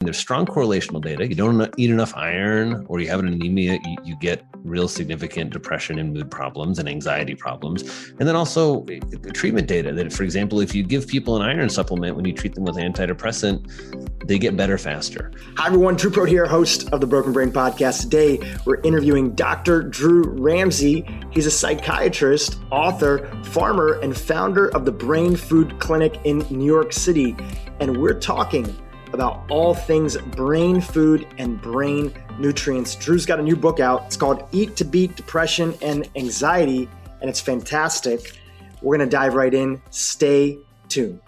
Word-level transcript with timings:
There's 0.00 0.18
strong 0.18 0.44
correlational 0.44 1.00
data. 1.00 1.26
You 1.26 1.34
don't 1.34 1.74
eat 1.78 1.88
enough 1.88 2.14
iron 2.14 2.84
or 2.86 3.00
you 3.00 3.08
have 3.08 3.18
an 3.18 3.28
anemia, 3.28 3.78
you, 3.82 3.96
you, 4.04 4.16
get 4.20 4.44
real 4.56 4.88
significant 4.88 5.54
depression 5.54 5.98
and 5.98 6.12
mood 6.12 6.30
problems 6.30 6.78
and 6.78 6.86
anxiety 6.86 7.34
problems. 7.34 7.82
And 8.18 8.28
then 8.28 8.36
also 8.36 8.84
eh, 8.84 9.00
treatment 9.32 9.68
data 9.68 9.94
that, 9.94 10.12
for 10.12 10.22
example, 10.22 10.60
if 10.60 10.74
you 10.74 10.82
give 10.82 11.08
people 11.08 11.34
an 11.36 11.42
iron 11.48 11.70
supplement 11.70 12.14
when 12.14 12.26
you 12.26 12.34
treat 12.34 12.54
them 12.54 12.64
with 12.64 12.76
antidepressant, 12.76 14.28
they 14.28 14.38
get 14.38 14.54
better 14.54 14.76
faster. 14.76 15.32
Hi, 15.56 15.68
everyone. 15.68 15.96
Dhru 15.96 16.10
Purohit 16.10 16.28
here, 16.28 16.44
host 16.44 16.90
of 16.92 17.00
the 17.00 17.06
Broken 17.06 17.32
Brain 17.32 17.50
Podcast. 17.50 18.02
Today, 18.02 18.38
we're 18.66 18.82
interviewing 18.82 19.34
Dr. 19.34 19.82
Drew 19.82 20.24
Ramsey. 20.24 21.06
He's 21.30 21.46
a 21.46 21.50
psychiatrist, 21.50 22.58
author, 22.70 23.26
farmer, 23.44 23.98
and 24.00 24.14
founder 24.14 24.68
of 24.68 24.84
the 24.84 24.92
Brain 24.92 25.36
Food 25.36 25.78
Clinic 25.78 26.20
in 26.24 26.40
New 26.50 26.66
York 26.66 26.92
City. 26.92 27.34
And 27.80 27.96
we're 27.96 28.18
talking 28.18 28.76
about 29.16 29.50
all 29.50 29.74
things 29.74 30.16
brain 30.18 30.80
food 30.80 31.26
and 31.38 31.60
brain 31.60 32.12
nutrients. 32.38 32.94
Drew's 32.94 33.24
got 33.24 33.40
a 33.40 33.42
new 33.42 33.56
book 33.56 33.80
out. 33.80 34.04
It's 34.04 34.16
called 34.16 34.46
Eat 34.52 34.76
to 34.76 34.84
Beat 34.84 35.16
Depression 35.16 35.74
and 35.80 36.06
Anxiety, 36.16 36.86
and 37.22 37.30
it's 37.30 37.40
fantastic. 37.40 38.38
We're 38.82 38.98
going 38.98 39.08
to 39.08 39.10
dive 39.10 39.34
right 39.34 39.52
in. 39.52 39.80
Stay 39.88 40.58
tuned. 40.88 41.18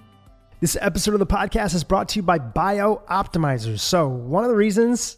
This 0.60 0.76
episode 0.80 1.14
of 1.14 1.20
the 1.20 1.26
podcast 1.26 1.74
is 1.74 1.82
brought 1.82 2.10
to 2.10 2.18
you 2.18 2.22
by 2.22 2.38
BiOptimizers. 2.38 3.80
So, 3.80 4.06
one 4.06 4.44
of 4.44 4.50
the 4.50 4.56
reasons 4.56 5.16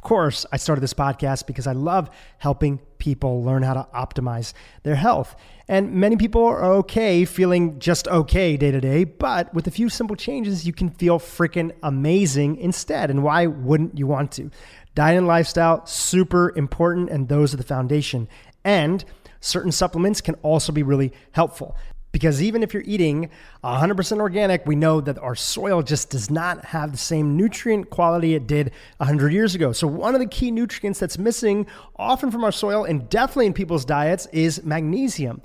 of 0.00 0.02
course, 0.02 0.46
I 0.50 0.56
started 0.56 0.80
this 0.80 0.94
podcast 0.94 1.46
because 1.46 1.66
I 1.66 1.72
love 1.72 2.08
helping 2.38 2.78
people 2.96 3.44
learn 3.44 3.62
how 3.62 3.74
to 3.74 3.86
optimize 3.94 4.54
their 4.82 4.94
health. 4.94 5.36
And 5.70 5.92
many 5.92 6.16
people 6.16 6.44
are 6.44 6.64
okay 6.78 7.24
feeling 7.24 7.78
just 7.78 8.08
okay 8.08 8.56
day 8.56 8.72
to 8.72 8.80
day, 8.80 9.04
but 9.04 9.54
with 9.54 9.68
a 9.68 9.70
few 9.70 9.88
simple 9.88 10.16
changes, 10.16 10.66
you 10.66 10.72
can 10.72 10.90
feel 10.90 11.20
freaking 11.20 11.70
amazing 11.84 12.56
instead. 12.56 13.08
And 13.08 13.22
why 13.22 13.46
wouldn't 13.46 13.96
you 13.96 14.08
want 14.08 14.32
to? 14.32 14.50
Diet 14.96 15.16
and 15.16 15.28
lifestyle, 15.28 15.86
super 15.86 16.52
important, 16.56 17.08
and 17.08 17.28
those 17.28 17.54
are 17.54 17.56
the 17.56 17.62
foundation. 17.62 18.26
And 18.64 19.04
certain 19.38 19.70
supplements 19.70 20.20
can 20.20 20.34
also 20.42 20.72
be 20.72 20.82
really 20.82 21.12
helpful. 21.30 21.76
Because 22.10 22.42
even 22.42 22.64
if 22.64 22.74
you're 22.74 22.82
eating 22.84 23.30
100% 23.62 24.18
organic, 24.18 24.66
we 24.66 24.74
know 24.74 25.00
that 25.00 25.20
our 25.20 25.36
soil 25.36 25.82
just 25.82 26.10
does 26.10 26.28
not 26.28 26.64
have 26.64 26.90
the 26.90 26.98
same 26.98 27.36
nutrient 27.36 27.90
quality 27.90 28.34
it 28.34 28.48
did 28.48 28.72
100 28.96 29.32
years 29.32 29.54
ago. 29.54 29.70
So, 29.70 29.86
one 29.86 30.16
of 30.16 30.20
the 30.20 30.26
key 30.26 30.50
nutrients 30.50 30.98
that's 30.98 31.16
missing 31.16 31.68
often 31.94 32.32
from 32.32 32.42
our 32.42 32.50
soil 32.50 32.82
and 32.82 33.08
definitely 33.08 33.46
in 33.46 33.52
people's 33.52 33.84
diets 33.84 34.26
is 34.32 34.64
magnesium 34.64 35.42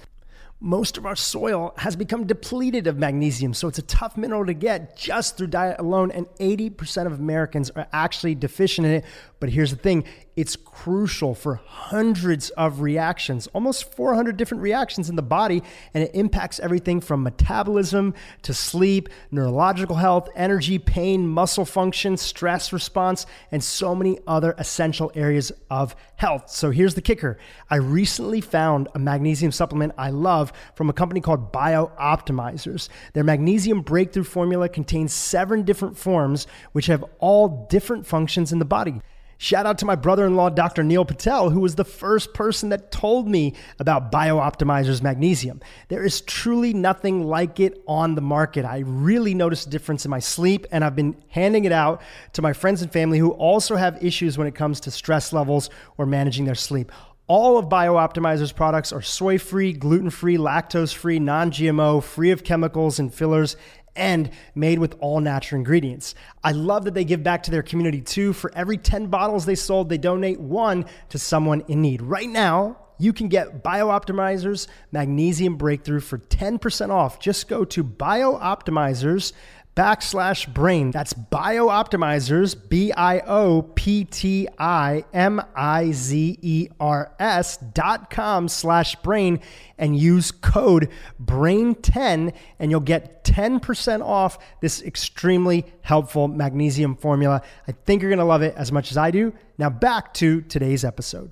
most 0.60 0.98
of 0.98 1.06
our 1.06 1.16
soil 1.16 1.74
has 1.78 1.96
become 1.96 2.26
depleted 2.26 2.88
of 2.88 2.98
magnesium. 2.98 3.54
So 3.54 3.68
it's 3.68 3.78
a 3.78 3.84
tough 3.84 4.16
mineral 4.18 4.46
to 4.46 4.54
get 4.54 4.96
just 4.96 5.38
through 5.38 5.48
diet 5.48 5.80
alone. 5.80 6.12
And 6.12 6.28
80% 6.40 7.06
of 7.06 7.14
Americans 7.14 7.70
are 7.72 7.88
actually 7.92 8.36
deficient 8.36 8.88
in 8.88 8.94
it. 8.94 9.06
But 9.40 9.50
here's 9.50 9.72
the 9.72 9.78
thing 9.78 10.06
it's 10.36 10.56
crucial 10.58 11.34
for 11.34 11.56
hundreds 11.66 12.50
of 12.52 12.82
reactions, 12.82 13.48
almost 13.48 13.94
400 13.96 14.36
different 14.36 14.62
reactions 14.62 15.10
in 15.10 15.16
the 15.16 15.22
body, 15.22 15.64
and 15.94 16.04
it 16.04 16.12
impacts 16.14 16.60
everything 16.60 17.00
from 17.00 17.24
metabolism 17.24 18.14
to 18.42 18.54
sleep, 18.54 19.08
neurological 19.32 19.96
health, 19.96 20.28
energy, 20.36 20.78
pain, 20.78 21.28
muscle 21.28 21.64
function, 21.64 22.18
stress 22.18 22.74
response, 22.74 23.26
and 23.52 23.64
so 23.64 23.96
many 23.96 24.20
other 24.28 24.54
essential 24.58 25.12
areas 25.16 25.54
of 25.70 25.96
health. 26.18 26.50
So 26.50 26.70
here's 26.72 26.96
the 26.96 27.02
kicker 27.02 27.38
I 27.70 27.78
recently 27.78 28.42
found 28.42 28.90
a 28.94 29.00
magnesium 29.00 29.52
supplement 29.52 29.94
I 29.98 30.10
love 30.10 30.52
from 30.76 30.90
a 30.90 30.94
company 30.94 31.22
called 31.22 31.54
BiOptimizers. 31.54 32.90
Their 33.14 33.24
magnesium 33.24 33.82
breakthrough 33.82 34.24
formula 34.24 34.68
contains 34.68 35.14
seven 35.14 35.64
different 35.64 35.98
forms, 35.98 36.46
which 36.74 36.88
have 36.88 37.06
all 37.20 37.68
different 37.70 38.06
functions 38.06 38.52
in 38.52 38.60
the 38.60 38.66
body. 38.66 39.02
Shout 39.38 39.66
out 39.66 39.78
to 39.80 39.86
my 39.86 39.96
brother 39.96 40.26
in 40.26 40.36
law, 40.36 40.50
Dr. 40.50 40.84
Neil 40.84 41.04
Patel, 41.04 41.50
who 41.50 41.60
was 41.60 41.76
the 41.76 41.84
first 41.84 42.34
person 42.34 42.70
that 42.70 42.92
told 42.92 43.28
me 43.28 43.54
about 43.80 44.12
BiOptimizer's 44.12 45.02
magnesium. 45.02 45.62
There 45.90 46.04
is 46.04 46.22
truly 46.22 46.74
nothing 46.74 47.26
like 47.26 47.60
it 47.60 47.84
on 47.86 48.16
the 48.16 48.22
market. 48.22 48.64
I 48.64 48.80
really 48.80 49.34
noticed 49.34 49.68
a 49.68 49.70
difference 49.70 50.06
in 50.06 50.12
my 50.12 50.20
sleep, 50.20 50.66
and 50.72 50.86
I've 50.86 50.96
been 50.96 51.22
handing 51.28 51.66
it 51.66 51.74
out 51.74 52.02
to 52.34 52.42
my 52.42 52.54
friends 52.54 52.82
and 52.82 52.92
family 52.92 53.20
who 53.20 53.32
also 53.32 53.76
have 53.76 54.02
issues 54.04 54.38
when 54.38 54.48
it 54.48 54.56
comes 54.56 54.80
to 54.82 54.92
stress 54.92 55.34
levels 55.34 55.70
or 55.98 56.06
managing 56.06 56.46
their 56.46 56.56
sleep. 56.56 56.92
All 57.28 57.58
of 57.58 57.66
BiOptimizer's 57.66 58.52
products 58.52 58.94
are 58.94 59.02
soy 59.02 59.40
free, 59.40 59.74
gluten 59.74 60.12
free, 60.12 60.38
lactose 60.38 60.94
free, 60.94 61.20
non 61.20 61.52
GMO, 61.52 62.02
free 62.04 62.32
of 62.32 62.44
chemicals 62.44 63.00
and 63.00 63.14
fillers, 63.14 63.58
and 63.96 64.30
made 64.54 64.80
with 64.80 64.96
all 65.00 65.20
natural 65.20 65.60
ingredients. 65.60 66.16
I 66.44 66.52
love 66.52 66.86
that 66.86 66.94
they 66.94 67.06
give 67.06 67.24
back 67.24 67.44
to 67.44 67.52
their 67.52 67.64
community 67.64 68.02
too. 68.02 68.34
For 68.34 68.52
every 68.56 68.78
10 68.78 69.08
bottles 69.08 69.46
they 69.46 69.56
sold, 69.56 69.90
they 69.90 69.98
donate 69.98 70.40
one 70.40 70.86
to 71.10 71.20
someone 71.20 71.64
in 71.68 71.82
need. 71.82 72.02
Right 72.02 72.30
now, 72.30 72.78
you 72.98 73.14
can 73.14 73.28
get 73.28 73.64
BiOptimizers 73.64 74.68
Magnesium 74.92 75.58
Breakthrough 75.58 76.00
for 76.00 76.18
10% 76.18 76.90
off. 76.90 77.20
Just 77.20 77.48
go 77.48 77.66
to 77.66 77.84
BiOptimizers 77.84 79.34
backslash 79.76 80.52
brain. 80.54 80.92
That's 80.92 81.14
BiOptimizers, 81.14 82.56
B 82.70 82.92
I 82.94 83.20
O 83.20 83.62
P 83.62 84.06
T 84.06 84.48
I 84.58 85.04
M 85.14 85.42
I 85.56 85.92
Z 85.92 86.40
E 86.42 86.70
R 86.80 87.14
S 87.20 87.58
dot 87.58 88.10
com 88.10 88.48
slash 88.48 88.96
brain 88.98 89.40
and 89.78 89.98
use 89.98 90.32
code 90.32 90.90
BRAIN10 91.24 92.34
and 92.60 92.72
you'll 92.72 92.80
get 92.80 93.24
10% 93.26 94.06
off 94.06 94.38
this 94.62 94.82
extremely 94.82 95.66
helpful 95.82 96.28
magnesium 96.28 96.96
formula. 96.96 97.42
I 97.68 97.74
think 97.74 98.02
you're 98.02 98.12
going 98.12 98.20
to 98.20 98.26
love 98.26 98.42
it 98.42 98.56
as 98.56 98.72
much 98.72 98.92
as 98.92 98.98
I 98.98 99.12
do. 99.12 99.34
Now 99.58 99.70
back 99.70 100.14
to 100.16 100.42
today's 100.42 100.86
episode. 100.86 101.32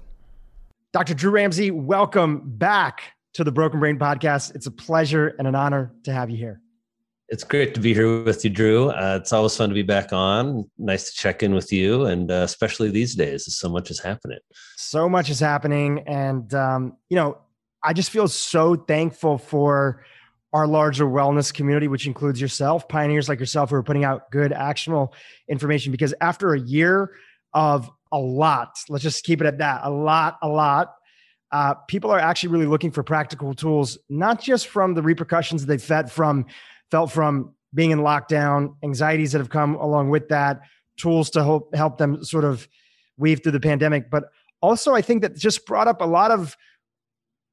Dr. 0.92 1.14
Drew 1.14 1.31
Ramsey, 1.31 1.72
welcome 1.72 2.42
back 2.46 3.02
to 3.34 3.44
the 3.44 3.52
Broken 3.52 3.80
Brain 3.80 3.98
Podcast. 3.98 4.54
It's 4.54 4.68
a 4.68 4.72
pleasure 4.72 5.34
and 5.40 5.48
an 5.48 5.56
honor 5.56 5.92
to 6.04 6.14
have 6.14 6.30
you 6.30 6.38
here. 6.38 6.62
It's 7.33 7.44
great 7.44 7.73
to 7.73 7.79
be 7.79 7.95
here 7.95 8.21
with 8.21 8.44
you, 8.44 8.51
Drew. 8.51 8.89
Uh, 8.91 9.17
it's 9.19 9.33
always 9.33 9.57
fun 9.57 9.69
to 9.69 9.73
be 9.73 9.81
back 9.81 10.13
on. 10.13 10.69
Nice 10.77 11.09
to 11.09 11.17
check 11.19 11.41
in 11.41 11.55
with 11.55 11.73
you, 11.73 12.05
and 12.05 12.29
uh, 12.29 12.44
especially 12.45 12.91
these 12.91 13.16
days, 13.16 13.51
so 13.57 13.69
much 13.69 13.89
is 13.89 13.99
happening. 13.99 14.38
So 14.75 15.09
much 15.09 15.31
is 15.31 15.39
happening, 15.39 16.03
and 16.05 16.53
um, 16.53 16.95
you 17.09 17.16
know, 17.16 17.39
I 17.81 17.94
just 17.94 18.11
feel 18.11 18.27
so 18.27 18.75
thankful 18.75 19.39
for 19.39 20.05
our 20.53 20.67
larger 20.67 21.05
wellness 21.05 21.51
community, 21.51 21.88
which 21.88 22.05
includes 22.05 22.39
yourself, 22.39 22.88
pioneers 22.88 23.27
like 23.27 23.39
yourself, 23.39 23.71
who 23.71 23.77
are 23.77 23.83
putting 23.83 24.03
out 24.03 24.29
good, 24.29 24.53
actionable 24.53 25.15
information. 25.50 25.91
Because 25.91 26.13
after 26.21 26.53
a 26.53 26.59
year 26.59 27.15
of 27.51 27.89
a 28.11 28.19
lot, 28.19 28.77
let's 28.89 29.01
just 29.01 29.25
keep 29.25 29.41
it 29.41 29.47
at 29.47 29.57
that, 29.57 29.81
a 29.83 29.89
lot, 29.89 30.38
a 30.44 30.47
lot. 30.47 30.94
Uh, 31.51 31.73
people 31.88 32.11
are 32.11 32.19
actually 32.19 32.50
really 32.50 32.67
looking 32.67 32.91
for 32.91 33.01
practical 33.01 33.55
tools, 33.55 33.97
not 34.07 34.39
just 34.39 34.67
from 34.67 34.94
the 34.94 35.01
repercussions 35.01 35.65
they've 35.65 35.81
fed 35.81 36.11
from 36.11 36.45
felt 36.94 37.12
from 37.12 37.56
being 37.74 37.90
in 37.90 38.02
lockdown, 38.02 38.76
anxieties 38.84 39.31
that 39.31 39.40
have 39.40 39.50
come 39.50 39.74
along 39.74 40.12
with 40.12 40.30
that, 40.30 40.62
tools 40.96 41.31
to 41.31 41.44
help 41.44 41.74
help 41.74 41.98
them 41.98 42.24
sort 42.24 42.46
of 42.46 42.68
weave 43.18 43.42
through 43.42 43.52
the 43.52 43.59
pandemic. 43.59 44.12
But 44.12 44.26
also, 44.62 44.94
I 44.94 45.02
think 45.02 45.24
that 45.24 45.36
just 45.36 45.66
brought 45.66 45.88
up 45.88 46.02
a 46.02 46.06
lot 46.06 46.30
of 46.30 46.56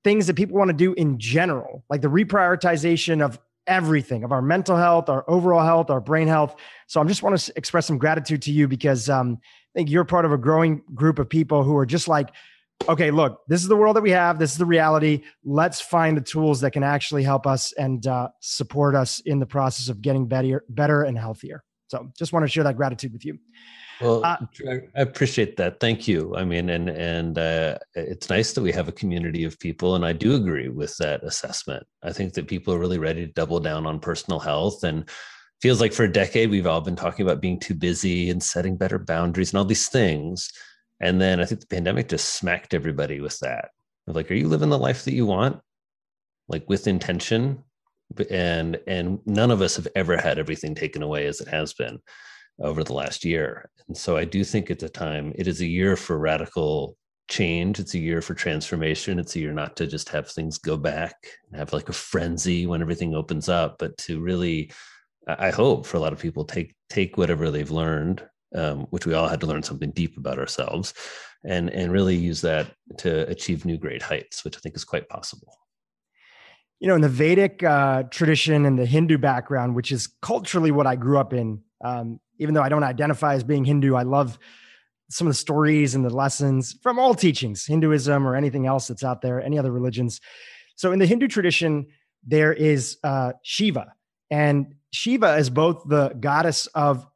things 0.05 0.27
that 0.27 0.35
people 0.35 0.59
want 0.59 0.69
to 0.69 0.77
do 0.77 0.93
in 0.93 1.19
general, 1.19 1.83
like 1.89 2.03
the 2.03 2.09
reprioritization 2.09 3.25
of 3.25 3.39
everything 3.67 4.25
of 4.25 4.31
our 4.31 4.43
mental 4.43 4.77
health, 4.77 5.09
our 5.09 5.25
overall 5.27 5.65
health, 5.65 5.89
our 5.89 6.03
brain 6.03 6.29
health. 6.29 6.55
So 6.87 7.01
I 7.01 7.05
just 7.05 7.23
want 7.23 7.39
to 7.39 7.53
express 7.57 7.87
some 7.87 7.97
gratitude 7.97 8.43
to 8.43 8.53
you 8.53 8.69
because 8.69 9.09
um, 9.09 9.39
I 9.43 9.79
think 9.79 9.89
you're 9.89 10.05
part 10.05 10.27
of 10.27 10.33
a 10.33 10.39
growing 10.39 10.83
group 10.95 11.19
of 11.19 11.31
people 11.31 11.63
who 11.63 11.75
are 11.79 11.87
just 11.87 12.09
like, 12.09 12.29
okay, 12.89 13.11
look, 13.11 13.43
this 13.49 13.63
is 13.63 13.69
the 13.69 13.77
world 13.77 13.97
that 13.97 14.03
we 14.03 14.11
have. 14.11 14.39
This 14.39 14.53
is 14.53 14.59
the 14.59 14.67
reality. 14.67 15.23
Let's 15.45 15.81
find 15.81 16.17
the 16.17 16.23
tools 16.23 16.61
that 16.61 16.73
can 16.73 16.83
actually 16.83 17.23
help 17.23 17.47
us 17.47 17.73
and 17.73 18.07
uh, 18.07 18.29
support 18.41 18.95
us 18.95 19.21
in 19.21 19.39
the 19.39 19.47
process 19.47 19.89
of 19.89 20.01
getting 20.01 20.27
better, 20.27 20.65
better 20.69 21.03
and 21.03 21.19
healthier. 21.19 21.63
So, 21.89 22.11
just 22.19 22.33
want 22.33 22.45
to 22.45 22.49
share 22.49 22.65
that 22.65 22.77
gratitude 22.77 23.13
with 23.13 23.25
you. 23.25 23.39
Well, 24.01 24.25
uh, 24.25 24.39
I 24.67 25.01
appreciate 25.01 25.57
that. 25.59 25.79
Thank 25.79 26.09
you. 26.09 26.35
I 26.35 26.45
mean, 26.45 26.71
and 26.71 26.89
and 26.89 27.37
uh, 27.37 27.79
it's 27.95 28.31
nice 28.31 28.53
that 28.55 28.63
we 28.63 28.73
have 28.73 28.89
a 28.89 28.93
community 28.93 29.45
of 29.45 29.59
people, 29.59 29.95
and 29.95 30.07
I 30.07 30.13
do 30.13 30.37
agree 30.37 30.69
with 30.69 30.97
that 30.99 31.23
assessment. 31.23 31.87
I 32.03 32.13
think 32.13 32.33
that 32.35 32.49
people 32.49 32.73
are 32.73 32.79
really 32.79 32.99
ready 32.99 33.27
to 33.27 33.33
double 33.33 33.61
down 33.61 33.87
on 33.87 34.01
personal 34.01 34.39
health, 34.39 34.85
and 34.85 35.07
feels 35.61 35.81
like 35.81 35.93
for 35.93 36.05
a 36.05 36.13
decade 36.13 36.49
we've 36.49 36.67
all 36.67 36.81
been 36.81 36.97
talking 36.97 37.27
about 37.27 37.43
being 37.43 37.61
too 37.61 37.75
busy 37.75 38.31
and 38.31 38.43
setting 38.43 38.77
better 38.77 38.99
boundaries 38.99 39.53
and 39.53 39.59
all 39.59 39.65
these 39.67 39.89
things 39.89 40.51
and 41.01 41.21
then 41.21 41.41
I 41.41 41.45
think 41.45 41.61
the 41.61 41.67
pandemic 41.67 42.09
just 42.09 42.35
smacked 42.35 42.75
everybody 42.75 43.21
with 43.21 43.39
that. 43.41 43.71
of 44.07 44.15
Like, 44.17 44.31
are 44.31 44.35
you 44.35 44.49
living 44.49 44.69
the 44.71 44.79
life 44.79 45.05
that 45.05 45.15
you 45.15 45.27
want? 45.27 45.61
Like 46.49 46.69
with 46.69 46.87
intention? 46.87 47.65
And 48.29 48.79
and 48.87 49.21
none 49.25 49.51
of 49.51 49.63
us 49.63 49.77
have 49.77 49.89
ever 49.95 50.17
had 50.17 50.39
everything 50.39 50.75
taken 50.75 51.03
away 51.03 51.27
as 51.27 51.41
it 51.41 51.49
has 51.49 51.73
been 51.73 52.01
over 52.61 52.83
the 52.85 52.93
last 52.93 53.25
year. 53.25 53.71
And 53.89 53.97
so 53.97 54.17
I 54.17 54.25
do 54.25 54.45
think 54.45 54.71
it's 54.71 54.83
a 54.83 54.89
time, 54.89 55.33
it 55.37 55.47
is 55.47 55.61
a 55.61 55.67
year 55.67 55.97
for 55.97 56.19
radical 56.19 56.97
change. 57.29 57.79
It's 57.79 57.95
a 57.95 57.99
year 57.99 58.21
for 58.21 58.35
transformation. 58.35 59.19
It's 59.19 59.37
a 59.37 59.39
year 59.39 59.53
not 59.53 59.77
to 59.77 59.87
just 59.87 60.09
have 60.11 60.29
things 60.29 60.59
go 60.59 60.77
back 60.77 61.15
and 61.47 61.59
have 61.59 61.73
like 61.73 61.89
a 61.89 61.95
frenzy 61.95 62.67
when 62.67 62.83
everything 62.83 63.15
opens 63.15 63.49
up, 63.49 63.77
but 63.79 63.97
to 63.99 64.21
really, 64.21 64.73
I 65.27 65.51
hope 65.51 65.87
for 65.87 65.97
a 65.97 66.01
lot 66.01 66.13
of 66.13 66.19
people 66.19 66.45
take 66.45 66.75
take 66.91 67.17
whatever 67.17 67.51
they've 67.51 67.71
learned 67.71 68.23
um, 68.55 68.87
which 68.91 69.07
we 69.07 69.15
all 69.15 69.29
had 69.29 69.41
to 69.41 69.47
learn 69.47 69.63
something 69.63 69.91
deep 69.91 70.17
about 70.17 70.39
ourselves, 70.39 70.95
and 71.45 71.71
and 71.71 71.93
really 71.93 72.17
use 72.17 72.41
that 72.43 72.75
to 72.99 73.29
achieve 73.29 73.65
new 73.65 73.79
great 73.79 74.03
heights, 74.03 74.45
which 74.45 74.57
I 74.57 74.61
think 74.61 74.77
is 74.77 74.85
quite 74.85 75.09
possible. 75.09 75.57
You 76.81 76.89
know, 76.89 76.95
in 76.95 77.03
the 77.03 77.09
Vedic 77.09 77.63
uh, 77.63 78.05
tradition 78.05 78.65
and 78.65 78.79
the 78.79 78.87
Hindu 78.87 79.19
background, 79.19 79.75
which 79.75 79.93
is 79.93 80.09
culturally 80.23 80.71
what 80.71 80.87
I 80.87 80.97
grew 80.97 81.19
up 81.19 81.35
in, 81.35 81.63
um, 81.85 82.21
even 82.39 82.55
though 82.55 82.63
I 82.63 82.71
don't 82.71 82.85
identify 82.85 83.35
as 83.35 83.45
being 83.45 83.65
Hindu, 83.67 83.95
I 83.95 84.03
love 84.03 84.39
some 85.11 85.27
of 85.27 85.31
the 85.31 85.39
stories 85.39 85.95
and 85.95 86.05
the 86.05 86.11
lessons 86.11 86.77
from 86.83 86.99
all 86.99 87.15
teachings, 87.15 87.67
Hinduism 87.67 88.27
or 88.27 88.37
anything 88.37 88.67
else 88.67 88.89
that's 88.89 89.05
out 89.05 89.21
there, 89.21 89.43
any 89.43 89.59
other 89.59 89.73
religions. 89.73 90.21
So 90.77 90.93
in 90.93 90.99
the 90.99 91.07
Hindu 91.07 91.29
tradition, 91.29 91.89
there 92.27 92.53
is 92.53 92.97
uh, 93.05 93.33
Shiva, 93.43 93.93
and 94.31 94.75
Shiva 94.93 95.37
is 95.37 95.51
both 95.51 95.83
the 95.87 96.11
goddess 96.21 96.67
of 96.69 97.07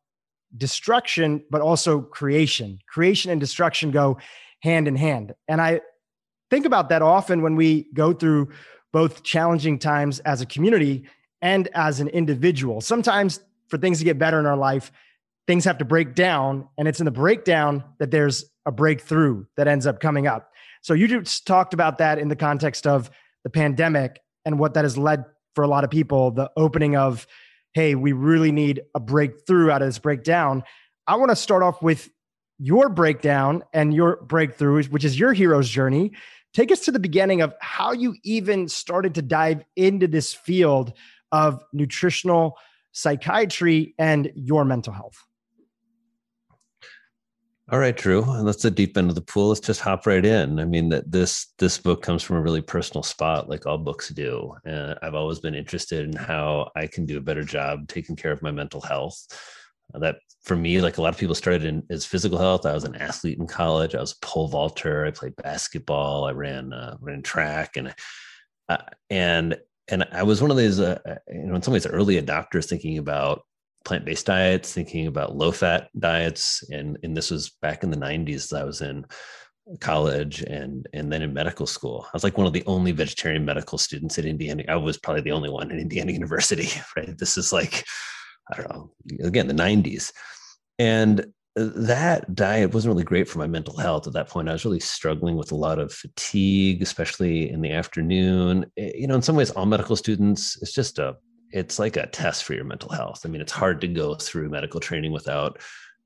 destruction, 0.56 1.44
but 1.50 1.60
also 1.60 2.00
creation. 2.00 2.78
Creation 2.88 3.30
and 3.30 3.40
destruction 3.40 3.90
go 3.90 4.18
hand 4.60 4.88
in 4.88 4.96
hand. 4.96 5.34
And 5.48 5.60
I 5.60 5.80
think 6.50 6.64
about 6.64 6.88
that 6.88 7.02
often 7.02 7.42
when 7.42 7.56
we 7.56 7.88
go 7.94 8.12
through 8.12 8.50
both 8.92 9.22
challenging 9.22 9.78
times 9.78 10.20
as 10.20 10.40
a 10.40 10.46
community 10.46 11.06
and 11.42 11.68
as 11.74 12.00
an 12.00 12.08
individual. 12.08 12.80
Sometimes 12.80 13.40
for 13.68 13.76
things 13.76 13.98
to 13.98 14.04
get 14.04 14.18
better 14.18 14.38
in 14.38 14.46
our 14.46 14.56
life, 14.56 14.92
things 15.46 15.64
have 15.64 15.78
to 15.78 15.84
break 15.84 16.14
down. 16.14 16.68
And 16.78 16.86
it's 16.88 17.00
in 17.00 17.04
the 17.04 17.10
breakdown 17.10 17.84
that 17.98 18.10
there's 18.10 18.44
a 18.66 18.72
breakthrough 18.72 19.44
that 19.56 19.68
ends 19.68 19.86
up 19.86 20.00
coming 20.00 20.26
up. 20.26 20.50
So 20.80 20.94
you 20.94 21.08
just 21.08 21.46
talked 21.46 21.74
about 21.74 21.98
that 21.98 22.18
in 22.18 22.28
the 22.28 22.36
context 22.36 22.86
of 22.86 23.10
the 23.42 23.50
pandemic 23.50 24.20
and 24.44 24.58
what 24.58 24.74
that 24.74 24.84
has 24.84 24.96
led 24.96 25.24
for 25.54 25.64
a 25.64 25.68
lot 25.68 25.84
of 25.84 25.90
people, 25.90 26.30
the 26.30 26.50
opening 26.56 26.96
of, 26.96 27.26
hey, 27.74 27.94
we 27.96 28.12
really 28.12 28.52
need 28.52 28.82
a 28.94 29.00
breakthrough 29.00 29.70
out 29.70 29.82
of 29.82 29.88
this 29.88 29.98
breakdown. 29.98 30.62
I 31.06 31.16
want 31.16 31.30
to 31.30 31.36
start 31.36 31.62
off 31.62 31.82
with 31.82 32.08
your 32.58 32.88
breakdown 32.88 33.64
and 33.72 33.92
your 33.92 34.22
breakthrough, 34.24 34.84
which 34.84 35.04
is 35.04 35.18
your 35.18 35.32
hero's 35.32 35.68
journey. 35.68 36.12
Take 36.54 36.70
us 36.70 36.80
to 36.80 36.92
the 36.92 37.00
beginning 37.00 37.42
of 37.42 37.52
how 37.60 37.92
you 37.92 38.14
even 38.22 38.68
started 38.68 39.16
to 39.16 39.22
dive 39.22 39.64
into 39.74 40.06
this 40.06 40.32
field 40.32 40.92
of 41.32 41.62
nutritional 41.72 42.56
psychiatry 42.92 43.94
and 43.98 44.30
your 44.36 44.64
mental 44.64 44.92
health. 44.92 45.24
All 47.72 47.78
right, 47.78 47.96
Drew. 47.96 48.22
That's 48.44 48.62
the 48.62 48.70
deep 48.70 48.98
end 48.98 49.08
of 49.08 49.14
the 49.14 49.22
pool. 49.22 49.48
Let's 49.48 49.60
just 49.60 49.80
hop 49.80 50.06
right 50.06 50.24
in. 50.24 50.58
I 50.58 50.66
mean, 50.66 50.90
that 50.90 51.10
this 51.10 51.46
this 51.58 51.78
book 51.78 52.02
comes 52.02 52.22
from 52.22 52.36
a 52.36 52.42
really 52.42 52.60
personal 52.60 53.02
spot, 53.02 53.48
like 53.48 53.64
all 53.64 53.78
books 53.78 54.10
do. 54.10 54.54
And 54.66 54.98
I've 55.00 55.14
always 55.14 55.38
been 55.38 55.54
interested 55.54 56.04
in 56.04 56.12
how 56.12 56.70
I 56.76 56.86
can 56.86 57.06
do 57.06 57.16
a 57.16 57.22
better 57.22 57.42
job 57.42 57.88
taking 57.88 58.16
care 58.16 58.32
of 58.32 58.42
my 58.42 58.50
mental 58.50 58.82
health. 58.82 59.26
Uh, 59.94 59.98
that 60.00 60.16
for 60.42 60.56
me, 60.56 60.82
like 60.82 60.98
a 60.98 61.02
lot 61.02 61.14
of 61.14 61.18
people 61.18 61.34
started 61.34 61.64
in 61.64 61.82
as 61.88 62.04
physical 62.04 62.36
health. 62.36 62.66
I 62.66 62.74
was 62.74 62.84
an 62.84 62.96
athlete 62.96 63.38
in 63.38 63.46
college. 63.46 63.94
I 63.94 64.00
was 64.00 64.12
a 64.12 64.26
pole 64.26 64.48
vaulter. 64.48 65.06
I 65.06 65.10
played 65.10 65.36
basketball. 65.36 66.24
I 66.26 66.32
ran 66.32 66.74
uh, 66.74 66.98
ran 67.00 67.22
track, 67.22 67.78
and 67.78 67.94
uh, 68.68 68.76
and 69.08 69.56
and 69.88 70.06
I 70.12 70.22
was 70.22 70.42
one 70.42 70.50
of 70.50 70.58
those, 70.58 70.80
uh, 70.80 70.98
uh, 71.06 71.14
you 71.28 71.44
know, 71.44 71.54
in 71.54 71.62
some 71.62 71.72
ways, 71.72 71.86
early 71.86 72.20
adopters 72.20 72.66
thinking 72.68 72.98
about 72.98 73.42
plant-based 73.84 74.26
diets, 74.26 74.72
thinking 74.72 75.06
about 75.06 75.36
low-fat 75.36 75.88
diets, 75.98 76.64
and 76.70 76.98
and 77.02 77.16
this 77.16 77.30
was 77.30 77.50
back 77.62 77.82
in 77.82 77.90
the 77.90 77.96
'90s. 77.96 78.56
I 78.56 78.64
was 78.64 78.80
in 78.80 79.04
college 79.80 80.42
and 80.42 80.86
and 80.92 81.12
then 81.12 81.22
in 81.22 81.32
medical 81.32 81.66
school. 81.66 82.04
I 82.06 82.10
was 82.12 82.24
like 82.24 82.36
one 82.36 82.46
of 82.46 82.52
the 82.52 82.64
only 82.66 82.92
vegetarian 82.92 83.44
medical 83.44 83.78
students 83.78 84.18
at 84.18 84.26
Indiana. 84.26 84.64
I 84.68 84.76
was 84.76 84.98
probably 84.98 85.22
the 85.22 85.32
only 85.32 85.50
one 85.50 85.70
in 85.70 85.78
Indiana 85.78 86.12
University. 86.20 86.68
Right. 86.96 87.16
This 87.16 87.36
is 87.36 87.52
like 87.52 87.84
I 88.52 88.56
don't 88.56 88.70
know. 88.70 88.90
Again, 89.26 89.48
the 89.48 89.54
'90s, 89.54 90.12
and 90.78 91.26
that 91.56 92.34
diet 92.34 92.74
wasn't 92.74 92.92
really 92.92 93.04
great 93.04 93.28
for 93.28 93.38
my 93.38 93.46
mental 93.46 93.76
health 93.76 94.06
at 94.06 94.12
that 94.14 94.28
point. 94.28 94.48
I 94.48 94.52
was 94.52 94.64
really 94.64 94.80
struggling 94.80 95.36
with 95.36 95.52
a 95.52 95.56
lot 95.56 95.78
of 95.78 95.92
fatigue, 95.92 96.82
especially 96.82 97.50
in 97.50 97.60
the 97.60 97.70
afternoon. 97.70 98.66
Eh, 98.76 98.92
you 98.96 99.06
know, 99.06 99.14
in 99.14 99.22
some 99.22 99.36
ways, 99.36 99.50
all 99.50 99.66
medical 99.66 99.94
students, 99.94 100.60
it's 100.60 100.72
just 100.72 100.98
a, 100.98 101.16
it's 101.54 101.78
like 101.78 101.96
a 101.96 102.06
test 102.08 102.44
for 102.44 102.52
your 102.52 102.64
mental 102.64 102.90
health. 102.90 103.22
I 103.24 103.28
mean, 103.28 103.40
it's 103.40 103.52
hard 103.52 103.80
to 103.80 103.88
go 103.88 104.16
through 104.16 104.50
medical 104.50 104.80
training 104.80 105.12
without 105.12 105.60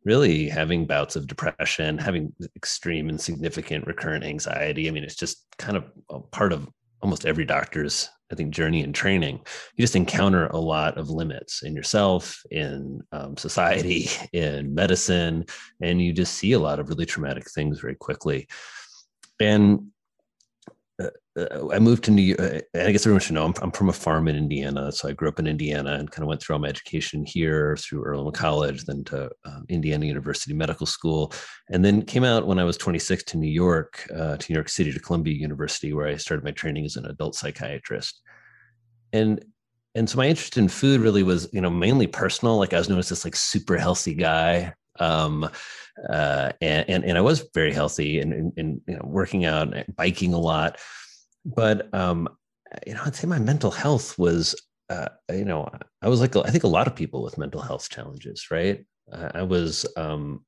really 0.05 0.49
having 0.49 0.87
bouts 0.87 1.17
of 1.17 1.27
depression, 1.27 1.97
having 1.97 2.33
extreme 2.55 3.09
and 3.09 3.21
significant 3.21 3.87
recurrent 3.87 4.25
anxiety. 4.25 4.89
I 4.89 4.91
mean, 4.93 5.05
it's 5.05 5.17
just 5.17 5.47
kind 5.56 5.77
of 5.77 5.91
a 6.11 6.21
part 6.21 6.53
of 6.53 6.69
almost 7.00 7.25
every 7.25 7.47
doctor's 7.47 8.11
I 8.31 8.35
think 8.35 8.53
journey 8.53 8.83
and 8.83 8.95
training, 8.95 9.41
you 9.75 9.83
just 9.83 9.97
encounter 9.97 10.49
a 10.49 10.59
lot 10.59 10.99
of 10.99 11.09
limits 11.09 11.62
in 11.62 11.75
yourself, 11.75 12.43
in 12.50 13.00
um, 13.11 13.39
society, 13.39 14.11
in 14.35 14.75
medicine, 14.75 15.47
and 15.81 16.03
you 16.03 16.12
just 16.12 16.35
see 16.35 16.53
a 16.53 16.59
lot 16.59 16.79
of 16.79 16.91
really 16.91 17.06
traumatic 17.06 17.50
things 17.50 17.81
very 17.81 17.95
quickly. 17.95 18.47
And 19.41 19.93
I 21.73 21.79
moved 21.79 22.05
to 22.05 22.11
New 22.11 22.23
York. 22.23 22.40
Uh, 22.40 22.61
I 22.75 22.93
guess 22.93 23.06
everyone 23.06 23.20
should 23.20 23.35
know 23.35 23.44
I'm, 23.44 23.55
I'm, 23.62 23.70
from 23.70 23.88
a 23.88 23.93
farm 23.93 24.29
in 24.29 24.37
Indiana. 24.37 24.90
So 24.93 25.08
I 25.08 25.12
grew 25.12 25.29
up 25.29 25.38
in 25.38 25.46
Indiana 25.46 25.94
and 25.94 26.11
kind 26.11 26.23
of 26.23 26.29
went 26.29 26.43
through 26.43 26.55
all 26.55 26.61
my 26.61 26.69
education 26.69 27.25
here 27.25 27.76
through 27.76 28.05
Earlham 28.05 28.32
College, 28.32 28.85
then 28.85 29.05
to 29.05 29.31
um, 29.44 29.64
Indiana 29.69 30.06
University 30.06 30.55
Medical 30.55 30.87
School, 30.87 31.32
and 31.70 31.85
then 31.85 32.02
came 32.02 32.25
out 32.25 32.46
when 32.46 32.58
I 32.58 32.64
was 32.64 32.76
26 32.76 33.25
to 33.25 33.37
New 33.37 33.50
York, 33.50 34.08
uh, 34.14 34.37
to 34.37 34.52
New 34.52 34.56
York 34.56 34.69
City, 34.69 34.93
to 34.93 35.00
Columbia 35.00 35.35
University, 35.35 35.93
where 35.93 36.06
I 36.06 36.17
started 36.17 36.44
my 36.44 36.52
training 36.52 36.85
as 36.85 36.96
an 36.96 37.06
adult 37.06 37.35
psychiatrist. 37.35 38.20
And 39.12 39.44
and 39.94 40.08
so 40.08 40.17
my 40.17 40.29
interest 40.29 40.56
in 40.56 40.69
food 40.69 41.00
really 41.00 41.23
was, 41.23 41.49
you 41.52 41.61
know, 41.61 41.70
mainly 41.70 42.06
personal. 42.06 42.58
Like 42.58 42.73
I 42.73 42.79
was 42.79 42.88
known 42.88 42.99
as 42.99 43.08
this 43.08 43.25
like 43.25 43.35
super 43.35 43.76
healthy 43.76 44.14
guy. 44.14 44.75
Um, 45.00 45.49
uh, 46.08 46.52
and, 46.61 46.88
and, 46.88 47.05
and 47.05 47.19
I 47.19 47.20
was 47.20 47.49
very 47.55 47.73
healthy 47.73 48.20
and, 48.20 48.32
and, 48.32 48.52
and, 48.56 48.81
you 48.87 48.94
know, 48.94 49.02
working 49.05 49.44
out 49.44 49.75
and 49.75 49.96
biking 49.96 50.35
a 50.35 50.38
lot. 50.38 50.79
But, 51.55 51.93
um, 51.95 52.29
you 52.87 52.95
know, 52.95 53.03
I'd 53.05 53.17
say 53.17 53.27
my 53.27 53.39
mental 53.39 53.71
health 53.71 54.19
was, 54.19 54.55
uh, 54.91 55.09
you 55.31 55.45
know, 55.45 55.69
I 56.03 56.09
was 56.09 56.21
like, 56.21 56.37
I 56.37 56.50
think 56.50 56.65
a 56.65 56.69
lot 56.69 56.87
of 56.87 56.95
people 56.95 57.23
with 57.23 57.39
mental 57.39 57.61
health 57.61 57.89
challenges, 57.89 58.50
right? 58.50 58.85
I 59.12 59.43
was, 59.43 59.87
um, 59.97 60.45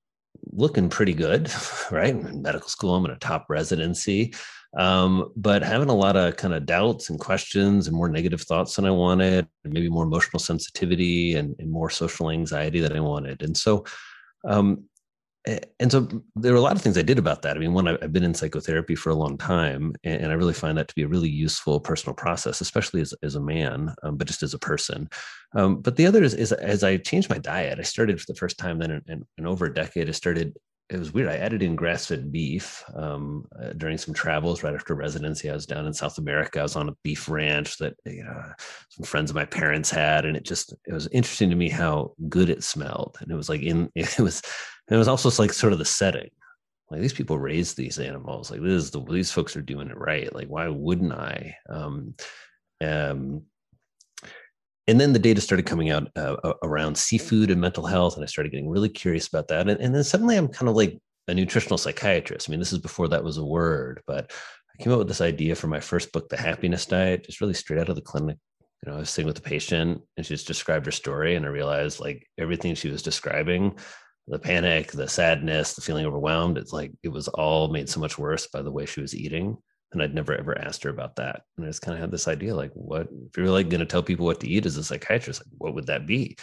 looking 0.52 0.88
pretty 0.88 1.14
good, 1.14 1.50
right? 1.90 2.14
In 2.14 2.42
medical 2.42 2.68
school, 2.68 2.94
I'm 2.94 3.04
in 3.06 3.10
a 3.10 3.16
top 3.16 3.46
residency, 3.48 4.34
um, 4.76 5.32
but 5.36 5.62
having 5.62 5.88
a 5.88 5.94
lot 5.94 6.16
of 6.16 6.36
kind 6.36 6.54
of 6.54 6.66
doubts 6.66 7.10
and 7.10 7.18
questions 7.18 7.86
and 7.86 7.96
more 7.96 8.08
negative 8.08 8.42
thoughts 8.42 8.76
than 8.76 8.84
I 8.84 8.90
wanted, 8.90 9.48
and 9.64 9.72
maybe 9.72 9.88
more 9.88 10.04
emotional 10.04 10.38
sensitivity 10.38 11.34
and, 11.34 11.54
and 11.58 11.70
more 11.70 11.90
social 11.90 12.30
anxiety 12.30 12.80
than 12.80 12.96
I 12.96 13.00
wanted. 13.00 13.42
And 13.42 13.56
so, 13.56 13.84
um, 14.44 14.84
and 15.46 15.90
so 15.90 16.06
there 16.36 16.52
were 16.52 16.58
a 16.58 16.62
lot 16.62 16.76
of 16.76 16.82
things 16.82 16.98
I 16.98 17.02
did 17.02 17.18
about 17.18 17.42
that. 17.42 17.56
I 17.56 17.60
mean, 17.60 17.72
one, 17.72 17.88
I've 17.88 18.12
been 18.12 18.24
in 18.24 18.34
psychotherapy 18.34 18.94
for 18.94 19.08
a 19.08 19.14
long 19.14 19.38
time, 19.38 19.94
and 20.04 20.26
I 20.26 20.34
really 20.34 20.52
find 20.52 20.76
that 20.76 20.88
to 20.88 20.94
be 20.94 21.02
a 21.02 21.08
really 21.08 21.30
useful 21.30 21.80
personal 21.80 22.14
process, 22.14 22.60
especially 22.60 23.00
as, 23.00 23.14
as 23.22 23.36
a 23.36 23.40
man, 23.40 23.94
um, 24.02 24.16
but 24.16 24.26
just 24.26 24.42
as 24.42 24.52
a 24.52 24.58
person. 24.58 25.08
Um, 25.54 25.80
but 25.80 25.96
the 25.96 26.06
other 26.06 26.22
is, 26.22 26.34
is, 26.34 26.52
as 26.52 26.84
I 26.84 26.98
changed 26.98 27.30
my 27.30 27.38
diet, 27.38 27.78
I 27.78 27.82
started 27.82 28.20
for 28.20 28.26
the 28.28 28.38
first 28.38 28.58
time 28.58 28.78
then 28.78 28.90
in, 28.90 29.02
in, 29.08 29.26
in 29.38 29.46
over 29.46 29.64
a 29.64 29.74
decade, 29.74 30.08
I 30.08 30.12
started 30.12 30.54
it 30.90 30.98
was 30.98 31.12
weird. 31.12 31.28
I 31.28 31.36
added 31.36 31.62
in 31.62 31.76
grass-fed 31.76 32.32
beef 32.32 32.82
um, 32.94 33.46
uh, 33.62 33.72
during 33.76 33.96
some 33.96 34.12
travels 34.12 34.64
right 34.64 34.74
after 34.74 34.94
residency. 34.94 35.48
I 35.48 35.54
was 35.54 35.64
down 35.64 35.86
in 35.86 35.92
South 35.92 36.18
America. 36.18 36.58
I 36.58 36.64
was 36.64 36.74
on 36.74 36.88
a 36.88 36.96
beef 37.04 37.28
ranch 37.28 37.78
that 37.78 37.94
you 38.04 38.24
know, 38.24 38.42
some 38.88 39.04
friends 39.04 39.30
of 39.30 39.36
my 39.36 39.44
parents 39.44 39.88
had, 39.88 40.24
and 40.24 40.36
it 40.36 40.42
just 40.42 40.74
it 40.86 40.92
was 40.92 41.06
interesting 41.08 41.48
to 41.50 41.56
me 41.56 41.68
how 41.68 42.14
good 42.28 42.50
it 42.50 42.64
smelled. 42.64 43.16
And 43.20 43.30
it 43.30 43.36
was 43.36 43.48
like 43.48 43.62
in 43.62 43.90
it 43.94 44.18
was 44.18 44.42
it 44.90 44.96
was 44.96 45.08
also 45.08 45.30
like 45.42 45.52
sort 45.52 45.72
of 45.72 45.78
the 45.78 45.84
setting. 45.84 46.30
Like 46.90 47.00
these 47.00 47.12
people 47.12 47.38
raise 47.38 47.74
these 47.74 47.98
animals. 47.98 48.50
Like 48.50 48.60
this 48.60 48.72
is 48.72 48.90
the 48.90 49.00
these 49.04 49.30
folks 49.30 49.56
are 49.56 49.62
doing 49.62 49.88
it 49.88 49.96
right. 49.96 50.34
Like 50.34 50.48
why 50.48 50.68
wouldn't 50.68 51.12
I? 51.12 51.56
Um, 51.68 52.14
um, 52.80 53.42
and 54.90 55.00
then 55.00 55.12
the 55.12 55.20
data 55.20 55.40
started 55.40 55.66
coming 55.66 55.90
out 55.90 56.08
uh, 56.16 56.54
around 56.64 56.98
seafood 56.98 57.50
and 57.50 57.60
mental 57.60 57.86
health 57.86 58.16
and 58.16 58.24
i 58.24 58.26
started 58.26 58.50
getting 58.50 58.68
really 58.68 58.88
curious 58.88 59.28
about 59.28 59.46
that 59.48 59.68
and, 59.68 59.80
and, 59.80 59.94
then 59.94 60.02
suddenly 60.02 60.36
i'm 60.36 60.48
kind 60.48 60.68
of 60.68 60.74
like 60.74 60.98
a 61.28 61.34
nutritional 61.34 61.78
psychiatrist 61.78 62.48
i 62.48 62.50
mean 62.50 62.58
this 62.58 62.72
is 62.72 62.78
before 62.78 63.06
that 63.06 63.22
was 63.22 63.38
a 63.38 63.44
word 63.44 64.02
but 64.06 64.32
i 64.74 64.82
came 64.82 64.92
up 64.92 64.98
with 64.98 65.08
this 65.08 65.20
idea 65.20 65.54
for 65.54 65.68
my 65.68 65.78
first 65.78 66.10
book 66.12 66.28
the 66.28 66.36
happiness 66.36 66.86
diet 66.86 67.24
just 67.24 67.40
really 67.40 67.54
straight 67.54 67.78
out 67.78 67.88
of 67.88 67.94
the 67.94 68.02
clinic 68.02 68.36
you 68.82 68.90
know 68.90 68.96
i 68.96 69.00
was 69.00 69.10
sitting 69.10 69.28
with 69.28 69.38
a 69.38 69.42
patient 69.42 70.00
and 70.16 70.26
she 70.26 70.34
just 70.34 70.48
described 70.48 70.86
her 70.86 70.92
story 70.92 71.36
and 71.36 71.46
i 71.46 71.48
realized 71.48 72.00
like 72.00 72.26
everything 72.38 72.74
she 72.74 72.90
was 72.90 73.02
describing 73.02 73.76
the 74.28 74.38
panic 74.38 74.92
the 74.92 75.08
sadness 75.08 75.74
the 75.74 75.80
feeling 75.80 76.06
overwhelmed 76.06 76.58
it's 76.58 76.72
like 76.72 76.92
it 77.02 77.08
was 77.08 77.28
all 77.28 77.68
made 77.68 77.88
so 77.88 78.00
much 78.00 78.18
worse 78.18 78.46
by 78.46 78.62
the 78.62 78.70
way 78.70 78.86
she 78.86 79.00
was 79.00 79.14
eating 79.14 79.56
and 79.92 80.02
I'd 80.02 80.14
never 80.14 80.34
ever 80.34 80.56
asked 80.58 80.84
her 80.84 80.90
about 80.90 81.16
that. 81.16 81.42
And 81.56 81.66
I 81.66 81.68
just 81.68 81.82
kind 81.82 81.94
of 81.94 82.00
had 82.00 82.10
this 82.10 82.28
idea 82.28 82.54
like, 82.54 82.70
what 82.74 83.08
if 83.28 83.36
you're 83.36 83.48
like 83.48 83.68
going 83.68 83.80
to 83.80 83.86
tell 83.86 84.02
people 84.02 84.26
what 84.26 84.40
to 84.40 84.48
eat 84.48 84.66
as 84.66 84.76
a 84.76 84.84
psychiatrist, 84.84 85.42
like, 85.44 85.52
what 85.58 85.74
would 85.74 85.86
that 85.86 86.06
be? 86.06 86.36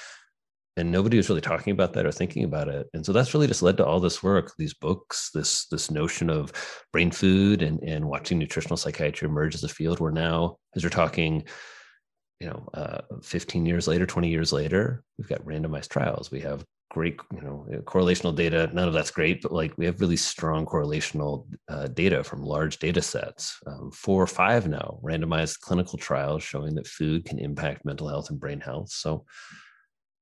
And 0.76 0.92
nobody 0.92 1.18
was 1.18 1.28
really 1.28 1.42
talking 1.42 1.72
about 1.72 1.94
that 1.94 2.06
or 2.06 2.12
thinking 2.12 2.44
about 2.44 2.68
it. 2.68 2.88
And 2.94 3.04
so 3.04 3.12
that's 3.12 3.34
really 3.34 3.48
just 3.48 3.64
led 3.64 3.78
to 3.78 3.86
all 3.86 4.00
this 4.00 4.22
work, 4.22 4.54
these 4.58 4.76
books, 4.76 5.32
this 5.34 5.66
this 5.68 5.90
notion 5.90 6.30
of 6.30 6.52
brain 6.92 7.10
food 7.10 7.62
and 7.64 7.82
and 7.82 8.06
watching 8.06 8.38
nutritional 8.38 8.78
psychiatry 8.78 9.28
emerge 9.28 9.56
as 9.56 9.64
a 9.64 9.70
field. 9.70 10.00
Where 10.00 10.12
now, 10.12 10.58
as 10.76 10.84
we're 10.84 10.90
talking, 10.90 11.46
you 12.40 12.48
know, 12.48 12.68
uh, 12.74 13.02
15 13.24 13.66
years 13.66 13.88
later, 13.88 14.06
20 14.06 14.30
years 14.30 14.54
later, 14.54 15.04
we've 15.18 15.30
got 15.30 15.44
randomized 15.46 15.90
trials. 15.90 16.30
We 16.30 16.42
have 16.42 16.64
great, 16.98 17.20
you 17.32 17.42
know, 17.42 17.68
correlational 17.84 18.36
data. 18.36 18.72
None 18.74 18.88
of 18.88 18.94
that's 18.96 19.12
great, 19.12 19.44
but 19.44 19.52
like 19.52 19.72
we 19.78 19.86
have 19.86 20.02
really 20.02 20.18
strong 20.18 20.66
correlational 20.66 21.46
uh, 21.70 21.86
data 21.90 22.24
from 22.24 22.42
large 22.42 22.80
data 22.80 23.04
sets. 23.04 23.60
Um, 23.68 23.92
four 23.92 24.24
or 24.24 24.28
five 24.28 24.68
now 24.68 25.00
randomized 25.04 25.60
clinical 25.60 26.00
trials 26.00 26.42
showing 26.42 26.74
that 26.74 26.88
food 26.88 27.24
can 27.26 27.38
impact 27.38 27.86
mental 27.86 28.08
health 28.08 28.32
and 28.32 28.40
brain 28.40 28.60
health. 28.60 28.90
So, 28.90 29.26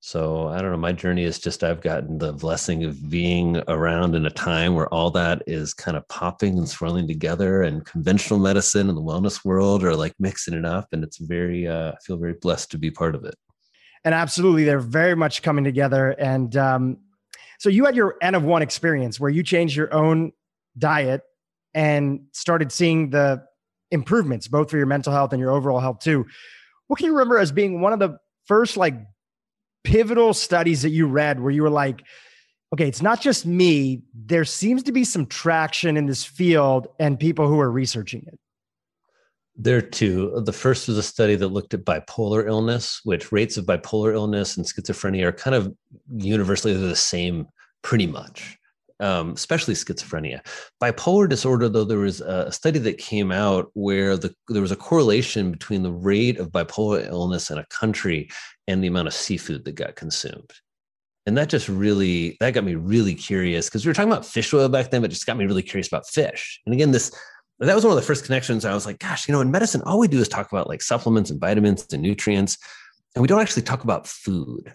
so 0.02 0.50
I 0.50 0.62
don't 0.62 0.72
know. 0.72 0.78
My 0.78 0.92
journey 0.92 1.24
is 1.24 1.40
just 1.40 1.64
I've 1.64 1.80
gotten 1.80 2.18
the 2.18 2.34
blessing 2.34 2.84
of 2.84 3.10
being 3.10 3.64
around 3.70 4.14
in 4.14 4.26
a 4.26 4.30
time 4.30 4.76
where 4.76 4.94
all 4.94 5.12
that 5.12 5.44
is 5.48 5.74
kind 5.74 5.96
of 5.96 6.06
popping 6.10 6.58
and 6.58 6.68
swirling 6.68 7.08
together, 7.08 7.62
and 7.62 7.86
conventional 7.86 8.40
medicine 8.40 8.90
and 8.90 8.98
the 8.98 9.02
wellness 9.02 9.46
world 9.46 9.82
are 9.86 9.96
like 9.96 10.14
mixing 10.20 10.54
it 10.54 10.66
up, 10.66 10.90
and 10.92 11.06
it's 11.06 11.20
very. 11.20 11.70
Uh, 11.70 11.94
I 11.94 11.98
feel 12.06 12.18
very 12.18 12.36
blessed 12.42 12.70
to 12.72 12.78
be 12.78 12.92
part 12.92 13.16
of 13.16 13.24
it. 13.24 13.36
And 14.06 14.14
absolutely, 14.14 14.64
they're 14.64 14.80
very 14.80 15.16
much 15.16 15.42
coming 15.42 15.64
together. 15.64 16.12
And 16.12 16.56
um, 16.56 16.98
so 17.60 17.70
you 17.70 17.86
had 17.86 17.96
your 17.96 18.16
N 18.22 18.36
of 18.36 18.44
one 18.44 18.62
experience 18.62 19.20
where 19.20 19.32
you 19.32 19.44
changed 19.44 19.76
your 19.76 19.94
own 19.94 20.32
diet 20.78 21.24
and 21.74 22.22
started 22.32 22.72
seeing 22.72 23.10
the 23.10 23.44
improvements, 23.92 24.48
both 24.48 24.70
for 24.70 24.78
your 24.78 24.86
mental 24.86 25.12
health 25.12 25.34
and 25.34 25.40
your 25.40 25.52
overall 25.52 25.80
health 25.80 26.00
too. 26.00 26.26
What 26.88 26.98
can 26.98 27.08
you 27.08 27.14
remember 27.14 27.40
as 27.40 27.52
being 27.52 27.82
one 27.82 27.94
of 27.94 28.00
the 28.00 28.20
first 28.46 28.78
like 28.78 28.96
pivotal 29.84 30.34
studies 30.34 30.84
that 30.84 30.92
you 30.92 31.08
read 31.08 31.40
where 31.40 31.52
you 31.52 31.64
were 31.64 31.70
like, 31.70 32.04
okay, 32.74 32.88
it's 32.88 33.02
not 33.02 33.22
just 33.22 33.46
me. 33.46 34.04
There 34.14 34.46
seems 34.46 34.84
to 34.84 34.92
be 34.92 35.04
some 35.04 35.26
traction 35.26 35.98
in 35.98 36.06
this 36.06 36.24
field 36.24 36.88
and 37.00 37.20
people 37.20 37.48
who 37.48 37.60
are 37.60 37.72
researching 37.72 38.24
it. 38.28 38.40
There 39.58 39.78
are 39.78 39.82
two. 39.82 40.42
The 40.44 40.52
first 40.52 40.88
was 40.88 40.98
a 40.98 41.04
study 41.04 41.36
that 41.36 41.48
looked 41.48 41.74
at 41.74 41.86
bipolar 41.86 42.46
illness, 42.46 43.00
which 43.04 43.32
rates 43.32 43.56
of 43.56 43.66
bipolar 43.66 44.14
illness 44.14 44.58
and 44.58 44.66
schizophrenia 44.66 45.26
are 45.26 45.32
kind 45.32 45.56
of 45.56 45.74
universally 46.18 46.74
the 46.74 46.96
same, 46.96 47.48
pretty 47.82 48.06
much, 48.06 48.58
um, 49.00 49.32
especially 49.32 49.74
schizophrenia. 49.74 50.46
Bipolar 50.84 51.30
disorder, 51.30 51.70
though, 51.70 51.86
there 51.86 52.00
was 52.00 52.20
a 52.20 52.52
study 52.52 52.80
that 52.80 52.98
came 52.98 53.32
out 53.32 53.70
where 53.76 54.18
the, 54.18 54.36
there 54.50 54.62
was 54.62 54.74
a 54.74 54.76
correlation 54.76 55.52
between 55.52 55.84
the 55.84 55.94
rate 55.94 56.38
of 56.38 56.52
bipolar 56.52 57.08
illness 57.08 57.50
in 57.50 57.58
a 57.58 57.66
country 57.68 58.30
and 58.68 58.84
the 58.84 58.88
amount 58.88 59.08
of 59.08 59.14
seafood 59.14 59.64
that 59.64 59.76
got 59.76 59.96
consumed. 59.96 60.52
And 61.28 61.38
that 61.38 61.50
just 61.50 61.70
really 61.70 62.38
that 62.40 62.54
got 62.54 62.64
me 62.64 62.76
really 62.76 63.16
curious 63.16 63.68
because 63.68 63.84
we 63.84 63.90
were 63.90 63.96
talking 63.96 64.12
about 64.12 64.26
fish 64.26 64.54
oil 64.54 64.70
back 64.70 64.92
then, 64.92 65.02
but 65.02 65.10
just 65.10 65.26
got 65.26 65.38
me 65.38 65.46
really 65.46 65.64
curious 65.64 65.88
about 65.88 66.08
fish. 66.08 66.62
And 66.66 66.74
again, 66.76 66.92
this 66.92 67.12
that 67.60 67.76
was 67.76 67.84
one 67.84 67.92
of 67.92 67.96
the 67.96 68.06
first 68.06 68.26
connections. 68.26 68.66
I 68.66 68.74
was 68.74 68.86
like, 68.86 69.00
gosh, 69.00 69.28
you 69.28 69.34
know, 69.34 69.42
in 69.42 69.52
medicine, 69.52 69.82
all 69.86 70.00
we 70.00 70.08
do 70.08 70.20
is 70.20 70.28
talk 70.28 70.52
about 70.52 70.68
like 70.68 70.82
supplements 70.82 71.30
and 71.30 71.40
vitamins 71.40 71.86
and 71.92 72.02
nutrients, 72.02 72.58
and 73.16 73.22
we 73.22 73.28
don't 73.28 73.42
actually 73.42 73.64
talk 73.64 73.84
about 73.84 74.08
food. 74.08 74.74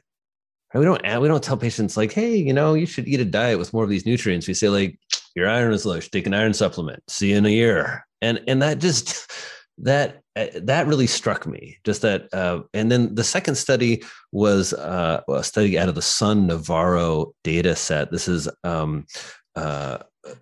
Right? 0.72 0.80
We 0.80 0.84
don't 0.84 1.20
we 1.20 1.28
don't 1.28 1.42
tell 1.42 1.56
patients 1.56 1.96
like, 1.96 2.12
hey, 2.12 2.37
you 2.37 2.52
know, 2.52 2.75
you 2.75 2.87
should 2.87 3.08
eat 3.08 3.20
a 3.20 3.25
diet 3.25 3.58
with 3.58 3.72
more 3.72 3.84
of 3.84 3.90
these 3.90 4.06
nutrients. 4.06 4.49
We 4.49 4.54
say 4.54 4.68
like, 4.68 4.99
your 5.34 5.49
iron 5.49 5.72
is 5.72 5.84
low. 5.84 6.00
Take 6.00 6.26
an 6.26 6.34
iron 6.34 6.54
supplement. 6.54 7.02
See 7.08 7.30
you 7.30 7.37
in 7.37 7.46
a 7.46 7.50
year. 7.50 8.06
And 8.22 8.40
and 8.46 8.62
that 8.62 8.78
just 8.78 9.30
that 9.78 10.22
uh, 10.37 10.46
that 10.54 10.87
really 10.87 11.06
struck 11.06 11.46
me 11.46 11.78
just 11.84 12.02
that 12.02 12.32
uh, 12.32 12.60
and 12.75 12.90
then 12.90 13.14
the 13.14 13.25
second 13.25 13.56
study 13.56 14.02
was 14.32 14.72
uh, 14.75 15.22
a 15.28 15.42
study 15.42 15.78
out 15.78 15.88
of 15.88 15.94
the 15.94 16.02
SUN 16.02 16.46
Navarra 16.46 17.25
data 17.44 17.75
set 17.75 18.10
this 18.10 18.28
is 18.28 18.49
um, 18.62 19.06
uh, 19.56 19.99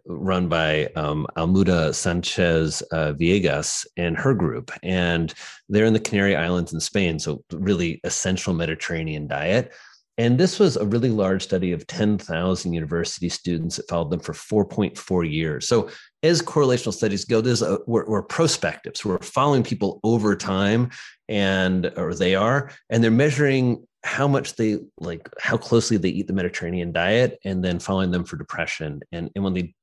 run 0.07 0.49
by 0.49 0.87
um, 0.97 1.27
Almudena 1.37 1.95
sanchez 1.95 2.83
uh, 2.93 3.13
villegas 3.13 3.87
and 3.97 4.17
her 4.17 4.35
group 4.35 4.71
and 4.83 5.35
they're 5.69 5.87
in 5.87 5.93
the 5.93 6.01
canary 6.01 6.35
islands 6.35 6.73
in 6.73 6.81
spain 6.81 7.19
so 7.19 7.45
really 7.53 8.01
essential 8.05 8.55
mediterranean 8.55 9.27
diet 9.27 9.73
and 10.19 10.37
this 10.37 10.59
was 10.59 10.77
a 10.77 10.85
really 10.85 11.11
large 11.11 11.45
study 11.45 11.71
of 11.71 11.87
10,000 11.87 12.73
university 12.73 13.29
students 13.29 13.77
that 13.77 13.89
followed 13.89 14.11
them 14.11 14.19
for 14.19 14.33
4.4 14.33 15.33
years. 15.33 15.69
So, 15.69 15.89
as 16.25 16.43
correlational 16.43 16.93
studies 16.93 17.25
go, 17.25 17.41
there's 17.41 17.63
a, 17.63 17.79
we're, 17.87 18.05
we're. 18.07 18.27
So, 18.29 19.09
we're 19.09 19.19
following 19.21 19.63
people 19.63 20.01
over 20.03 20.35
time, 20.35 20.91
and 21.29 21.93
or 21.97 22.13
they 22.15 22.35
are, 22.35 22.73
and 22.91 23.03
they're 23.03 23.13
measuring 23.13 23.87
how 24.05 24.29
much 24.29 24.55
they 24.55 24.79
like, 24.99 25.29
how 25.41 25.57
closely 25.57 25.97
they 25.97 26.09
eat 26.09 26.27
the 26.27 26.33
Mediterranean 26.33 26.93
diet, 26.93 27.39
and 27.45 27.65
then 27.65 27.79
following 27.79 28.11
them 28.11 28.25
for 28.25 28.37
depression. 28.37 29.01
And, 29.13 29.31
and 29.35 29.43
when 29.43 29.55
they 29.55 29.75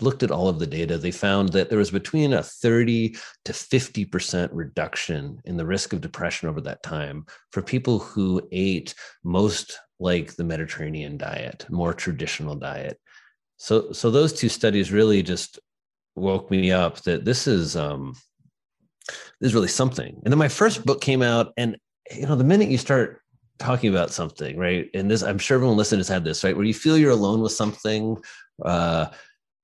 looked 0.00 0.22
at 0.22 0.30
all 0.30 0.48
of 0.48 0.58
the 0.58 0.66
data, 0.66 0.96
they 0.96 1.10
found 1.10 1.50
that 1.50 1.68
there 1.68 1.78
was 1.78 1.90
between 1.90 2.32
a 2.32 2.42
30 2.42 3.16
to 3.44 3.52
50% 3.52 4.50
reduction 4.52 5.40
in 5.44 5.56
the 5.56 5.66
risk 5.66 5.92
of 5.92 6.00
depression 6.00 6.48
over 6.48 6.60
that 6.62 6.82
time 6.82 7.26
for 7.50 7.62
people 7.62 7.98
who 7.98 8.46
ate 8.52 8.94
most 9.24 9.78
like 10.00 10.36
the 10.36 10.44
Mediterranean 10.44 11.16
diet, 11.16 11.66
more 11.68 11.92
traditional 11.92 12.54
diet. 12.54 13.00
So, 13.56 13.92
so 13.92 14.10
those 14.10 14.32
two 14.32 14.48
studies 14.48 14.92
really 14.92 15.22
just 15.22 15.58
woke 16.14 16.50
me 16.50 16.70
up 16.70 17.00
that 17.02 17.24
this 17.24 17.46
is 17.46 17.76
um, 17.76 18.14
this 19.40 19.48
is 19.48 19.54
really 19.54 19.68
something. 19.68 20.20
And 20.22 20.32
then 20.32 20.38
my 20.38 20.48
first 20.48 20.84
book 20.84 21.00
came 21.00 21.22
out, 21.22 21.52
and 21.56 21.76
you 22.14 22.26
know, 22.26 22.36
the 22.36 22.44
minute 22.44 22.68
you 22.68 22.78
start 22.78 23.20
talking 23.58 23.90
about 23.90 24.10
something, 24.10 24.56
right? 24.56 24.90
And 24.94 25.10
this, 25.10 25.22
I'm 25.22 25.38
sure 25.38 25.56
everyone 25.56 25.76
listening 25.76 26.00
has 26.00 26.08
had 26.08 26.24
this, 26.24 26.44
right? 26.44 26.56
Where 26.56 26.64
you 26.64 26.74
feel 26.74 26.96
you're 26.96 27.10
alone 27.10 27.40
with 27.40 27.52
something, 27.52 28.16
uh, 28.64 29.06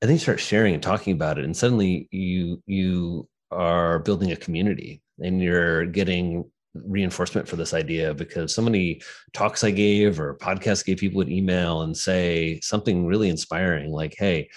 and 0.00 0.08
then 0.08 0.16
you 0.16 0.20
start 0.20 0.40
sharing 0.40 0.74
and 0.74 0.82
talking 0.82 1.14
about 1.14 1.38
it 1.38 1.46
and 1.46 1.56
suddenly 1.56 2.08
you 2.10 2.62
you 2.66 3.26
are 3.50 4.00
building 4.00 4.32
a 4.32 4.36
community 4.36 5.00
and 5.18 5.40
you're 5.40 5.86
getting 5.86 6.44
reinforcement 6.74 7.48
for 7.48 7.56
this 7.56 7.72
idea 7.72 8.12
because 8.12 8.54
so 8.54 8.60
many 8.60 9.00
talks 9.32 9.62
I 9.64 9.70
gave 9.70 10.18
or 10.18 10.36
podcasts 10.36 10.84
gave 10.84 10.98
people 10.98 11.20
an 11.20 11.30
email 11.30 11.82
and 11.82 11.96
say 11.96 12.60
something 12.60 13.06
really 13.06 13.28
inspiring 13.28 13.92
like, 13.92 14.14
hey, 14.18 14.50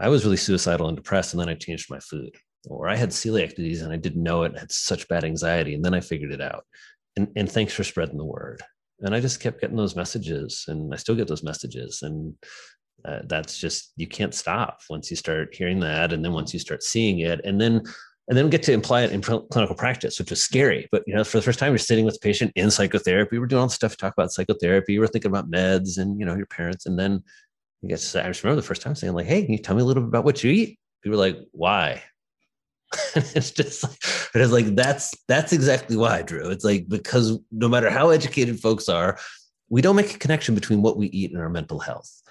I 0.00 0.08
was 0.08 0.24
really 0.24 0.36
suicidal 0.36 0.88
and 0.88 0.96
depressed, 0.96 1.32
and 1.32 1.40
then 1.40 1.48
I 1.48 1.54
changed 1.54 1.90
my 1.90 2.00
food. 2.00 2.34
Or 2.68 2.88
I 2.88 2.96
had 2.96 3.10
celiac 3.10 3.54
disease 3.54 3.82
and 3.82 3.92
I 3.92 3.96
didn't 3.96 4.22
know 4.22 4.42
it, 4.42 4.58
had 4.58 4.72
such 4.72 5.08
bad 5.08 5.24
anxiety, 5.24 5.74
and 5.74 5.84
then 5.84 5.94
I 5.94 6.00
figured 6.00 6.32
it 6.32 6.40
out. 6.40 6.64
And, 7.16 7.28
and 7.36 7.50
thanks 7.50 7.72
for 7.72 7.84
spreading 7.84 8.18
the 8.18 8.24
word. 8.24 8.62
And 9.00 9.14
I 9.14 9.20
just 9.20 9.40
kept 9.40 9.60
getting 9.60 9.76
those 9.76 9.96
messages, 9.96 10.64
and 10.68 10.92
I 10.92 10.96
still 10.96 11.14
get 11.14 11.28
those 11.28 11.42
messages. 11.42 12.02
And 12.02 12.34
uh, 13.04 13.20
that's 13.24 13.58
just 13.58 13.92
you 13.96 14.06
can't 14.06 14.34
stop 14.34 14.80
once 14.88 15.10
you 15.10 15.16
start 15.16 15.54
hearing 15.54 15.80
that 15.80 16.12
and 16.12 16.24
then 16.24 16.32
once 16.32 16.54
you 16.54 16.60
start 16.60 16.82
seeing 16.82 17.18
it 17.18 17.38
and 17.44 17.60
then 17.60 17.82
and 18.28 18.38
then 18.38 18.48
get 18.48 18.62
to 18.62 18.72
imply 18.72 19.02
it 19.02 19.12
in 19.12 19.20
clinical 19.20 19.76
practice 19.76 20.18
which 20.18 20.30
was 20.30 20.42
scary. 20.42 20.88
But 20.90 21.02
you 21.06 21.14
know 21.14 21.24
for 21.24 21.36
the 21.36 21.42
first 21.42 21.58
time 21.58 21.72
you're 21.72 21.78
sitting 21.78 22.06
with 22.06 22.16
a 22.16 22.20
patient 22.20 22.52
in 22.56 22.70
psychotherapy. 22.70 23.38
We're 23.38 23.46
doing 23.46 23.60
all 23.60 23.66
the 23.66 23.74
stuff 23.74 23.96
talk 23.96 24.14
about 24.14 24.32
psychotherapy. 24.32 24.98
We're 24.98 25.06
thinking 25.06 25.30
about 25.30 25.50
meds 25.50 25.98
and 25.98 26.18
you 26.18 26.24
know 26.24 26.36
your 26.36 26.46
parents. 26.46 26.86
And 26.86 26.98
then 26.98 27.22
you 27.82 27.90
get 27.90 27.98
to, 27.98 28.24
i 28.24 28.28
just 28.28 28.42
remember 28.42 28.62
the 28.62 28.66
first 28.66 28.80
time 28.80 28.94
saying 28.94 29.12
like 29.12 29.26
hey 29.26 29.42
can 29.42 29.52
you 29.52 29.58
tell 29.58 29.76
me 29.76 29.82
a 29.82 29.84
little 29.84 30.02
bit 30.02 30.08
about 30.08 30.24
what 30.24 30.42
you 30.42 30.50
eat? 30.50 30.78
People 31.02 31.18
were 31.18 31.24
like 31.26 31.38
why 31.52 32.02
it's 33.16 33.50
just 33.50 33.82
like 33.84 33.98
it's 34.34 34.52
like 34.52 34.66
that's 34.74 35.14
that's 35.26 35.52
exactly 35.52 35.96
why 35.96 36.22
drew. 36.22 36.48
It's 36.50 36.64
like 36.64 36.88
because 36.88 37.38
no 37.50 37.68
matter 37.68 37.90
how 37.90 38.10
educated 38.10 38.60
folks 38.60 38.88
are 38.88 39.18
we 39.68 39.82
don't 39.82 39.96
make 39.96 40.14
a 40.14 40.18
connection 40.18 40.54
between 40.54 40.82
what 40.82 40.96
we 40.96 41.06
eat 41.08 41.32
and 41.32 41.40
our 41.40 41.48
mental 41.48 41.78
health. 41.78 42.22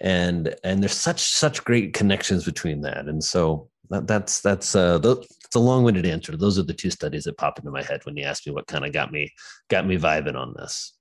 And 0.00 0.54
and 0.62 0.82
there's 0.82 0.96
such 0.96 1.20
such 1.20 1.64
great 1.64 1.94
connections 1.94 2.44
between 2.44 2.82
that. 2.82 3.06
And 3.06 3.22
so 3.22 3.68
that, 3.90 4.06
that's 4.06 4.40
that's 4.40 4.74
uh 4.74 4.98
it's 5.02 5.54
a 5.54 5.60
long-winded 5.60 6.06
answer. 6.06 6.36
Those 6.36 6.58
are 6.58 6.64
the 6.64 6.74
two 6.74 6.90
studies 6.90 7.24
that 7.24 7.38
pop 7.38 7.58
into 7.58 7.70
my 7.70 7.82
head 7.82 8.00
when 8.04 8.16
you 8.16 8.24
ask 8.24 8.46
me 8.46 8.52
what 8.52 8.66
kind 8.66 8.84
of 8.84 8.92
got 8.92 9.12
me 9.12 9.32
got 9.68 9.86
me 9.86 9.96
vibing 9.96 10.36
on 10.36 10.54
this. 10.56 10.94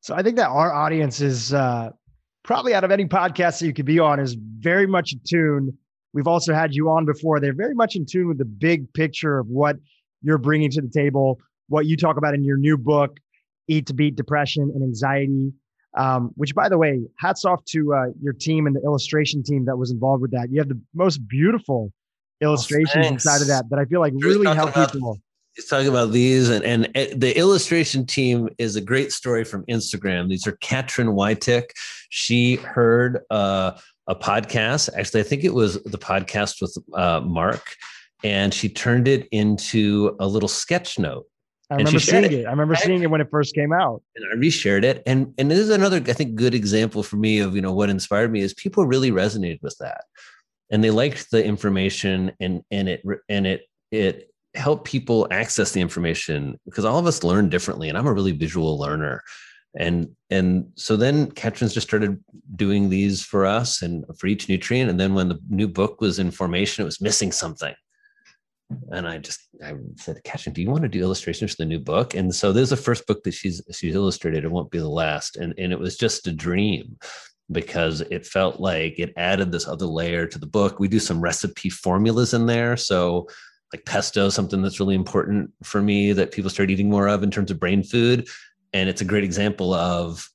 So 0.00 0.14
i 0.14 0.22
think 0.22 0.36
that 0.36 0.48
our 0.48 0.72
audience 0.72 1.20
is 1.20 1.52
uh 1.52 1.90
probably 2.44 2.72
out 2.74 2.84
of 2.84 2.90
any 2.90 3.04
podcast 3.04 3.58
that 3.58 3.66
you 3.66 3.74
could 3.74 3.84
be 3.84 3.98
on 3.98 4.20
is 4.20 4.34
very 4.34 4.86
much 4.86 5.12
in 5.12 5.20
tune 5.28 5.78
we've 6.12 6.26
also 6.26 6.54
had 6.54 6.74
you 6.74 6.90
on 6.90 7.04
before 7.04 7.40
they're 7.40 7.54
very 7.54 7.74
much 7.74 7.96
in 7.96 8.04
tune 8.04 8.28
with 8.28 8.38
the 8.38 8.44
big 8.44 8.92
picture 8.92 9.38
of 9.38 9.46
what 9.48 9.76
you're 10.22 10.38
bringing 10.38 10.70
to 10.70 10.80
the 10.80 10.88
table 10.88 11.38
what 11.68 11.86
you 11.86 11.96
talk 11.96 12.16
about 12.16 12.34
in 12.34 12.44
your 12.44 12.56
new 12.56 12.76
book 12.76 13.18
eat 13.68 13.86
to 13.86 13.94
beat 13.94 14.16
depression 14.16 14.70
and 14.74 14.82
anxiety 14.82 15.52
um, 15.96 16.30
which, 16.36 16.54
by 16.54 16.68
the 16.68 16.78
way, 16.78 17.00
hats 17.18 17.44
off 17.44 17.64
to 17.66 17.94
uh, 17.94 18.06
your 18.22 18.32
team 18.32 18.66
and 18.66 18.76
the 18.76 18.80
illustration 18.82 19.42
team 19.42 19.64
that 19.64 19.76
was 19.76 19.90
involved 19.90 20.22
with 20.22 20.30
that. 20.32 20.48
You 20.50 20.60
have 20.60 20.68
the 20.68 20.80
most 20.94 21.26
beautiful 21.26 21.92
illustrations 22.40 23.06
oh, 23.06 23.08
inside 23.08 23.40
of 23.40 23.48
that 23.48 23.64
that 23.70 23.78
I 23.78 23.84
feel 23.84 24.00
like 24.00 24.12
really 24.16 24.46
help 24.46 24.70
about, 24.70 24.92
people. 24.92 25.18
He's 25.56 25.66
talking 25.66 25.88
about 25.88 26.12
these, 26.12 26.50
and, 26.50 26.64
and 26.64 26.88
eh, 26.94 27.12
the 27.16 27.36
illustration 27.36 28.06
team 28.06 28.48
is 28.58 28.76
a 28.76 28.80
great 28.80 29.12
story 29.12 29.42
from 29.44 29.64
Instagram. 29.64 30.28
These 30.28 30.46
are 30.46 30.52
Katrin 30.52 31.08
Wiethege. 31.08 31.70
She 32.10 32.56
heard 32.56 33.20
uh, 33.30 33.72
a 34.08 34.14
podcast. 34.14 34.88
Actually, 34.96 35.20
I 35.20 35.24
think 35.24 35.44
it 35.44 35.54
was 35.54 35.82
the 35.84 35.98
podcast 35.98 36.60
with 36.60 36.76
uh, 36.94 37.20
Mark, 37.20 37.76
and 38.24 38.52
she 38.52 38.68
turned 38.68 39.06
it 39.06 39.28
into 39.30 40.16
a 40.18 40.26
little 40.26 40.48
sketch 40.48 40.98
note 40.98 41.26
I 41.70 41.76
remember 41.76 42.00
seeing 42.00 42.24
it. 42.24 42.32
it. 42.32 42.46
I 42.46 42.50
remember 42.50 42.76
seeing 42.76 43.02
it 43.02 43.10
when 43.10 43.20
it 43.20 43.28
first 43.30 43.54
came 43.54 43.72
out. 43.72 44.02
And 44.16 44.24
I 44.32 44.36
reshared 44.36 44.84
it. 44.84 45.02
And 45.06 45.34
and 45.36 45.50
this 45.50 45.58
is 45.58 45.70
another, 45.70 45.98
I 45.98 46.14
think, 46.14 46.34
good 46.34 46.54
example 46.54 47.02
for 47.02 47.16
me 47.16 47.40
of 47.40 47.54
you 47.54 47.60
know 47.60 47.72
what 47.72 47.90
inspired 47.90 48.32
me 48.32 48.40
is 48.40 48.54
people 48.54 48.86
really 48.86 49.10
resonated 49.10 49.62
with 49.62 49.76
that. 49.80 50.04
And 50.70 50.82
they 50.82 50.90
liked 50.90 51.30
the 51.30 51.44
information 51.44 52.32
and 52.40 52.62
and 52.70 52.88
it 52.88 53.02
and 53.28 53.46
it 53.46 53.62
it 53.90 54.30
helped 54.54 54.86
people 54.86 55.28
access 55.30 55.72
the 55.72 55.80
information 55.80 56.58
because 56.64 56.86
all 56.86 56.98
of 56.98 57.06
us 57.06 57.22
learn 57.22 57.50
differently. 57.50 57.90
And 57.90 57.98
I'm 57.98 58.06
a 58.06 58.14
really 58.14 58.32
visual 58.32 58.78
learner. 58.78 59.22
And 59.78 60.08
and 60.28 60.70
so 60.74 60.96
then 60.96 61.30
Katrin's 61.30 61.72
just 61.72 61.88
started 61.88 62.22
doing 62.54 62.90
these 62.90 63.22
for 63.22 63.46
us 63.46 63.80
and 63.80 64.04
for 64.18 64.26
each 64.26 64.48
nutrient 64.48 64.90
and 64.90 65.00
then 65.00 65.14
when 65.14 65.28
the 65.28 65.38
new 65.48 65.68
book 65.68 66.00
was 66.00 66.18
in 66.18 66.30
formation 66.30 66.82
it 66.82 66.86
was 66.86 67.00
missing 67.00 67.32
something 67.32 67.74
and 68.90 69.08
I 69.08 69.18
just 69.18 69.48
I 69.64 69.74
said, 69.96 70.22
Katrin, 70.24 70.52
do 70.52 70.60
you 70.60 70.70
want 70.70 70.82
to 70.82 70.88
do 70.88 71.00
illustrations 71.00 71.52
for 71.52 71.56
the 71.58 71.66
new 71.66 71.78
book? 71.78 72.14
And 72.14 72.34
so 72.34 72.52
there's 72.52 72.70
the 72.70 72.76
first 72.76 73.06
book 73.06 73.22
that 73.22 73.32
she's 73.32 73.62
she's 73.72 73.94
illustrated. 73.94 74.44
It 74.44 74.50
won't 74.50 74.70
be 74.70 74.78
the 74.78 74.88
last. 74.88 75.36
And 75.36 75.54
and 75.58 75.72
it 75.72 75.78
was 75.78 75.96
just 75.96 76.26
a 76.26 76.32
dream 76.32 76.98
because 77.50 78.02
it 78.02 78.26
felt 78.26 78.60
like 78.60 78.98
it 78.98 79.14
added 79.16 79.50
this 79.50 79.66
other 79.66 79.86
layer 79.86 80.26
to 80.26 80.38
the 80.38 80.46
book. 80.46 80.78
We 80.78 80.88
do 80.88 80.98
some 80.98 81.20
recipe 81.20 81.70
formulas 81.70 82.34
in 82.34 82.44
there. 82.44 82.76
So 82.76 83.26
like 83.72 83.86
pesto, 83.86 84.28
something 84.28 84.60
that's 84.60 84.80
really 84.80 84.94
important 84.94 85.50
for 85.62 85.80
me 85.80 86.12
that 86.12 86.32
people 86.32 86.50
start 86.50 86.70
eating 86.70 86.90
more 86.90 87.08
of 87.08 87.22
in 87.22 87.30
terms 87.30 87.50
of 87.50 87.60
brain 87.60 87.82
food. 87.82 88.28
And 88.72 88.88
it's 88.88 89.00
a 89.00 89.04
great 89.04 89.24
example 89.24 89.72
of 89.74 90.28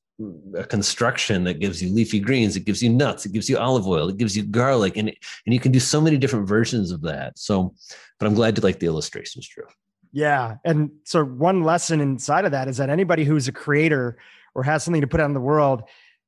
a 0.56 0.64
construction 0.64 1.44
that 1.44 1.60
gives 1.60 1.82
you 1.82 1.94
leafy 1.94 2.20
greens, 2.20 2.56
it 2.56 2.66
gives 2.66 2.82
you 2.84 2.90
nuts, 2.90 3.26
it 3.26 3.32
gives 3.32 3.50
you 3.50 3.58
olive 3.58 3.88
oil, 3.88 4.10
it 4.10 4.18
gives 4.18 4.38
you 4.38 4.44
garlic, 4.44 4.98
and 4.98 5.10
and 5.10 5.54
you 5.54 5.60
can 5.60 5.72
do 5.72 5.80
so 5.80 6.00
many 6.00 6.18
different 6.18 6.48
versions 6.48 6.92
of 6.92 7.02
that. 7.02 7.38
So, 7.38 7.74
but 8.20 8.28
I'm 8.28 8.36
glad 8.36 8.58
you 8.58 8.62
like 8.62 8.80
the 8.80 8.86
illustrations, 8.86 9.48
Drew. 9.48 9.66
Yeah, 10.12 10.58
and 10.64 10.92
so 11.04 11.24
one 11.26 11.64
lesson 11.64 12.00
inside 12.00 12.46
of 12.46 12.52
that 12.52 12.68
is 12.68 12.78
that 12.78 12.90
anybody 12.90 13.24
who's 13.24 13.48
a 13.48 13.52
creator 13.52 14.18
or 14.54 14.64
has 14.64 14.84
something 14.84 15.02
to 15.02 15.08
put 15.08 15.20
out 15.20 15.26
in 15.26 15.34
the 15.34 15.42
world, 15.42 15.84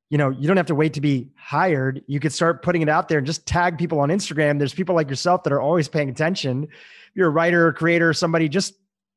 you 0.09 0.17
know, 0.17 0.31
you 0.31 0.47
don't 0.47 0.57
have 0.57 0.65
to 0.67 0.75
wait 0.75 0.93
to 0.93 1.01
be 1.01 1.29
hired. 1.37 2.03
You 2.07 2.19
could 2.19 2.33
start 2.33 2.63
putting 2.63 2.81
it 2.81 2.89
out 2.89 3.07
there 3.07 3.19
and 3.19 3.27
just 3.27 3.45
tag 3.45 3.77
people 3.77 3.99
on 3.99 4.09
Instagram. 4.09 4.57
There's 4.57 4.73
people 4.73 4.95
like 4.95 5.09
yourself 5.09 5.43
that 5.43 5.53
are 5.53 5.61
always 5.61 5.87
paying 5.87 6.09
attention. 6.09 6.63
If 6.63 7.11
you're 7.13 7.27
a 7.27 7.31
writer 7.31 7.67
or 7.67 7.73
creator, 7.73 8.09
or 8.09 8.13
somebody 8.13 8.49
just 8.49 8.73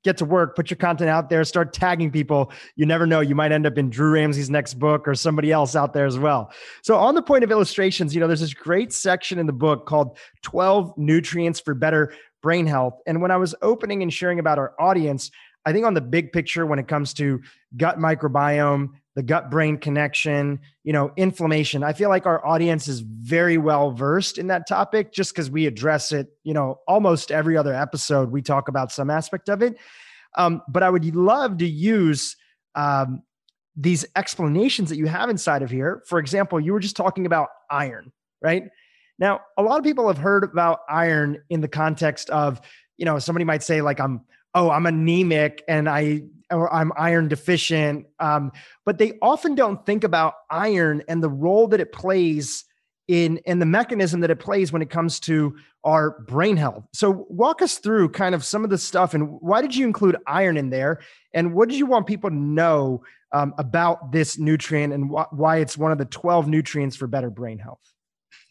get 0.08 0.16
to 0.18 0.24
work, 0.24 0.56
put 0.56 0.70
your 0.70 0.78
content 0.78 1.10
out 1.10 1.28
there, 1.28 1.44
start 1.44 1.72
tagging 1.72 2.10
people. 2.10 2.50
You 2.76 2.86
never 2.86 3.06
know, 3.06 3.20
you 3.20 3.34
might 3.34 3.52
end 3.52 3.66
up 3.66 3.76
in 3.76 3.90
Drew 3.90 4.12
Ramsey's 4.12 4.48
next 4.48 4.74
book 4.74 5.06
or 5.06 5.14
somebody 5.14 5.52
else 5.52 5.76
out 5.76 5.92
there 5.92 6.06
as 6.06 6.18
well. 6.18 6.50
So, 6.82 6.96
on 6.96 7.14
the 7.14 7.22
point 7.22 7.44
of 7.44 7.50
illustrations, 7.50 8.14
you 8.14 8.20
know, 8.20 8.26
there's 8.26 8.40
this 8.40 8.54
great 8.54 8.92
section 8.92 9.38
in 9.38 9.46
the 9.46 9.52
book 9.52 9.86
called 9.86 10.16
12 10.42 10.96
Nutrients 10.96 11.60
for 11.60 11.74
Better 11.74 12.14
Brain 12.42 12.66
Health. 12.66 12.98
And 13.06 13.20
when 13.20 13.30
I 13.30 13.36
was 13.36 13.54
opening 13.60 14.02
and 14.02 14.12
sharing 14.12 14.38
about 14.38 14.58
our 14.58 14.74
audience, 14.80 15.30
I 15.66 15.72
think 15.72 15.84
on 15.84 15.92
the 15.92 16.00
big 16.00 16.32
picture, 16.32 16.64
when 16.64 16.78
it 16.78 16.88
comes 16.88 17.12
to 17.14 17.42
gut 17.76 17.98
microbiome, 17.98 18.90
the 19.18 19.22
gut 19.24 19.50
brain 19.50 19.76
connection, 19.76 20.60
you 20.84 20.92
know, 20.92 21.10
inflammation. 21.16 21.82
I 21.82 21.92
feel 21.92 22.08
like 22.08 22.24
our 22.24 22.46
audience 22.46 22.86
is 22.86 23.00
very 23.00 23.58
well 23.58 23.90
versed 23.90 24.38
in 24.38 24.46
that 24.46 24.68
topic 24.68 25.12
just 25.12 25.34
because 25.34 25.50
we 25.50 25.66
address 25.66 26.12
it, 26.12 26.28
you 26.44 26.54
know, 26.54 26.78
almost 26.86 27.32
every 27.32 27.56
other 27.56 27.74
episode, 27.74 28.30
we 28.30 28.42
talk 28.42 28.68
about 28.68 28.92
some 28.92 29.10
aspect 29.10 29.48
of 29.48 29.60
it. 29.60 29.76
Um, 30.36 30.62
but 30.68 30.84
I 30.84 30.90
would 30.90 31.16
love 31.16 31.58
to 31.58 31.66
use 31.66 32.36
um, 32.76 33.24
these 33.74 34.06
explanations 34.14 34.88
that 34.90 34.98
you 34.98 35.06
have 35.06 35.30
inside 35.30 35.62
of 35.62 35.70
here. 35.72 36.04
For 36.06 36.20
example, 36.20 36.60
you 36.60 36.72
were 36.72 36.78
just 36.78 36.94
talking 36.94 37.26
about 37.26 37.48
iron, 37.68 38.12
right? 38.40 38.68
Now, 39.18 39.40
a 39.56 39.64
lot 39.64 39.78
of 39.78 39.84
people 39.84 40.06
have 40.06 40.18
heard 40.18 40.44
about 40.44 40.82
iron 40.88 41.42
in 41.50 41.60
the 41.60 41.66
context 41.66 42.30
of, 42.30 42.60
you 42.96 43.04
know, 43.04 43.18
somebody 43.18 43.44
might 43.44 43.64
say, 43.64 43.82
like, 43.82 43.98
I'm, 43.98 44.20
oh, 44.54 44.70
I'm 44.70 44.86
anemic 44.86 45.64
and 45.66 45.88
I 45.88 46.22
or 46.50 46.72
I'm 46.72 46.92
iron 46.96 47.28
deficient. 47.28 48.06
Um, 48.18 48.52
but 48.84 48.98
they 48.98 49.18
often 49.20 49.54
don't 49.54 49.84
think 49.84 50.04
about 50.04 50.34
iron 50.50 51.02
and 51.08 51.22
the 51.22 51.28
role 51.28 51.68
that 51.68 51.80
it 51.80 51.92
plays 51.92 52.64
in 53.06 53.40
and 53.46 53.60
the 53.60 53.66
mechanism 53.66 54.20
that 54.20 54.30
it 54.30 54.38
plays 54.38 54.70
when 54.70 54.82
it 54.82 54.90
comes 54.90 55.18
to 55.20 55.56
our 55.84 56.20
brain 56.20 56.56
health. 56.56 56.84
So 56.92 57.26
walk 57.30 57.62
us 57.62 57.78
through 57.78 58.10
kind 58.10 58.34
of 58.34 58.44
some 58.44 58.64
of 58.64 58.70
the 58.70 58.78
stuff 58.78 59.14
and 59.14 59.40
why 59.40 59.62
did 59.62 59.74
you 59.74 59.86
include 59.86 60.16
iron 60.26 60.56
in 60.56 60.70
there? 60.70 61.00
And 61.32 61.54
what 61.54 61.68
did 61.68 61.78
you 61.78 61.86
want 61.86 62.06
people 62.06 62.28
to 62.28 62.36
know 62.36 63.02
um, 63.32 63.54
about 63.58 64.12
this 64.12 64.38
nutrient 64.38 64.92
and 64.92 65.10
wh- 65.10 65.32
why 65.32 65.58
it's 65.58 65.76
one 65.76 65.92
of 65.92 65.98
the 65.98 66.04
12 66.04 66.48
nutrients 66.48 66.96
for 66.96 67.06
better 67.06 67.30
brain 67.30 67.58
health? 67.58 67.80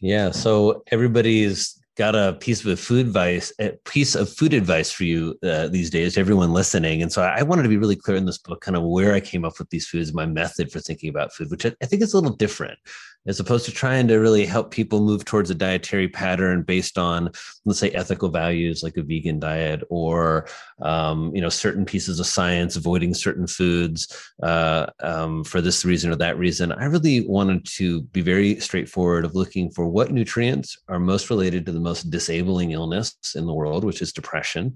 Yeah. 0.00 0.32
So 0.32 0.82
everybody's 0.90 1.78
got 1.98 2.14
a 2.14 2.34
piece 2.34 2.64
of 2.64 2.78
food 2.78 3.04
advice, 3.04 3.52
a 3.58 3.70
piece 3.84 4.14
of 4.14 4.28
food 4.28 4.54
advice 4.54 4.90
for 4.90 5.02
you 5.02 5.36
uh, 5.42 5.66
these 5.66 5.90
days, 5.90 6.16
everyone 6.16 6.52
listening. 6.52 7.02
And 7.02 7.12
so 7.12 7.22
I 7.22 7.42
wanted 7.42 7.64
to 7.64 7.68
be 7.68 7.76
really 7.76 7.96
clear 7.96 8.16
in 8.16 8.24
this 8.24 8.38
book, 8.38 8.60
kind 8.60 8.76
of 8.76 8.84
where 8.84 9.14
I 9.14 9.20
came 9.20 9.44
up 9.44 9.58
with 9.58 9.68
these 9.70 9.88
foods, 9.88 10.14
my 10.14 10.24
method 10.24 10.70
for 10.70 10.78
thinking 10.78 11.10
about 11.10 11.34
food, 11.34 11.50
which 11.50 11.66
I, 11.66 11.74
I 11.82 11.86
think 11.86 12.00
is 12.02 12.14
a 12.14 12.16
little 12.18 12.36
different 12.36 12.78
as 13.26 13.40
opposed 13.40 13.66
to 13.66 13.72
trying 13.72 14.08
to 14.08 14.16
really 14.16 14.46
help 14.46 14.70
people 14.70 15.00
move 15.00 15.24
towards 15.24 15.50
a 15.50 15.54
dietary 15.54 16.08
pattern 16.08 16.62
based 16.62 16.96
on, 16.96 17.30
let's 17.64 17.78
say, 17.78 17.90
ethical 17.90 18.30
values 18.30 18.82
like 18.82 18.96
a 18.96 19.02
vegan 19.02 19.38
diet 19.38 19.82
or, 19.90 20.46
um, 20.80 21.34
you 21.34 21.42
know, 21.42 21.48
certain 21.48 21.84
pieces 21.84 22.20
of 22.20 22.26
science, 22.26 22.76
avoiding 22.76 23.12
certain 23.12 23.46
foods 23.46 24.30
uh, 24.42 24.86
um, 25.00 25.44
for 25.44 25.60
this 25.60 25.84
reason 25.84 26.10
or 26.10 26.16
that 26.16 26.38
reason. 26.38 26.72
I 26.72 26.84
really 26.84 27.26
wanted 27.26 27.66
to 27.76 28.02
be 28.02 28.22
very 28.22 28.60
straightforward 28.60 29.24
of 29.24 29.34
looking 29.34 29.70
for 29.70 29.88
what 29.88 30.10
nutrients 30.10 30.78
are 30.88 30.98
most 30.98 31.28
related 31.28 31.66
to 31.66 31.72
the 31.72 31.80
most 31.80 32.10
disabling 32.10 32.70
illness 32.70 33.16
in 33.34 33.46
the 33.46 33.54
world, 33.54 33.84
which 33.84 34.00
is 34.00 34.12
depression. 34.12 34.74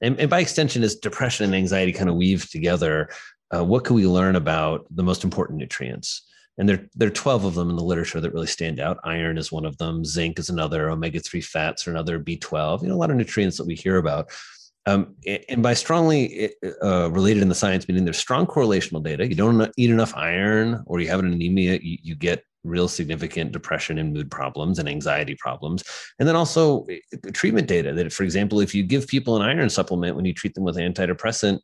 And, 0.00 0.18
and 0.18 0.28
by 0.28 0.40
extension, 0.40 0.82
is 0.82 0.96
depression 0.96 1.44
and 1.44 1.54
anxiety 1.54 1.92
kind 1.92 2.10
of 2.10 2.16
weave 2.16 2.50
together. 2.50 3.10
Uh, 3.54 3.64
what 3.64 3.84
can 3.84 3.94
we 3.94 4.06
learn 4.06 4.34
about 4.34 4.86
the 4.90 5.04
most 5.04 5.22
important 5.22 5.58
nutrients? 5.60 6.26
And 6.58 6.68
there, 6.68 6.86
there 6.94 7.08
are 7.08 7.12
12 7.12 7.44
of 7.44 7.54
them 7.54 7.70
in 7.70 7.76
the 7.76 7.82
literature 7.82 8.20
that 8.20 8.32
really 8.32 8.46
stand 8.46 8.78
out. 8.78 8.98
Iron 9.04 9.38
is 9.38 9.50
one 9.50 9.64
of 9.64 9.78
them, 9.78 10.04
zinc 10.04 10.38
is 10.38 10.50
another, 10.50 10.90
omega 10.90 11.20
3 11.20 11.40
fats 11.40 11.86
are 11.86 11.90
another, 11.90 12.18
B12, 12.20 12.82
you 12.82 12.88
know, 12.88 12.94
a 12.94 12.96
lot 12.96 13.10
of 13.10 13.16
nutrients 13.16 13.56
that 13.56 13.66
we 13.66 13.74
hear 13.74 13.96
about. 13.96 14.30
Um, 14.84 15.14
and 15.48 15.62
by 15.62 15.74
strongly 15.74 16.50
uh, 16.82 17.08
related 17.10 17.42
in 17.42 17.48
the 17.48 17.54
science, 17.54 17.86
meaning 17.86 18.04
there's 18.04 18.18
strong 18.18 18.46
correlational 18.46 19.02
data. 19.02 19.28
You 19.28 19.36
don't 19.36 19.72
eat 19.76 19.90
enough 19.90 20.12
iron 20.16 20.82
or 20.86 21.00
you 21.00 21.08
have 21.08 21.20
an 21.20 21.32
anemia, 21.32 21.78
you, 21.80 21.98
you 22.02 22.16
get 22.16 22.42
real 22.64 22.88
significant 22.88 23.52
depression 23.52 23.98
and 23.98 24.12
mood 24.12 24.30
problems 24.30 24.78
and 24.78 24.88
anxiety 24.88 25.36
problems. 25.36 25.82
And 26.18 26.28
then 26.28 26.36
also 26.36 26.86
treatment 27.32 27.68
data 27.68 27.92
that, 27.92 28.12
for 28.12 28.24
example, 28.24 28.60
if 28.60 28.74
you 28.74 28.82
give 28.82 29.06
people 29.06 29.36
an 29.36 29.42
iron 29.42 29.70
supplement 29.70 30.16
when 30.16 30.24
you 30.24 30.34
treat 30.34 30.54
them 30.54 30.64
with 30.64 30.76
antidepressant, 30.76 31.60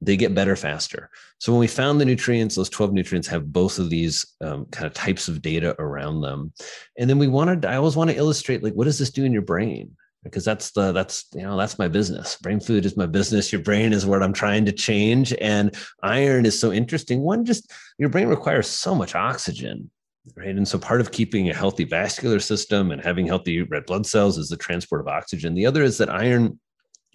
they 0.00 0.16
get 0.16 0.34
better 0.34 0.56
faster. 0.56 1.10
So 1.38 1.52
when 1.52 1.60
we 1.60 1.66
found 1.66 2.00
the 2.00 2.04
nutrients, 2.04 2.54
those 2.54 2.70
12 2.70 2.92
nutrients 2.92 3.28
have 3.28 3.52
both 3.52 3.78
of 3.78 3.90
these 3.90 4.26
um, 4.40 4.66
kind 4.66 4.86
of 4.86 4.94
types 4.94 5.28
of 5.28 5.42
data 5.42 5.74
around 5.78 6.20
them. 6.22 6.52
And 6.98 7.08
then 7.08 7.18
we 7.18 7.28
wanted, 7.28 7.64
I 7.64 7.76
always 7.76 7.96
want 7.96 8.10
to 8.10 8.16
illustrate 8.16 8.62
like, 8.62 8.74
what 8.74 8.84
does 8.84 8.98
this 8.98 9.10
do 9.10 9.24
in 9.24 9.32
your 9.32 9.42
brain? 9.42 9.96
Because 10.22 10.44
that's 10.44 10.70
the, 10.72 10.92
that's, 10.92 11.26
you 11.34 11.42
know, 11.42 11.56
that's 11.56 11.78
my 11.78 11.88
business. 11.88 12.36
Brain 12.36 12.60
food 12.60 12.84
is 12.84 12.96
my 12.96 13.06
business. 13.06 13.52
Your 13.52 13.62
brain 13.62 13.92
is 13.92 14.04
what 14.04 14.22
I'm 14.22 14.34
trying 14.34 14.66
to 14.66 14.72
change. 14.72 15.34
And 15.40 15.74
iron 16.02 16.44
is 16.44 16.58
so 16.58 16.72
interesting. 16.72 17.20
One, 17.22 17.44
just 17.44 17.72
your 17.98 18.10
brain 18.10 18.28
requires 18.28 18.68
so 18.68 18.94
much 18.94 19.14
oxygen 19.14 19.90
right? 20.36 20.54
And 20.54 20.66
so 20.66 20.78
part 20.78 21.00
of 21.00 21.12
keeping 21.12 21.48
a 21.48 21.54
healthy 21.54 21.84
vascular 21.84 22.40
system 22.40 22.90
and 22.90 23.02
having 23.02 23.26
healthy 23.26 23.62
red 23.62 23.86
blood 23.86 24.06
cells 24.06 24.38
is 24.38 24.48
the 24.48 24.56
transport 24.56 25.00
of 25.00 25.08
oxygen. 25.08 25.54
The 25.54 25.66
other 25.66 25.82
is 25.82 25.98
that 25.98 26.10
iron 26.10 26.58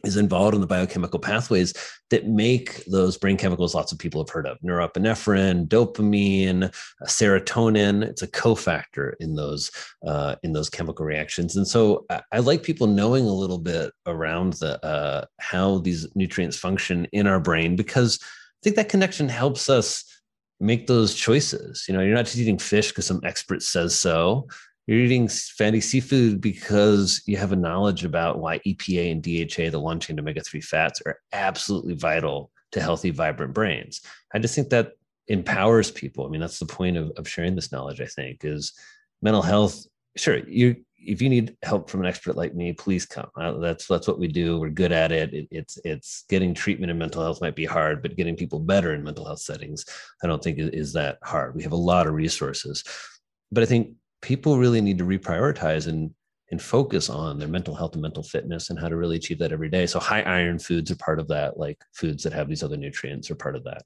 is 0.06 0.18
involved 0.18 0.56
in 0.56 0.62
the 0.62 0.68
biochemical 0.68 1.20
pathways 1.20 1.74
that 2.10 2.28
make 2.28 2.84
those 2.86 3.18
brain 3.18 3.38
chemicals 3.38 3.74
lots 3.74 3.91
of 3.91 4.00
people 4.00 4.22
have 4.22 4.30
heard 4.30 4.48
of. 4.48 4.60
Norepinephrine 4.60 5.68
dopamine 5.68 6.74
serotonin. 7.04 8.04
It's 8.04 8.22
a 8.22 8.28
cofactor 8.28 9.13
in 9.20 9.36
those 9.36 9.72
uh, 10.06 10.36
in 10.44 10.54
those 10.54 10.70
chemical 10.70 11.06
reactions. 11.06 11.56
And 11.56 11.68
so 11.68 12.06
I, 12.10 12.22
I, 12.32 12.39
like 12.39 12.63
people 12.63 12.88
knowing 12.88 13.26
a 13.26 13.34
little 13.34 13.58
bit 13.58 13.91
around 14.06 14.54
the 14.54 14.84
uh, 14.86 15.26
how 15.39 15.80
these 15.80 16.08
nutrients 16.15 16.58
function 16.58 17.06
in 17.12 17.28
our 17.28 17.39
brain 17.39 17.76
because 17.76 18.20
i 18.22 18.60
think 18.63 18.76
that 18.76 18.89
connection 18.89 19.30
helps 19.30 19.70
us 19.70 20.04
make 20.60 20.88
those 20.88 21.15
choices. 21.15 21.86
You 21.88 21.94
know 21.94 22.02
you're 22.02 22.15
not 22.15 22.26
just 22.26 22.38
eating 22.38 22.58
fish 22.58 22.89
because 22.89 23.06
some 23.06 23.22
expert 23.24 23.62
says 23.62 23.98
so 23.98 24.48
you're 24.88 25.00
eating 25.00 25.28
fatty 25.28 25.82
seafood 25.82 26.41
because 26.41 27.21
you 27.26 27.38
have 27.38 27.52
a 27.52 27.56
knowledge 27.56 28.06
about 28.06 28.39
why 28.39 28.60
EPA 28.60 29.12
and 29.12 29.24
DHA, 29.24 29.71
the 29.71 29.80
long 29.80 30.00
chain 30.00 30.19
omega 30.19 30.41
3 30.41 30.62
fats, 30.62 31.02
are 31.06 31.19
absolutely 31.34 31.95
vital 31.95 32.52
to 32.71 32.82
healthy, 32.82 33.10
vibrant 33.10 33.54
brains. 33.54 34.02
I 34.34 34.39
just 34.39 34.54
think 34.54 34.69
that 34.69 34.91
empowers 35.28 35.89
people. 35.89 36.26
I 36.26 36.30
mean, 36.30 36.41
that's 36.41 36.60
the 36.60 36.65
point 36.65 36.98
of, 36.98 37.12
of 37.17 37.28
sharing 37.28 37.56
this 37.56 37.71
knowledge, 37.71 38.00
I 38.00 38.06
think, 38.06 38.43
is 38.43 38.74
mental 39.21 39.41
health. 39.41 39.86
Sure, 40.17 40.38
you 40.48 40.78
if 41.08 41.21
you 41.21 41.30
need 41.30 41.56
help 41.63 41.89
from 41.89 42.02
an 42.02 42.08
expert 42.08 42.36
like 42.36 42.56
me, 42.56 42.74
please 42.74 43.06
come. 43.06 43.30
Uh, 43.36 43.54
that's 43.54 43.88
that's 43.88 44.08
what 44.08 44.19
we 44.19 44.28
do. 44.28 44.60
We're 44.60 44.69
good 44.69 44.91
at 44.91 45.12
it. 45.12 45.34
it. 45.34 45.48
It's 45.52 45.78
it's 45.84 46.26
getting 46.30 46.54
treatment 46.54 46.91
in 46.91 46.98
mental 46.98 47.21
health 47.21 47.41
might 47.41 47.56
be 47.56 47.65
hard, 47.65 48.02
but 48.02 48.15
getting 48.15 48.36
people 48.36 48.60
better 48.60 48.93
in 48.93 49.04
mental 49.04 49.26
health 49.26 49.39
settings, 49.39 49.86
I 50.24 50.28
don't 50.28 50.43
think 50.43 50.60
is, 50.60 50.69
is 50.69 50.93
that 50.93 51.19
hard. 51.24 51.56
We 51.56 51.63
have 51.63 51.71
a 51.71 51.78
lot 51.78 52.08
of 52.08 52.13
resources, 52.13 52.84
but 53.52 53.63
I 53.63 53.65
think 53.65 53.93
people 54.26 54.58
really 54.58 54.82
need 54.82 54.98
to 54.98 55.06
reprioritize 55.06 55.88
and 55.88 56.12
and 56.52 56.62
focus 56.62 57.10
on 57.10 57.40
their 57.40 57.48
mental 57.48 57.74
health 57.74 57.94
and 57.94 58.02
mental 58.02 58.24
fitness 58.24 58.70
and 58.70 58.80
how 58.80 58.88
to 58.88 58.96
really 58.96 59.18
achieve 59.18 59.40
that 59.40 59.52
every 59.52 59.70
day. 59.70 59.86
So 59.86 60.00
high 60.00 60.22
iron 60.22 60.60
foods 60.60 60.92
are 60.92 60.96
part 60.98 61.20
of 61.20 61.28
that, 61.30 61.58
like 61.58 61.82
foods 61.94 62.24
that 62.24 62.34
have 62.34 62.48
these 62.48 62.62
other 62.62 62.78
nutrients 62.78 63.32
are 63.32 63.36
part 63.36 63.56
of 63.56 63.64
that. 63.64 63.82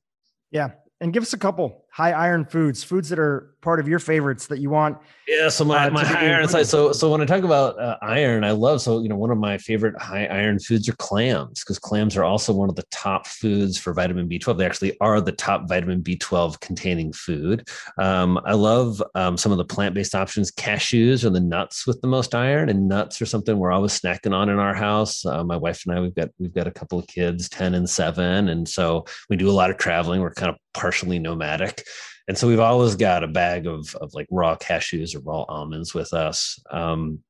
Yeah. 0.52 0.72
And 1.00 1.14
give 1.14 1.24
us 1.24 1.32
a 1.32 1.38
couple. 1.38 1.86
High 1.92 2.12
iron 2.12 2.46
foods, 2.46 2.84
foods 2.84 3.10
that 3.10 3.20
are 3.20 3.56
part 3.62 3.80
of 3.80 3.88
your 3.88 4.00
favorites 4.00 4.48
that 4.48 4.60
you 4.60 4.70
want. 4.70 4.98
Yeah, 5.28 5.50
so 5.50 5.66
my, 5.66 5.88
uh, 5.88 5.92
my 5.92 6.04
high 6.04 6.28
iron 6.28 6.48
side. 6.48 6.66
So 6.66 6.92
so 6.92 7.12
when 7.12 7.22
I 7.22 7.26
talk 7.26 7.44
about 7.44 7.80
uh, 7.80 7.98
iron, 8.02 8.44
I 8.44 8.52
love 8.52 8.82
so 8.82 9.02
you 9.02 9.10
know 9.10 9.16
one 9.16 9.32
of 9.32 9.38
my 9.38 9.58
favorite 9.58 10.00
high 10.02 10.26
iron 10.26 10.60
foods 10.60 10.90
are 10.90 10.94
clams 10.94 11.64
because 11.64 11.78
clams 11.78 12.16
are 12.18 12.24
also 12.24 12.54
one 12.54 12.70
of 12.70 12.76
the 12.76 12.86
top 12.92 13.28
foods 13.28 13.78
for 13.78 13.94
vitamin 13.94 14.28
B12. 14.28 14.58
They 14.58 14.66
actually 14.66 14.98
are 15.02 15.22
the 15.22 15.32
top 15.32 15.68
vitamin 15.68 16.02
B12 16.02 16.60
containing 16.62 17.14
food. 17.14 17.68
Um, 17.98 18.40
I 18.46 18.54
love 18.54 19.04
um, 19.14 19.38
some 19.38 19.52
of 19.52 19.58
the 19.58 19.66
plant 19.66 19.94
based 19.94 20.16
options. 20.16 20.52
Cashews 20.52 21.24
are 21.24 21.30
the 21.30 21.40
nuts 21.40 21.86
with 21.86 22.02
the 22.02 22.08
most 22.08 22.34
iron, 22.34 22.70
and 22.70 22.88
nuts 22.88 23.22
are 23.22 23.28
something 23.28 23.58
we're 23.58 23.72
always 23.72 24.00
snacking 24.00 24.34
on 24.34 24.50
in 24.50 24.58
our 24.58 24.74
house. 24.74 25.26
Uh, 25.26 25.44
my 25.44 25.58
wife 25.58 25.84
and 25.86 25.96
I 25.96 26.02
we've 26.02 26.16
got 26.16 26.30
we've 26.40 26.54
got 26.54 26.68
a 26.68 26.72
couple 26.72 26.98
of 26.98 27.08
kids, 27.08 27.50
ten 27.50 27.76
and 27.76 27.90
seven, 27.90 28.50
and 28.50 28.68
so 28.68 29.06
we 29.30 29.36
do 29.36 29.50
a 29.50 29.52
lot 29.52 29.70
of 29.70 29.78
traveling. 29.78 30.22
We're 30.22 30.34
kind 30.34 30.50
of 30.50 30.56
partially 30.74 31.20
nomadic. 31.20 31.84
And 32.28 32.38
so 32.38 32.48
we've 32.48 32.60
always 32.60 32.96
got 32.96 33.24
a 33.24 33.28
bag 33.28 33.66
of, 33.66 33.96
of 33.96 34.14
like 34.14 34.28
raw 34.30 34.56
cashews 34.56 35.16
or 35.16 35.20
raw 35.20 35.44
almonds 35.50 35.94
with 35.94 36.14
us. 36.14 36.60
Um, 36.70 37.24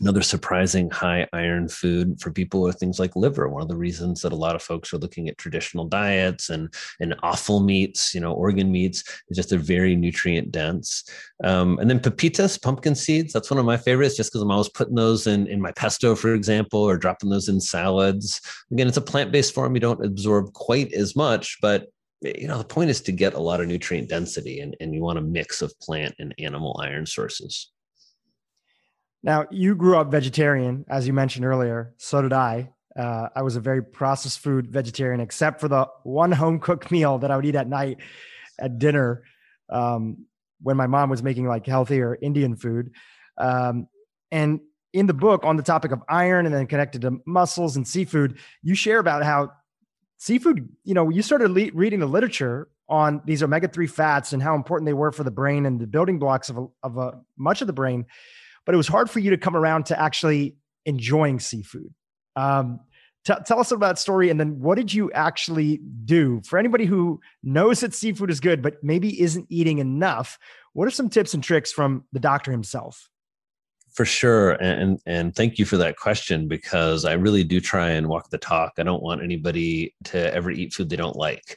another 0.00 0.22
surprising 0.22 0.90
high 0.90 1.26
iron 1.32 1.68
food 1.68 2.20
for 2.20 2.30
people 2.30 2.66
are 2.66 2.72
things 2.72 2.98
like 2.98 3.16
liver. 3.16 3.48
One 3.48 3.62
of 3.62 3.68
the 3.68 3.76
reasons 3.76 4.20
that 4.20 4.32
a 4.32 4.36
lot 4.36 4.54
of 4.54 4.62
folks 4.62 4.92
are 4.92 4.98
looking 4.98 5.28
at 5.28 5.38
traditional 5.38 5.86
diets 5.86 6.50
and, 6.50 6.72
and 7.00 7.14
offal 7.22 7.60
meats, 7.60 8.14
you 8.14 8.20
know, 8.20 8.32
organ 8.32 8.70
meats, 8.70 9.04
is 9.30 9.36
just 9.36 9.48
they're 9.48 9.58
very 9.58 9.96
nutrient 9.96 10.52
dense. 10.52 11.08
Um, 11.44 11.78
and 11.78 11.88
then 11.88 12.00
pepitas, 12.00 12.60
pumpkin 12.60 12.94
seeds, 12.94 13.32
that's 13.32 13.50
one 13.50 13.58
of 13.58 13.64
my 13.64 13.76
favorites 13.76 14.16
just 14.16 14.30
because 14.30 14.42
I'm 14.42 14.50
always 14.50 14.68
putting 14.68 14.96
those 14.96 15.26
in, 15.26 15.46
in 15.46 15.60
my 15.60 15.72
pesto, 15.72 16.14
for 16.14 16.34
example, 16.34 16.80
or 16.80 16.98
dropping 16.98 17.30
those 17.30 17.48
in 17.48 17.60
salads. 17.60 18.40
Again, 18.70 18.88
it's 18.88 18.98
a 18.98 19.02
plant 19.02 19.32
based 19.32 19.54
form. 19.54 19.74
You 19.74 19.80
don't 19.80 20.04
absorb 20.04 20.52
quite 20.52 20.92
as 20.92 21.16
much, 21.16 21.56
but 21.62 21.86
you 22.22 22.48
know 22.48 22.58
the 22.58 22.64
point 22.64 22.90
is 22.90 23.00
to 23.02 23.12
get 23.12 23.34
a 23.34 23.40
lot 23.40 23.60
of 23.60 23.68
nutrient 23.68 24.08
density 24.08 24.60
and, 24.60 24.76
and 24.80 24.94
you 24.94 25.02
want 25.02 25.18
a 25.18 25.22
mix 25.22 25.62
of 25.62 25.78
plant 25.80 26.14
and 26.18 26.34
animal 26.38 26.78
iron 26.82 27.06
sources. 27.06 27.70
Now 29.22 29.46
you 29.50 29.74
grew 29.74 29.96
up 29.96 30.10
vegetarian 30.10 30.84
as 30.88 31.06
you 31.06 31.12
mentioned 31.12 31.44
earlier. 31.44 31.94
So 31.98 32.22
did 32.22 32.32
i. 32.32 32.70
Uh, 32.98 33.28
i 33.36 33.42
was 33.42 33.56
a 33.56 33.60
very 33.60 33.82
processed 33.82 34.38
food 34.38 34.70
vegetarian 34.70 35.20
except 35.20 35.60
for 35.60 35.68
the 35.68 35.86
one 36.02 36.32
home 36.32 36.58
cooked 36.58 36.90
meal 36.96 37.18
that 37.18 37.30
i 37.30 37.36
would 37.36 37.44
eat 37.44 37.54
at 37.54 37.68
night 37.68 37.98
at 38.58 38.78
dinner 38.78 39.22
um, 39.70 40.24
when 40.62 40.78
my 40.78 40.86
mom 40.86 41.10
was 41.10 41.22
making 41.22 41.46
like 41.46 41.66
healthier 41.66 42.16
indian 42.22 42.56
food. 42.56 42.90
Um, 43.36 43.88
and 44.32 44.60
in 44.94 45.06
the 45.06 45.12
book 45.14 45.44
on 45.44 45.58
the 45.58 45.62
topic 45.62 45.92
of 45.92 46.00
iron 46.08 46.46
and 46.46 46.54
then 46.54 46.66
connected 46.66 47.02
to 47.02 47.20
muscles 47.26 47.76
and 47.76 47.86
seafood 47.86 48.38
you 48.62 48.74
share 48.74 48.98
about 48.98 49.22
how 49.22 49.50
seafood, 50.18 50.68
you 50.84 50.94
know, 50.94 51.08
you 51.08 51.22
started 51.22 51.50
le- 51.50 51.70
reading 51.72 52.00
the 52.00 52.06
literature 52.06 52.68
on 52.88 53.20
these 53.24 53.42
omega 53.42 53.68
3 53.68 53.86
fats 53.86 54.32
and 54.32 54.42
how 54.42 54.54
important 54.54 54.86
they 54.86 54.94
were 54.94 55.12
for 55.12 55.24
the 55.24 55.30
brain 55.30 55.66
and 55.66 55.80
the 55.80 55.86
building 55.86 56.18
blocks 56.18 56.48
of, 56.48 56.58
a, 56.58 56.66
of 56.82 56.96
a, 56.96 57.20
much 57.36 57.60
of 57.60 57.66
the 57.66 57.72
brain. 57.72 58.06
But 58.64 58.74
it 58.74 58.78
was 58.78 58.88
hard 58.88 59.10
for 59.10 59.18
you 59.18 59.30
to 59.30 59.38
come 59.38 59.56
around 59.56 59.86
to 59.86 60.00
actually 60.00 60.56
enjoying 60.84 61.40
seafood. 61.40 61.92
Um, 62.36 62.80
t- 63.24 63.34
tell 63.44 63.58
us 63.58 63.72
about 63.72 63.86
that 63.86 63.98
story. 63.98 64.30
And 64.30 64.38
then 64.38 64.60
what 64.60 64.76
did 64.76 64.92
you 64.94 65.10
actually 65.12 65.80
do 66.04 66.40
for 66.44 66.58
anybody 66.58 66.84
who 66.84 67.20
knows 67.42 67.80
that 67.80 67.94
seafood 67.94 68.30
is 68.30 68.40
good, 68.40 68.62
but 68.62 68.82
maybe 68.82 69.20
isn't 69.20 69.46
eating 69.48 69.78
enough? 69.78 70.38
What 70.72 70.86
are 70.86 70.92
some 70.92 71.08
tips 71.08 71.34
and 71.34 71.42
tricks 71.42 71.72
from 71.72 72.04
the 72.12 72.20
doctor 72.20 72.52
himself? 72.52 73.08
For 73.96 74.04
sure, 74.04 74.50
and 74.52 75.00
and 75.06 75.34
thank 75.34 75.58
you 75.58 75.64
for 75.64 75.78
that 75.78 75.96
question 75.96 76.48
because 76.48 77.06
I 77.06 77.14
really 77.14 77.42
do 77.42 77.62
try 77.62 77.88
and 77.92 78.08
walk 78.08 78.28
the 78.28 78.36
talk. 78.36 78.74
I 78.76 78.82
don't 78.82 79.02
want 79.02 79.22
anybody 79.22 79.94
to 80.04 80.34
ever 80.34 80.50
eat 80.50 80.74
food 80.74 80.90
they 80.90 80.96
don't 80.96 81.16
like, 81.16 81.56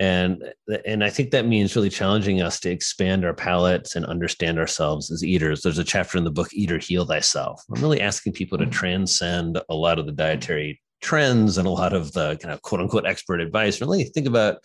and 0.00 0.42
and 0.84 1.04
I 1.04 1.10
think 1.10 1.30
that 1.30 1.46
means 1.46 1.76
really 1.76 1.88
challenging 1.88 2.42
us 2.42 2.58
to 2.60 2.70
expand 2.70 3.24
our 3.24 3.32
palates 3.32 3.94
and 3.94 4.04
understand 4.04 4.58
ourselves 4.58 5.12
as 5.12 5.22
eaters. 5.22 5.62
There's 5.62 5.78
a 5.78 5.84
chapter 5.84 6.18
in 6.18 6.24
the 6.24 6.32
book 6.32 6.48
"Eater, 6.52 6.78
Heal 6.78 7.06
Thyself." 7.06 7.62
I'm 7.72 7.80
really 7.80 8.00
asking 8.00 8.32
people 8.32 8.58
to 8.58 8.66
mm. 8.66 8.72
transcend 8.72 9.60
a 9.68 9.74
lot 9.74 10.00
of 10.00 10.06
the 10.06 10.12
dietary 10.12 10.80
trends 11.00 11.58
and 11.58 11.68
a 11.68 11.70
lot 11.70 11.92
of 11.92 12.12
the 12.12 12.36
kind 12.38 12.52
of 12.52 12.60
quote 12.62 12.80
unquote 12.80 13.06
expert 13.06 13.40
advice. 13.40 13.80
Really 13.80 14.02
think 14.02 14.26
about 14.26 14.56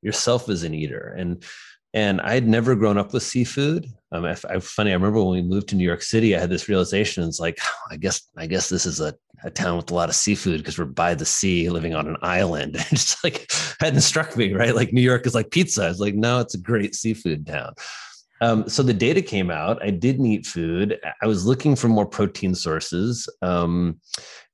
yourself 0.00 0.48
as 0.48 0.62
an 0.62 0.74
eater 0.74 1.12
and 1.18 1.44
and 1.94 2.20
I'd 2.22 2.48
never 2.48 2.74
grown 2.74 2.98
up 2.98 3.12
with 3.12 3.22
seafood. 3.22 3.86
Um, 4.12 4.24
I, 4.24 4.36
I, 4.48 4.58
funny, 4.60 4.90
I 4.90 4.94
remember 4.94 5.22
when 5.22 5.32
we 5.32 5.42
moved 5.42 5.68
to 5.68 5.76
New 5.76 5.84
York 5.84 6.02
City, 6.02 6.34
I 6.34 6.40
had 6.40 6.50
this 6.50 6.68
realization. 6.68 7.24
It's 7.24 7.40
like, 7.40 7.58
I 7.90 7.96
guess, 7.96 8.22
I 8.36 8.46
guess 8.46 8.68
this 8.68 8.86
is 8.86 9.00
a, 9.00 9.14
a 9.44 9.50
town 9.50 9.76
with 9.76 9.90
a 9.90 9.94
lot 9.94 10.08
of 10.08 10.14
seafood 10.14 10.58
because 10.58 10.78
we're 10.78 10.84
by 10.84 11.14
the 11.14 11.24
sea, 11.24 11.68
living 11.68 11.94
on 11.94 12.06
an 12.06 12.16
island. 12.22 12.76
And 12.78 12.92
it's 12.92 13.22
like 13.24 13.50
hadn't 13.80 14.00
struck 14.02 14.36
me, 14.36 14.52
right? 14.54 14.74
Like 14.74 14.92
New 14.92 15.02
York 15.02 15.26
is 15.26 15.34
like 15.34 15.50
pizza. 15.50 15.88
It's 15.88 15.98
like, 15.98 16.14
no, 16.14 16.40
it's 16.40 16.54
a 16.54 16.58
great 16.58 16.94
seafood 16.94 17.46
town. 17.46 17.74
Um, 18.40 18.68
so 18.68 18.82
the 18.82 18.92
data 18.92 19.22
came 19.22 19.50
out. 19.50 19.80
I 19.84 19.90
didn't 19.90 20.26
eat 20.26 20.46
food. 20.46 20.98
I 21.22 21.26
was 21.26 21.46
looking 21.46 21.76
for 21.76 21.86
more 21.86 22.06
protein 22.06 22.56
sources. 22.56 23.28
Um, 23.40 24.00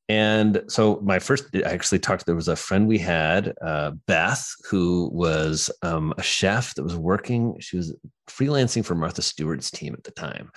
and 0.09 0.62
so 0.68 1.01
my 1.03 1.18
first, 1.18 1.44
I 1.55 1.61
actually 1.61 1.99
talked. 1.99 2.25
There 2.25 2.35
was 2.35 2.49
a 2.49 2.57
friend 2.57 2.88
we 2.88 2.99
had, 2.99 3.55
uh, 3.61 3.90
Beth, 4.07 4.51
who 4.71 5.11
was 5.12 5.71
um, 5.83 6.14
a 6.16 6.23
chef 6.23 6.75
that 6.75 6.83
was 6.83 6.97
working. 6.97 7.57
She 7.61 7.77
was 7.77 7.94
freelancing 8.27 8.85
for 8.85 8.94
Martha 8.94 9.21
Stewart's 9.21 9.71
team 9.71 9.92
at 9.92 10.05
the 10.05 10.11
time, 10.11 10.51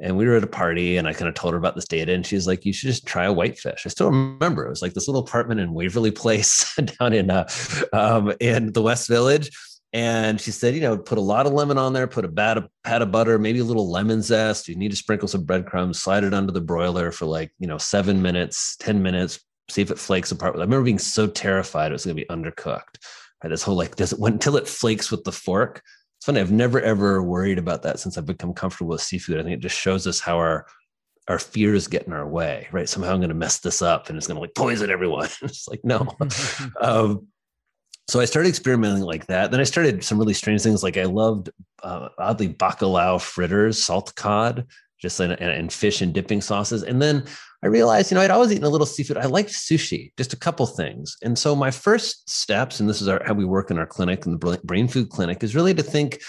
and 0.00 0.16
we 0.16 0.26
were 0.26 0.36
at 0.36 0.42
a 0.44 0.46
party, 0.46 0.96
and 0.96 1.06
I 1.06 1.12
kind 1.12 1.28
of 1.28 1.34
told 1.34 1.52
her 1.52 1.58
about 1.58 1.74
this 1.74 1.86
data, 1.86 2.14
and 2.14 2.24
she's 2.24 2.46
like, 2.46 2.64
"You 2.64 2.72
should 2.72 2.86
just 2.86 3.06
try 3.06 3.24
a 3.24 3.32
whitefish." 3.32 3.84
I 3.84 3.90
still 3.90 4.10
remember 4.10 4.64
it 4.64 4.70
was 4.70 4.80
like 4.80 4.94
this 4.94 5.06
little 5.06 5.22
apartment 5.22 5.60
in 5.60 5.74
Waverly 5.74 6.10
Place 6.10 6.74
down 6.98 7.12
in 7.12 7.30
uh, 7.30 7.46
um, 7.92 8.32
in 8.40 8.72
the 8.72 8.82
West 8.82 9.06
Village 9.06 9.50
and 9.94 10.40
she 10.40 10.50
said, 10.50 10.74
you 10.74 10.80
know, 10.80 10.98
put 10.98 11.18
a 11.18 11.20
lot 11.20 11.46
of 11.46 11.52
lemon 11.52 11.78
on 11.78 11.92
there, 11.92 12.08
put 12.08 12.24
a 12.24 12.28
pat 12.28 12.58
of, 12.58 12.68
pat 12.82 13.00
of 13.00 13.12
butter, 13.12 13.38
maybe 13.38 13.60
a 13.60 13.64
little 13.64 13.88
lemon 13.88 14.22
zest. 14.22 14.66
You 14.66 14.74
need 14.74 14.90
to 14.90 14.96
sprinkle 14.96 15.28
some 15.28 15.44
breadcrumbs, 15.44 16.02
slide 16.02 16.24
it 16.24 16.34
under 16.34 16.50
the 16.50 16.60
broiler 16.60 17.12
for 17.12 17.26
like, 17.26 17.52
you 17.60 17.68
know, 17.68 17.78
seven 17.78 18.20
minutes, 18.20 18.76
10 18.80 19.00
minutes, 19.00 19.38
see 19.70 19.82
if 19.82 19.92
it 19.92 19.98
flakes 19.98 20.32
apart. 20.32 20.56
I 20.56 20.62
remember 20.62 20.82
being 20.82 20.98
so 20.98 21.28
terrified 21.28 21.92
it 21.92 21.94
was 21.94 22.04
going 22.04 22.16
to 22.16 22.22
be 22.22 22.28
undercooked. 22.28 22.98
Right? 23.42 23.50
This 23.50 23.62
whole 23.62 23.76
like, 23.76 23.94
does 23.94 24.12
it 24.12 24.18
until 24.18 24.56
it 24.56 24.66
flakes 24.66 25.12
with 25.12 25.22
the 25.22 25.30
fork? 25.30 25.80
It's 26.18 26.26
funny. 26.26 26.40
I've 26.40 26.50
never 26.50 26.80
ever 26.80 27.22
worried 27.22 27.58
about 27.58 27.82
that 27.82 28.00
since 28.00 28.18
I've 28.18 28.26
become 28.26 28.52
comfortable 28.52 28.90
with 28.90 29.00
seafood. 29.00 29.38
I 29.38 29.44
think 29.44 29.54
it 29.54 29.60
just 29.60 29.78
shows 29.78 30.08
us 30.08 30.18
how 30.18 30.38
our 30.38 30.66
our 31.28 31.38
fears 31.38 31.86
get 31.86 32.06
in 32.06 32.12
our 32.12 32.28
way, 32.28 32.66
right? 32.72 32.88
Somehow 32.88 33.12
I'm 33.12 33.20
going 33.20 33.28
to 33.28 33.34
mess 33.34 33.60
this 33.60 33.80
up 33.80 34.08
and 34.08 34.18
it's 34.18 34.26
going 34.26 34.36
to 34.36 34.40
like 34.40 34.54
poison 34.54 34.90
everyone. 34.90 35.28
it's 35.42 35.68
like, 35.68 35.84
no. 35.84 36.06
um, 36.80 37.28
so 38.08 38.20
I 38.20 38.26
started 38.26 38.48
experimenting 38.50 39.02
like 39.02 39.26
that. 39.26 39.50
Then 39.50 39.60
I 39.60 39.64
started 39.64 40.04
some 40.04 40.18
really 40.18 40.34
strange 40.34 40.62
things. 40.62 40.82
Like 40.82 40.96
I 40.96 41.04
loved 41.04 41.50
uh, 41.82 42.08
oddly 42.18 42.48
bacalao 42.48 43.20
fritters, 43.20 43.82
salt 43.82 44.14
cod, 44.14 44.66
just 45.00 45.20
in, 45.20 45.32
and 45.32 45.72
fish 45.72 46.02
and 46.02 46.12
dipping 46.12 46.40
sauces. 46.40 46.82
And 46.82 47.00
then 47.00 47.24
I 47.62 47.68
realized, 47.68 48.10
you 48.10 48.16
know, 48.16 48.20
I'd 48.20 48.30
always 48.30 48.52
eaten 48.52 48.64
a 48.64 48.68
little 48.68 48.86
seafood. 48.86 49.16
I 49.16 49.24
liked 49.24 49.50
sushi, 49.50 50.12
just 50.18 50.34
a 50.34 50.38
couple 50.38 50.66
things. 50.66 51.16
And 51.22 51.38
so 51.38 51.56
my 51.56 51.70
first 51.70 52.28
steps, 52.28 52.78
and 52.78 52.88
this 52.88 53.00
is 53.00 53.08
our, 53.08 53.22
how 53.24 53.32
we 53.32 53.46
work 53.46 53.70
in 53.70 53.78
our 53.78 53.86
clinic, 53.86 54.26
in 54.26 54.32
the 54.32 54.60
brain 54.64 54.86
food 54.86 55.08
clinic, 55.08 55.42
is 55.42 55.54
really 55.54 55.72
to 55.72 55.82
think, 55.82 56.20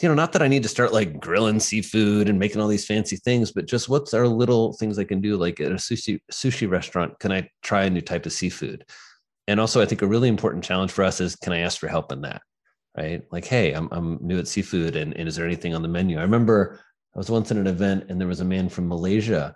you 0.00 0.08
know, 0.08 0.14
not 0.14 0.32
that 0.32 0.42
I 0.42 0.48
need 0.48 0.62
to 0.62 0.68
start 0.68 0.92
like 0.92 1.18
grilling 1.18 1.58
seafood 1.58 2.28
and 2.28 2.38
making 2.38 2.60
all 2.60 2.68
these 2.68 2.86
fancy 2.86 3.16
things, 3.16 3.50
but 3.50 3.66
just 3.66 3.88
what's 3.88 4.14
our 4.14 4.28
little 4.28 4.74
things 4.74 5.00
I 5.00 5.04
can 5.04 5.20
do? 5.20 5.36
Like 5.36 5.60
at 5.60 5.72
a 5.72 5.76
sushi 5.76 6.20
sushi 6.30 6.70
restaurant, 6.70 7.18
can 7.18 7.32
I 7.32 7.50
try 7.64 7.82
a 7.84 7.90
new 7.90 8.00
type 8.00 8.24
of 8.24 8.32
seafood? 8.32 8.84
And 9.48 9.58
also 9.58 9.82
i 9.82 9.86
think 9.86 10.02
a 10.02 10.06
really 10.06 10.28
important 10.28 10.62
challenge 10.62 10.92
for 10.92 11.02
us 11.02 11.20
is 11.20 11.34
can 11.34 11.52
i 11.52 11.58
ask 11.58 11.80
for 11.80 11.88
help 11.88 12.12
in 12.12 12.20
that 12.20 12.42
right? 12.96 13.22
Like 13.32 13.44
hey 13.44 13.72
i'm, 13.72 13.88
I'm 13.90 14.18
new 14.20 14.38
at 14.38 14.46
seafood 14.46 14.94
and, 14.94 15.16
and 15.16 15.28
is 15.28 15.34
there 15.34 15.46
anything 15.46 15.74
on 15.74 15.82
the 15.82 15.88
menu? 15.88 16.18
I 16.18 16.22
remember 16.22 16.78
i 17.14 17.18
was 17.18 17.30
once 17.30 17.50
in 17.50 17.58
an 17.58 17.66
event 17.66 18.04
and 18.08 18.20
there 18.20 18.28
was 18.28 18.40
a 18.40 18.44
man 18.44 18.68
from 18.68 18.86
malaysia 18.88 19.54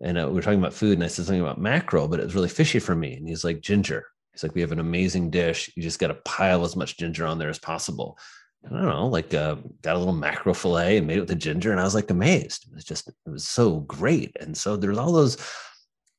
and 0.00 0.18
uh, 0.18 0.26
we 0.26 0.34
were 0.34 0.42
talking 0.42 0.58
about 0.58 0.72
food 0.72 0.94
and 0.94 1.04
i 1.04 1.06
said 1.06 1.26
something 1.26 1.42
about 1.42 1.60
mackerel 1.60 2.08
but 2.08 2.20
it 2.20 2.24
was 2.24 2.34
really 2.34 2.48
fishy 2.48 2.78
for 2.78 2.94
me. 2.94 3.14
And 3.14 3.28
he's 3.28 3.44
like 3.44 3.60
ginger. 3.60 4.06
He's 4.32 4.42
like 4.42 4.54
we 4.54 4.62
have 4.62 4.72
an 4.72 4.78
amazing 4.78 5.30
dish. 5.30 5.70
You 5.76 5.82
just 5.82 5.98
got 5.98 6.08
to 6.08 6.14
pile 6.24 6.64
as 6.64 6.76
much 6.76 6.96
ginger 6.96 7.26
on 7.26 7.38
there 7.38 7.50
as 7.50 7.58
possible. 7.58 8.18
I 8.64 8.68
don't 8.70 8.82
know, 8.82 9.08
like 9.08 9.34
uh, 9.34 9.56
got 9.82 9.96
a 9.96 9.98
little 9.98 10.14
mackerel 10.14 10.54
fillet 10.54 10.96
and 10.96 11.06
made 11.06 11.16
it 11.16 11.20
with 11.20 11.28
the 11.28 11.34
ginger, 11.34 11.72
and 11.72 11.80
I 11.80 11.84
was 11.84 11.96
like 11.96 12.10
amazed. 12.10 12.66
It 12.68 12.74
was 12.74 12.84
just, 12.84 13.08
it 13.08 13.30
was 13.30 13.46
so 13.48 13.80
great. 13.80 14.36
And 14.38 14.56
so 14.56 14.76
there's 14.76 14.98
all 14.98 15.12
those 15.12 15.36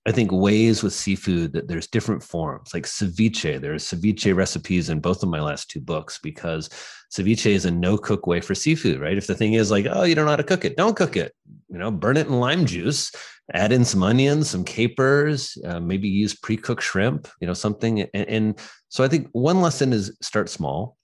I 0.05 0.11
think 0.11 0.31
ways 0.31 0.83
with 0.83 0.93
seafood 0.93 1.53
that 1.53 1.69
there's 1.69 1.87
different 1.87 2.21
forms, 2.21 2.73
like 2.73 2.83
ceviche. 2.83 3.61
There's 3.61 3.85
ceviche 3.85 4.35
recipes 4.35 4.89
in 4.89 4.99
both 4.99 5.23
of 5.23 5.29
my 5.29 5.39
last 5.39 5.69
two 5.69 5.79
books 5.79 6.19
because 6.21 6.69
ceviche 7.11 7.51
is 7.51 7.65
a 7.65 7.71
no 7.71 7.97
cook 7.97 8.27
way 8.27 8.41
for 8.41 8.53
seafood, 8.53 8.99
right? 8.99 9.17
If 9.17 9.27
the 9.27 9.35
thing 9.35 9.53
is 9.53 9.71
like, 9.71 9.85
oh, 9.89 10.03
you 10.03 10.13
don't 10.13 10.25
know 10.25 10.31
how 10.31 10.37
to 10.37 10.43
cook 10.43 10.65
it, 10.65 10.75
don't 10.75 10.97
cook 10.97 11.15
it. 11.15 11.33
You 11.69 11.77
know, 11.77 11.89
burn 11.89 12.17
it 12.17 12.27
in 12.27 12.39
lime 12.39 12.65
juice, 12.65 13.13
add 13.53 13.71
in 13.71 13.85
some 13.85 14.03
onions, 14.03 14.49
some 14.49 14.65
capers, 14.65 15.57
uh, 15.65 15.79
maybe 15.79 16.09
use 16.09 16.35
pre 16.35 16.57
cooked 16.57 16.83
shrimp, 16.83 17.29
you 17.39 17.47
know, 17.47 17.53
something. 17.53 18.01
And, 18.01 18.27
and 18.27 18.59
so 18.89 19.05
I 19.05 19.07
think 19.07 19.29
one 19.31 19.61
lesson 19.61 19.93
is 19.93 20.17
start 20.21 20.49
small 20.49 20.97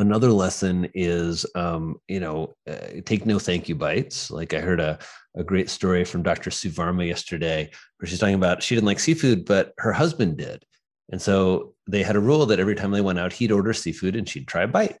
another 0.00 0.30
lesson 0.30 0.88
is 0.94 1.46
um, 1.54 2.00
you 2.08 2.20
know 2.20 2.54
uh, 2.68 3.00
take 3.04 3.26
no 3.26 3.38
thank 3.38 3.68
you 3.68 3.74
bites. 3.74 4.30
Like 4.30 4.54
i 4.54 4.60
heard 4.60 4.80
a, 4.80 4.98
a 5.36 5.44
great 5.44 5.70
story 5.70 6.04
from 6.04 6.22
dr 6.22 6.50
sue 6.50 6.70
varma 6.70 7.06
yesterday 7.06 7.70
where 7.98 8.08
she's 8.08 8.18
talking 8.18 8.34
about 8.34 8.62
she 8.62 8.74
didn't 8.74 8.86
like 8.86 9.00
seafood 9.00 9.44
but 9.44 9.74
her 9.78 9.92
husband 9.92 10.36
did. 10.36 10.64
And 11.12 11.20
so 11.20 11.74
they 11.88 12.04
had 12.04 12.14
a 12.14 12.20
rule 12.20 12.46
that 12.46 12.60
every 12.60 12.76
time 12.76 12.92
they 12.92 13.00
went 13.00 13.18
out 13.18 13.32
he'd 13.32 13.52
order 13.52 13.72
seafood 13.72 14.16
and 14.16 14.28
she'd 14.28 14.48
try 14.48 14.62
a 14.62 14.68
bite. 14.68 14.98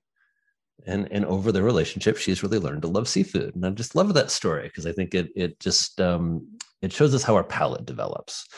And 0.86 1.08
and 1.10 1.24
over 1.24 1.52
the 1.52 1.62
relationship 1.62 2.16
she's 2.16 2.42
really 2.42 2.58
learned 2.58 2.82
to 2.82 2.88
love 2.88 3.08
seafood. 3.08 3.54
And 3.54 3.66
i 3.66 3.70
just 3.70 3.94
love 3.94 4.14
that 4.14 4.30
story 4.30 4.64
because 4.64 4.86
i 4.86 4.92
think 4.92 5.14
it 5.14 5.30
it 5.34 5.60
just 5.60 6.00
um 6.00 6.58
it 6.82 6.92
shows 6.92 7.14
us 7.14 7.22
how 7.22 7.34
our 7.34 7.44
palate 7.44 7.84
develops. 7.84 8.48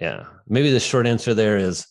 Yeah. 0.00 0.24
Maybe 0.46 0.70
the 0.70 0.80
short 0.80 1.06
answer 1.06 1.34
there 1.34 1.58
is 1.58 1.86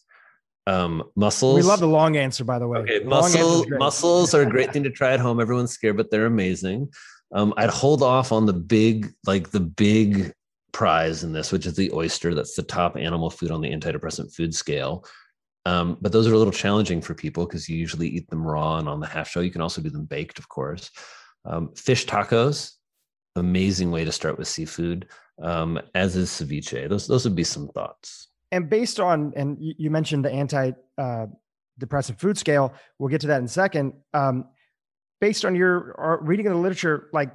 um 0.67 1.03
mussels 1.15 1.55
we 1.55 1.61
love 1.61 1.79
the 1.79 1.87
long 1.87 2.15
answer 2.15 2.43
by 2.43 2.59
the 2.59 2.67
way 2.67 2.79
okay 2.79 2.99
mussels 2.99 3.65
mussels 3.69 4.33
are 4.35 4.43
a 4.43 4.49
great 4.49 4.71
thing 4.73 4.83
to 4.83 4.91
try 4.91 5.13
at 5.13 5.19
home 5.19 5.39
everyone's 5.39 5.71
scared 5.71 5.97
but 5.97 6.11
they're 6.11 6.25
amazing 6.25 6.87
um 7.33 7.53
i'd 7.57 7.69
hold 7.69 8.03
off 8.03 8.31
on 8.31 8.45
the 8.45 8.53
big 8.53 9.11
like 9.25 9.49
the 9.49 9.59
big 9.59 10.31
prize 10.71 11.23
in 11.23 11.33
this 11.33 11.51
which 11.51 11.65
is 11.65 11.75
the 11.75 11.91
oyster 11.93 12.35
that's 12.35 12.55
the 12.55 12.63
top 12.63 12.95
animal 12.95 13.29
food 13.29 13.49
on 13.49 13.61
the 13.61 13.71
antidepressant 13.71 14.33
food 14.35 14.53
scale 14.53 15.03
um, 15.67 15.97
but 15.99 16.13
those 16.13 16.27
are 16.27 16.33
a 16.33 16.37
little 16.37 16.53
challenging 16.53 17.01
for 17.01 17.13
people 17.13 17.45
because 17.45 17.67
you 17.67 17.75
usually 17.75 18.07
eat 18.07 18.29
them 18.29 18.47
raw 18.47 18.77
and 18.77 18.87
on 18.87 19.01
the 19.01 19.05
half 19.05 19.27
shell. 19.27 19.43
You 19.43 19.51
can 19.51 19.59
also 19.59 19.81
do 19.81 19.89
them 19.89 20.05
baked, 20.05 20.39
of 20.39 20.47
course. 20.47 20.89
Um, 21.43 21.73
fish 21.75 22.05
tacos, 22.05 22.71
amazing 23.35 23.91
way 23.91 24.05
to 24.05 24.11
start 24.13 24.37
with 24.37 24.47
seafood, 24.47 25.09
um, 25.41 25.77
as 25.93 26.15
is 26.15 26.29
ceviche. 26.29 26.87
Those 26.87 27.05
those 27.05 27.25
would 27.25 27.35
be 27.35 27.43
some 27.43 27.67
thoughts. 27.67 28.26
And 28.51 28.69
based 28.69 28.99
on, 28.99 29.33
and 29.35 29.57
you 29.59 29.89
mentioned 29.89 30.23
the 30.23 30.31
anti 30.31 30.71
uh, 30.97 31.27
depressive 31.77 32.17
food 32.17 32.37
scale. 32.37 32.73
We'll 32.97 33.09
get 33.09 33.21
to 33.21 33.27
that 33.27 33.39
in 33.39 33.45
a 33.45 33.49
second. 33.49 33.93
Um, 34.13 34.45
based 35.19 35.45
on 35.45 35.55
your 35.55 36.19
reading 36.21 36.47
of 36.47 36.53
the 36.53 36.59
literature, 36.59 37.09
like 37.13 37.31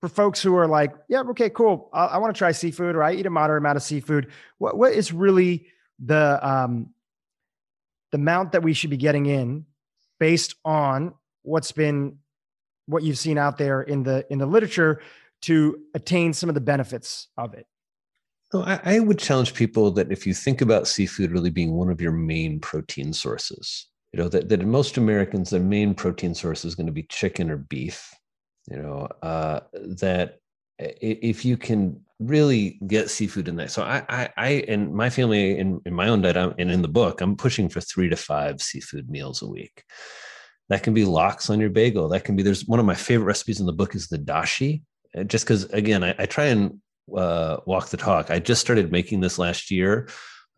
for 0.00 0.08
folks 0.08 0.42
who 0.42 0.56
are 0.56 0.66
like, 0.66 0.92
yeah, 1.08 1.20
okay, 1.30 1.50
cool, 1.50 1.90
I, 1.92 2.06
I 2.06 2.18
want 2.18 2.34
to 2.34 2.38
try 2.38 2.52
seafood, 2.52 2.96
or 2.96 3.02
I 3.02 3.14
eat 3.14 3.26
a 3.26 3.30
moderate 3.30 3.60
amount 3.60 3.76
of 3.76 3.82
seafood. 3.82 4.28
What 4.58 4.76
what 4.76 4.92
is 4.92 5.12
really 5.12 5.66
the 5.98 6.38
um, 6.46 6.90
the 8.10 8.18
amount 8.18 8.52
that 8.52 8.62
we 8.62 8.72
should 8.72 8.90
be 8.90 8.96
getting 8.96 9.26
in 9.26 9.66
based 10.18 10.54
on 10.64 11.14
what's 11.42 11.72
been 11.72 12.18
what 12.86 13.02
you've 13.02 13.18
seen 13.18 13.38
out 13.38 13.58
there 13.58 13.82
in 13.82 14.02
the 14.02 14.26
in 14.30 14.38
the 14.38 14.46
literature 14.46 15.00
to 15.42 15.78
attain 15.94 16.32
some 16.32 16.50
of 16.50 16.54
the 16.54 16.60
benefits 16.60 17.28
of 17.38 17.54
it 17.54 17.66
so 18.52 18.62
I, 18.62 18.80
I 18.84 19.00
would 19.00 19.18
challenge 19.18 19.54
people 19.54 19.90
that 19.92 20.10
if 20.10 20.26
you 20.26 20.34
think 20.34 20.60
about 20.60 20.88
seafood 20.88 21.30
really 21.30 21.50
being 21.50 21.72
one 21.72 21.90
of 21.90 22.00
your 22.00 22.12
main 22.12 22.60
protein 22.60 23.12
sources 23.12 23.86
you 24.12 24.20
know 24.20 24.28
that, 24.28 24.48
that 24.48 24.64
most 24.66 24.96
americans 24.96 25.50
their 25.50 25.60
main 25.60 25.94
protein 25.94 26.34
source 26.34 26.64
is 26.64 26.74
going 26.74 26.86
to 26.86 26.92
be 26.92 27.04
chicken 27.04 27.50
or 27.50 27.56
beef 27.56 28.12
you 28.70 28.76
know 28.76 29.08
uh, 29.22 29.60
that 29.98 30.38
if 30.78 31.44
you 31.44 31.56
can 31.56 32.00
really 32.20 32.78
get 32.86 33.10
seafood 33.10 33.48
in 33.48 33.56
there. 33.56 33.68
So 33.68 33.82
I, 33.82 34.04
I, 34.08 34.28
I 34.36 34.48
and 34.68 34.94
my 34.94 35.10
family 35.10 35.58
in, 35.58 35.80
in 35.86 35.94
my 35.94 36.08
own 36.08 36.20
diet 36.20 36.36
I'm, 36.36 36.54
and 36.58 36.70
in 36.70 36.82
the 36.82 36.88
book, 36.88 37.20
I'm 37.20 37.36
pushing 37.36 37.68
for 37.68 37.80
three 37.80 38.08
to 38.10 38.16
five 38.16 38.60
seafood 38.60 39.10
meals 39.10 39.42
a 39.42 39.48
week. 39.48 39.82
That 40.68 40.82
can 40.82 40.94
be 40.94 41.04
lox 41.04 41.50
on 41.50 41.58
your 41.58 41.70
bagel. 41.70 42.08
That 42.08 42.24
can 42.24 42.36
be, 42.36 42.42
there's 42.42 42.66
one 42.66 42.78
of 42.78 42.86
my 42.86 42.94
favorite 42.94 43.24
recipes 43.24 43.58
in 43.58 43.66
the 43.66 43.72
book 43.72 43.94
is 43.94 44.08
the 44.08 44.18
dashi. 44.18 44.82
Uh, 45.18 45.24
just 45.24 45.44
because, 45.44 45.64
again, 45.64 46.04
I, 46.04 46.14
I, 46.18 46.26
try 46.26 46.44
and 46.46 46.78
uh, 47.16 47.60
walk 47.66 47.88
the 47.88 47.96
talk. 47.96 48.30
I 48.30 48.38
just 48.38 48.60
started 48.60 48.92
making 48.92 49.20
this 49.20 49.38
last 49.38 49.70
year. 49.70 50.08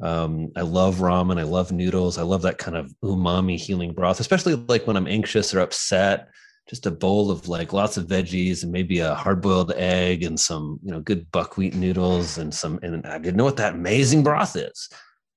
Um, 0.02 0.50
I 0.56 0.62
love 0.62 0.96
ramen. 0.96 1.38
I 1.38 1.44
love 1.44 1.70
noodles. 1.70 2.18
I 2.18 2.22
love 2.22 2.42
that 2.42 2.58
kind 2.58 2.76
of 2.76 2.92
umami 3.04 3.56
healing 3.56 3.92
broth, 3.92 4.20
especially 4.20 4.54
like 4.54 4.86
when 4.86 4.96
I'm 4.96 5.06
anxious 5.06 5.54
or 5.54 5.60
upset 5.60 6.28
just 6.68 6.86
a 6.86 6.90
bowl 6.90 7.30
of 7.30 7.48
like 7.48 7.72
lots 7.72 7.96
of 7.96 8.06
veggies 8.06 8.62
and 8.62 8.72
maybe 8.72 9.00
a 9.00 9.14
hard 9.14 9.40
boiled 9.40 9.72
egg 9.72 10.22
and 10.22 10.38
some, 10.38 10.78
you 10.82 10.92
know, 10.92 11.00
good 11.00 11.30
buckwheat 11.32 11.74
noodles 11.74 12.38
and 12.38 12.54
some, 12.54 12.78
and 12.82 13.04
I 13.06 13.18
didn't 13.18 13.36
know 13.36 13.44
what 13.44 13.56
that 13.56 13.74
amazing 13.74 14.22
broth 14.22 14.56
is. 14.56 14.88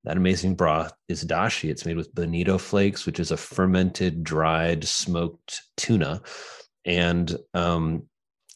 That 0.03 0.17
amazing 0.17 0.55
broth 0.55 0.93
is 1.09 1.25
dashi. 1.25 1.69
It's 1.69 1.85
made 1.85 1.97
with 1.97 2.13
bonito 2.13 2.59
flakes, 2.59 3.07
which 3.07 3.19
is 3.19 3.31
a 3.31 3.37
fermented, 3.37 4.23
dried, 4.23 4.83
smoked 4.83 5.63
tuna. 5.77 6.21
And 6.85 7.35
um, 7.55 8.03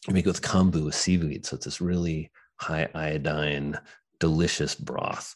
you 0.06 0.14
make 0.14 0.26
it 0.26 0.28
with 0.28 0.42
kombu 0.42 0.84
with 0.84 0.94
seaweed. 0.94 1.44
So 1.44 1.56
it's 1.56 1.64
this 1.64 1.80
really 1.80 2.30
high 2.60 2.88
iodine, 2.94 3.78
delicious 4.18 4.74
broth. 4.74 5.34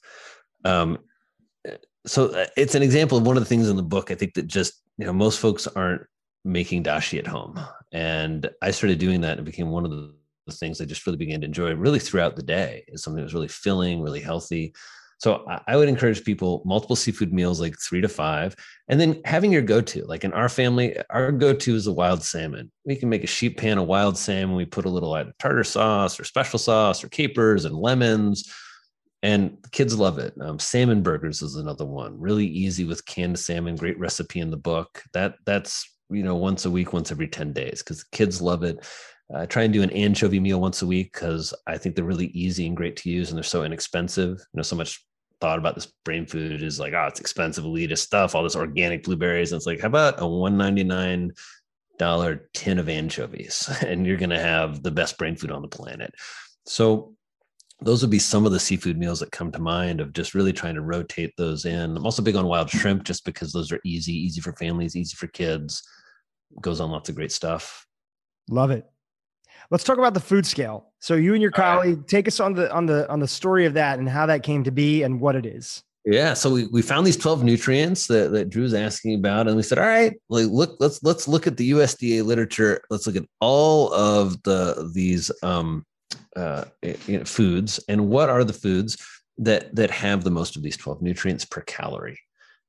Um, 0.64 0.98
so 2.06 2.28
uh, 2.28 2.46
it's 2.56 2.74
an 2.74 2.82
example 2.82 3.18
of 3.18 3.26
one 3.26 3.36
of 3.36 3.42
the 3.42 3.48
things 3.48 3.68
in 3.68 3.76
the 3.76 3.82
book 3.82 4.10
I 4.10 4.14
think 4.14 4.34
that 4.34 4.46
just, 4.46 4.74
you 4.98 5.06
know, 5.06 5.12
most 5.12 5.40
folks 5.40 5.66
aren't 5.66 6.02
making 6.44 6.84
dashi 6.84 7.18
at 7.18 7.26
home. 7.26 7.58
And 7.92 8.50
I 8.60 8.70
started 8.70 8.98
doing 8.98 9.22
that 9.22 9.38
and 9.38 9.46
became 9.46 9.70
one 9.70 9.84
of 9.84 9.90
the, 9.90 10.14
things 10.52 10.78
I 10.78 10.84
just 10.84 11.06
really 11.06 11.16
began 11.16 11.40
to 11.40 11.46
enjoy 11.46 11.74
really 11.74 11.98
throughout 11.98 12.36
the 12.36 12.42
day. 12.42 12.84
Is 12.88 13.02
something 13.02 13.16
that 13.16 13.24
was 13.24 13.32
really 13.32 13.48
filling, 13.48 14.02
really 14.02 14.20
healthy. 14.20 14.74
So 15.24 15.42
I 15.66 15.74
would 15.74 15.88
encourage 15.88 16.22
people 16.22 16.60
multiple 16.66 16.96
seafood 16.96 17.32
meals, 17.32 17.58
like 17.58 17.76
three 17.80 18.02
to 18.02 18.08
five, 18.08 18.54
and 18.88 19.00
then 19.00 19.22
having 19.24 19.50
your 19.50 19.62
go-to. 19.62 20.04
Like 20.04 20.22
in 20.22 20.34
our 20.34 20.50
family, 20.50 20.98
our 21.08 21.32
go-to 21.32 21.74
is 21.74 21.86
a 21.86 21.94
wild 21.94 22.22
salmon. 22.22 22.70
We 22.84 22.94
can 22.94 23.08
make 23.08 23.24
a 23.24 23.26
sheet 23.26 23.56
pan 23.56 23.78
of 23.78 23.86
wild 23.86 24.18
salmon. 24.18 24.54
We 24.54 24.66
put 24.66 24.84
a 24.84 24.90
little 24.90 25.18
tartar 25.38 25.64
sauce 25.64 26.20
or 26.20 26.24
special 26.24 26.58
sauce 26.58 27.02
or 27.02 27.08
capers 27.08 27.64
and 27.64 27.74
lemons, 27.74 28.52
and 29.22 29.56
kids 29.72 29.98
love 29.98 30.18
it. 30.18 30.34
Um, 30.42 30.58
salmon 30.58 31.02
burgers 31.02 31.40
is 31.40 31.56
another 31.56 31.86
one. 31.86 32.20
Really 32.20 32.46
easy 32.46 32.84
with 32.84 33.06
canned 33.06 33.38
salmon. 33.38 33.76
Great 33.76 33.98
recipe 33.98 34.40
in 34.40 34.50
the 34.50 34.58
book. 34.58 35.04
That 35.14 35.36
that's 35.46 35.90
you 36.10 36.22
know 36.22 36.34
once 36.34 36.66
a 36.66 36.70
week 36.70 36.92
once 36.92 37.10
every 37.10 37.28
10 37.28 37.54
days 37.54 37.82
because 37.82 38.04
kids 38.04 38.42
love 38.42 38.62
it 38.62 38.84
I 39.34 39.46
try 39.46 39.62
and 39.62 39.72
do 39.72 39.82
an 39.82 39.90
anchovy 39.90 40.38
meal 40.38 40.60
once 40.60 40.82
a 40.82 40.86
week 40.86 41.14
because 41.14 41.54
I 41.66 41.78
think 41.78 41.96
they're 41.96 42.04
really 42.04 42.26
easy 42.26 42.66
and 42.66 42.76
great 42.76 42.96
to 42.96 43.10
use 43.10 43.30
and 43.30 43.38
they're 43.38 43.42
so 43.42 43.64
inexpensive. 43.64 44.38
You 44.38 44.56
know, 44.58 44.62
so 44.62 44.76
much 44.76 45.02
thought 45.44 45.58
about 45.58 45.74
this 45.74 45.92
brain 46.06 46.24
food 46.24 46.62
is 46.62 46.80
like, 46.80 46.94
oh, 46.94 47.04
it's 47.04 47.20
expensive 47.20 47.64
elitist 47.64 47.98
stuff, 47.98 48.34
all 48.34 48.42
this 48.42 48.56
organic 48.56 49.02
blueberries. 49.02 49.52
And 49.52 49.58
it's 49.58 49.66
like, 49.66 49.78
how 49.78 49.88
about 49.88 50.18
a 50.18 50.22
$199 50.22 52.40
tin 52.54 52.78
of 52.78 52.88
anchovies? 52.88 53.70
And 53.86 54.06
you're 54.06 54.16
gonna 54.16 54.40
have 54.40 54.82
the 54.82 54.90
best 54.90 55.18
brain 55.18 55.36
food 55.36 55.52
on 55.52 55.60
the 55.60 55.68
planet. 55.68 56.14
So 56.66 57.14
those 57.82 58.00
would 58.00 58.10
be 58.10 58.18
some 58.18 58.46
of 58.46 58.52
the 58.52 58.60
seafood 58.60 58.96
meals 58.96 59.20
that 59.20 59.32
come 59.32 59.52
to 59.52 59.58
mind 59.58 60.00
of 60.00 60.14
just 60.14 60.34
really 60.34 60.54
trying 60.54 60.76
to 60.76 60.80
rotate 60.80 61.34
those 61.36 61.66
in. 61.66 61.94
I'm 61.94 62.06
also 62.06 62.22
big 62.22 62.36
on 62.36 62.46
wild 62.46 62.70
shrimp 62.70 63.04
just 63.04 63.26
because 63.26 63.52
those 63.52 63.70
are 63.70 63.80
easy, 63.84 64.14
easy 64.14 64.40
for 64.40 64.54
families, 64.54 64.96
easy 64.96 65.14
for 65.14 65.26
kids. 65.26 65.82
Goes 66.62 66.80
on 66.80 66.90
lots 66.90 67.10
of 67.10 67.16
great 67.16 67.32
stuff. 67.32 67.86
Love 68.48 68.70
it. 68.70 68.86
Let's 69.74 69.82
talk 69.82 69.98
about 69.98 70.14
the 70.14 70.20
food 70.20 70.46
scale. 70.46 70.92
So 71.00 71.16
you 71.16 71.32
and 71.32 71.42
your 71.42 71.50
colleague 71.50 71.96
right. 71.96 72.06
take 72.06 72.28
us 72.28 72.38
on 72.38 72.54
the 72.54 72.72
on 72.72 72.86
the 72.86 73.10
on 73.10 73.18
the 73.18 73.26
story 73.26 73.66
of 73.66 73.74
that 73.74 73.98
and 73.98 74.08
how 74.08 74.24
that 74.26 74.44
came 74.44 74.62
to 74.62 74.70
be 74.70 75.02
and 75.02 75.20
what 75.20 75.34
it 75.34 75.44
is. 75.44 75.82
Yeah, 76.04 76.34
so 76.34 76.48
we, 76.48 76.66
we 76.68 76.80
found 76.80 77.04
these 77.04 77.16
12 77.16 77.42
nutrients 77.42 78.06
that, 78.06 78.30
that 78.30 78.50
Drew's 78.50 78.72
asking 78.72 79.16
about, 79.16 79.48
and 79.48 79.56
we 79.56 79.64
said, 79.64 79.78
all 79.78 79.86
right, 79.86 80.14
like 80.28 80.46
look, 80.46 80.76
let's 80.78 81.02
let's 81.02 81.26
look 81.26 81.48
at 81.48 81.56
the 81.56 81.72
USDA 81.72 82.24
literature. 82.24 82.82
Let's 82.88 83.08
look 83.08 83.16
at 83.16 83.24
all 83.40 83.92
of 83.92 84.40
the 84.44 84.88
these 84.94 85.32
um, 85.42 85.84
uh, 86.36 86.66
you 86.80 87.18
know, 87.18 87.24
foods 87.24 87.80
and 87.88 88.08
what 88.08 88.28
are 88.28 88.44
the 88.44 88.52
foods 88.52 88.96
that 89.38 89.74
that 89.74 89.90
have 89.90 90.22
the 90.22 90.30
most 90.30 90.54
of 90.54 90.62
these 90.62 90.76
12 90.76 91.02
nutrients 91.02 91.44
per 91.44 91.62
calorie 91.62 92.20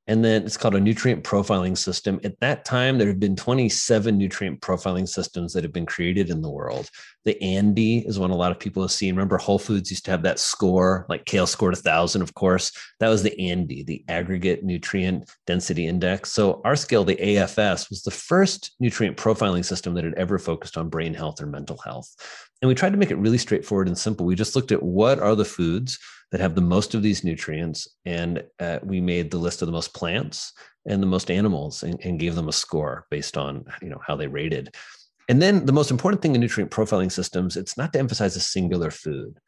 and 0.07 0.23
then 0.23 0.43
it's 0.43 0.57
called 0.57 0.75
a 0.75 0.79
nutrient 0.79 1.23
profiling 1.23 1.77
system. 1.77 2.19
At 2.23 2.39
that 2.39 2.63
time, 2.63 2.97
there 2.97 3.07
have 3.07 3.19
been 3.19 3.35
27 3.35 4.17
nutrient 4.17 4.61
profiling 4.61 5.07
systems 5.07 5.53
that 5.53 5.63
have 5.63 5.73
been 5.73 5.85
created 5.85 6.29
in 6.29 6.41
the 6.41 6.49
world. 6.49 6.89
The 7.23 7.37
ANDI 7.41 8.07
is 8.07 8.19
one 8.19 8.29
a 8.29 8.35
lot 8.35 8.51
of 8.51 8.59
people 8.59 8.83
have 8.83 8.91
seen. 8.91 9.15
Remember, 9.15 9.37
Whole 9.37 9.57
Foods 9.57 9.89
used 9.89 10.05
to 10.05 10.11
have 10.11 10.21
that 10.21 10.37
score, 10.37 11.07
like 11.09 11.25
kale 11.25 11.47
scored 11.47 11.73
a 11.73 11.77
thousand, 11.77 12.21
of 12.21 12.35
course. 12.35 12.71
That 12.99 13.09
was 13.09 13.23
the 13.23 13.35
ANDI, 13.39 13.85
the 13.85 14.05
aggregate 14.07 14.63
nutrient 14.63 15.29
density 15.47 15.87
index. 15.87 16.31
So 16.31 16.61
our 16.63 16.75
scale, 16.75 17.03
the 17.03 17.15
AFS, 17.15 17.89
was 17.89 18.03
the 18.03 18.11
first 18.11 18.75
nutrient 18.79 19.17
profiling 19.17 19.65
system 19.65 19.95
that 19.95 20.03
had 20.03 20.13
ever 20.15 20.37
focused 20.37 20.77
on 20.77 20.89
brain 20.89 21.15
health 21.15 21.41
or 21.41 21.47
mental 21.47 21.77
health. 21.83 22.13
And 22.61 22.69
we 22.69 22.75
tried 22.75 22.91
to 22.91 22.97
make 22.97 23.11
it 23.11 23.17
really 23.17 23.39
straightforward 23.39 23.87
and 23.87 23.97
simple. 23.97 24.25
We 24.25 24.35
just 24.35 24.55
looked 24.55 24.71
at 24.71 24.83
what 24.83 25.19
are 25.19 25.35
the 25.35 25.45
foods 25.45 25.97
that 26.31 26.41
have 26.41 26.55
the 26.55 26.61
most 26.61 26.95
of 26.95 27.03
these 27.03 27.23
nutrients. 27.23 27.87
And 28.05 28.43
uh, 28.59 28.79
we 28.83 29.01
made 29.01 29.31
the 29.31 29.37
list 29.37 29.61
of 29.61 29.67
the 29.67 29.71
most 29.71 29.93
plants 29.93 30.53
and 30.87 31.01
the 31.01 31.07
most 31.07 31.31
animals 31.31 31.83
and, 31.83 31.99
and 32.03 32.19
gave 32.19 32.35
them 32.35 32.47
a 32.47 32.53
score 32.53 33.05
based 33.09 33.37
on 33.37 33.65
you 33.81 33.89
know 33.89 34.01
how 34.05 34.15
they 34.15 34.27
rated. 34.27 34.75
And 35.27 35.41
then 35.41 35.65
the 35.65 35.73
most 35.73 35.91
important 35.91 36.21
thing 36.21 36.35
in 36.35 36.41
nutrient 36.41 36.71
profiling 36.71 37.11
systems, 37.11 37.57
it's 37.57 37.77
not 37.77 37.93
to 37.93 37.99
emphasize 37.99 38.35
a 38.35 38.41
singular 38.41 38.91
food. 38.91 39.39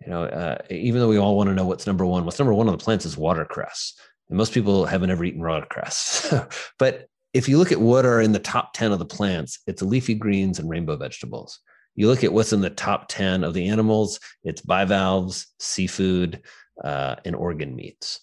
You 0.00 0.10
know, 0.10 0.24
uh, 0.24 0.58
even 0.70 1.00
though 1.00 1.08
we 1.08 1.18
all 1.18 1.36
want 1.36 1.48
to 1.48 1.54
know 1.54 1.66
what's 1.66 1.86
number 1.86 2.06
one, 2.06 2.24
what's 2.24 2.38
number 2.38 2.54
one 2.54 2.68
on 2.68 2.76
the 2.76 2.84
plants 2.84 3.06
is 3.06 3.16
watercress. 3.16 3.94
And 4.28 4.38
most 4.38 4.52
people 4.52 4.86
haven't 4.86 5.10
ever 5.10 5.24
eaten 5.24 5.40
watercress. 5.40 6.32
but 6.78 7.08
if 7.32 7.48
you 7.48 7.58
look 7.58 7.72
at 7.72 7.80
what 7.80 8.06
are 8.06 8.20
in 8.20 8.32
the 8.32 8.38
top 8.38 8.74
10 8.74 8.92
of 8.92 8.98
the 8.98 9.04
plants, 9.04 9.58
it's 9.66 9.82
leafy 9.82 10.14
greens 10.14 10.58
and 10.58 10.70
rainbow 10.70 10.96
vegetables. 10.96 11.58
You 11.94 12.08
look 12.08 12.24
at 12.24 12.32
what's 12.32 12.52
in 12.52 12.60
the 12.60 12.70
top 12.70 13.06
10 13.08 13.44
of 13.44 13.54
the 13.54 13.68
animals, 13.68 14.20
it's 14.42 14.60
bivalves, 14.60 15.46
seafood, 15.58 16.42
uh, 16.82 17.16
and 17.24 17.36
organ 17.36 17.74
meats. 17.76 18.20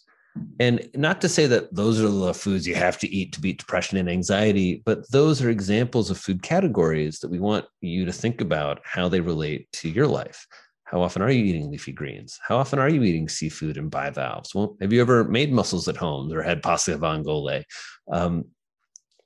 And 0.59 0.89
not 0.95 1.19
to 1.21 1.29
say 1.29 1.45
that 1.47 1.73
those 1.75 1.99
are 1.99 2.07
the 2.07 2.33
foods 2.33 2.65
you 2.65 2.75
have 2.75 2.97
to 2.99 3.09
eat 3.09 3.33
to 3.33 3.41
beat 3.41 3.59
depression 3.59 3.97
and 3.97 4.09
anxiety, 4.09 4.81
but 4.85 5.09
those 5.11 5.41
are 5.41 5.49
examples 5.49 6.09
of 6.09 6.17
food 6.17 6.41
categories 6.41 7.19
that 7.19 7.29
we 7.29 7.39
want 7.39 7.65
you 7.81 8.05
to 8.05 8.13
think 8.13 8.39
about 8.39 8.79
how 8.83 9.09
they 9.09 9.19
relate 9.19 9.69
to 9.73 9.89
your 9.89 10.07
life. 10.07 10.47
How 10.85 11.01
often 11.01 11.21
are 11.21 11.31
you 11.31 11.43
eating 11.43 11.69
leafy 11.71 11.91
greens? 11.91 12.39
How 12.45 12.57
often 12.57 12.79
are 12.79 12.89
you 12.89 13.03
eating 13.03 13.29
seafood 13.29 13.77
and 13.77 13.89
bivalves? 13.89 14.53
Well, 14.53 14.77
have 14.81 14.93
you 14.93 15.01
ever 15.01 15.23
made 15.23 15.51
mussels 15.51 15.87
at 15.87 15.97
home 15.97 16.31
or 16.31 16.41
had 16.41 16.63
pasta 16.63 16.97
vongole? 16.97 17.63
Um, 18.11 18.45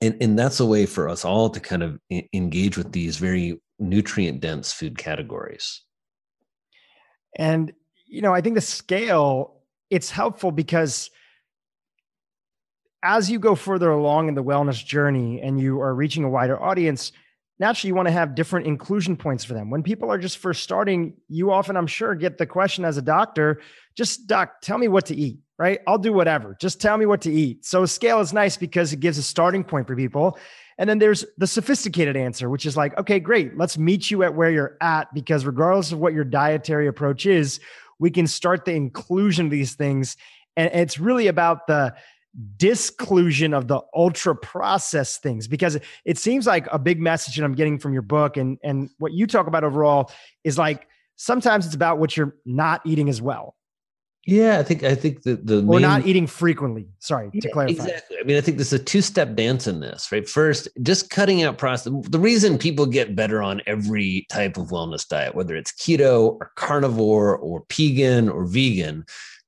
and 0.01 0.15
and 0.21 0.37
that's 0.37 0.59
a 0.59 0.65
way 0.65 0.85
for 0.85 1.09
us 1.09 1.25
all 1.25 1.49
to 1.49 1.59
kind 1.59 1.83
of 1.83 1.99
engage 2.33 2.77
with 2.77 2.91
these 2.91 3.17
very 3.17 3.59
nutrient 3.79 4.41
dense 4.41 4.71
food 4.71 4.97
categories. 4.97 5.81
And 7.37 7.73
you 8.05 8.21
know 8.21 8.33
i 8.33 8.41
think 8.41 8.55
the 8.55 8.61
scale 8.61 9.61
it's 9.89 10.09
helpful 10.09 10.51
because 10.51 11.09
as 13.03 13.29
you 13.29 13.39
go 13.39 13.55
further 13.55 13.89
along 13.91 14.27
in 14.27 14.35
the 14.35 14.43
wellness 14.43 14.83
journey 14.83 15.41
and 15.41 15.59
you 15.59 15.79
are 15.81 15.93
reaching 15.93 16.23
a 16.23 16.29
wider 16.29 16.61
audience 16.61 17.11
naturally 17.59 17.89
you 17.89 17.95
want 17.95 18.07
to 18.07 18.11
have 18.11 18.35
different 18.35 18.67
inclusion 18.67 19.15
points 19.15 19.43
for 19.43 19.53
them 19.53 19.69
when 19.69 19.83
people 19.83 20.11
are 20.11 20.17
just 20.17 20.37
first 20.37 20.63
starting 20.63 21.13
you 21.27 21.51
often 21.51 21.75
i'm 21.77 21.87
sure 21.87 22.15
get 22.15 22.37
the 22.37 22.45
question 22.45 22.85
as 22.85 22.97
a 22.97 23.01
doctor 23.01 23.61
just 23.95 24.27
doc 24.27 24.61
tell 24.61 24.77
me 24.77 24.87
what 24.87 25.05
to 25.05 25.15
eat 25.15 25.37
right? 25.57 25.79
I'll 25.87 25.97
do 25.97 26.11
whatever. 26.11 26.55
Just 26.59 26.81
tell 26.81 26.97
me 26.97 27.05
what 27.05 27.21
to 27.21 27.31
eat. 27.31 27.65
So 27.65 27.85
scale 27.85 28.19
is 28.19 28.33
nice 28.33 28.57
because 28.57 28.91
it 28.91 28.99
gives 28.99 29.17
a 29.17 29.23
starting 29.23 29.63
point 29.63 29.87
for 29.87 29.95
people. 29.95 30.37
And 30.77 30.89
then 30.89 30.99
there's 30.99 31.25
the 31.37 31.47
sophisticated 31.47 32.17
answer, 32.17 32.49
which 32.49 32.65
is 32.65 32.75
like, 32.75 32.97
okay, 32.97 33.19
great. 33.19 33.57
Let's 33.57 33.77
meet 33.77 34.11
you 34.11 34.23
at 34.23 34.35
where 34.35 34.51
you're 34.51 34.77
at 34.81 35.13
because 35.13 35.45
regardless 35.45 35.93
of 35.93 35.99
what 35.99 36.13
your 36.13 36.25
dietary 36.25 36.87
approach 36.87 37.25
is, 37.25 37.61
we 37.99 38.11
can 38.11 38.27
start 38.27 38.65
the 38.65 38.73
inclusion 38.73 39.45
of 39.45 39.51
these 39.51 39.75
things. 39.75 40.17
And 40.57 40.69
it's 40.73 40.99
really 40.99 41.27
about 41.27 41.67
the 41.67 41.95
disclusion 42.57 43.53
of 43.53 43.67
the 43.67 43.81
ultra 43.93 44.35
processed 44.35 45.21
things 45.21 45.47
because 45.47 45.77
it 46.03 46.17
seems 46.17 46.45
like 46.45 46.67
a 46.71 46.79
big 46.79 46.99
message 46.99 47.37
that 47.37 47.45
I'm 47.45 47.55
getting 47.55 47.79
from 47.79 47.93
your 47.93 48.01
book 48.01 48.35
and 48.37 48.57
and 48.63 48.89
what 48.97 49.13
you 49.13 49.25
talk 49.25 49.47
about 49.47 49.63
overall 49.63 50.11
is 50.43 50.57
like 50.57 50.87
sometimes 51.15 51.65
it's 51.65 51.75
about 51.75 51.97
what 51.97 52.17
you're 52.17 52.35
not 52.45 52.81
eating 52.85 53.07
as 53.07 53.21
well 53.21 53.55
yeah, 54.27 54.57
I 54.57 54.63
think 54.63 54.83
I 54.83 54.95
think 54.95 55.21
the 55.21 55.35
the 55.35 55.59
or 55.59 55.73
main, 55.73 55.81
not 55.83 56.07
eating 56.07 56.25
frequently. 56.25 56.87
Sorry 56.97 57.29
to 57.29 57.49
clarify. 57.51 57.83
Exactly. 57.83 58.17
I 58.19 58.23
mean, 58.23 58.37
I 58.37 58.41
think 58.41 58.57
there's 58.57 58.73
a 58.73 58.79
two 58.79 59.03
step 59.03 59.35
dance 59.35 59.67
in 59.67 59.81
this, 59.81 60.11
right? 60.11 60.27
First, 60.27 60.67
just 60.81 61.11
cutting 61.11 61.43
out 61.43 61.59
processed. 61.59 62.11
The 62.11 62.19
reason 62.19 62.57
people 62.57 62.87
get 62.87 63.15
better 63.15 63.43
on 63.43 63.61
every 63.67 64.25
type 64.31 64.57
of 64.57 64.69
wellness 64.69 65.07
diet, 65.07 65.35
whether 65.35 65.55
it's 65.55 65.71
keto 65.71 66.37
or 66.41 66.51
carnivore 66.55 67.37
or 67.37 67.65
vegan 67.71 68.27
or 68.27 68.45
vegan, 68.45 69.05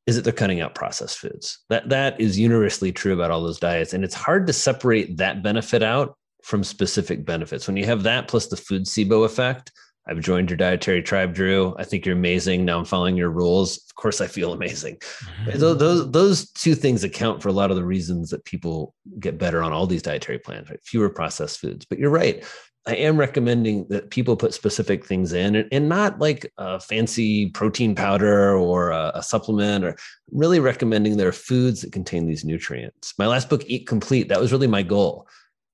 is 0.08 0.16
that 0.16 0.24
they're 0.24 0.34
cutting 0.34 0.62
out 0.62 0.74
processed 0.74 1.20
foods. 1.20 1.60
That 1.70 1.90
that 1.90 2.20
is 2.20 2.40
universally 2.40 2.92
true 2.92 3.14
about 3.14 3.30
all 3.30 3.44
those 3.44 3.60
diets, 3.60 3.94
and 3.94 4.04
it's 4.04 4.16
hard 4.16 4.48
to 4.48 4.54
separate 4.54 5.18
that 5.18 5.44
benefit 5.44 5.84
out 5.84 6.18
from 6.44 6.64
specific 6.64 7.26
benefits. 7.26 7.68
When 7.68 7.78
you 7.78 7.86
have 7.86 8.04
that 8.04 8.28
plus 8.28 8.48
the 8.48 8.58
food 8.58 8.86
SIBO 8.86 9.26
effect, 9.26 9.72
I've 10.10 10.22
joined 10.22 10.50
your 10.50 10.58
dietary 10.58 11.02
tribe, 11.02 11.36
Dhru. 11.36 11.76
I 11.78 11.84
think 11.84 12.06
you're 12.06 12.16
amazing. 12.16 12.64
Now 12.64 12.80
I'm 12.80 12.86
following 12.86 13.18
your 13.18 13.30
rules. 13.30 13.78
Of 13.78 13.96
course, 13.96 14.22
I 14.22 14.28
feel 14.28 14.54
amazing. 14.54 14.96
Mm-hmm. 14.96 15.60
Those, 15.60 15.78
those, 15.78 16.12
those 16.12 16.52
two 16.52 16.76
things 16.76 17.04
account 17.04 17.42
for 17.42 17.50
a 17.50 17.54
lot 17.54 17.72
of 17.72 17.76
the 17.76 17.84
reasons 17.84 18.30
that 18.30 18.46
people 18.46 18.96
get 19.20 19.38
better 19.38 19.62
on 19.62 19.74
all 19.74 19.86
these 19.86 20.02
dietary 20.02 20.40
plans, 20.40 20.70
right? 20.70 20.80
Fewer 20.84 21.10
processed 21.10 21.60
foods. 21.60 21.86
But 21.86 22.00
you're 22.00 22.10
right. 22.10 22.46
I 22.88 22.96
am 22.96 23.18
recommending 23.18 23.86
that 23.90 24.12
people 24.12 24.38
put 24.38 24.54
specific 24.54 25.06
things 25.06 25.34
in 25.34 25.58
and, 25.58 25.68
and 25.74 25.90
not 25.90 26.20
like 26.20 26.52
a 26.58 26.80
fancy 26.80 27.50
protein 27.50 27.94
powder 27.94 28.56
or 28.56 28.92
a, 28.92 29.12
a 29.16 29.22
supplement 29.22 29.84
or 29.84 29.98
really 30.32 30.62
recommending 30.62 31.18
there 31.18 31.28
are 31.28 31.34
foods 31.34 31.82
that 31.82 31.92
contain 31.92 32.26
these 32.26 32.46
nutrients. 32.46 33.14
My 33.20 33.28
last 33.28 33.50
book, 33.50 33.64
Eat 33.68 33.88
Complete, 33.88 34.30
that 34.30 34.40
was 34.40 34.54
really 34.54 34.68
my 34.68 34.84
goal. 34.84 35.28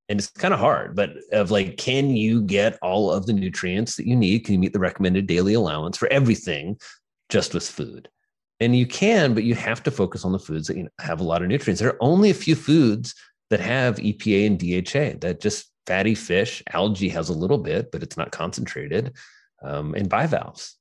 And 0.10 0.20
it's 0.20 0.32
kind 0.32 0.56
of 0.56 0.60
hard 0.60 0.96
but 0.96 1.12
of 1.32 1.52
like 1.52 1.78
can 1.78 2.10
you 2.10 2.42
get 2.42 2.80
all 2.82 3.12
of 3.12 3.28
the 3.28 3.34
nutrients 3.34 3.96
that 3.96 4.08
you 4.08 4.16
need? 4.16 4.46
Can 4.46 4.54
you 4.54 4.60
meet 4.60 4.74
the 4.74 4.80
recommended 4.80 5.28
daily 5.28 5.54
allowance 5.54 5.98
for 5.98 6.12
everything 6.12 6.78
just 7.30 7.54
with 7.54 7.68
food? 7.68 8.10
And 8.60 8.76
you 8.76 8.88
can 8.88 9.36
but 9.36 9.44
you 9.44 9.54
have 9.54 9.84
to 9.84 9.92
focus 9.92 10.26
on 10.26 10.32
the 10.32 10.40
foods 10.40 10.68
that 10.68 10.78
you 10.78 10.84
know, 10.84 10.90
have 11.00 11.20
a 11.20 11.24
lot 11.24 11.44
of 11.44 11.48
nutrients. 11.48 11.80
There 11.80 11.92
are 11.92 12.04
only 12.04 12.32
a 12.32 12.36
few 12.36 12.56
foods 12.56 13.14
that 13.52 13.60
have 13.60 13.98
epa 13.98 14.48
and 14.48 14.58
dha 14.58 15.18
that 15.20 15.40
just 15.40 15.73
fatty 15.88 16.16
fish 16.16 16.64
algae 16.72 17.10
has 17.10 17.30
a 17.30 17.34
little 17.34 17.58
bit 17.58 17.92
but 17.92 18.04
it's 18.04 18.18
not 18.18 18.32
concentrated 18.32 19.14
um, 19.64 19.94
and 19.96 20.10
bivalves. 20.10 20.76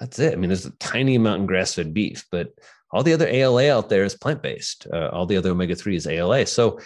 That's 0.00 0.18
it. 0.18 0.32
I 0.32 0.36
mean 0.36 0.48
there's 0.48 0.66
a 0.66 0.76
tiny 0.78 1.16
amount 1.16 1.40
in 1.40 1.46
grass-fed 1.46 1.92
beef 1.92 2.26
but 2.30 2.48
all 2.90 3.02
the 3.02 3.12
other 3.12 3.28
ala 3.28 3.70
out 3.70 3.88
there 3.88 4.04
is 4.04 4.14
plant-based. 4.14 4.86
Uh, 4.92 5.08
all 5.08 5.26
the 5.26 5.36
other 5.36 5.50
omega-3 5.50 5.94
is 5.94 6.06
ala 6.06 6.46
so 6.46 6.78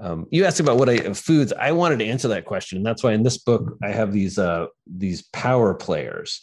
um, 0.00 0.26
you 0.30 0.44
asked 0.44 0.60
about 0.60 0.76
what 0.78 0.88
I 0.88 1.12
foods. 1.12 1.52
I 1.52 1.72
wanted 1.72 1.98
to 1.98 2.06
answer 2.06 2.28
that 2.28 2.44
question, 2.44 2.76
and 2.76 2.86
that's 2.86 3.02
why 3.02 3.12
in 3.12 3.22
this 3.22 3.38
book 3.38 3.76
I 3.82 3.88
have 3.88 4.12
these 4.12 4.38
uh, 4.38 4.66
these 4.86 5.22
power 5.32 5.74
players. 5.74 6.40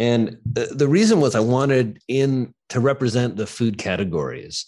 And 0.00 0.38
the, 0.50 0.64
the 0.74 0.88
reason 0.88 1.20
was 1.20 1.34
I 1.34 1.40
wanted 1.40 2.00
in 2.08 2.54
to 2.70 2.80
represent 2.80 3.36
the 3.36 3.46
food 3.46 3.76
categories. 3.76 4.64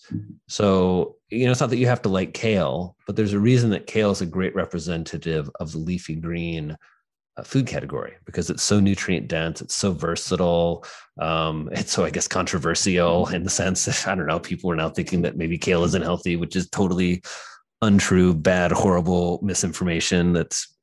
So 0.46 1.16
you 1.30 1.46
know, 1.46 1.52
it's 1.52 1.60
not 1.60 1.70
that 1.70 1.78
you 1.78 1.86
have 1.86 2.02
to 2.02 2.10
like 2.10 2.34
kale, 2.34 2.94
but 3.06 3.16
there's 3.16 3.32
a 3.32 3.40
reason 3.40 3.70
that 3.70 3.86
kale 3.86 4.10
is 4.10 4.20
a 4.20 4.26
great 4.26 4.54
representative 4.54 5.50
of 5.58 5.72
the 5.72 5.78
leafy 5.78 6.14
green 6.14 6.76
uh, 7.38 7.42
food 7.42 7.66
category 7.66 8.12
because 8.26 8.50
it's 8.50 8.62
so 8.62 8.78
nutrient 8.78 9.28
dense, 9.28 9.62
it's 9.62 9.74
so 9.74 9.92
versatile, 9.92 10.84
um, 11.18 11.70
it's 11.72 11.92
so 11.92 12.04
I 12.04 12.10
guess 12.10 12.28
controversial 12.28 13.28
in 13.28 13.42
the 13.42 13.50
sense 13.50 13.86
that 13.86 14.06
I 14.06 14.14
don't 14.14 14.26
know, 14.26 14.38
people 14.38 14.70
are 14.70 14.76
now 14.76 14.90
thinking 14.90 15.22
that 15.22 15.38
maybe 15.38 15.56
kale 15.56 15.84
isn't 15.84 16.02
healthy, 16.02 16.36
which 16.36 16.56
is 16.56 16.68
totally 16.68 17.22
untrue, 17.80 18.34
bad, 18.34 18.70
horrible 18.70 19.40
misinformation 19.42 20.34
that's 20.34 20.76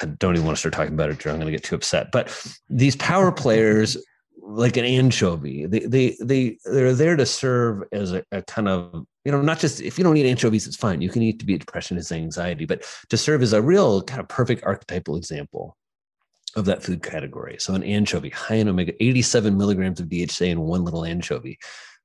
I 0.00 0.06
don't 0.06 0.34
even 0.34 0.46
want 0.46 0.56
to 0.56 0.60
start 0.60 0.74
talking 0.74 0.94
about 0.94 1.10
it, 1.10 1.18
Dhru. 1.18 1.30
I'm 1.30 1.36
going 1.36 1.46
to 1.46 1.52
get 1.52 1.64
too 1.64 1.74
upset. 1.74 2.12
But 2.12 2.28
these 2.68 2.96
power 2.96 3.32
players, 3.32 3.96
like 4.40 4.76
an 4.76 4.84
anchovy, 4.84 5.66
they 5.66 5.80
they 5.80 6.16
they 6.20 6.58
they're 6.64 6.94
there 6.94 7.16
to 7.16 7.26
serve 7.26 7.82
as 7.92 8.12
a, 8.12 8.24
a, 8.32 8.42
kind 8.42 8.68
of 8.68 9.06
you 9.24 9.32
know 9.32 9.42
not 9.42 9.58
just 9.58 9.80
if 9.80 9.98
you 9.98 10.04
don't 10.04 10.16
eat 10.16 10.28
anchovies, 10.28 10.66
it's 10.66 10.76
fine. 10.76 11.02
You 11.02 11.10
can 11.10 11.22
eat 11.22 11.38
to 11.40 11.46
beat 11.46 11.60
depression, 11.60 11.96
as 11.96 12.12
anxiety, 12.12 12.64
but 12.64 12.84
to 13.10 13.16
serve 13.16 13.42
as 13.42 13.52
a 13.52 13.62
real 13.62 14.02
kind 14.02 14.20
of 14.20 14.28
perfect 14.28 14.64
archetypal 14.64 15.16
example 15.16 15.76
of 16.56 16.64
that 16.64 16.82
food 16.82 17.02
category. 17.02 17.56
So 17.58 17.74
an 17.74 17.82
anchovy, 17.82 18.30
high 18.30 18.56
in 18.56 18.68
omega, 18.68 18.92
87 19.02 19.56
milligrams 19.56 20.00
of 20.00 20.08
DHA 20.08 20.46
in 20.46 20.60
one 20.60 20.82
little 20.82 21.04
anchovy 21.04 21.58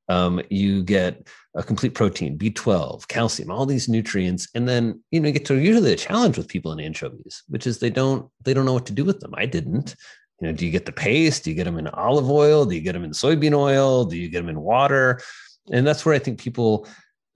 um, 0.10 0.42
you 0.50 0.84
get 0.84 1.28
a 1.56 1.64
complete 1.64 1.94
protein, 1.94 2.38
B12, 2.38 3.08
calcium, 3.08 3.52
all 3.52 3.66
these 3.66 3.88
nutrients, 3.88 4.48
and 4.56 4.68
then 4.68 5.02
you 5.12 5.20
know 5.20 5.28
you 5.28 5.34
get 5.34 5.46
to 5.46 5.56
usually 5.56 5.94
a 5.94 5.98
challenge 5.98 6.38
with 6.38 6.48
people 6.48 6.72
in 6.72 6.80
anchovies, 6.80 7.44
which 7.48 7.68
is 7.68 7.80
they 7.80 7.90
don't 7.90 8.30
they 8.44 8.54
don't 8.54 8.66
know 8.66 8.74
what 8.74 8.86
to 8.88 8.94
do 8.94 9.06
with 9.06 9.20
them. 9.20 9.34
I 9.36 9.46
didn't. 9.46 9.96
You 10.42 10.48
know, 10.48 10.54
do 10.54 10.66
you 10.66 10.72
get 10.72 10.86
the 10.86 10.92
paste? 10.92 11.44
Do 11.44 11.52
you 11.52 11.56
get 11.56 11.66
them 11.66 11.78
in 11.78 11.88
olive 11.88 12.30
oil? 12.30 12.66
Do 12.66 12.76
you 12.76 12.82
get 12.82 12.94
them 12.94 13.04
in 13.04 13.12
soybean 13.12 13.54
oil? 13.54 14.04
Do 14.04 14.18
you 14.18 14.30
get 14.30 14.40
them 14.40 14.50
in 14.50 14.60
water? 14.60 15.22
And 15.72 15.88
that's 15.88 16.06
where 16.06 16.16
I 16.16 16.20
think 16.20 16.40
people 16.40 16.88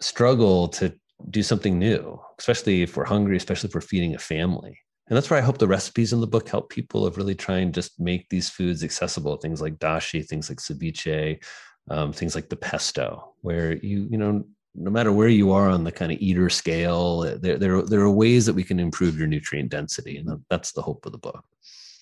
struggle 0.01 0.67
to 0.69 0.93
do 1.29 1.41
something 1.41 1.79
new, 1.79 2.19
especially 2.37 2.81
if 2.81 2.97
we're 2.97 3.05
hungry, 3.05 3.37
especially 3.37 3.69
if 3.69 3.75
we're 3.75 3.81
feeding 3.81 4.15
a 4.15 4.19
family. 4.19 4.79
And 5.07 5.15
that's 5.15 5.29
where 5.29 5.39
I 5.39 5.43
hope 5.43 5.57
the 5.57 5.67
recipes 5.67 6.11
in 6.11 6.19
the 6.19 6.27
book 6.27 6.49
help 6.49 6.69
people 6.69 7.05
of 7.05 7.17
really 7.17 7.35
try 7.35 7.59
and 7.59 7.73
just 7.73 7.99
make 7.99 8.27
these 8.29 8.49
foods 8.49 8.83
accessible. 8.83 9.37
Things 9.37 9.61
like 9.61 9.77
dashi, 9.77 10.25
things 10.25 10.49
like 10.49 10.59
ceviche, 10.59 11.41
um, 11.89 12.11
things 12.13 12.35
like 12.35 12.49
the 12.49 12.55
pesto, 12.55 13.33
where 13.41 13.77
you 13.77 14.07
you 14.09 14.17
know 14.17 14.43
no 14.75 14.91
matter 14.91 15.11
where 15.11 15.27
you 15.27 15.51
are 15.51 15.69
on 15.69 15.83
the 15.83 15.91
kind 15.91 16.11
of 16.11 16.19
eater 16.19 16.49
scale, 16.49 17.21
there 17.39 17.57
there 17.57 17.81
there 17.81 18.01
are 18.01 18.11
ways 18.11 18.45
that 18.45 18.53
we 18.53 18.63
can 18.63 18.79
improve 18.79 19.17
your 19.17 19.27
nutrient 19.27 19.69
density, 19.69 20.17
and 20.17 20.43
that's 20.49 20.71
the 20.71 20.81
hope 20.81 21.05
of 21.05 21.11
the 21.11 21.17
book. 21.17 21.43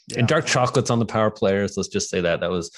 Yeah. 0.07 0.19
And 0.19 0.27
dark 0.27 0.45
chocolates 0.45 0.89
on 0.89 0.99
the 0.99 1.05
power 1.05 1.31
players. 1.31 1.77
Let's 1.77 1.89
just 1.89 2.09
say 2.09 2.21
that 2.21 2.41
that 2.41 2.51
was 2.51 2.71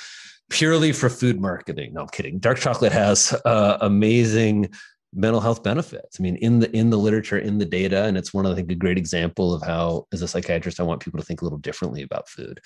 purely 0.49 0.93
for 0.93 1.09
food 1.09 1.41
marketing. 1.41 1.93
No, 1.93 2.01
I'm 2.01 2.07
kidding. 2.07 2.39
Dark 2.39 2.59
chocolate 2.59 2.93
has 2.93 3.35
uh, 3.43 3.77
amazing 3.81 4.69
mental 5.13 5.41
health 5.41 5.63
benefits. 5.63 6.19
I 6.19 6.23
mean, 6.23 6.35
in 6.37 6.59
the 6.59 6.75
in 6.75 6.89
the 6.89 6.97
literature, 6.97 7.39
in 7.39 7.57
the 7.57 7.65
data, 7.65 8.03
and 8.03 8.17
it's 8.17 8.33
one 8.33 8.45
of 8.45 8.51
I 8.51 8.55
think 8.55 8.71
a 8.71 8.75
great 8.75 8.97
example 8.97 9.53
of 9.53 9.63
how, 9.63 10.05
as 10.13 10.21
a 10.21 10.27
psychiatrist, 10.27 10.79
I 10.79 10.83
want 10.83 11.01
people 11.01 11.19
to 11.19 11.25
think 11.25 11.41
a 11.41 11.43
little 11.45 11.59
differently 11.59 12.03
about 12.03 12.29
food 12.29 12.61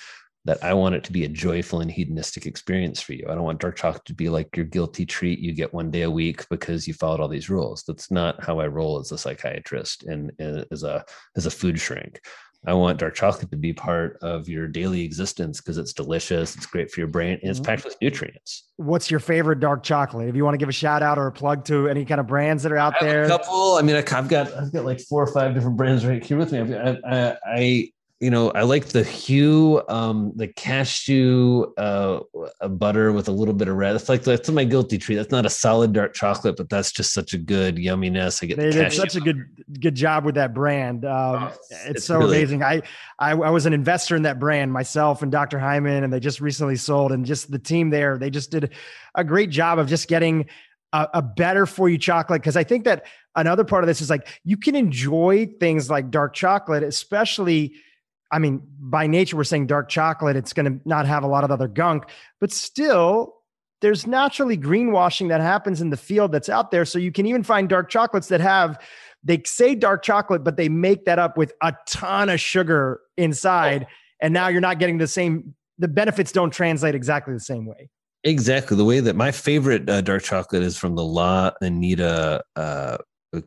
that 0.46 0.64
I 0.64 0.74
want 0.74 0.96
it 0.96 1.04
to 1.04 1.12
be 1.12 1.24
a 1.24 1.30
joyful 1.30 1.82
and 1.82 1.92
hedonistic 1.92 2.46
experience 2.46 3.00
for 3.00 3.14
you. 3.14 3.26
I 3.30 3.36
don't 3.36 3.44
want 3.44 3.60
dark 3.60 3.78
chocolate 3.78 4.06
to 4.06 4.14
be 4.14 4.30
like 4.30 4.56
your 4.56 4.66
guilty 4.66 5.06
treat 5.06 5.40
you 5.40 5.54
get 5.54 5.74
one 5.74 5.92
day 5.92 6.02
a 6.02 6.10
week 6.10 6.48
because 6.50 6.88
you 6.88 6.94
followed 6.94 7.20
all 7.20 7.28
these 7.28 7.50
rules. 7.50 7.84
That's 7.84 8.10
not 8.10 8.44
how 8.44 8.60
I 8.60 8.68
roll 8.68 9.00
as 9.00 9.12
a 9.12 9.18
psychiatrist 9.18 10.04
and, 10.04 10.32
and 10.40 10.66
as 10.72 10.84
a 10.84 11.06
as 11.36 11.46
a 11.46 11.52
food 11.52 11.80
shrink. 11.80 12.22
I 12.66 12.74
want 12.74 13.00
dark 13.00 13.16
chocolate 13.16 13.50
to 13.50 13.58
be 13.58 13.74
part 13.74 14.20
of 14.22 14.48
your 14.48 14.68
daily 14.68 15.04
existence 15.04 15.60
because 15.60 15.80
it's 15.80 15.94
delicious, 15.94 16.56
it's 16.56 16.68
great 16.68 16.92
for 16.92 17.00
your 17.00 17.08
brain, 17.08 17.40
and 17.42 17.50
it's 17.50 17.60
mm-hmm. 17.60 17.66
packed 17.66 17.86
with 17.86 17.98
nutrients. 18.02 18.66
What's 18.76 19.10
your 19.10 19.20
favorite 19.20 19.60
dark 19.60 19.82
chocolate? 19.82 20.30
If 20.30 20.36
you 20.36 20.44
want 20.44 20.54
to 20.54 20.60
give 20.60 20.70
a 20.70 20.74
shout 20.74 21.02
out 21.02 21.18
or 21.18 21.26
a 21.26 21.32
plug 21.32 21.66
to 21.66 21.88
any 21.88 22.06
kind 22.06 22.22
of 22.22 22.28
brands 22.28 22.62
that 22.62 22.72
are 22.72 22.78
out 22.78 22.94
there, 23.02 23.24
a 23.24 23.28
couple. 23.28 23.78
I 23.78 23.82
mean, 23.82 23.96
I've 23.96 24.28
got 24.28 24.54
I've 24.54 24.72
got 24.72 24.86
like 24.86 25.00
four 25.02 25.24
or 25.24 25.34
five 25.34 25.56
different 25.56 25.76
brands 25.76 26.06
right 26.06 26.24
here 26.24 26.38
with 26.38 26.52
me. 26.52 26.60
I, 26.60 26.98
I, 27.04 27.38
I 27.46 27.92
you 28.22 28.30
know, 28.30 28.52
I 28.52 28.62
like 28.62 28.86
the 28.86 29.04
Hu, 29.04 29.82
um, 29.90 30.32
the 30.36 30.48
cashew 30.48 31.74
uh, 31.76 32.20
butter 32.70 33.12
with 33.12 33.28
a 33.28 33.32
little 33.32 33.56
bit 33.56 33.68
of 33.68 33.76
red. 33.76 33.94
That's 33.94 34.10
like 34.10 34.24
that's 34.24 34.48
my 34.52 34.64
guilty 34.64 35.00
treat. 35.00 35.16
That's 35.16 35.32
not 35.32 35.48
a 35.48 35.50
solid 35.50 35.92
dark 35.92 36.14
chocolate, 36.14 36.56
but 36.56 36.70
that's 36.70 36.92
just 36.92 37.14
such 37.14 37.34
a 37.34 37.40
good 37.40 37.78
yumminess. 37.78 38.44
I 38.44 38.46
get 38.46 38.58
they 38.58 38.70
did 38.70 38.94
such 38.94 39.16
a 39.16 39.22
good 39.22 39.44
good 39.80 39.96
job 39.96 40.24
with 40.24 40.36
that 40.36 40.54
brand. 40.54 41.04
Um, 41.04 41.44
oh, 41.44 41.48
it's, 41.48 41.86
it's, 41.86 42.06
so 42.06 42.20
really, 42.20 42.38
amazing. 42.38 42.62
I, 42.62 42.84
I 43.18 43.32
I 43.32 43.50
was 43.50 43.66
an 43.66 43.74
investor 43.74 44.16
in 44.16 44.22
that 44.22 44.38
brand 44.40 44.72
myself 44.72 45.24
and 45.24 45.32
Dr. 45.32 45.58
Hyman, 45.58 46.04
and 46.04 46.14
they 46.14 46.20
just 46.20 46.42
recently 46.42 46.76
sold. 46.76 47.12
And 47.12 47.26
just 47.26 47.50
the 47.50 47.60
team 47.60 47.90
there, 47.90 48.20
they 48.20 48.30
just 48.30 48.52
did 48.52 48.72
a 49.16 49.24
great 49.24 49.50
job 49.50 49.80
of 49.80 49.88
just 49.88 50.08
getting 50.08 50.46
a, 50.94 51.08
a 51.16 51.22
better 51.24 51.66
for 51.66 51.90
you 51.90 51.98
chocolate 51.98 52.44
because 52.44 52.56
I 52.56 52.66
think 52.66 52.86
that 52.86 53.08
another 53.36 53.64
part 53.64 53.84
of 53.84 53.88
this 53.88 54.00
is 54.00 54.12
like 54.12 54.28
you 54.44 54.58
can 54.58 54.76
enjoy 54.76 55.50
things 55.60 55.90
like 55.90 56.12
dark 56.12 56.36
chocolate, 56.36 56.84
especially. 56.84 57.74
I 58.32 58.40
mean, 58.40 58.62
by 58.80 59.08
nature, 59.08 59.36
we're 59.36 59.44
saying 59.44 59.68
dark 59.68 59.90
chocolate, 59.90 60.36
it's 60.36 60.54
going 60.54 60.66
to 60.66 60.88
not 60.88 61.06
have 61.06 61.24
a 61.24 61.28
lot 61.28 61.44
of 61.44 61.52
other 61.52 61.68
gunk, 61.68 62.06
but 62.40 62.52
still, 62.52 63.36
there's 63.82 64.06
naturally 64.06 64.58
greenwashing 64.58 65.30
that 65.30 65.42
happens 65.42 65.82
in 65.82 65.90
the 65.90 65.98
field 65.98 66.32
that's 66.32 66.50
out 66.50 66.72
there. 66.72 66.86
So 66.86 67.00
you 67.00 67.12
can 67.12 67.26
even 67.26 67.44
find 67.44 67.68
dark 67.68 67.90
chocolates 67.90 68.28
that 68.28 68.40
have, 68.40 68.80
they 69.24 69.42
say 69.46 69.76
dark 69.76 70.04
chocolate, 70.04 70.44
but 70.44 70.56
they 70.56 70.70
make 70.70 71.06
that 71.06 71.20
up 71.20 71.36
with 71.36 71.54
a 71.62 71.74
ton 71.88 72.30
of 72.30 72.40
sugar 72.40 73.02
inside. 73.18 73.88
And 74.22 74.34
now 74.34 74.50
you're 74.50 74.62
not 74.62 74.78
getting 74.78 75.00
the 75.00 75.08
same, 75.08 75.56
the 75.80 75.88
benefits 75.88 76.32
don't 76.32 76.52
translate 76.52 76.94
exactly 76.94 77.34
the 77.34 77.40
same 77.40 77.66
way. 77.66 77.90
Exactly. 78.24 78.78
The 78.78 78.86
way 78.86 79.00
that 79.00 79.16
my 79.16 79.32
favorite 79.32 79.90
uh, 79.90 80.02
dark 80.02 80.22
chocolate 80.22 80.62
is 80.62 80.78
from 80.78 80.96
the 80.96 81.04
La 81.04 81.52
Anita 81.60 82.44
uh, 82.56 82.98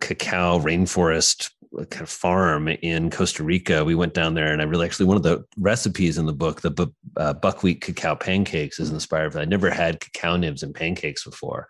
cacao 0.00 0.58
rainforest 0.58 1.50
kind 1.90 2.02
of 2.02 2.10
farm 2.10 2.68
in 2.68 3.10
Costa 3.10 3.42
Rica. 3.42 3.84
We 3.84 3.94
went 3.94 4.14
down 4.14 4.34
there, 4.34 4.52
and 4.52 4.60
I 4.60 4.64
really 4.64 4.86
actually 4.86 5.06
one 5.06 5.16
of 5.16 5.22
the 5.22 5.44
recipes 5.58 6.18
in 6.18 6.26
the 6.26 6.32
book, 6.32 6.60
the 6.60 6.70
bu- 6.70 6.92
uh, 7.16 7.34
buckwheat 7.34 7.80
cacao 7.80 8.14
pancakes, 8.14 8.78
is 8.78 8.90
inspired. 8.90 9.32
By, 9.32 9.42
I 9.42 9.44
never 9.44 9.70
had 9.70 10.00
cacao 10.00 10.36
nibs 10.36 10.62
and 10.62 10.74
pancakes 10.74 11.24
before, 11.24 11.68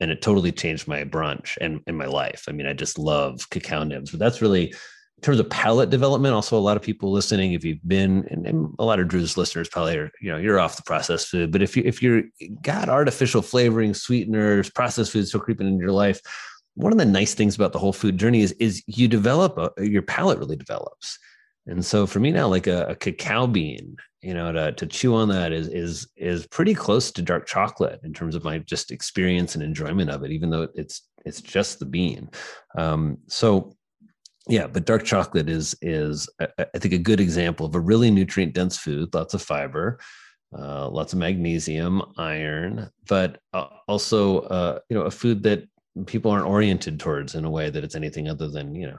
and 0.00 0.10
it 0.10 0.22
totally 0.22 0.52
changed 0.52 0.88
my 0.88 1.04
brunch 1.04 1.56
and 1.60 1.80
in 1.86 1.96
my 1.96 2.06
life. 2.06 2.44
I 2.48 2.52
mean, 2.52 2.66
I 2.66 2.72
just 2.72 2.98
love 2.98 3.48
cacao 3.50 3.84
nibs, 3.84 4.10
but 4.10 4.20
that's 4.20 4.42
really 4.42 4.74
in 5.18 5.22
terms 5.22 5.40
of 5.40 5.48
palate 5.48 5.88
development, 5.88 6.34
also 6.34 6.58
a 6.58 6.60
lot 6.60 6.76
of 6.76 6.82
people 6.82 7.10
listening, 7.10 7.54
if 7.54 7.64
you've 7.64 7.86
been, 7.86 8.26
and, 8.30 8.46
and, 8.46 8.74
a 8.78 8.84
lot 8.84 9.00
of 9.00 9.08
Dhru's 9.08 9.38
listeners 9.38 9.68
probably 9.68 9.96
are, 9.96 10.10
you 10.20 10.30
know, 10.30 10.36
you're 10.36 10.58
off 10.58 10.76
the 10.76 10.82
processed 10.82 11.28
food. 11.28 11.50
But 11.50 11.62
if 11.62 11.76
you 11.76 11.82
if 11.86 12.02
you're 12.02 12.24
got 12.60 12.88
artificial 12.88 13.40
flavoring, 13.40 13.94
sweeteners, 13.94 14.68
processed 14.68 15.12
foods 15.12 15.28
still 15.28 15.40
creeping 15.40 15.66
into 15.66 15.80
your 15.80 15.92
life, 15.92 16.20
one 16.74 16.92
of 16.92 16.98
the 16.98 17.04
nice 17.04 17.34
things 17.34 17.54
about 17.54 17.72
the 17.72 17.78
whole 17.78 17.92
food 17.92 18.18
journey 18.18 18.40
is 18.42 18.52
is 18.52 18.82
you 18.86 19.08
develop 19.08 19.58
a, 19.58 19.86
your 19.86 20.02
palate 20.02 20.38
really 20.38 20.56
develops. 20.56 21.18
And 21.66 21.84
so 21.84 22.06
for 22.06 22.20
me 22.20 22.30
now, 22.30 22.46
like 22.46 22.66
a, 22.66 22.86
a 22.88 22.94
cacao 22.94 23.46
bean, 23.46 23.96
you 24.20 24.34
know, 24.34 24.52
to, 24.52 24.72
to 24.72 24.86
chew 24.86 25.14
on 25.14 25.28
that 25.28 25.52
is 25.52 25.68
is 25.68 26.08
is 26.16 26.46
pretty 26.46 26.74
close 26.74 27.10
to 27.12 27.22
dark 27.22 27.46
chocolate 27.46 28.00
in 28.04 28.12
terms 28.12 28.34
of 28.34 28.44
my 28.44 28.58
just 28.58 28.90
experience 28.90 29.54
and 29.54 29.62
enjoyment 29.62 30.10
of 30.10 30.22
it, 30.24 30.30
even 30.30 30.50
though 30.50 30.68
it's 30.74 31.08
it's 31.24 31.40
just 31.40 31.78
the 31.78 31.86
bean. 31.86 32.28
Um, 32.76 33.18
so 33.28 33.74
yeah 34.48 34.66
but 34.66 34.84
dark 34.84 35.04
chocolate 35.04 35.48
is 35.48 35.74
is 35.80 36.28
i 36.40 36.78
think 36.78 36.92
a 36.92 36.98
good 36.98 37.20
example 37.20 37.66
of 37.66 37.74
a 37.74 37.80
really 37.80 38.10
nutrient 38.10 38.52
dense 38.52 38.76
food 38.76 39.12
lots 39.14 39.34
of 39.34 39.42
fiber 39.42 39.98
uh, 40.56 40.88
lots 40.88 41.12
of 41.12 41.18
magnesium 41.18 42.02
iron 42.16 42.88
but 43.08 43.40
uh, 43.52 43.66
also 43.88 44.40
uh, 44.40 44.78
you 44.88 44.96
know 44.96 45.04
a 45.04 45.10
food 45.10 45.42
that 45.42 45.64
people 46.06 46.30
aren't 46.30 46.46
oriented 46.46 46.98
towards 46.98 47.34
in 47.34 47.44
a 47.44 47.50
way 47.50 47.70
that 47.70 47.84
it's 47.84 47.94
anything 47.94 48.28
other 48.28 48.48
than 48.48 48.74
you 48.74 48.86
know 48.86 48.98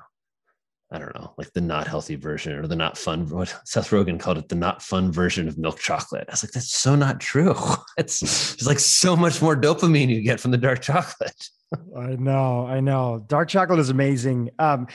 I 0.91 0.99
don't 0.99 1.15
know, 1.15 1.33
like 1.37 1.51
the 1.53 1.61
not 1.61 1.87
healthy 1.87 2.15
version 2.15 2.53
or 2.53 2.67
the 2.67 2.75
not 2.75 2.97
fun. 2.97 3.27
What 3.29 3.53
Seth 3.65 3.89
Rogen 3.89 4.19
called 4.19 4.37
it, 4.37 4.49
the 4.49 4.55
not 4.55 4.81
fun 4.81 5.11
version 5.11 5.47
of 5.47 5.57
milk 5.57 5.79
chocolate. 5.79 6.25
I 6.29 6.33
was 6.33 6.43
like, 6.43 6.51
that's 6.51 6.71
so 6.71 6.95
not 6.95 7.19
true. 7.19 7.55
It's 7.97 8.19
there's 8.19 8.67
like 8.67 8.79
so 8.79 9.15
much 9.15 9.41
more 9.41 9.55
dopamine 9.55 10.09
you 10.09 10.21
get 10.21 10.39
from 10.39 10.51
the 10.51 10.57
dark 10.57 10.81
chocolate. 10.81 11.49
I 11.97 12.15
know, 12.17 12.67
I 12.67 12.81
know. 12.81 13.25
Dark 13.27 13.47
chocolate 13.47 13.79
is 13.79 13.89
amazing. 13.89 14.51
Um, 14.59 14.87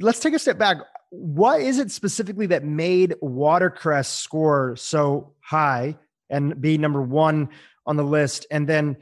let's 0.00 0.20
take 0.20 0.34
a 0.34 0.38
step 0.38 0.58
back. 0.58 0.78
What 1.10 1.60
is 1.60 1.78
it 1.78 1.90
specifically 1.90 2.46
that 2.46 2.64
made 2.64 3.14
watercress 3.20 4.08
score 4.08 4.74
so 4.76 5.34
high 5.40 5.96
and 6.30 6.60
be 6.60 6.78
number 6.78 7.02
one 7.02 7.50
on 7.86 7.96
the 7.96 8.04
list? 8.04 8.46
And 8.50 8.66
then, 8.66 8.96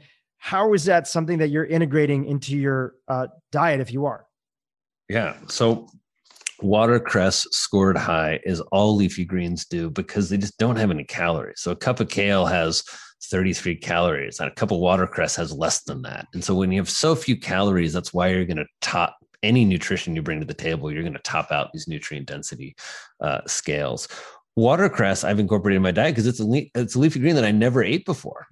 how 0.45 0.75
is 0.75 0.85
that 0.85 1.07
something 1.07 1.39
that 1.39 1.47
you're 1.47 1.65
integrating 1.65 2.23
into 2.25 2.55
your 2.55 2.93
uh, 3.07 3.25
diet 3.51 3.81
if 3.81 3.91
you 3.91 4.05
are? 4.05 4.27
Yeah. 5.09 5.35
So 5.47 5.87
watercress 6.61 7.47
scored 7.49 7.97
high 7.97 8.39
is 8.45 8.59
all 8.71 8.95
leafy 8.95 9.25
greens 9.25 9.65
do 9.65 9.89
because 9.89 10.29
they 10.29 10.37
just 10.37 10.59
don't 10.59 10.75
have 10.75 10.91
any 10.91 11.03
calories. 11.03 11.61
So 11.61 11.71
a 11.71 11.75
cup 11.75 11.99
of 11.99 12.09
kale 12.09 12.45
has 12.45 12.83
33 13.23 13.77
calories 13.77 14.39
and 14.39 14.47
a 14.47 14.53
cup 14.53 14.69
of 14.69 14.77
watercress 14.77 15.35
has 15.35 15.51
less 15.51 15.81
than 15.81 16.03
that. 16.03 16.27
And 16.35 16.43
so 16.43 16.53
when 16.53 16.71
you 16.71 16.79
have 16.79 16.91
so 16.91 17.15
few 17.15 17.39
calories, 17.39 17.91
that's 17.91 18.13
why 18.13 18.27
you're 18.27 18.45
going 18.45 18.57
to 18.57 18.67
top 18.81 19.15
any 19.41 19.65
nutrition 19.65 20.15
you 20.15 20.21
bring 20.21 20.41
to 20.41 20.45
the 20.45 20.53
table. 20.53 20.91
You're 20.91 21.01
going 21.01 21.13
to 21.13 21.19
top 21.23 21.51
out 21.51 21.73
these 21.73 21.87
nutrient 21.87 22.27
density 22.27 22.75
uh, 23.19 23.41
scales. 23.47 24.07
Watercress 24.55 25.23
I've 25.23 25.39
incorporated 25.39 25.77
in 25.77 25.81
my 25.81 25.89
diet 25.89 26.13
because 26.13 26.27
it's 26.27 26.39
a 26.39 26.45
le- 26.45 26.69
it's 26.75 26.93
a 26.93 26.99
leafy 26.99 27.19
green 27.19 27.33
that 27.33 27.45
I 27.45 27.51
never 27.51 27.83
ate 27.83 28.05
before 28.05 28.45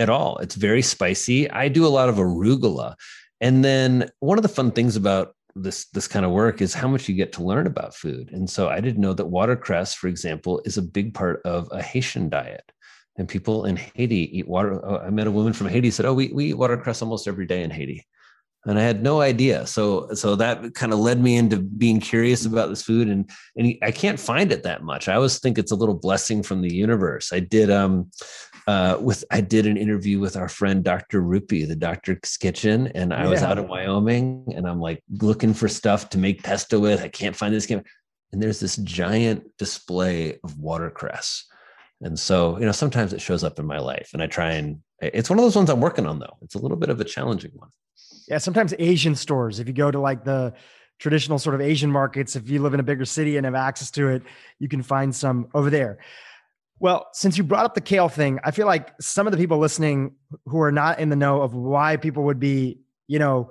at 0.00 0.10
all. 0.10 0.38
It's 0.38 0.54
very 0.54 0.82
spicy. 0.82 1.50
I 1.50 1.68
do 1.68 1.86
a 1.86 1.94
lot 1.98 2.08
of 2.08 2.16
arugula. 2.16 2.94
And 3.40 3.64
then 3.64 4.10
one 4.20 4.38
of 4.38 4.42
the 4.42 4.48
fun 4.48 4.70
things 4.72 4.96
about 4.96 5.34
this 5.54 5.86
this 5.86 6.08
kind 6.08 6.24
of 6.24 6.32
work 6.32 6.60
is 6.62 6.74
how 6.74 6.88
much 6.88 7.08
you 7.08 7.14
get 7.14 7.32
to 7.34 7.42
learn 7.42 7.66
about 7.66 7.94
food. 7.94 8.30
And 8.32 8.48
so 8.48 8.68
I 8.68 8.80
didn't 8.80 9.00
know 9.00 9.14
that 9.14 9.26
watercress, 9.26 9.94
for 9.94 10.08
example, 10.08 10.62
is 10.64 10.78
a 10.78 10.82
big 10.82 11.14
part 11.14 11.42
of 11.44 11.68
a 11.70 11.82
Haitian 11.82 12.28
diet. 12.28 12.72
And 13.16 13.28
people 13.28 13.66
in 13.66 13.76
Haiti 13.76 14.38
eat 14.38 14.48
water. 14.48 14.80
Oh, 14.84 14.98
I 14.98 15.10
met 15.10 15.26
a 15.26 15.30
woman 15.30 15.52
from 15.52 15.68
Haiti 15.68 15.90
said, 15.90 16.06
"Oh, 16.06 16.14
we, 16.14 16.32
we 16.32 16.46
eat 16.46 16.58
watercress 16.58 17.02
almost 17.02 17.28
every 17.28 17.44
day 17.44 17.62
in 17.62 17.70
Haiti," 17.70 18.06
and 18.64 18.78
I 18.78 18.82
had 18.82 19.02
no 19.02 19.20
idea. 19.20 19.66
So 19.66 20.14
so 20.14 20.36
that 20.36 20.74
kind 20.74 20.92
of 20.92 21.00
led 21.00 21.20
me 21.20 21.36
into 21.36 21.58
being 21.58 22.00
curious 22.00 22.46
about 22.46 22.68
this 22.68 22.82
food, 22.82 23.08
and 23.08 23.28
and 23.56 23.74
I 23.82 23.90
can't 23.90 24.18
find 24.18 24.52
it 24.52 24.62
that 24.62 24.84
much. 24.84 25.08
I 25.08 25.14
always 25.14 25.38
think 25.38 25.58
it's 25.58 25.72
a 25.72 25.76
little 25.76 25.96
blessing 25.96 26.42
from 26.42 26.62
the 26.62 26.72
universe. 26.72 27.32
I 27.32 27.40
did 27.40 27.70
um 27.70 28.10
uh, 28.70 28.96
with 29.00 29.24
I 29.32 29.40
did 29.40 29.66
an 29.66 29.76
interview 29.76 30.20
with 30.20 30.36
our 30.36 30.48
friend 30.48 30.84
Dr. 30.84 31.22
Rupy, 31.22 31.66
the 31.66 31.74
Doctor's 31.74 32.36
Kitchen, 32.36 32.86
and 32.94 33.12
I 33.12 33.24
yeah. 33.24 33.30
was 33.30 33.42
out 33.42 33.58
in 33.58 33.66
Wyoming, 33.66 34.44
and 34.54 34.64
I'm 34.64 34.80
like 34.80 35.02
looking 35.20 35.54
for 35.54 35.66
stuff 35.66 36.08
to 36.10 36.18
make 36.18 36.44
pesto 36.44 36.78
with. 36.78 37.02
I 37.02 37.08
can't 37.08 37.34
find 37.34 37.52
this 37.52 37.66
game, 37.66 37.82
and 38.30 38.40
there's 38.40 38.60
this 38.60 38.76
giant 38.76 39.42
display 39.58 40.38
of 40.44 40.56
watercress, 40.56 41.46
and 42.00 42.16
so 42.16 42.60
you 42.60 42.64
know 42.64 42.70
sometimes 42.70 43.12
it 43.12 43.20
shows 43.20 43.42
up 43.42 43.58
in 43.58 43.66
my 43.66 43.80
life, 43.80 44.10
and 44.12 44.22
I 44.22 44.28
try 44.28 44.52
and 44.52 44.80
it's 45.00 45.28
one 45.28 45.40
of 45.40 45.44
those 45.44 45.56
ones 45.56 45.68
I'm 45.68 45.80
working 45.80 46.06
on 46.06 46.20
though. 46.20 46.36
It's 46.42 46.54
a 46.54 46.60
little 46.60 46.76
bit 46.76 46.90
of 46.90 47.00
a 47.00 47.04
challenging 47.04 47.50
one. 47.54 47.70
Yeah, 48.28 48.38
sometimes 48.38 48.72
Asian 48.78 49.16
stores, 49.16 49.58
if 49.58 49.66
you 49.66 49.74
go 49.74 49.90
to 49.90 49.98
like 49.98 50.22
the 50.22 50.54
traditional 51.00 51.40
sort 51.40 51.56
of 51.56 51.60
Asian 51.60 51.90
markets, 51.90 52.36
if 52.36 52.48
you 52.48 52.62
live 52.62 52.74
in 52.74 52.78
a 52.78 52.84
bigger 52.84 53.04
city 53.04 53.36
and 53.36 53.46
have 53.46 53.56
access 53.56 53.90
to 53.92 54.10
it, 54.10 54.22
you 54.60 54.68
can 54.68 54.84
find 54.84 55.12
some 55.12 55.48
over 55.54 55.70
there. 55.70 55.98
Well, 56.80 57.08
since 57.12 57.36
you 57.36 57.44
brought 57.44 57.66
up 57.66 57.74
the 57.74 57.82
kale 57.82 58.08
thing, 58.08 58.40
I 58.42 58.50
feel 58.52 58.66
like 58.66 58.94
some 59.00 59.26
of 59.26 59.32
the 59.32 59.36
people 59.36 59.58
listening 59.58 60.14
who 60.46 60.60
are 60.60 60.72
not 60.72 60.98
in 60.98 61.10
the 61.10 61.16
know 61.16 61.42
of 61.42 61.54
why 61.54 61.98
people 61.98 62.24
would 62.24 62.40
be, 62.40 62.78
you 63.06 63.18
know, 63.18 63.50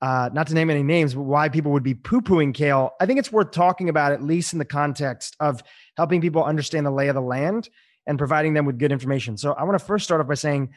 uh, 0.00 0.30
not 0.32 0.46
to 0.46 0.54
name 0.54 0.70
any 0.70 0.82
names, 0.82 1.14
but 1.14 1.22
why 1.22 1.50
people 1.50 1.70
would 1.70 1.82
be 1.82 1.94
poo 1.94 2.22
pooing 2.22 2.54
kale, 2.54 2.92
I 2.98 3.06
think 3.06 3.18
it's 3.18 3.30
worth 3.30 3.52
talking 3.52 3.90
about, 3.90 4.12
at 4.12 4.22
least 4.22 4.54
in 4.54 4.58
the 4.58 4.64
context 4.64 5.36
of 5.38 5.62
helping 5.98 6.22
people 6.22 6.42
understand 6.42 6.86
the 6.86 6.90
lay 6.90 7.08
of 7.08 7.14
the 7.14 7.20
land 7.20 7.68
and 8.06 8.18
providing 8.18 8.54
them 8.54 8.64
with 8.64 8.78
good 8.78 8.90
information. 8.90 9.36
So 9.36 9.52
I 9.52 9.64
want 9.64 9.78
to 9.78 9.84
first 9.84 10.04
start 10.04 10.20
off 10.20 10.26
by 10.26 10.34
saying 10.34 10.70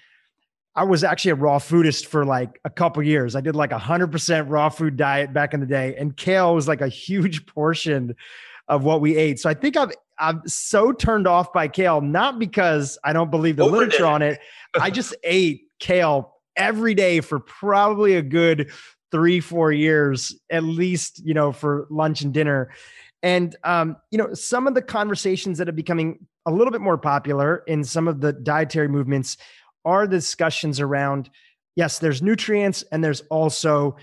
I 0.75 0.83
was 0.83 1.03
actually 1.05 1.31
a 1.31 1.35
raw 1.35 1.59
foodist 1.59 2.07
for 2.07 2.25
like 2.25 2.59
a 2.65 2.69
couple 2.69 3.01
years. 3.01 3.35
I 3.35 3.41
did 3.41 3.55
like 3.55 3.71
a 3.71 3.79
100% 3.79 4.49
raw 4.49 4.67
food 4.67 4.97
diet 4.97 5.33
back 5.33 5.53
in 5.53 5.61
the 5.61 5.65
day, 5.65 5.95
and 5.97 6.15
kale 6.15 6.53
was 6.53 6.67
like 6.67 6.81
a 6.81 6.89
huge 6.89 7.45
portion 7.47 8.15
of 8.67 8.83
what 8.83 8.99
we 8.99 9.15
ate. 9.15 9.39
So 9.39 9.49
I 9.49 9.53
think 9.53 9.77
I've 9.77 9.91
I'm 10.17 10.41
so 10.47 10.91
turned 10.91 11.27
off 11.27 11.51
by 11.51 11.67
kale, 11.67 12.01
not 12.01 12.39
because 12.39 12.97
I 13.03 13.13
don't 13.13 13.31
believe 13.31 13.57
the 13.57 13.65
literature 13.65 14.05
on 14.05 14.21
it. 14.21 14.39
I 14.79 14.89
just 14.89 15.15
ate 15.23 15.63
kale 15.79 16.33
every 16.55 16.93
day 16.93 17.21
for 17.21 17.39
probably 17.39 18.15
a 18.15 18.21
good 18.21 18.71
three, 19.11 19.39
four 19.39 19.71
years, 19.71 20.33
at 20.49 20.63
least, 20.63 21.21
you 21.25 21.33
know, 21.33 21.51
for 21.51 21.87
lunch 21.89 22.21
and 22.21 22.33
dinner. 22.33 22.71
And 23.23 23.55
um, 23.63 23.97
you 24.11 24.17
know, 24.17 24.33
some 24.33 24.67
of 24.67 24.75
the 24.75 24.81
conversations 24.81 25.57
that 25.57 25.67
are 25.69 25.73
becoming 25.73 26.25
a 26.45 26.51
little 26.51 26.71
bit 26.71 26.81
more 26.81 26.97
popular 26.97 27.63
in 27.67 27.83
some 27.83 28.07
of 28.07 28.21
the 28.21 28.33
dietary 28.33 28.87
movements 28.87 29.37
are 29.83 30.07
the 30.07 30.17
discussions 30.17 30.79
around 30.79 31.29
yes, 31.75 31.99
there's 31.99 32.21
nutrients 32.21 32.83
and 32.91 33.03
there's 33.03 33.21
also 33.29 33.97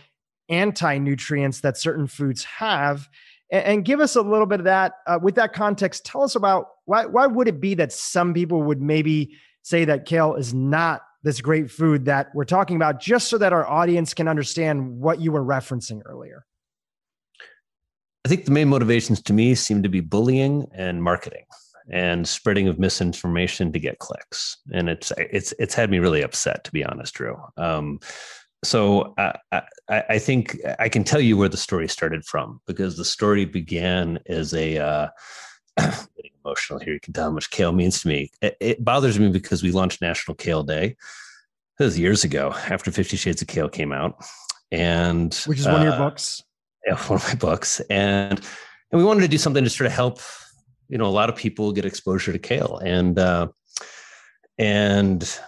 anti-nutrients 0.48 1.60
that 1.60 1.78
certain 1.78 2.06
foods 2.06 2.44
have 2.44 3.08
and, 3.52 3.64
and 3.64 3.84
give 3.84 4.00
us 4.00 4.16
a 4.16 4.22
little 4.22 4.46
bit 4.46 4.58
of 4.58 4.64
that 4.64 4.94
uh, 5.06 5.20
with 5.22 5.36
that 5.36 5.52
context. 5.52 6.04
Tell 6.04 6.22
us 6.22 6.34
about 6.34 6.66
why 6.86 7.06
why 7.06 7.28
would 7.28 7.46
it 7.46 7.60
be 7.60 7.74
that 7.74 7.92
some 7.92 8.34
people 8.34 8.62
would 8.64 8.82
maybe 8.82 9.36
say 9.62 9.84
that 9.84 10.06
kale 10.06 10.34
is 10.34 10.52
not 10.52 11.02
this 11.22 11.40
great 11.40 11.70
food 11.70 12.06
that 12.06 12.34
we're 12.34 12.44
talking 12.44 12.74
about, 12.74 12.98
just 12.98 13.28
so 13.28 13.38
that 13.38 13.52
our 13.52 13.64
audience 13.64 14.12
can 14.12 14.26
understand 14.26 14.98
what 14.98 15.20
you 15.20 15.30
were 15.30 15.44
referencing 15.44 16.00
earlier. 16.04 16.44
I 18.24 18.28
think 18.28 18.44
the 18.44 18.50
main 18.50 18.68
motivations 18.68 19.22
to 19.22 19.32
me 19.32 19.54
seem 19.54 19.82
to 19.84 19.88
be 19.88 20.00
bullying 20.00 20.66
and 20.74 21.02
marketing 21.02 21.44
and 21.90 22.26
spreading 22.26 22.68
of 22.68 22.78
misinformation 22.78 23.72
to 23.72 23.78
get 23.78 23.98
clicks. 23.98 24.56
And 24.72 24.88
it's 24.88 25.12
it's 25.16 25.52
it's 25.58 25.74
had 25.74 25.90
me 25.90 25.98
really 25.98 26.22
upset, 26.22 26.64
to 26.64 26.72
be 26.72 26.84
honest, 26.84 27.16
Dhru. 27.16 27.36
Um, 27.56 28.00
so 28.64 29.14
uh, 29.18 29.32
I, 29.50 29.62
I, 29.88 30.18
think 30.18 30.58
I 30.78 30.88
can 30.88 31.02
tell 31.04 31.20
you 31.20 31.36
where 31.36 31.48
the 31.48 31.56
story 31.56 31.88
started 31.88 32.24
from 32.24 32.60
because 32.66 32.96
the 32.96 33.04
story 33.04 33.44
began 33.44 34.20
as 34.26 34.54
a 34.54 34.78
uh, 34.78 35.08
getting 35.78 36.32
emotional 36.44 36.78
here. 36.78 36.94
You 36.94 37.00
can 37.00 37.12
tell 37.12 37.24
how 37.24 37.30
much 37.30 37.50
kale 37.50 37.72
means 37.72 38.02
to 38.02 38.08
me. 38.08 38.30
It, 38.40 38.56
it, 38.60 38.84
bothers 38.84 39.18
me 39.18 39.30
because 39.30 39.62
we 39.62 39.72
launched 39.72 40.00
National 40.00 40.36
Kale 40.36 40.62
Day. 40.62 40.96
this 41.78 41.86
was 41.86 41.98
years 41.98 42.22
ago 42.24 42.52
after 42.68 42.92
Fifty 42.92 43.16
Shades 43.16 43.42
of 43.42 43.48
Kale 43.48 43.68
came 43.68 43.92
out, 43.92 44.24
and 44.70 45.34
which 45.46 45.58
is 45.58 45.66
one 45.66 45.76
uh, 45.76 45.78
of 45.78 45.84
your 45.84 45.92
uh, 45.94 45.98
books. 45.98 46.42
Yeah, 46.86 46.96
one 47.06 47.18
of 47.18 47.26
my 47.26 47.34
books, 47.34 47.80
and 47.90 48.40
and 48.92 48.98
we 48.98 49.04
wanted 49.04 49.22
to 49.22 49.28
do 49.28 49.38
something 49.38 49.64
to 49.64 49.70
sort 49.70 49.86
of 49.86 49.92
help, 49.92 50.20
you 50.88 50.98
know, 50.98 51.06
a 51.06 51.08
lot 51.08 51.30
of 51.30 51.36
people 51.36 51.72
get 51.72 51.84
exposure 51.84 52.32
to 52.32 52.38
kale, 52.38 52.80
and 52.84 53.18
uh, 53.18 53.48
and 54.58 55.40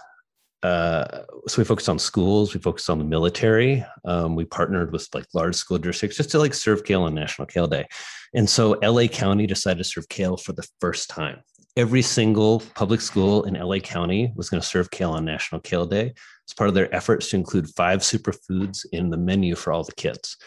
uh, 0.65 1.23
so 1.47 1.61
we 1.61 1.65
focused 1.65 1.89
on 1.89 1.99
schools, 1.99 2.53
we 2.53 2.59
focused 2.59 2.89
on 2.89 2.97
the 2.97 3.05
military. 3.05 3.85
Um, 4.03 4.35
we 4.35 4.45
partnered 4.45 4.91
with 4.91 5.07
like 5.13 5.25
large 5.33 5.55
school 5.55 5.77
districts 5.77 6.17
just 6.17 6.31
to 6.31 6.39
like 6.39 6.53
serve 6.53 6.83
kale 6.83 7.03
on 7.03 7.13
National 7.13 7.45
Kale 7.45 7.67
Day, 7.67 7.85
and 8.33 8.49
so 8.49 8.79
LA 8.81 9.07
County 9.07 9.47
decided 9.47 9.77
to 9.79 9.83
serve 9.83 10.09
kale 10.09 10.37
for 10.37 10.53
the 10.53 10.67
first 10.79 11.09
time 11.09 11.41
every 11.77 12.01
single 12.01 12.61
public 12.73 13.01
school 13.01 13.43
in 13.43 13.53
LA 13.53 13.79
County 13.79 14.31
was 14.35 14.49
going 14.49 14.61
to 14.61 14.67
serve 14.67 14.91
kale 14.91 15.11
on 15.11 15.25
National 15.25 15.59
Kale 15.59 15.85
Day 15.85 16.13
as 16.47 16.53
part 16.53 16.69
of 16.69 16.73
their 16.73 16.93
efforts 16.95 17.29
to 17.29 17.35
include 17.35 17.67
five 17.75 17.99
superfoods 17.99 18.85
in 18.91 19.09
the 19.09 19.17
menu 19.17 19.55
for 19.55 19.73
all 19.73 19.83
the 19.83 19.91
kids. 19.93 20.37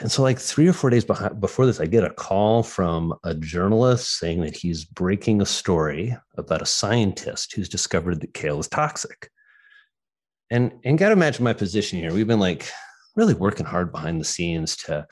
And 0.00 0.10
so, 0.10 0.22
like 0.22 0.38
three 0.38 0.66
or 0.66 0.72
four 0.72 0.90
days 0.90 1.04
behind, 1.04 1.40
before 1.40 1.66
this, 1.66 1.80
I 1.80 1.86
get 1.86 2.04
a 2.04 2.10
call 2.10 2.62
from 2.62 3.14
a 3.24 3.34
journalist 3.34 4.18
saying 4.18 4.40
that 4.40 4.56
he's 4.56 4.84
breaking 4.84 5.40
a 5.40 5.46
story 5.46 6.16
about 6.36 6.62
a 6.62 6.66
scientist 6.66 7.54
who's 7.54 7.68
discovered 7.68 8.20
that 8.20 8.34
kale 8.34 8.58
is 8.58 8.68
toxic. 8.68 9.30
And 10.50 10.72
and 10.84 10.98
got 10.98 11.08
to 11.08 11.12
imagine 11.12 11.44
my 11.44 11.52
position 11.52 11.98
here. 11.98 12.12
We've 12.12 12.26
been 12.26 12.40
like 12.40 12.68
really 13.16 13.34
working 13.34 13.66
hard 13.66 13.92
behind 13.92 14.20
the 14.20 14.24
scenes 14.24 14.76
to 14.78 15.06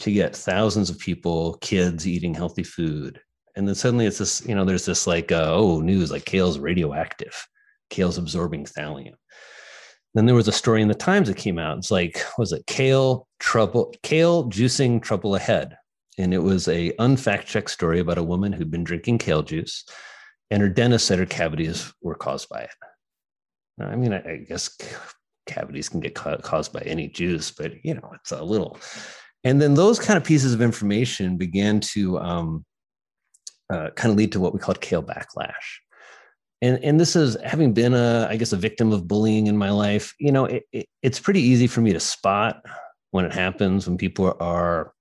to 0.00 0.12
get 0.12 0.36
thousands 0.36 0.90
of 0.90 0.98
people, 0.98 1.54
kids 1.60 2.06
eating 2.06 2.34
healthy 2.34 2.62
food, 2.62 3.20
and 3.56 3.66
then 3.66 3.74
suddenly 3.74 4.06
it's 4.06 4.18
this 4.18 4.46
you 4.46 4.54
know 4.54 4.64
there's 4.64 4.86
this 4.86 5.06
like 5.06 5.32
uh, 5.32 5.52
oh 5.52 5.80
news 5.80 6.10
like 6.10 6.24
kale's 6.24 6.58
radioactive 6.58 7.46
kale's 7.90 8.18
absorbing 8.18 8.64
thallium 8.64 9.14
then 10.14 10.26
there 10.26 10.34
was 10.34 10.48
a 10.48 10.52
story 10.52 10.82
in 10.82 10.88
the 10.88 10.94
times 10.94 11.28
that 11.28 11.36
came 11.36 11.58
out. 11.58 11.78
It's 11.78 11.90
like 11.90 12.22
was 12.36 12.52
it? 12.52 12.66
Kale 12.66 13.26
trouble 13.38 13.94
kale 14.02 14.44
juicing 14.44 15.02
trouble 15.02 15.34
ahead. 15.34 15.76
And 16.18 16.34
it 16.34 16.38
was 16.38 16.68
a 16.68 16.92
unfact 16.98 17.46
checked 17.46 17.70
story 17.70 18.00
about 18.00 18.18
a 18.18 18.22
woman 18.22 18.52
who'd 18.52 18.70
been 18.70 18.84
drinking 18.84 19.18
kale 19.18 19.42
juice 19.42 19.84
and 20.50 20.60
her 20.60 20.68
dentist 20.68 21.06
said 21.06 21.18
her 21.18 21.26
cavities 21.26 21.92
were 22.02 22.16
caused 22.16 22.48
by 22.48 22.60
it. 22.62 22.70
Now, 23.78 23.88
i 23.88 23.96
mean 23.96 24.12
I, 24.12 24.18
I, 24.18 24.36
guess 24.36 24.76
cavities 25.46 25.88
can 25.88 26.00
get 26.00 26.14
ca- 26.14 26.36
caused 26.38 26.72
by 26.72 26.80
any 26.80 27.08
juice 27.08 27.50
but 27.50 27.72
you 27.84 27.94
know 27.94 28.10
it's 28.14 28.32
a 28.32 28.42
little. 28.42 28.78
And 29.44 29.62
then 29.62 29.74
those 29.74 29.98
kind 29.98 30.18
of 30.18 30.24
pieces 30.24 30.52
of 30.52 30.60
information 30.60 31.38
began 31.38 31.80
to 31.80 32.18
um, 32.18 32.64
uh, 33.72 33.90
kind 33.96 34.10
of 34.10 34.18
lead 34.18 34.32
to 34.32 34.40
what 34.40 34.52
we 34.52 34.60
called 34.60 34.80
kale 34.80 35.02
backlash. 35.02 35.78
And, 36.62 36.82
and 36.84 37.00
this 37.00 37.16
is 37.16 37.36
having 37.44 37.72
been 37.72 37.94
a, 37.94 38.26
I 38.28 38.36
guess, 38.36 38.52
a 38.52 38.56
victim 38.56 38.92
of 38.92 39.08
bullying 39.08 39.46
in 39.46 39.56
my 39.56 39.70
life. 39.70 40.14
You 40.18 40.32
know, 40.32 40.44
it, 40.44 40.64
it, 40.72 40.86
it's 41.02 41.18
pretty 41.18 41.40
easy 41.40 41.66
for 41.66 41.80
me 41.80 41.92
to 41.92 42.00
spot 42.00 42.62
when 43.12 43.24
it 43.24 43.32
happens 43.32 43.86
when 43.86 43.96
people 43.96 44.36
are, 44.40 44.92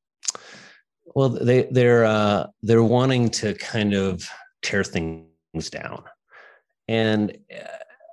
well, 1.16 1.30
they 1.30 1.64
they're 1.72 2.06
uh, 2.06 2.48
they're 2.62 2.84
wanting 2.84 3.30
to 3.30 3.56
kind 3.56 3.94
of 3.94 4.28
tear 4.62 4.84
things 4.84 5.70
down, 5.72 6.04
and 6.88 7.36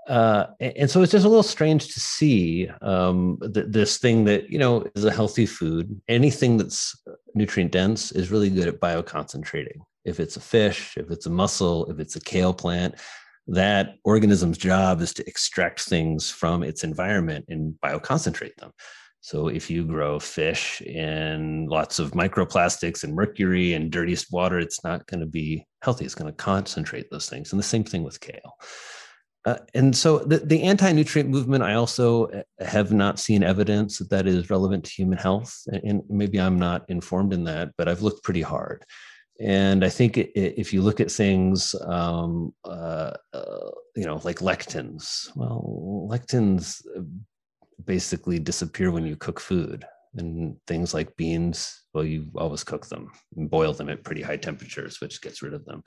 uh, 0.08 0.46
and 0.60 0.90
so 0.90 1.02
it's 1.02 1.12
just 1.12 1.26
a 1.26 1.28
little 1.28 1.42
strange 1.42 1.92
to 1.92 2.00
see 2.00 2.68
um, 2.80 3.38
th- 3.52 3.66
this 3.68 3.98
thing 3.98 4.24
that 4.24 4.48
you 4.48 4.58
know 4.58 4.84
is 4.94 5.04
a 5.04 5.12
healthy 5.12 5.44
food. 5.44 6.00
Anything 6.08 6.56
that's 6.56 6.98
nutrient 7.34 7.70
dense 7.70 8.12
is 8.12 8.30
really 8.30 8.48
good 8.48 8.66
at 8.66 8.80
bioconcentrating 8.80 9.80
if 10.06 10.20
it's 10.20 10.36
a 10.36 10.40
fish, 10.40 10.96
if 10.96 11.10
it's 11.10 11.26
a 11.26 11.30
mussel, 11.30 11.90
if 11.90 11.98
it's 11.98 12.16
a 12.16 12.20
kale 12.20 12.54
plant, 12.54 12.94
that 13.48 13.96
organism's 14.04 14.58
job 14.58 15.00
is 15.00 15.14
to 15.14 15.28
extract 15.28 15.82
things 15.82 16.30
from 16.30 16.62
its 16.62 16.84
environment 16.84 17.44
and 17.48 17.74
bioconcentrate 17.84 18.56
them. 18.56 18.72
So 19.20 19.48
if 19.48 19.70
you 19.70 19.84
grow 19.84 20.20
fish 20.20 20.80
in 20.82 21.66
lots 21.66 21.98
of 21.98 22.12
microplastics 22.12 23.02
and 23.02 23.14
mercury 23.14 23.74
and 23.74 23.90
dirtiest 23.90 24.32
water, 24.32 24.60
it's 24.60 24.84
not 24.84 25.06
going 25.06 25.20
to 25.20 25.26
be 25.26 25.66
healthy. 25.82 26.04
It's 26.04 26.14
going 26.14 26.30
to 26.30 26.36
concentrate 26.36 27.10
those 27.10 27.28
things. 27.28 27.50
And 27.50 27.58
the 27.58 27.64
same 27.64 27.82
thing 27.82 28.04
with 28.04 28.20
kale. 28.20 28.56
Uh, 29.44 29.58
and 29.74 29.96
so 29.96 30.18
the, 30.18 30.38
the 30.38 30.62
anti-nutrient 30.62 31.30
movement, 31.30 31.62
I 31.62 31.74
also 31.74 32.26
uh, 32.26 32.42
have 32.60 32.92
not 32.92 33.18
seen 33.18 33.44
evidence 33.44 33.98
that 33.98 34.10
that 34.10 34.26
is 34.26 34.50
relevant 34.50 34.84
to 34.84 34.90
human 34.92 35.18
health. 35.18 35.56
And 35.84 36.02
maybe 36.08 36.40
I'm 36.40 36.58
not 36.58 36.84
informed 36.88 37.32
in 37.32 37.44
that, 37.44 37.70
but 37.78 37.88
I've 37.88 38.02
looked 38.02 38.24
pretty 38.24 38.42
hard. 38.42 38.84
And 39.40 39.84
I 39.84 39.88
think 39.88 40.16
if 40.16 40.72
you 40.72 40.80
look 40.80 41.00
at 41.00 41.10
things, 41.10 41.74
um, 41.84 42.54
uh, 42.64 43.12
uh, 43.34 43.70
you 43.94 44.04
know, 44.04 44.20
like 44.24 44.38
lectins, 44.38 45.28
well, 45.36 46.08
lectins 46.10 46.82
uh, 46.96 47.02
basically 47.84 48.38
disappear 48.38 48.90
when 48.90 49.06
you 49.06 49.16
cook 49.16 49.40
food. 49.40 49.84
And 50.18 50.56
things 50.66 50.94
like 50.94 51.14
beans, 51.16 51.84
well, 51.92 52.04
you 52.04 52.28
always 52.36 52.64
cook 52.64 52.86
them 52.86 53.10
and 53.36 53.50
boil 53.50 53.74
them 53.74 53.90
at 53.90 54.02
pretty 54.02 54.22
high 54.22 54.38
temperatures, 54.38 54.98
which 55.02 55.20
gets 55.20 55.42
rid 55.42 55.52
of 55.52 55.66
them. 55.66 55.82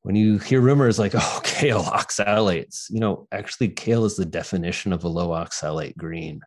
When 0.00 0.16
you 0.16 0.38
hear 0.38 0.62
rumors 0.62 0.98
like, 0.98 1.12
oh, 1.14 1.40
kale 1.44 1.82
oxalates, 1.82 2.86
you 2.88 3.00
know, 3.00 3.28
actually, 3.30 3.68
kale 3.68 4.06
is 4.06 4.16
the 4.16 4.24
definition 4.24 4.94
of 4.94 5.04
a 5.04 5.08
low 5.08 5.28
oxalate 5.28 5.98
green. 5.98 6.40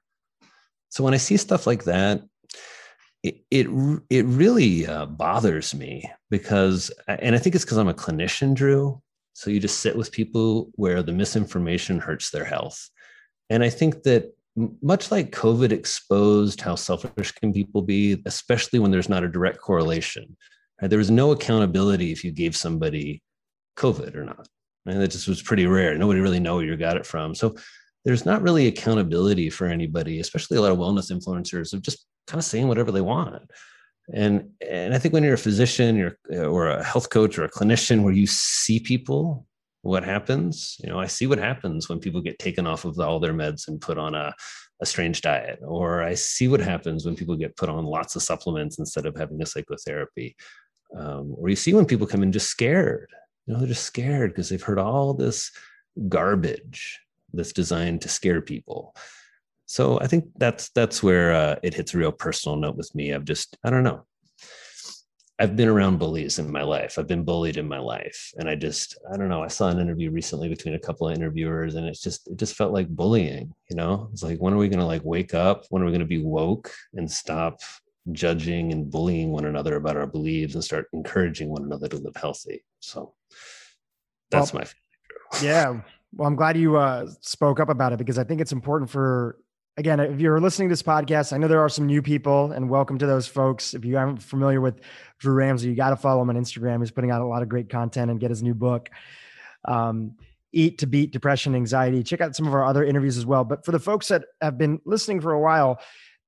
So 0.90 1.04
when 1.04 1.14
I 1.14 1.18
see 1.18 1.38
stuff 1.38 1.68
like 1.68 1.84
that, 1.84 2.22
it 3.24 3.42
it, 3.52 3.68
it 4.10 4.26
really 4.26 4.88
uh, 4.88 5.06
bothers 5.06 5.74
me 5.74 6.10
because, 6.30 6.92
and 7.08 7.36
I 7.36 7.40
think 7.40 7.56
it's 7.56 7.66
because 7.66 7.78
I'm 7.78 7.88
a 7.88 7.94
clinician, 7.94 8.56
Dhru. 8.56 9.00
So 9.34 9.52
you 9.52 9.60
just 9.60 9.82
sit 9.82 9.96
with 9.96 10.12
people 10.12 10.72
where 10.74 11.04
the 11.04 11.12
misinformation 11.12 12.00
hurts 12.00 12.32
their 12.32 12.46
health, 12.46 12.90
and 13.50 13.64
I 13.64 13.70
think 13.70 14.04
that 14.04 14.34
much 14.82 15.12
like 15.12 15.32
COVID 15.32 15.72
exposed 15.72 16.62
how 16.62 16.76
selfish 16.76 17.32
can 17.32 17.54
people 17.54 17.84
be, 17.84 18.22
especially 18.26 18.80
when 18.80 18.92
there's 18.92 19.10
not 19.10 19.24
a 19.24 19.30
direct 19.30 19.60
correlation. 19.60 20.36
Right? 20.82 20.90
There 20.90 21.00
was 21.00 21.12
no 21.12 21.32
accountability 21.32 22.12
if 22.12 22.24
you 22.24 22.32
gave 22.32 22.56
somebody 22.56 23.22
COVID 23.78 24.16
or 24.16 24.26
not. 24.26 24.48
And 24.86 25.00
that 25.02 25.12
just 25.12 25.28
was 25.28 25.42
pretty 25.42 25.68
rare. 25.68 25.98
Nobody 25.98 26.22
really 26.22 26.40
know 26.40 26.56
where 26.56 26.66
you 26.66 26.76
got 26.76 26.98
it 26.98 27.06
from. 27.06 27.36
So 27.36 27.56
there's 28.06 28.26
not 28.26 28.42
really 28.42 28.68
accountability 28.68 29.50
for 29.50 29.68
anybody, 29.68 30.20
especially 30.20 30.58
a 30.58 30.62
lot 30.62 30.72
of 30.72 30.78
wellness 30.78 31.12
influencers 31.12 31.74
of 31.74 31.82
just 31.82 32.06
kind 32.28 32.40
of 32.40 32.46
saying 32.46 32.68
whatever 32.68 32.92
they 32.92 33.02
want. 33.02 33.50
And 34.14 34.52
and 34.68 34.94
I 34.94 35.00
think 35.00 35.14
when 35.14 35.24
you're 35.24 35.34
a 35.34 35.38
physician, 35.38 35.96
you're 35.96 36.18
or 36.50 36.70
a 36.70 36.84
health 36.84 37.10
coach 37.10 37.38
or 37.38 37.44
a 37.44 37.52
clinician, 37.52 38.04
where 38.04 38.14
you 38.14 38.28
see 38.28 38.80
people, 38.80 39.46
what 39.82 40.04
happens? 40.04 40.78
You 40.82 40.90
know, 40.90 41.00
I 41.00 41.08
see 41.08 41.28
what 41.28 41.40
happens 41.40 41.90
when 41.90 42.00
people 42.00 42.22
get 42.22 42.40
taken 42.40 42.66
off 42.68 42.86
of 42.86 43.00
all 43.00 43.20
their 43.20 43.34
meds 43.34 43.68
and 43.68 43.82
put 43.82 43.98
on 43.98 44.16
a 44.16 44.34
a 44.80 44.86
strange 44.86 45.22
diet, 45.22 45.60
or 45.64 46.04
I 46.04 46.14
see 46.14 46.48
what 46.48 46.60
happens 46.60 47.04
when 47.04 47.16
people 47.16 47.36
get 47.36 47.58
put 47.58 47.68
on 47.68 47.86
lots 47.86 48.16
of 48.16 48.22
supplements 48.22 48.78
instead 48.78 49.08
of 49.08 49.18
having 49.18 49.42
a 49.42 49.46
psychotherapy, 49.46 50.36
um, 50.96 51.34
or 51.36 51.50
you 51.50 51.56
see 51.56 51.74
when 51.74 51.86
people 51.86 52.08
come 52.08 52.24
in 52.24 52.32
just 52.32 52.50
scared. 52.50 53.10
You 53.46 53.54
know, 53.54 53.60
they're 53.60 53.70
just 53.70 53.86
scared 53.86 54.32
because 54.32 54.50
they've 54.50 54.62
heard 54.62 54.80
all 54.80 55.14
this 55.14 55.52
garbage 56.08 57.00
that's 57.34 57.54
designed 57.54 58.02
to 58.02 58.10
scare 58.10 58.42
people 58.42 58.96
so 59.68 60.00
i 60.00 60.08
think 60.08 60.26
that's 60.38 60.70
that's 60.70 61.04
where 61.04 61.32
uh, 61.34 61.56
it 61.62 61.76
hits 61.76 61.94
a 61.94 61.98
real 61.98 62.12
personal 62.12 62.58
note 62.58 62.76
with 62.76 62.94
me 62.96 63.14
i've 63.14 63.26
just 63.26 63.58
i 63.64 63.70
don't 63.70 63.84
know. 63.84 64.04
I've 65.40 65.56
been 65.56 65.68
around 65.68 66.00
bullies 66.00 66.40
in 66.40 66.52
my 66.52 66.64
life. 66.64 66.98
I've 66.98 67.08
been 67.08 67.24
bullied 67.24 67.58
in 67.58 67.68
my 67.68 67.78
life. 67.78 68.34
And 68.38 68.50
i 68.50 68.56
just 68.56 68.98
i 69.14 69.18
don't 69.18 69.30
know. 69.30 69.44
I 69.44 69.48
saw 69.48 69.70
an 69.70 69.80
interview 69.80 70.10
recently 70.10 70.50
between 70.50 70.74
a 70.74 70.80
couple 70.80 71.08
of 71.08 71.16
interviewers 71.16 71.76
and 71.76 71.86
it's 71.86 72.02
just 72.02 72.28
it 72.28 72.38
just 72.38 72.56
felt 72.56 72.74
like 72.74 72.88
bullying 72.90 73.54
you 73.70 73.76
know? 73.76 74.10
It's 74.12 74.24
like 74.24 74.40
when 74.40 74.54
are 74.54 74.58
we 74.58 74.70
going 74.70 74.80
to 74.80 74.86
like 74.86 75.04
wake 75.04 75.34
up? 75.34 75.66
When 75.70 75.82
are 75.82 75.86
we 75.86 75.92
going 75.92 76.00
to 76.00 76.06
be 76.06 76.24
woke 76.24 76.72
and 76.94 77.10
stop 77.10 77.60
judging 78.12 78.72
and 78.72 78.90
bullying 78.90 79.32
one 79.32 79.46
another 79.46 79.76
about 79.76 79.98
our 79.98 80.08
beliefs 80.08 80.56
and 80.56 80.64
start 80.64 80.88
encouraging 80.94 81.50
one 81.50 81.64
another 81.64 81.88
to 81.90 81.98
live 81.98 82.16
healthy? 82.16 82.64
So 82.80 83.14
that's 84.32 84.54
well, 84.54 84.64
my 84.64 85.42
yeah. 85.42 85.82
Well 86.14 86.28
i'm 86.28 86.36
glad 86.36 86.58
you 86.58 86.78
uh, 86.78 87.06
spoke 87.22 87.60
up 87.60 87.70
about 87.70 87.94
it 87.94 88.00
because 88.00 88.18
i 88.18 88.24
think 88.24 88.42
it's 88.42 88.54
important 88.54 88.90
for 88.90 89.38
again, 89.78 90.00
if 90.00 90.20
you're 90.20 90.42
listening 90.42 90.70
to 90.70 90.74
this 90.74 90.84
podcast, 90.84 91.32
I 91.32 91.38
know 91.38 91.48
there 91.48 91.62
are 91.62 91.70
some 91.70 91.86
new 91.86 92.02
people, 92.02 92.52
and 92.52 92.68
welcome 92.68 92.98
to 92.98 93.06
those 93.06 93.28
folks. 93.28 93.76
If 93.76 93.86
you 93.86 93.96
aren't 93.98 94.22
familiar 94.22 94.60
with 94.60 94.82
Drew 95.20 95.36
Ramsey, 95.36 95.70
you 95.70 95.76
got 95.76 95.92
to 95.92 95.96
follow 95.96 96.24
him 96.24 96.32
on 96.32 96.36
Instagram. 96.36 96.80
He's 96.80 96.92
putting 96.92 97.12
out 97.12 97.22
a 97.22 97.28
lot 97.28 97.44
of 97.44 97.50
great 97.50 97.70
content 97.70 98.10
and 98.10 98.20
get 98.20 98.32
his 98.32 98.42
new 98.42 98.56
book, 98.56 98.90
um, 99.66 100.16
Eat 100.52 100.80
to 100.80 100.88
Beat 100.88 101.12
Depression, 101.12 101.54
Anxiety. 101.54 102.02
Check 102.02 102.22
out 102.22 102.36
some 102.36 102.48
of 102.48 102.56
our 102.56 102.66
other 102.66 102.84
interviews 102.84 103.18
as 103.18 103.26
well. 103.26 103.44
But 103.44 103.66
for 103.66 103.72
the 103.72 103.80
folks 103.80 104.08
that 104.08 104.24
have 104.42 104.58
been 104.58 104.82
listening 104.84 105.22
for 105.22 105.32
a 105.32 105.40
while, 105.40 105.80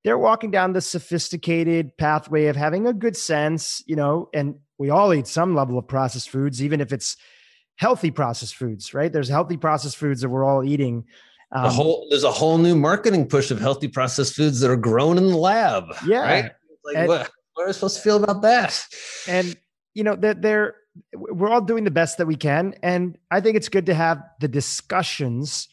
they're 0.04 0.18
walking 0.18 0.52
down 0.52 0.72
the 0.72 0.80
sophisticated 0.80 1.96
pathway 1.98 2.46
of 2.46 2.56
having 2.56 2.86
a 2.86 2.92
good 2.92 3.16
sense, 3.16 3.82
you 3.86 3.96
know, 3.96 4.28
and 4.32 4.54
we 4.78 4.90
all 4.90 5.12
eat 5.12 5.26
some 5.26 5.56
level 5.56 5.76
of 5.76 5.88
processed 5.88 6.30
foods, 6.30 6.62
even 6.62 6.80
if 6.80 6.92
it's 6.92 7.16
healthy 7.76 8.10
processed 8.10 8.54
foods, 8.54 8.94
right? 8.94 9.12
There's 9.12 9.28
healthy 9.28 9.56
processed 9.56 9.96
foods 9.96 10.20
that 10.20 10.28
we're 10.28 10.44
all 10.44 10.62
eating 10.62 11.04
um, 11.52 11.64
a 11.64 11.70
whole 11.70 12.06
there's 12.10 12.24
a 12.24 12.30
whole 12.30 12.58
new 12.58 12.76
marketing 12.76 13.26
push 13.26 13.50
of 13.50 13.60
healthy 13.60 13.88
processed 13.88 14.34
foods 14.34 14.60
that 14.60 14.70
are 14.70 14.76
grown 14.76 15.18
in 15.18 15.28
the 15.28 15.36
lab. 15.36 15.84
Yeah. 16.06 16.20
Right? 16.20 16.50
Like 16.84 16.96
and, 16.96 17.08
what, 17.08 17.30
what 17.54 17.64
are 17.64 17.66
we 17.66 17.72
supposed 17.72 17.96
to 17.96 18.02
feel 18.02 18.22
about 18.22 18.42
that? 18.42 18.84
And 19.26 19.56
you 19.94 20.04
know, 20.04 20.14
that 20.16 20.42
they're, 20.42 20.76
they're 21.12 21.34
we're 21.34 21.48
all 21.48 21.60
doing 21.60 21.84
the 21.84 21.90
best 21.90 22.18
that 22.18 22.26
we 22.26 22.36
can. 22.36 22.74
And 22.82 23.18
I 23.30 23.40
think 23.40 23.56
it's 23.56 23.68
good 23.68 23.86
to 23.86 23.94
have 23.94 24.22
the 24.40 24.48
discussions 24.48 25.68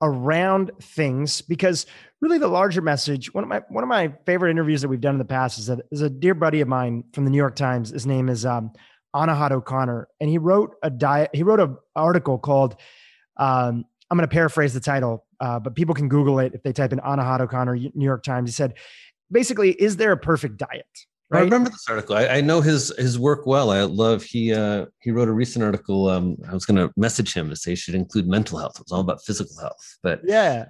around 0.00 0.72
things 0.80 1.40
because 1.40 1.86
really 2.20 2.38
the 2.38 2.48
larger 2.48 2.80
message 2.80 3.32
one 3.32 3.44
of 3.44 3.48
my 3.48 3.60
one 3.68 3.84
of 3.84 3.88
my 3.88 4.12
favorite 4.26 4.50
interviews 4.50 4.82
that 4.82 4.88
we've 4.88 5.00
done 5.00 5.14
in 5.14 5.18
the 5.18 5.24
past 5.24 5.60
is 5.60 5.68
a, 5.68 5.78
is 5.92 6.02
a 6.02 6.10
dear 6.10 6.34
buddy 6.34 6.60
of 6.60 6.66
mine 6.66 7.04
from 7.12 7.24
the 7.24 7.30
new 7.30 7.36
york 7.36 7.54
times 7.54 7.90
his 7.90 8.04
name 8.04 8.28
is 8.28 8.44
um, 8.44 8.72
Anahad 9.14 9.52
O'Connor, 9.52 10.08
and 10.20 10.30
he 10.30 10.38
wrote 10.38 10.76
a 10.82 10.90
diet. 10.90 11.30
He 11.34 11.42
wrote 11.42 11.60
an 11.60 11.76
article 11.94 12.38
called. 12.38 12.76
Um, 13.36 13.84
I'm 14.12 14.18
going 14.18 14.28
to 14.28 14.32
paraphrase 14.34 14.74
the 14.74 14.80
title, 14.80 15.24
uh, 15.40 15.58
but 15.58 15.74
people 15.74 15.94
can 15.94 16.06
Google 16.06 16.38
it 16.38 16.52
if 16.52 16.62
they 16.62 16.74
type 16.74 16.92
in 16.92 16.98
Anahad 16.98 17.40
O'Connor, 17.40 17.76
New 17.76 18.04
York 18.04 18.22
Times. 18.22 18.50
He 18.50 18.52
said, 18.52 18.74
basically, 19.30 19.70
is 19.70 19.96
there 19.96 20.12
a 20.12 20.18
perfect 20.18 20.58
diet? 20.58 20.84
Right? 21.30 21.38
I 21.38 21.44
remember 21.44 21.70
this 21.70 21.86
article. 21.88 22.16
I, 22.16 22.26
I, 22.26 22.40
know 22.42 22.60
his 22.60 22.92
his 22.98 23.18
work 23.18 23.46
well. 23.46 23.70
I 23.70 23.84
love 23.84 24.22
he 24.22 24.52
uh, 24.52 24.84
he 25.00 25.12
wrote 25.12 25.28
a 25.28 25.32
recent 25.32 25.64
article. 25.64 26.10
Um, 26.10 26.36
I 26.46 26.52
was 26.52 26.66
going 26.66 26.76
to 26.76 26.92
message 26.94 27.32
him 27.32 27.48
to 27.48 27.56
say 27.56 27.70
he 27.70 27.74
should 27.74 27.94
include 27.94 28.28
mental 28.28 28.58
health. 28.58 28.74
It 28.76 28.82
was 28.84 28.92
all 28.92 29.00
about 29.00 29.24
physical 29.24 29.58
health. 29.58 29.96
But 30.02 30.20
yeah, 30.24 30.66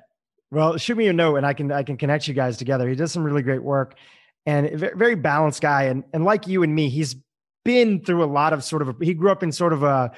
well, 0.52 0.76
shoot 0.76 0.96
me 0.96 1.08
a 1.08 1.12
note 1.12 1.34
and 1.34 1.44
I 1.44 1.52
can 1.52 1.72
I 1.72 1.82
can 1.82 1.96
connect 1.96 2.28
you 2.28 2.34
guys 2.34 2.58
together. 2.58 2.88
He 2.88 2.94
does 2.94 3.10
some 3.10 3.24
really 3.24 3.42
great 3.42 3.64
work 3.64 3.96
and 4.46 4.70
very 4.78 5.16
balanced 5.16 5.62
guy. 5.62 5.84
And 5.86 6.04
and 6.12 6.24
like 6.24 6.46
you 6.46 6.62
and 6.62 6.72
me, 6.72 6.90
he's 6.90 7.16
been 7.64 8.04
through 8.04 8.22
a 8.22 8.26
lot 8.26 8.52
of 8.52 8.62
sort 8.62 8.82
of 8.82 8.90
a, 8.90 9.04
he 9.04 9.14
grew 9.14 9.32
up 9.32 9.42
in 9.42 9.50
sort 9.50 9.72
of 9.72 9.82
a 9.82 10.12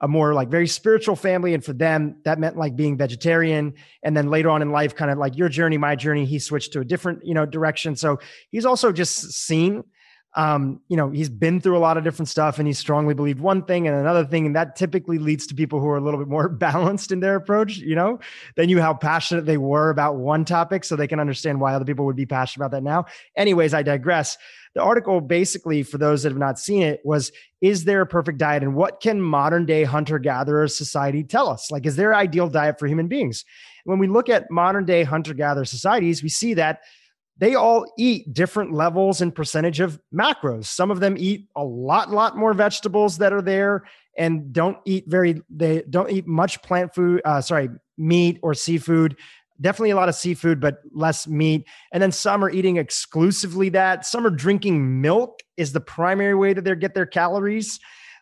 a 0.00 0.08
more 0.08 0.34
like 0.34 0.48
very 0.48 0.66
spiritual 0.66 1.16
family 1.16 1.54
and 1.54 1.64
for 1.64 1.72
them 1.72 2.16
that 2.24 2.38
meant 2.38 2.56
like 2.56 2.76
being 2.76 2.96
vegetarian 2.96 3.72
and 4.02 4.16
then 4.16 4.28
later 4.28 4.50
on 4.50 4.60
in 4.60 4.70
life 4.70 4.94
kind 4.94 5.10
of 5.10 5.18
like 5.18 5.36
your 5.36 5.48
journey 5.48 5.78
my 5.78 5.96
journey 5.96 6.24
he 6.24 6.38
switched 6.38 6.72
to 6.72 6.80
a 6.80 6.84
different 6.84 7.24
you 7.24 7.32
know 7.32 7.46
direction 7.46 7.96
so 7.96 8.18
he's 8.50 8.66
also 8.66 8.92
just 8.92 9.32
seen 9.32 9.82
um, 10.36 10.82
you 10.88 10.98
know, 10.98 11.10
he's 11.10 11.30
been 11.30 11.62
through 11.62 11.78
a 11.78 11.80
lot 11.80 11.96
of 11.96 12.04
different 12.04 12.28
stuff 12.28 12.58
and 12.58 12.68
he 12.68 12.74
strongly 12.74 13.14
believed 13.14 13.40
one 13.40 13.64
thing 13.64 13.88
and 13.88 13.96
another 13.96 14.24
thing. 14.24 14.44
And 14.44 14.54
that 14.54 14.76
typically 14.76 15.18
leads 15.18 15.46
to 15.46 15.54
people 15.54 15.80
who 15.80 15.88
are 15.88 15.96
a 15.96 16.00
little 16.00 16.20
bit 16.20 16.28
more 16.28 16.48
balanced 16.50 17.10
in 17.10 17.20
their 17.20 17.36
approach, 17.36 17.78
you 17.78 17.94
know, 17.94 18.20
they 18.54 18.66
knew 18.66 18.78
how 18.78 18.92
passionate 18.92 19.46
they 19.46 19.56
were 19.56 19.88
about 19.88 20.16
one 20.16 20.44
topic 20.44 20.84
so 20.84 20.94
they 20.94 21.06
can 21.06 21.20
understand 21.20 21.58
why 21.58 21.74
other 21.74 21.86
people 21.86 22.04
would 22.04 22.16
be 22.16 22.26
passionate 22.26 22.66
about 22.66 22.76
that 22.76 22.82
now. 22.82 23.06
Anyways, 23.34 23.72
I 23.72 23.82
digress. 23.82 24.36
The 24.74 24.82
article 24.82 25.22
basically, 25.22 25.82
for 25.82 25.96
those 25.96 26.22
that 26.22 26.32
have 26.32 26.38
not 26.38 26.58
seen 26.58 26.82
it, 26.82 27.00
was 27.02 27.32
Is 27.60 27.84
there 27.84 28.02
a 28.02 28.06
perfect 28.06 28.38
diet? 28.38 28.62
And 28.62 28.74
what 28.74 29.00
can 29.00 29.20
modern 29.20 29.64
day 29.66 29.84
hunter 29.84 30.18
gatherer 30.18 30.68
society 30.68 31.24
tell 31.24 31.48
us? 31.48 31.70
Like, 31.70 31.86
is 31.86 31.96
there 31.96 32.12
an 32.12 32.18
ideal 32.18 32.48
diet 32.48 32.78
for 32.78 32.86
human 32.86 33.08
beings? 33.08 33.44
When 33.84 33.98
we 33.98 34.08
look 34.08 34.28
at 34.28 34.50
modern 34.50 34.84
day 34.84 35.04
hunter 35.04 35.34
gatherer 35.34 35.64
societies, 35.64 36.22
we 36.22 36.28
see 36.28 36.54
that 36.54 36.80
they 37.38 37.54
all 37.54 37.86
eat 37.98 38.32
different 38.32 38.72
levels 38.72 39.20
and 39.20 39.34
percentage 39.34 39.80
of 39.80 40.00
macros. 40.12 40.66
Some 40.66 40.90
of 40.90 41.00
them 41.00 41.16
eat 41.18 41.48
a 41.54 41.64
lot, 41.64 42.10
lot 42.10 42.36
more 42.36 42.54
vegetables 42.54 43.18
that 43.18 43.32
are 43.32 43.42
there 43.42 43.84
and 44.16 44.52
don't 44.52 44.78
eat 44.86 45.04
very, 45.06 45.42
they 45.50 45.82
don't 45.88 46.10
eat 46.10 46.26
much 46.26 46.62
plant 46.62 46.94
food, 46.94 47.20
uh, 47.24 47.40
sorry, 47.40 47.68
meat 47.98 48.38
or 48.42 48.54
seafood. 48.54 49.16
Definitely 49.60 49.90
a 49.90 49.96
lot 49.96 50.08
of 50.08 50.14
seafood, 50.14 50.60
but 50.60 50.80
less 50.92 51.26
meat. 51.26 51.66
And 51.92 52.02
then 52.02 52.12
some 52.12 52.44
are 52.44 52.50
eating 52.50 52.76
exclusively 52.76 53.68
that. 53.70 54.04
Some 54.04 54.26
are 54.26 54.30
drinking 54.30 55.00
milk 55.00 55.40
is 55.56 55.72
the 55.72 55.80
primary 55.80 56.34
way 56.34 56.52
that 56.52 56.62
they 56.62 56.74
get 56.74 56.94
their 56.94 57.06
calories. 57.06 57.80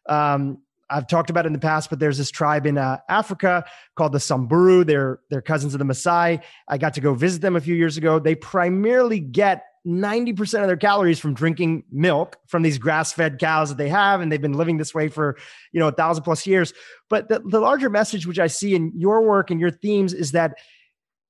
Um, 0.09 0.59
I've 0.91 1.09
talked 1.09 1.31
about 1.31 1.47
in 1.47 1.53
the 1.53 1.59
past, 1.59 1.91
but 1.91 1.99
there's 1.99 2.19
this 2.19 2.31
tribe 2.31 2.67
in 2.67 2.79
uh, 2.79 2.99
Africa 3.09 3.65
called 3.97 4.13
the 4.13 4.21
Samburu. 4.21 4.85
They're 4.85 5.21
they're 5.31 5.43
cousins 5.43 5.75
of 5.75 5.79
the 5.79 5.85
Maasai. 5.85 6.43
I 6.69 6.79
got 6.79 6.95
to 6.95 7.01
go 7.01 7.15
visit 7.15 7.43
them 7.43 7.57
a 7.57 7.61
few 7.61 7.75
years 7.75 7.97
ago. 7.97 8.19
They 8.19 8.35
primarily 8.35 9.19
get 9.19 9.65
90% 9.87 10.63
of 10.63 10.67
their 10.67 10.77
calories 10.77 11.19
from 11.19 11.35
drinking 11.35 11.85
milk 11.93 12.39
from 12.47 12.63
these 12.63 12.79
grass-fed 12.79 13.39
cows 13.39 13.69
that 13.69 13.77
they 13.77 13.89
have 13.89 14.23
and 14.23 14.33
they've 14.33 14.41
been 14.41 14.55
living 14.55 14.79
this 14.79 14.95
way 14.95 15.09
for 15.09 15.37
you 15.73 15.81
know 15.81 15.89
a 15.89 15.93
thousand 15.93 16.25
plus 16.25 16.47
years 16.47 16.73
but 17.11 17.29
the, 17.29 17.41
the 17.41 17.61
larger 17.61 17.91
message 17.91 18.27
which 18.27 18.39
i 18.39 18.47
see 18.47 18.75
in 18.75 18.91
your 18.97 19.23
work 19.23 19.51
and 19.51 19.61
your 19.61 19.71
themes 19.71 20.15
is 20.15 20.33
that 20.33 20.57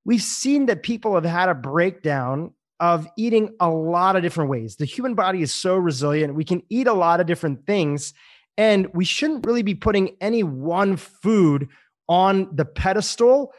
we've 0.05 0.23
seen 0.23 0.67
that 0.67 0.83
people 0.83 1.15
have 1.15 1.25
had 1.25 1.49
a 1.49 1.55
breakdown 1.55 2.53
of 2.81 3.07
eating 3.17 3.55
a 3.61 3.69
lot 3.69 4.17
of 4.17 4.23
different 4.23 4.51
ways 4.51 4.77
the 4.77 4.85
human 4.85 5.15
body 5.15 5.43
is 5.43 5.55
so 5.55 5.77
resilient 5.77 6.35
we 6.35 6.45
can 6.45 6.63
eat 6.69 6.87
a 6.87 6.93
lot 6.93 7.21
of 7.21 7.27
different 7.27 7.67
things 7.67 8.13
and 8.57 8.89
we 8.95 9.05
shouldn't 9.05 9.47
really 9.47 9.63
be 9.63 9.75
putting 9.75 10.17
any 10.21 10.43
one 10.43 10.97
food 10.97 11.69
on 12.09 12.49
the 12.55 12.65
pedestal. 12.65 13.53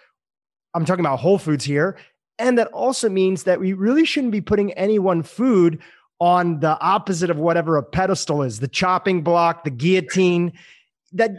I'm 0.73 0.85
talking 0.85 1.05
about 1.05 1.19
whole 1.19 1.37
foods 1.37 1.65
here. 1.65 1.97
And 2.37 2.57
that 2.57 2.67
also 2.67 3.09
means 3.09 3.43
that 3.43 3.59
we 3.59 3.73
really 3.73 4.05
shouldn't 4.05 4.31
be 4.31 4.41
putting 4.41 4.73
any 4.73 4.99
one 4.99 5.23
food 5.23 5.79
on 6.19 6.59
the 6.59 6.79
opposite 6.79 7.29
of 7.29 7.37
whatever 7.37 7.77
a 7.77 7.83
pedestal 7.83 8.41
is 8.41 8.59
the 8.59 8.67
chopping 8.67 9.21
block, 9.21 9.63
the 9.63 9.69
guillotine. 9.69 10.53
That 11.13 11.31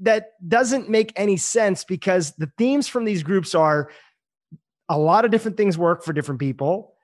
that 0.00 0.30
doesn't 0.48 0.88
make 0.88 1.12
any 1.14 1.36
sense 1.36 1.84
because 1.84 2.32
the 2.32 2.50
themes 2.56 2.88
from 2.88 3.04
these 3.04 3.22
groups 3.22 3.54
are 3.54 3.90
a 4.90 4.98
lot 4.98 5.24
of 5.24 5.30
different 5.30 5.56
things 5.56 5.78
work 5.78 6.04
for 6.04 6.12
different 6.12 6.40
people. 6.40 6.94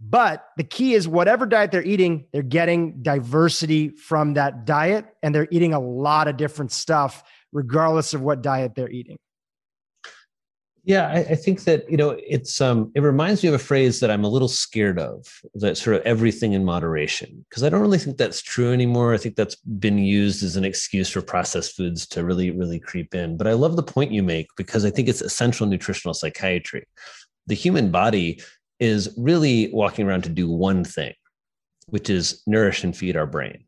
But 0.00 0.46
the 0.56 0.64
key 0.64 0.94
is 0.94 1.08
whatever 1.08 1.44
diet 1.44 1.72
they're 1.72 1.82
eating, 1.82 2.26
they're 2.32 2.42
getting 2.42 3.02
diversity 3.02 3.88
from 3.88 4.34
that 4.34 4.64
diet 4.64 5.06
and 5.22 5.34
they're 5.34 5.48
eating 5.50 5.74
a 5.74 5.80
lot 5.80 6.28
of 6.28 6.36
different 6.36 6.72
stuff, 6.72 7.22
regardless 7.52 8.14
of 8.14 8.22
what 8.22 8.42
diet 8.42 8.74
they're 8.74 8.90
eating. 8.90 9.16
Yeah, 10.82 11.08
I, 11.08 11.18
I, 11.18 11.34
think 11.34 11.64
that 11.64 11.88
you 11.90 11.98
know 11.98 12.16
it's 12.26 12.58
um 12.58 12.90
it 12.94 13.00
reminds 13.02 13.42
me 13.42 13.50
of 13.50 13.54
a 13.54 13.58
phrase 13.58 14.00
that 14.00 14.10
I'm 14.10 14.24
a 14.24 14.28
little 14.28 14.48
scared 14.48 14.98
of 14.98 15.26
that 15.54 15.76
sort 15.76 15.96
of 15.96 16.02
everything 16.02 16.54
in 16.54 16.64
moderation 16.64 17.44
because 17.48 17.62
I 17.62 17.68
don't 17.68 17.82
really 17.82 17.98
think 17.98 18.16
that's 18.16 18.40
true 18.40 18.72
anymore. 18.72 19.12
I 19.12 19.18
think 19.18 19.36
that's 19.36 19.56
been 19.56 19.98
used 19.98 20.42
as 20.42 20.56
an 20.56 20.64
excuse 20.64 21.10
for 21.10 21.20
processed 21.20 21.76
foods 21.76 22.06
to 22.08 22.24
really 22.24 22.50
really 22.50 22.80
creep 22.80 23.14
in. 23.14 23.36
But 23.36 23.46
I 23.46 23.52
love 23.52 23.76
the 23.76 23.82
point 23.82 24.10
you 24.10 24.22
make 24.22 24.46
because 24.56 24.86
I 24.86 24.90
think 24.90 25.08
it's 25.08 25.20
essential 25.20 25.66
nutritional 25.66 26.14
psychiatry. 26.14 26.86
The 27.50 27.56
human 27.56 27.90
body 27.90 28.40
is 28.78 29.12
really 29.18 29.72
walking 29.72 30.06
around 30.06 30.22
to 30.22 30.28
do 30.28 30.48
one 30.48 30.84
thing, 30.84 31.14
which 31.88 32.08
is 32.08 32.44
nourish 32.46 32.84
and 32.84 32.96
feed 32.96 33.16
our 33.16 33.26
brain. 33.26 33.64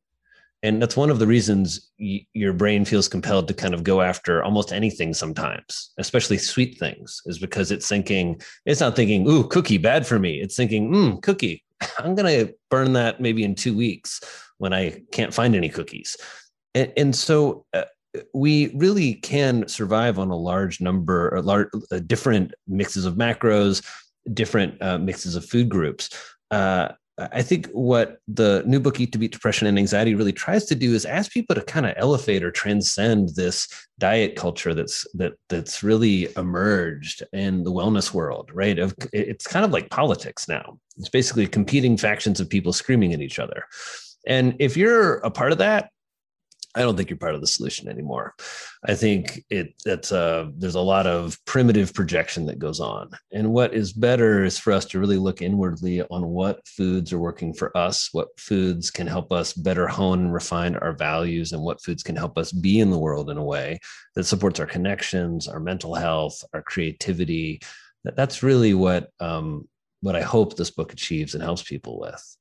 And 0.62 0.80
that's 0.80 0.96
one 0.96 1.10
of 1.10 1.18
the 1.18 1.26
reasons 1.26 1.90
y- 1.98 2.24
your 2.32 2.52
brain 2.52 2.84
feels 2.84 3.08
compelled 3.08 3.48
to 3.48 3.54
kind 3.54 3.74
of 3.74 3.82
go 3.82 4.00
after 4.00 4.44
almost 4.44 4.72
anything 4.72 5.12
sometimes, 5.12 5.90
especially 5.98 6.38
sweet 6.38 6.78
things, 6.78 7.22
is 7.26 7.40
because 7.40 7.72
it's 7.72 7.88
thinking, 7.88 8.40
it's 8.66 8.78
not 8.78 8.94
thinking, 8.94 9.28
ooh, 9.28 9.48
cookie, 9.48 9.78
bad 9.78 10.06
for 10.06 10.20
me. 10.20 10.40
It's 10.40 10.54
thinking, 10.54 10.88
mm, 10.92 11.20
cookie, 11.20 11.64
I'm 11.98 12.14
going 12.14 12.46
to 12.46 12.54
burn 12.70 12.92
that 12.92 13.20
maybe 13.20 13.42
in 13.42 13.56
two 13.56 13.76
weeks 13.76 14.20
when 14.58 14.72
I 14.72 15.02
can't 15.10 15.34
find 15.34 15.56
any 15.56 15.70
cookies. 15.70 16.16
And, 16.76 16.92
and 16.96 17.16
so 17.16 17.66
uh, 17.74 17.86
we 18.34 18.68
really 18.74 19.14
can 19.14 19.66
survive 19.68 20.18
on 20.18 20.30
a 20.30 20.36
large 20.36 20.80
number, 20.80 21.30
a 21.30 21.42
large, 21.42 21.68
uh, 21.90 21.98
different 22.00 22.54
mixes 22.66 23.06
of 23.06 23.14
macros, 23.14 23.84
different 24.32 24.80
uh, 24.82 24.98
mixes 24.98 25.36
of 25.36 25.44
food 25.44 25.68
groups. 25.68 26.10
Uh, 26.50 26.88
I 27.18 27.42
think 27.42 27.68
what 27.68 28.18
the 28.26 28.62
new 28.66 28.80
book 28.80 28.98
Eat 28.98 29.12
to 29.12 29.18
Beat 29.18 29.32
Depression 29.32 29.66
and 29.66 29.78
Anxiety 29.78 30.14
really 30.14 30.32
tries 30.32 30.64
to 30.66 30.74
do 30.74 30.94
is 30.94 31.04
ask 31.04 31.30
people 31.30 31.54
to 31.54 31.62
kind 31.62 31.84
of 31.84 31.92
elevate 31.96 32.42
or 32.42 32.50
transcend 32.50 33.30
this 33.36 33.68
diet 33.98 34.34
culture 34.34 34.72
that's 34.72 35.06
that 35.14 35.34
that's 35.50 35.82
really 35.82 36.28
emerged 36.36 37.22
in 37.32 37.64
the 37.64 37.70
wellness 37.70 38.14
world, 38.14 38.50
right? 38.54 38.78
Of 38.78 38.94
it's 39.12 39.46
kind 39.46 39.64
of 39.64 39.72
like 39.72 39.90
politics 39.90 40.48
now. 40.48 40.78
It's 40.96 41.10
basically 41.10 41.46
competing 41.46 41.98
factions 41.98 42.40
of 42.40 42.48
people 42.48 42.72
screaming 42.72 43.12
at 43.12 43.20
each 43.20 43.38
other. 43.38 43.64
And 44.26 44.56
if 44.58 44.76
you're 44.76 45.16
a 45.16 45.30
part 45.30 45.52
of 45.52 45.58
that, 45.58 45.90
I 46.74 46.80
don't 46.80 46.96
think 46.96 47.10
you're 47.10 47.18
part 47.18 47.34
of 47.34 47.40
the 47.40 47.46
solution 47.46 47.88
anymore. 47.88 48.34
I 48.84 48.94
think 48.94 49.44
it 49.50 49.74
that's 49.84 50.10
uh 50.10 50.46
there's 50.56 50.74
a 50.74 50.80
lot 50.80 51.06
of 51.06 51.38
primitive 51.44 51.92
projection 51.92 52.46
that 52.46 52.58
goes 52.58 52.80
on. 52.80 53.10
And 53.32 53.52
what 53.52 53.74
is 53.74 53.92
better 53.92 54.44
is 54.44 54.58
for 54.58 54.72
us 54.72 54.86
to 54.86 54.98
really 54.98 55.18
look 55.18 55.42
inwardly 55.42 56.02
on 56.02 56.26
what 56.28 56.66
foods 56.66 57.12
are 57.12 57.18
working 57.18 57.52
for 57.52 57.76
us, 57.76 58.08
what 58.12 58.28
foods 58.38 58.90
can 58.90 59.06
help 59.06 59.32
us 59.32 59.52
better 59.52 59.86
hone 59.86 60.20
and 60.20 60.34
refine 60.34 60.76
our 60.76 60.92
values, 60.92 61.52
and 61.52 61.62
what 61.62 61.82
foods 61.82 62.02
can 62.02 62.16
help 62.16 62.38
us 62.38 62.52
be 62.52 62.80
in 62.80 62.90
the 62.90 62.98
world 62.98 63.28
in 63.30 63.36
a 63.36 63.44
way 63.44 63.78
that 64.14 64.24
supports 64.24 64.58
our 64.58 64.66
connections, 64.66 65.48
our 65.48 65.60
mental 65.60 65.94
health, 65.94 66.42
our 66.54 66.62
creativity. 66.62 67.60
That, 68.04 68.16
that's 68.16 68.42
really 68.42 68.74
what 68.74 69.10
um, 69.20 69.68
what 70.00 70.16
I 70.16 70.22
hope 70.22 70.56
this 70.56 70.70
book 70.70 70.92
achieves 70.92 71.34
and 71.34 71.42
helps 71.42 71.62
people 71.62 72.00
with 72.00 72.36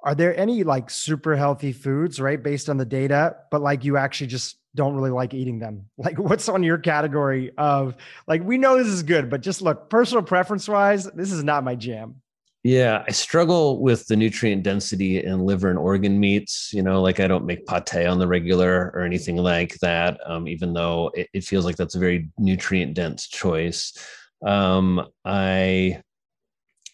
are 0.00 0.14
there 0.14 0.38
any 0.38 0.62
like 0.62 0.90
super 0.90 1.36
healthy 1.36 1.72
foods, 1.72 2.20
right? 2.20 2.42
Based 2.42 2.68
on 2.68 2.76
the 2.76 2.84
data, 2.84 3.36
but 3.50 3.60
like 3.60 3.84
you 3.84 3.96
actually 3.96 4.28
just 4.28 4.56
don't 4.74 4.94
really 4.94 5.10
like 5.10 5.34
eating 5.34 5.58
them? 5.58 5.86
Like 5.98 6.18
what's 6.18 6.48
on 6.48 6.62
your 6.62 6.78
category 6.78 7.50
of 7.58 7.96
like, 8.28 8.44
we 8.44 8.58
know 8.58 8.76
this 8.76 8.86
is 8.86 9.02
good, 9.02 9.28
but 9.28 9.40
just 9.40 9.62
look, 9.62 9.90
personal 9.90 10.22
preference 10.22 10.68
wise, 10.68 11.04
this 11.12 11.32
is 11.32 11.42
not 11.42 11.64
my 11.64 11.74
jam. 11.74 12.16
Yeah, 12.62 13.04
I 13.06 13.12
struggle 13.12 13.80
with 13.80 14.06
the 14.08 14.16
nutrient 14.16 14.64
density 14.64 15.22
in 15.22 15.40
liver 15.40 15.70
and 15.70 15.78
organ 15.78 16.18
meats. 16.18 16.72
You 16.72 16.82
know, 16.82 17.00
like 17.00 17.20
I 17.20 17.28
don't 17.28 17.46
make 17.46 17.64
pate 17.64 18.06
on 18.08 18.18
the 18.18 18.26
regular 18.26 18.90
or 18.92 19.02
anything 19.02 19.36
like 19.36 19.78
that, 19.82 20.18
um, 20.26 20.48
even 20.48 20.72
though 20.72 21.12
it, 21.14 21.28
it, 21.32 21.44
feels 21.44 21.64
like 21.64 21.76
that's 21.76 21.94
a 21.94 22.00
very 22.00 22.28
nutrient 22.38 22.94
dense 22.94 23.28
choice. 23.28 23.96
Um, 24.44 25.06
I 25.24 26.02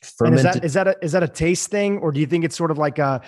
fermented. 0.03 0.47
And 0.47 0.47
is 0.47 0.55
that 0.55 0.65
is 0.65 0.73
that 0.75 0.89
a, 0.89 1.05
is 1.05 1.13
that 1.13 1.23
a 1.23 1.29
taste 1.29 1.71
thing, 1.71 1.99
or 1.99 2.13
do 2.13 2.21
you 2.21 2.27
think 2.27 2.45
it's 2.45 2.57
sort 2.57 2.71
of 2.71 2.79
like 2.79 2.99
a 2.99 3.21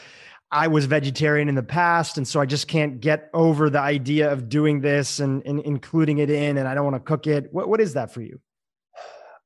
I 0.51 0.69
was 0.69 0.87
vegetarian 0.87 1.49
in 1.49 1.55
the 1.55 1.63
past, 1.63 2.17
and 2.17 2.27
so 2.27 2.41
I 2.41 2.47
just 2.47 2.69
can't 2.69 3.01
get 3.01 3.31
over 3.35 3.71
the 3.71 3.81
idea 3.81 4.31
of 4.31 4.49
doing 4.49 4.81
this 4.81 5.19
and, 5.19 5.45
and 5.47 5.61
including 5.61 6.19
it 6.19 6.31
in, 6.31 6.59
and 6.59 6.69
I 6.69 6.75
don't 6.75 6.85
want 6.85 6.97
to 6.97 7.01
cook 7.01 7.27
it. 7.27 7.53
What 7.53 7.69
what 7.69 7.81
is 7.81 7.95
that 7.95 8.13
for 8.13 8.21
you? 8.21 8.41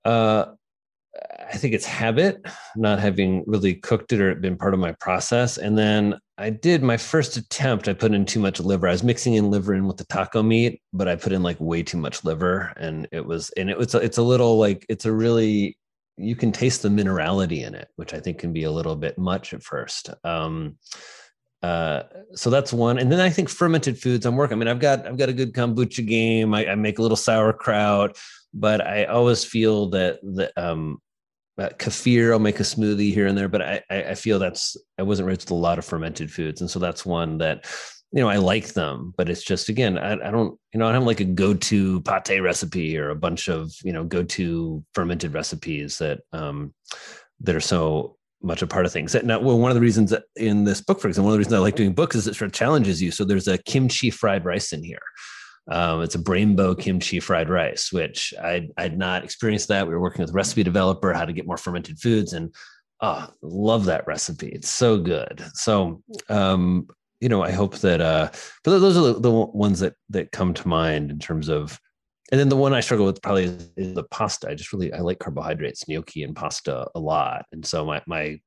Uh, 0.04 0.46
I 1.50 1.56
think 1.56 1.74
it's 1.74 1.86
habit, 1.86 2.46
not 2.76 2.98
having 2.98 3.44
really 3.46 3.74
cooked 3.74 4.12
it 4.12 4.20
or 4.20 4.34
been 4.34 4.56
part 4.56 4.74
of 4.74 4.80
my 4.80 4.92
process. 5.00 5.56
And 5.56 5.78
then 5.78 6.18
I 6.36 6.50
did 6.50 6.82
my 6.82 6.96
first 6.96 7.36
attempt. 7.36 7.88
I 7.88 7.94
put 7.94 8.12
in 8.12 8.24
too 8.24 8.40
much 8.40 8.60
liver. 8.60 8.86
I 8.86 8.92
was 8.92 9.02
mixing 9.02 9.34
in 9.34 9.50
liver 9.50 9.74
in 9.74 9.86
with 9.86 9.96
the 9.96 10.04
taco 10.04 10.42
meat, 10.42 10.80
but 10.92 11.08
I 11.08 11.16
put 11.16 11.32
in 11.32 11.42
like 11.42 11.58
way 11.58 11.82
too 11.82 11.98
much 11.98 12.24
liver, 12.24 12.72
and 12.76 13.08
it 13.12 13.24
was 13.24 13.50
and 13.56 13.70
it 13.70 13.78
was 13.78 13.94
it's 13.94 14.18
a 14.18 14.22
little 14.22 14.58
like 14.58 14.84
it's 14.88 15.06
a 15.06 15.12
really 15.12 15.78
you 16.18 16.36
can 16.36 16.52
taste 16.52 16.82
the 16.82 16.88
minerality 16.88 17.66
in 17.66 17.74
it, 17.74 17.88
which 17.96 18.14
I 18.14 18.20
think 18.20 18.38
can 18.38 18.52
be 18.52 18.64
a 18.64 18.70
little 18.70 18.96
bit 18.96 19.18
much 19.18 19.54
at 19.54 19.62
first. 19.62 20.10
Um, 20.24 20.76
uh, 21.62 22.02
so 22.34 22.50
that's 22.50 22.72
one. 22.72 22.98
And 22.98 23.10
then 23.10 23.20
I 23.20 23.30
think 23.30 23.48
fermented 23.48 23.98
foods. 23.98 24.26
I'm 24.26 24.36
working. 24.36 24.56
I 24.56 24.58
mean, 24.58 24.68
I've 24.68 24.80
got 24.80 25.06
I've 25.06 25.18
got 25.18 25.28
a 25.28 25.32
good 25.32 25.52
kombucha 25.52 26.06
game. 26.06 26.54
I, 26.54 26.68
I 26.68 26.74
make 26.74 26.98
a 26.98 27.02
little 27.02 27.16
sauerkraut, 27.16 28.16
but 28.54 28.80
I 28.80 29.04
always 29.04 29.44
feel 29.44 29.90
that 29.90 30.20
the 30.22 30.52
um, 30.56 31.00
uh, 31.58 31.70
kefir. 31.70 32.32
I'll 32.32 32.38
make 32.38 32.60
a 32.60 32.64
smoothie 32.64 33.12
here 33.12 33.26
and 33.26 33.36
there, 33.36 33.48
but 33.48 33.62
I 33.62 33.82
I 33.90 34.14
feel 34.14 34.38
that's 34.38 34.76
I 34.98 35.02
wasn't 35.02 35.26
raised 35.26 35.42
with 35.42 35.50
a 35.50 35.54
lot 35.54 35.78
of 35.78 35.84
fermented 35.84 36.30
foods, 36.30 36.60
and 36.60 36.70
so 36.70 36.78
that's 36.78 37.04
one 37.04 37.38
that 37.38 37.66
you 38.12 38.22
know 38.22 38.28
I 38.28 38.36
like 38.36 38.68
them, 38.68 39.12
but 39.16 39.28
it's 39.28 39.42
just 39.42 39.68
again 39.68 39.98
I, 39.98 40.12
I 40.12 40.30
don't 40.30 40.58
you 40.72 40.80
know 40.80 40.88
I 40.88 40.92
don't 40.92 41.04
like 41.04 41.20
a 41.20 41.24
go 41.24 41.54
to 41.54 42.00
pate 42.02 42.42
recipe 42.42 42.96
or 42.96 43.10
a 43.10 43.16
bunch 43.16 43.48
of 43.48 43.72
you 43.82 43.92
know 43.92 44.04
go 44.04 44.22
to 44.22 44.84
fermented 44.94 45.34
recipes 45.34 45.98
that 45.98 46.20
um 46.32 46.74
that 47.40 47.54
are 47.54 47.60
so 47.60 48.16
much 48.42 48.62
a 48.62 48.66
part 48.66 48.86
of 48.86 48.92
things. 48.92 49.14
Now, 49.24 49.40
well, 49.40 49.58
one 49.58 49.70
of 49.70 49.74
the 49.74 49.80
reasons 49.80 50.14
in 50.36 50.64
this 50.64 50.80
book, 50.80 51.00
for 51.00 51.08
example, 51.08 51.26
one 51.26 51.32
of 51.32 51.34
the 51.34 51.38
reasons 51.38 51.54
I 51.54 51.58
like 51.58 51.76
doing 51.76 51.92
books 51.92 52.14
is 52.14 52.26
it 52.26 52.36
sort 52.36 52.46
of 52.46 52.52
challenges 52.52 53.02
you. 53.02 53.10
So 53.10 53.24
there's 53.24 53.48
a 53.48 53.58
kimchi 53.58 54.10
fried 54.10 54.44
rice 54.44 54.72
in 54.72 54.84
here. 54.84 55.02
Um, 55.70 56.02
it's 56.02 56.14
a 56.14 56.20
rainbow 56.20 56.74
kimchi 56.74 57.20
fried 57.20 57.50
rice, 57.50 57.92
which 57.92 58.32
I'd, 58.42 58.68
I'd 58.76 58.96
not 58.96 59.24
experienced 59.24 59.68
that. 59.68 59.86
We 59.86 59.92
were 59.92 60.00
working 60.00 60.22
with 60.22 60.30
a 60.30 60.34
recipe 60.34 60.62
developer, 60.62 61.12
how 61.12 61.24
to 61.24 61.32
get 61.32 61.46
more 61.46 61.58
fermented 61.58 61.98
foods, 61.98 62.32
and 62.32 62.54
oh, 63.00 63.28
love 63.42 63.84
that 63.86 64.06
recipe. 64.06 64.48
It's 64.48 64.70
so 64.70 64.98
good. 64.98 65.44
So, 65.54 66.02
um, 66.28 66.86
you 67.20 67.28
know, 67.28 67.42
I 67.42 67.50
hope 67.50 67.76
that, 67.78 68.00
uh, 68.00 68.30
but 68.64 68.78
those 68.78 68.96
are 68.96 69.12
the, 69.12 69.20
the 69.20 69.30
ones 69.30 69.80
that 69.80 69.94
that 70.10 70.32
come 70.32 70.54
to 70.54 70.68
mind 70.68 71.10
in 71.10 71.18
terms 71.18 71.48
of 71.48 71.78
and 72.30 72.38
then 72.38 72.50
the 72.50 72.56
one 72.56 72.74
I 72.74 72.80
struggle 72.80 73.06
with 73.06 73.22
probably 73.22 73.44
is, 73.44 73.70
is, 73.76 73.94
the 73.94 74.04
pasta. 74.04 74.50
I 74.50 74.54
just 74.54 74.72
really 74.72 74.92
I 74.92 74.98
like 74.98 75.18
carbohydrates, 75.18 75.88
gnocchi 75.88 76.22
and 76.22 76.36
pasta 76.36 76.86
a 76.94 77.00
lot, 77.00 77.46
and 77.52 77.64
so 77.64 77.84
my 77.84 78.02
my 78.06 78.38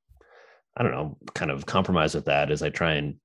I 0.78 0.84
don't 0.84 0.92
know 0.92 1.18
kind 1.34 1.52
of 1.52 1.66
compromise 1.66 2.14
with 2.14 2.26
that 2.26 2.52
is 2.52 2.62
I 2.62 2.70
try 2.70 2.94
and 2.94 3.16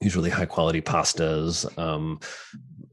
use 0.00 0.16
really 0.16 0.30
high 0.30 0.46
quality 0.46 0.80
pastas, 0.80 1.66
um, 1.78 2.18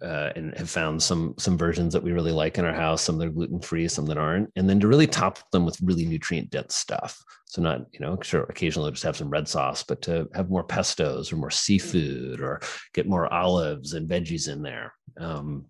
uh, 0.01 0.31
and 0.35 0.57
have 0.57 0.69
found 0.69 1.01
some 1.01 1.33
some 1.37 1.57
versions 1.57 1.93
that 1.93 2.03
we 2.03 2.11
really 2.11 2.31
like 2.31 2.57
in 2.57 2.65
our 2.65 2.73
house. 2.73 3.01
Some 3.01 3.17
that 3.17 3.27
are 3.27 3.31
gluten 3.31 3.59
free, 3.59 3.87
some 3.87 4.05
that 4.07 4.17
aren't, 4.17 4.51
and 4.55 4.69
then 4.69 4.79
to 4.79 4.87
really 4.87 5.07
top 5.07 5.39
them 5.51 5.65
with 5.65 5.79
really 5.81 6.05
nutrient 6.05 6.49
dense 6.49 6.75
stuff. 6.75 7.21
So 7.45 7.61
not 7.61 7.85
you 7.91 7.99
know 7.99 8.17
sure 8.21 8.43
occasionally 8.43 8.91
just 8.91 9.03
have 9.03 9.17
some 9.17 9.29
red 9.29 9.47
sauce, 9.47 9.83
but 9.83 10.01
to 10.03 10.27
have 10.33 10.49
more 10.49 10.63
pestos 10.63 11.31
or 11.31 11.37
more 11.37 11.51
seafood 11.51 12.41
or 12.41 12.61
get 12.93 13.07
more 13.07 13.31
olives 13.33 13.93
and 13.93 14.09
veggies 14.09 14.49
in 14.49 14.61
there. 14.61 14.93
Um, 15.17 15.65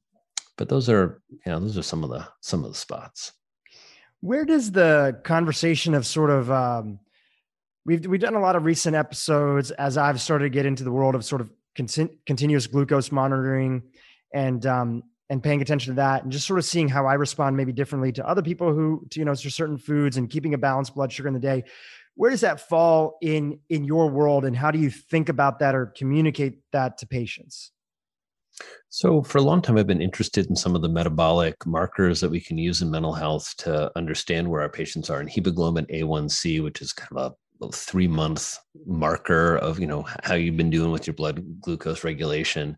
but 0.58 0.70
those 0.70 0.90
are 0.90 1.22
you 1.30 1.52
know 1.52 1.60
those 1.60 1.78
are 1.78 1.84
some 1.84 2.04
of 2.04 2.10
the 2.10 2.28
some 2.42 2.64
of 2.64 2.72
the 2.72 2.78
spots 2.78 3.34
where 4.22 4.46
does 4.46 4.72
the 4.72 5.20
conversation 5.24 5.94
of 5.94 6.06
sort 6.06 6.30
of 6.30 6.52
um, 6.52 7.00
we've 7.86 8.06
we've 8.06 8.22
done 8.22 8.36
a 8.36 8.40
lot 8.40 8.56
of 8.56 8.66
recent 8.66 8.96
episodes 8.96 9.72
as 9.72 9.98
i've 9.98 10.20
started 10.22 10.46
to 10.46 10.50
get 10.50 10.66
into 10.66 10.84
the 10.84 10.92
world 10.92 11.16
of 11.16 11.24
sort 11.24 11.42
of 11.42 11.52
con- 11.76 12.10
continuous 12.26 12.68
glucose 12.68 13.12
monitoring 13.12 13.84
and 14.34 14.66
um, 14.66 15.04
and 15.30 15.44
paying 15.44 15.62
attention 15.62 15.94
to 15.94 15.98
that 15.98 16.24
and 16.24 16.32
just 16.32 16.48
sort 16.48 16.60
of 16.60 16.66
seeing 16.66 16.88
how 16.88 17.06
i 17.06 17.14
respond 17.14 17.56
maybe 17.56 17.74
differently 17.74 18.12
to 18.12 18.28
other 18.28 18.42
people 18.42 18.74
who 18.74 19.06
to, 19.10 19.20
you 19.20 19.26
know 19.26 19.36
to 19.36 19.50
certain 19.50 19.78
foods 19.78 20.18
and 20.18 20.30
keeping 20.30 20.54
a 20.54 20.58
balanced 20.58 20.96
blood 20.96 21.12
sugar 21.12 21.28
in 21.28 21.34
the 21.34 21.40
day 21.40 21.64
where 22.16 22.32
does 22.32 22.42
that 22.42 22.62
fall 22.68 23.18
in 23.22 23.60
in 23.70 23.84
your 23.84 24.10
world 24.10 24.46
and 24.46 24.56
how 24.56 24.72
do 24.72 24.80
you 24.80 24.90
think 24.90 25.30
about 25.30 25.60
that 25.60 25.76
or 25.76 25.88
communicate 25.98 26.60
that 26.72 26.98
to 26.98 27.06
patients 27.06 27.72
so, 28.90 29.22
for 29.22 29.38
a 29.38 29.42
long 29.44 29.62
time, 29.62 29.78
I've 29.78 29.86
been 29.86 30.02
interested 30.02 30.48
in 30.50 30.56
some 30.56 30.76
of 30.76 30.82
the 30.82 30.90
metabolic 30.90 31.64
markers 31.68 32.22
that 32.22 32.32
we 32.32 32.40
can 32.40 32.58
use 32.58 32.82
in 32.82 32.90
mental 32.90 33.14
health 33.14 33.54
to 33.58 33.92
understand 33.96 34.50
where 34.50 34.62
our 34.62 34.70
patients 34.70 35.12
are. 35.12 35.20
And 35.20 35.30
hemoglobin 35.30 35.86
A1C, 35.88 36.64
which 36.64 36.82
is 36.82 36.94
kind 36.94 37.16
of 37.16 37.34
a 37.62 37.72
three 37.72 38.08
month 38.08 38.58
marker 38.86 39.58
of 39.58 39.80
you 39.80 39.88
know 39.88 40.06
how 40.24 40.36
you've 40.36 40.58
been 40.58 40.70
doing 40.70 40.92
with 40.92 41.08
your 41.08 41.14
blood 41.14 41.44
glucose 41.60 42.04
regulation 42.04 42.78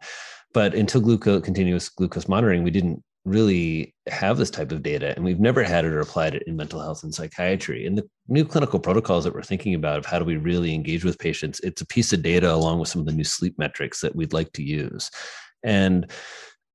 but 0.53 0.73
until 0.73 1.01
glucose 1.01 1.43
continuous 1.43 1.89
glucose 1.89 2.27
monitoring 2.27 2.63
we 2.63 2.71
didn't 2.71 3.03
really 3.25 3.93
have 4.07 4.37
this 4.37 4.49
type 4.49 4.71
of 4.71 4.81
data 4.81 5.13
and 5.15 5.23
we've 5.23 5.39
never 5.39 5.63
had 5.63 5.85
it 5.85 5.93
or 5.93 5.99
applied 5.99 6.35
it 6.35 6.43
in 6.47 6.55
mental 6.55 6.79
health 6.79 7.03
and 7.03 7.13
psychiatry. 7.13 7.85
And 7.85 7.97
the 7.97 8.09
new 8.27 8.45
clinical 8.45 8.79
protocols 8.79 9.23
that 9.23 9.33
we're 9.33 9.43
thinking 9.43 9.75
about 9.75 9.97
of 9.99 10.05
how 10.05 10.19
do 10.19 10.25
we 10.25 10.37
really 10.37 10.73
engage 10.73 11.03
with 11.03 11.19
patients 11.19 11.59
it's 11.61 11.81
a 11.81 11.87
piece 11.87 12.13
of 12.13 12.21
data 12.21 12.51
along 12.51 12.79
with 12.79 12.89
some 12.89 13.01
of 13.01 13.05
the 13.05 13.13
new 13.13 13.23
sleep 13.23 13.57
metrics 13.57 14.01
that 14.01 14.15
we'd 14.15 14.33
like 14.33 14.51
to 14.53 14.63
use. 14.63 15.09
And 15.63 16.09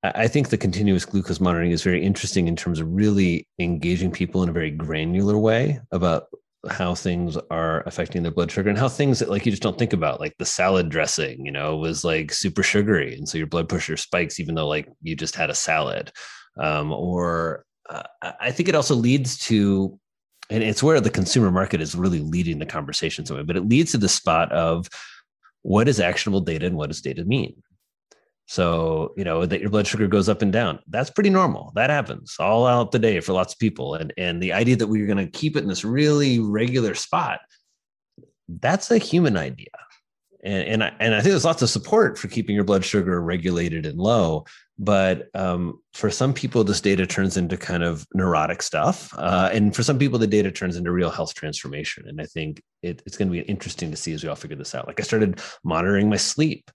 I 0.02 0.28
think 0.28 0.50
the 0.50 0.58
continuous 0.58 1.06
glucose 1.06 1.40
monitoring 1.40 1.70
is 1.70 1.82
very 1.82 2.04
interesting 2.04 2.46
in 2.46 2.56
terms 2.56 2.78
of 2.78 2.88
really 2.90 3.48
engaging 3.58 4.10
people 4.10 4.42
in 4.42 4.50
a 4.50 4.52
very 4.52 4.70
granular 4.70 5.38
way 5.38 5.80
about 5.92 6.26
how 6.70 6.94
things 6.94 7.36
are 7.50 7.82
affecting 7.86 8.22
their 8.22 8.32
blood 8.32 8.50
sugar 8.50 8.70
and 8.70 8.78
how 8.78 8.88
things 8.88 9.18
that 9.18 9.30
like 9.30 9.44
you 9.44 9.52
just 9.52 9.62
don't 9.62 9.78
think 9.78 9.92
about 9.92 10.20
like 10.20 10.34
the 10.38 10.46
salad 10.46 10.88
dressing 10.88 11.44
you 11.44 11.52
know 11.52 11.76
was 11.76 12.04
like 12.04 12.32
super 12.32 12.62
sugary. 12.62 13.14
And 13.16 13.28
so 13.28 13.38
your 13.38 13.46
blood 13.46 13.68
pressure 13.68 13.96
spikes 13.96 14.40
even 14.40 14.54
though 14.54 14.68
like 14.68 14.88
you 15.02 15.16
just 15.16 15.36
had 15.36 15.50
a 15.50 15.54
salad. 15.54 16.12
Um, 16.56 16.92
or 16.92 17.64
uh, 17.90 18.02
i 18.40 18.50
think 18.50 18.68
it 18.68 18.74
also 18.74 18.94
leads 18.94 19.36
to 19.38 19.98
and 20.50 20.62
it's 20.62 20.82
where 20.82 21.00
the 21.00 21.10
consumer 21.10 21.50
market 21.50 21.80
is 21.80 21.94
really 21.94 22.20
leading 22.20 22.58
the 22.58 22.66
conversation 22.66 23.26
somewhere 23.26 23.44
but 23.44 23.56
it 23.56 23.68
leads 23.68 23.92
to 23.92 23.98
the 23.98 24.08
spot 24.08 24.50
of 24.52 24.88
what 25.62 25.88
is 25.88 26.00
actionable 26.00 26.40
data 26.40 26.66
and 26.66 26.76
what 26.76 26.88
does 26.88 27.00
data 27.00 27.24
mean 27.24 27.54
so, 28.46 29.14
you 29.16 29.24
know, 29.24 29.46
that 29.46 29.60
your 29.60 29.70
blood 29.70 29.86
sugar 29.86 30.06
goes 30.06 30.28
up 30.28 30.42
and 30.42 30.52
down. 30.52 30.78
That's 30.88 31.10
pretty 31.10 31.30
normal. 31.30 31.72
That 31.74 31.90
happens 31.90 32.36
all 32.38 32.66
out 32.66 32.92
the 32.92 32.98
day 32.98 33.20
for 33.20 33.32
lots 33.32 33.54
of 33.54 33.58
people. 33.58 33.94
And 33.94 34.12
and 34.18 34.42
the 34.42 34.52
idea 34.52 34.76
that 34.76 34.86
we're 34.86 35.06
going 35.06 35.24
to 35.24 35.26
keep 35.26 35.56
it 35.56 35.62
in 35.62 35.68
this 35.68 35.84
really 35.84 36.38
regular 36.38 36.94
spot, 36.94 37.40
that's 38.48 38.90
a 38.90 38.98
human 38.98 39.36
idea. 39.36 39.68
And 40.44 40.68
and 40.68 40.84
I, 40.84 40.92
and 41.00 41.14
I 41.14 41.20
think 41.20 41.30
there's 41.30 41.44
lots 41.44 41.62
of 41.62 41.70
support 41.70 42.18
for 42.18 42.28
keeping 42.28 42.54
your 42.54 42.64
blood 42.64 42.84
sugar 42.84 43.22
regulated 43.22 43.86
and 43.86 43.98
low. 43.98 44.44
But 44.78 45.28
um, 45.34 45.80
for 45.94 46.10
some 46.10 46.34
people, 46.34 46.64
this 46.64 46.80
data 46.80 47.06
turns 47.06 47.36
into 47.36 47.56
kind 47.56 47.82
of 47.82 48.06
neurotic 48.12 48.60
stuff. 48.60 49.14
Uh, 49.16 49.48
and 49.52 49.74
for 49.74 49.84
some 49.84 49.98
people, 49.98 50.18
the 50.18 50.26
data 50.26 50.50
turns 50.50 50.76
into 50.76 50.90
real 50.90 51.10
health 51.10 51.32
transformation. 51.34 52.08
And 52.08 52.20
I 52.20 52.24
think 52.24 52.60
it, 52.82 53.00
it's 53.06 53.16
going 53.16 53.28
to 53.28 53.32
be 53.32 53.40
interesting 53.40 53.92
to 53.92 53.96
see 53.96 54.12
as 54.12 54.24
we 54.24 54.28
all 54.28 54.34
figure 54.34 54.56
this 54.56 54.74
out. 54.74 54.88
Like 54.88 54.98
I 54.98 55.04
started 55.04 55.40
monitoring 55.62 56.10
my 56.10 56.16
sleep 56.16 56.70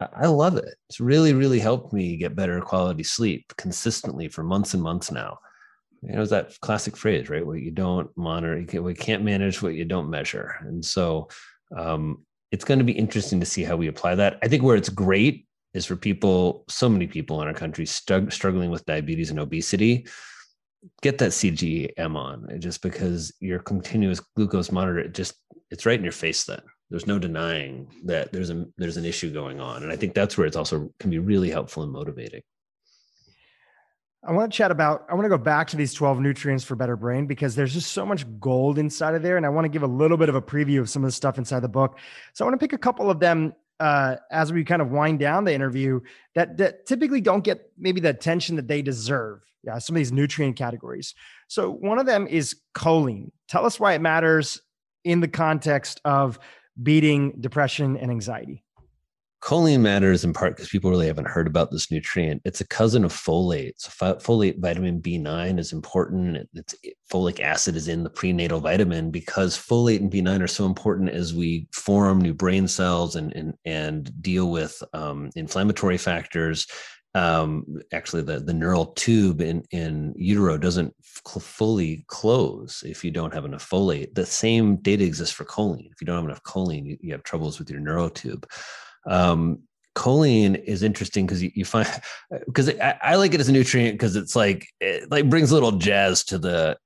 I 0.00 0.26
love 0.26 0.56
it. 0.56 0.74
It's 0.88 1.00
really, 1.00 1.32
really 1.32 1.58
helped 1.58 1.92
me 1.92 2.16
get 2.16 2.36
better 2.36 2.60
quality 2.60 3.02
sleep 3.02 3.52
consistently 3.56 4.28
for 4.28 4.42
months 4.42 4.74
and 4.74 4.82
months 4.82 5.10
now. 5.10 5.38
You 6.02 6.12
know, 6.12 6.22
it's 6.22 6.30
that 6.30 6.58
classic 6.60 6.96
phrase, 6.96 7.28
right? 7.28 7.44
What 7.44 7.60
you 7.60 7.72
don't 7.72 8.08
monitor, 8.16 8.58
you 8.58 8.66
can, 8.66 8.84
we 8.84 8.94
can't 8.94 9.24
manage 9.24 9.60
what 9.60 9.74
you 9.74 9.84
don't 9.84 10.10
measure. 10.10 10.54
And 10.60 10.84
so 10.84 11.28
um, 11.76 12.24
it's 12.52 12.64
going 12.64 12.78
to 12.78 12.84
be 12.84 12.92
interesting 12.92 13.40
to 13.40 13.46
see 13.46 13.64
how 13.64 13.76
we 13.76 13.88
apply 13.88 14.14
that. 14.14 14.38
I 14.42 14.48
think 14.48 14.62
where 14.62 14.76
it's 14.76 14.88
great 14.88 15.46
is 15.74 15.84
for 15.84 15.96
people, 15.96 16.64
so 16.68 16.88
many 16.88 17.08
people 17.08 17.42
in 17.42 17.48
our 17.48 17.54
country 17.54 17.84
struggling 17.84 18.70
with 18.70 18.86
diabetes 18.86 19.30
and 19.30 19.40
obesity. 19.40 20.06
Get 21.02 21.18
that 21.18 21.32
CGM 21.32 22.14
on 22.14 22.60
just 22.60 22.82
because 22.82 23.32
your 23.40 23.58
continuous 23.58 24.20
glucose 24.20 24.70
monitor, 24.70 25.00
it 25.00 25.14
just 25.14 25.34
it's 25.70 25.84
right 25.84 25.98
in 25.98 26.04
your 26.04 26.12
face 26.12 26.44
then 26.44 26.60
there's 26.90 27.06
no 27.06 27.18
denying 27.18 27.88
that 28.04 28.32
there's 28.32 28.50
a 28.50 28.66
there's 28.76 28.96
an 28.96 29.04
issue 29.04 29.32
going 29.32 29.60
on. 29.60 29.82
And 29.82 29.92
i 29.92 29.96
think 29.96 30.14
that's 30.14 30.36
where 30.38 30.46
it's 30.46 30.56
also 30.56 30.92
can 30.98 31.10
be 31.10 31.18
really 31.18 31.50
helpful 31.50 31.82
and 31.82 31.92
motivating. 31.92 32.42
I 34.26 34.32
want 34.32 34.52
to 34.52 34.56
chat 34.56 34.70
about 34.70 35.06
i 35.08 35.14
want 35.14 35.24
to 35.24 35.28
go 35.28 35.38
back 35.38 35.68
to 35.68 35.76
these 35.76 35.94
12 35.94 36.20
nutrients 36.20 36.64
for 36.64 36.76
better 36.76 36.96
brain 36.96 37.26
because 37.26 37.54
there's 37.54 37.74
just 37.74 37.92
so 37.92 38.04
much 38.04 38.24
gold 38.40 38.78
inside 38.78 39.14
of 39.14 39.22
there. 39.22 39.36
And 39.36 39.44
i 39.44 39.48
want 39.48 39.64
to 39.64 39.68
give 39.68 39.82
a 39.82 39.88
little 39.88 40.16
bit 40.16 40.28
of 40.28 40.34
a 40.34 40.42
preview 40.42 40.80
of 40.80 40.88
some 40.88 41.04
of 41.04 41.08
the 41.08 41.12
stuff 41.12 41.38
inside 41.38 41.60
the 41.60 41.68
book. 41.68 41.98
So 42.32 42.44
i 42.44 42.48
want 42.48 42.58
to 42.58 42.64
pick 42.64 42.72
a 42.72 42.78
couple 42.78 43.10
of 43.10 43.20
them 43.20 43.54
uh, 43.80 44.16
as 44.32 44.52
we 44.52 44.64
kind 44.64 44.82
of 44.82 44.90
wind 44.90 45.20
down 45.20 45.44
the 45.44 45.54
interview 45.54 46.00
that, 46.34 46.56
that 46.56 46.84
typically 46.84 47.20
don't 47.20 47.44
get 47.44 47.70
maybe 47.78 48.00
the 48.00 48.08
attention 48.08 48.56
that 48.56 48.66
they 48.66 48.82
deserve 48.82 49.40
yeah 49.62 49.78
some 49.78 49.94
of 49.94 49.98
these 49.98 50.12
nutrient 50.12 50.56
categories. 50.56 51.14
So 51.48 51.70
one 51.70 51.98
of 51.98 52.06
them 52.06 52.26
is 52.26 52.56
choline. 52.74 53.30
Tell 53.48 53.66
us 53.66 53.78
why 53.78 53.92
it 53.92 54.00
matters 54.00 54.60
in 55.04 55.20
the 55.20 55.28
context 55.28 56.00
of 56.04 56.38
beating 56.82 57.34
depression 57.40 57.96
and 57.96 58.10
anxiety? 58.10 58.64
Choline 59.40 59.80
matters 59.80 60.24
in 60.24 60.32
part 60.32 60.56
because 60.56 60.68
people 60.68 60.90
really 60.90 61.06
haven't 61.06 61.28
heard 61.28 61.46
about 61.46 61.70
this 61.70 61.92
nutrient. 61.92 62.42
It's 62.44 62.60
a 62.60 62.66
cousin 62.66 63.04
of 63.04 63.12
folate. 63.12 63.74
So 63.76 63.90
folate 64.16 64.58
vitamin 64.58 65.00
B9 65.00 65.60
is 65.60 65.72
important. 65.72 66.48
It's, 66.54 66.74
folic 67.10 67.38
acid 67.38 67.76
is 67.76 67.86
in 67.86 68.02
the 68.02 68.10
prenatal 68.10 68.58
vitamin 68.58 69.12
because 69.12 69.56
folate 69.56 70.00
and 70.00 70.10
B9 70.10 70.42
are 70.42 70.48
so 70.48 70.66
important 70.66 71.10
as 71.10 71.34
we 71.34 71.68
form 71.72 72.20
new 72.20 72.34
brain 72.34 72.66
cells 72.66 73.14
and 73.14 73.32
and, 73.32 73.54
and 73.64 74.10
deal 74.20 74.50
with 74.50 74.82
um, 74.92 75.30
inflammatory 75.36 75.98
factors 75.98 76.66
um, 77.14 77.64
actually 77.92 78.22
the, 78.22 78.38
the 78.38 78.52
neural 78.52 78.86
tube 78.86 79.40
in, 79.40 79.64
in 79.70 80.14
utero 80.16 80.58
doesn't 80.58 80.94
f- 81.00 81.42
fully 81.42 82.04
close 82.06 82.82
if 82.86 83.02
you 83.04 83.10
don't 83.10 83.32
have 83.32 83.44
enough 83.44 83.68
folate. 83.68 84.14
The 84.14 84.26
same 84.26 84.76
data 84.76 85.04
exists 85.04 85.34
for 85.34 85.44
choline. 85.44 85.90
If 85.90 86.00
you 86.00 86.06
don't 86.06 86.16
have 86.16 86.24
enough 86.24 86.42
choline, 86.42 86.86
you, 86.86 86.98
you 87.00 87.12
have 87.12 87.22
troubles 87.22 87.58
with 87.58 87.70
your 87.70 87.80
neural 87.80 88.10
tube. 88.10 88.46
Um, 89.06 89.60
choline 89.96 90.62
is 90.64 90.82
interesting 90.82 91.26
because 91.26 91.42
you, 91.42 91.50
you, 91.54 91.64
find 91.64 91.88
because 92.46 92.68
I, 92.78 92.98
I, 93.02 93.16
like 93.16 93.34
it 93.34 93.40
as 93.40 93.48
a 93.48 93.52
nutrient 93.52 93.94
because 93.94 94.14
it's 94.14 94.36
like 94.36 94.66
it 94.80 95.10
like 95.10 95.28
brings 95.28 95.50
a 95.50 95.54
little 95.54 95.72
jazz 95.72 96.22
to 96.24 96.38
the 96.38 96.76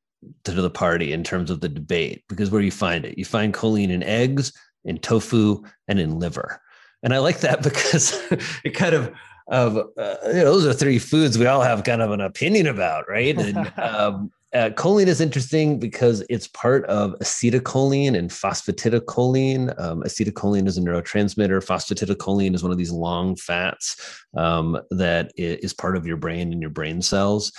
to 0.44 0.52
the 0.52 0.70
party 0.70 1.12
in 1.12 1.24
terms 1.24 1.50
of 1.50 1.60
the 1.60 1.68
debate 1.68 2.24
because 2.28 2.50
where 2.50 2.62
you 2.62 2.70
find 2.70 3.04
it 3.04 3.18
you 3.18 3.24
find 3.24 3.52
choline 3.52 3.90
in 3.90 4.04
eggs 4.04 4.52
in 4.84 4.96
tofu 4.98 5.60
and 5.88 5.98
in 5.98 6.20
liver 6.20 6.60
and 7.02 7.12
i 7.12 7.18
like 7.18 7.40
that 7.40 7.60
because 7.64 8.16
it 8.64 8.70
kind 8.70 8.94
of 8.94 9.12
of 9.52 9.76
uh, 9.76 10.16
you 10.28 10.32
know, 10.32 10.44
those 10.44 10.66
are 10.66 10.72
three 10.72 10.98
foods 10.98 11.38
we 11.38 11.46
all 11.46 11.60
have 11.60 11.84
kind 11.84 12.00
of 12.00 12.10
an 12.10 12.22
opinion 12.22 12.66
about, 12.66 13.08
right? 13.08 13.38
And 13.38 13.72
um, 13.78 14.32
uh, 14.54 14.70
choline 14.70 15.06
is 15.06 15.20
interesting 15.20 15.78
because 15.78 16.24
it's 16.30 16.48
part 16.48 16.84
of 16.86 17.12
acetylcholine 17.20 18.16
and 18.16 18.30
phosphatidylcholine. 18.30 19.78
Um, 19.78 20.02
acetylcholine 20.02 20.66
is 20.66 20.78
a 20.78 20.80
neurotransmitter. 20.80 21.64
Phosphatidylcholine 21.64 22.54
is 22.54 22.62
one 22.62 22.72
of 22.72 22.78
these 22.78 22.90
long 22.90 23.36
fats 23.36 24.24
um, 24.36 24.80
that 24.90 25.32
is 25.36 25.74
part 25.74 25.96
of 25.96 26.06
your 26.06 26.16
brain 26.16 26.50
and 26.52 26.62
your 26.62 26.70
brain 26.70 27.02
cells. 27.02 27.52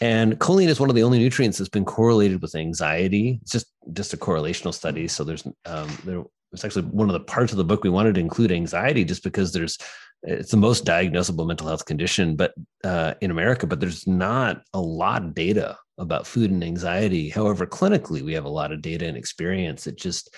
And 0.00 0.38
choline 0.38 0.68
is 0.68 0.80
one 0.80 0.90
of 0.90 0.96
the 0.96 1.02
only 1.02 1.18
nutrients 1.18 1.58
that's 1.58 1.68
been 1.68 1.84
correlated 1.84 2.40
with 2.40 2.54
anxiety. 2.54 3.40
It's 3.42 3.52
just 3.52 3.66
just 3.92 4.14
a 4.14 4.16
correlational 4.16 4.72
study. 4.72 5.08
So 5.08 5.24
there's 5.24 5.44
um, 5.64 5.88
there 6.04 6.22
it's 6.52 6.64
actually 6.64 6.86
one 6.86 7.08
of 7.08 7.12
the 7.12 7.20
parts 7.20 7.52
of 7.52 7.58
the 7.58 7.64
book 7.64 7.84
we 7.84 7.90
wanted 7.90 8.14
to 8.14 8.20
include 8.20 8.52
anxiety 8.52 9.04
just 9.04 9.22
because 9.22 9.52
there's 9.52 9.78
it's 10.22 10.50
the 10.50 10.56
most 10.56 10.84
diagnosable 10.84 11.46
mental 11.46 11.66
health 11.66 11.84
condition 11.84 12.36
but 12.36 12.54
uh, 12.84 13.14
in 13.20 13.30
america 13.30 13.66
but 13.66 13.80
there's 13.80 14.06
not 14.06 14.62
a 14.72 14.80
lot 14.80 15.24
of 15.24 15.34
data 15.34 15.76
about 15.98 16.26
food 16.26 16.50
and 16.50 16.62
anxiety. 16.62 17.28
However 17.28 17.66
clinically 17.66 18.22
we 18.22 18.34
have 18.34 18.44
a 18.44 18.50
lot 18.50 18.72
of 18.72 18.82
data 18.82 19.06
and 19.06 19.16
experience 19.16 19.86
at 19.86 19.96
just 19.96 20.34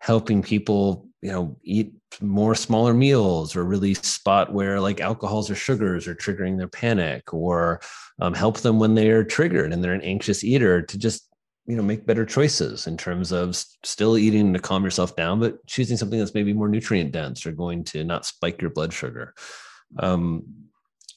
helping 0.00 0.42
people 0.42 1.06
you 1.20 1.30
know 1.30 1.56
eat 1.62 1.92
more 2.20 2.54
smaller 2.54 2.92
meals 2.92 3.54
or 3.54 3.64
really 3.64 3.94
spot 3.94 4.52
where 4.52 4.80
like 4.80 5.00
alcohols 5.00 5.48
or 5.50 5.54
sugars 5.54 6.08
are 6.08 6.14
triggering 6.14 6.58
their 6.58 6.68
panic 6.68 7.32
or 7.32 7.80
um, 8.20 8.34
help 8.34 8.58
them 8.58 8.80
when 8.80 8.94
they're 8.94 9.22
triggered 9.22 9.72
and 9.72 9.82
they're 9.84 9.92
an 9.92 10.02
anxious 10.02 10.42
eater 10.42 10.82
to 10.82 10.98
just 10.98 11.28
you 11.66 11.76
know 11.76 11.82
make 11.82 12.06
better 12.06 12.26
choices 12.26 12.86
in 12.86 12.96
terms 12.96 13.32
of 13.32 13.54
still 13.84 14.18
eating 14.18 14.52
to 14.52 14.58
calm 14.58 14.82
yourself 14.82 15.14
down 15.14 15.38
but 15.38 15.64
choosing 15.66 15.96
something 15.96 16.18
that's 16.18 16.34
maybe 16.34 16.52
more 16.52 16.68
nutrient 16.68 17.12
dense 17.12 17.46
or 17.46 17.52
going 17.52 17.84
to 17.84 18.04
not 18.04 18.26
spike 18.26 18.60
your 18.60 18.70
blood 18.70 18.92
sugar. 18.92 19.34
Um, 19.98 20.44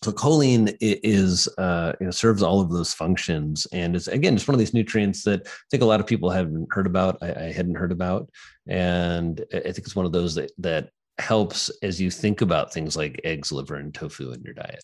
so 0.04 0.12
choline 0.12 0.76
is 0.82 1.48
uh, 1.58 1.94
you 2.00 2.06
know 2.06 2.12
serves 2.12 2.44
all 2.44 2.62
of 2.62 2.70
those 2.70 2.94
functions 2.94 3.66
and 3.72 3.96
it's 3.96 4.08
again 4.08 4.36
it's 4.36 4.48
one 4.48 4.54
of 4.54 4.60
these 4.60 4.74
nutrients 4.74 5.24
that 5.24 5.48
i 5.48 5.50
think 5.72 5.82
a 5.82 5.86
lot 5.86 6.00
of 6.00 6.06
people 6.06 6.30
haven't 6.30 6.68
heard 6.70 6.86
about 6.86 7.18
i, 7.22 7.46
I 7.46 7.52
hadn't 7.52 7.76
heard 7.76 7.92
about. 7.92 8.30
And 8.68 9.44
i 9.52 9.60
think 9.60 9.80
it's 9.80 9.96
one 9.96 10.06
of 10.06 10.12
those 10.12 10.36
that 10.36 10.52
that 10.60 10.90
helps 11.18 11.72
as 11.82 12.00
you 12.00 12.12
think 12.12 12.42
about 12.42 12.74
things 12.74 12.96
like 12.96 13.22
eggs 13.24 13.52
liver 13.52 13.76
and 13.76 13.94
tofu 13.94 14.32
in 14.32 14.44
your 14.44 14.54
diet. 14.54 14.84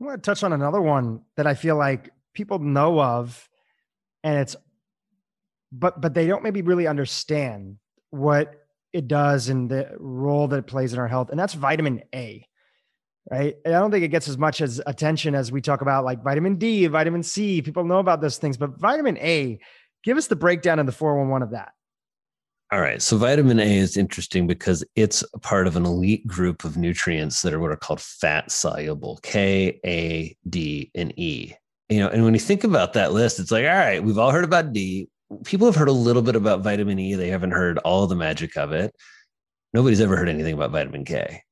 I 0.00 0.04
want 0.04 0.22
to 0.22 0.30
touch 0.30 0.42
on 0.42 0.52
another 0.52 0.82
one 0.82 1.22
that 1.36 1.46
i 1.46 1.54
feel 1.54 1.76
like 1.76 2.10
people 2.34 2.58
know 2.58 3.00
of 3.00 3.48
and 4.22 4.38
it's 4.38 4.56
but 5.72 6.00
but 6.00 6.14
they 6.14 6.26
don't 6.26 6.42
maybe 6.42 6.62
really 6.62 6.86
understand 6.86 7.78
what 8.10 8.54
it 8.92 9.06
does 9.06 9.48
and 9.48 9.70
the 9.70 9.94
role 9.98 10.48
that 10.48 10.58
it 10.58 10.66
plays 10.66 10.92
in 10.92 10.98
our 10.98 11.06
health. 11.08 11.30
And 11.30 11.38
that's 11.38 11.54
vitamin 11.54 12.02
a 12.14 12.46
right? 13.30 13.54
I 13.64 13.70
don't 13.70 13.90
think 13.90 14.04
it 14.04 14.08
gets 14.08 14.28
as 14.28 14.38
much 14.38 14.60
as 14.60 14.80
attention 14.86 15.34
as 15.34 15.52
we 15.52 15.60
talk 15.60 15.82
about 15.82 16.04
like 16.04 16.22
vitamin 16.24 16.56
d 16.56 16.86
vitamin 16.86 17.22
c. 17.22 17.62
People 17.62 17.84
know 17.84 17.98
about 17.98 18.20
those 18.20 18.38
things 18.38 18.56
but 18.56 18.78
vitamin 18.80 19.16
a 19.18 19.58
give 20.02 20.16
us 20.16 20.26
the 20.26 20.36
breakdown 20.36 20.78
in 20.78 20.86
the 20.86 20.92
411 20.92 21.42
of 21.42 21.50
that. 21.52 21.72
All 22.72 22.80
right. 22.80 23.02
So 23.02 23.16
vitamin 23.16 23.58
A 23.58 23.78
is 23.78 23.96
interesting 23.96 24.46
because 24.46 24.84
it's 24.94 25.24
a 25.34 25.40
part 25.40 25.66
of 25.66 25.74
an 25.74 25.84
elite 25.84 26.24
group 26.24 26.62
of 26.62 26.76
nutrients 26.76 27.42
that 27.42 27.52
are 27.52 27.58
what 27.58 27.72
are 27.72 27.76
called 27.76 28.00
fat 28.00 28.52
soluble 28.52 29.18
K, 29.24 29.80
A, 29.84 30.36
D, 30.48 30.92
and 30.94 31.12
E 31.18 31.52
you 31.90 31.98
know, 31.98 32.08
and 32.08 32.24
when 32.24 32.34
you 32.34 32.40
think 32.40 32.62
about 32.64 32.92
that 32.92 33.12
list, 33.12 33.40
it's 33.40 33.50
like, 33.50 33.64
all 33.64 33.70
right, 33.70 34.02
we've 34.02 34.18
all 34.18 34.30
heard 34.30 34.44
about 34.44 34.72
D. 34.72 35.08
People 35.44 35.66
have 35.66 35.74
heard 35.74 35.88
a 35.88 35.92
little 35.92 36.22
bit 36.22 36.36
about 36.36 36.62
vitamin 36.62 36.98
E. 36.98 37.14
They 37.14 37.28
haven't 37.28 37.50
heard 37.50 37.78
all 37.78 38.06
the 38.06 38.16
magic 38.16 38.56
of 38.56 38.72
it. 38.72 38.94
Nobody's 39.74 40.00
ever 40.00 40.16
heard 40.16 40.28
anything 40.28 40.54
about 40.54 40.70
vitamin 40.70 41.04
K, 41.04 41.42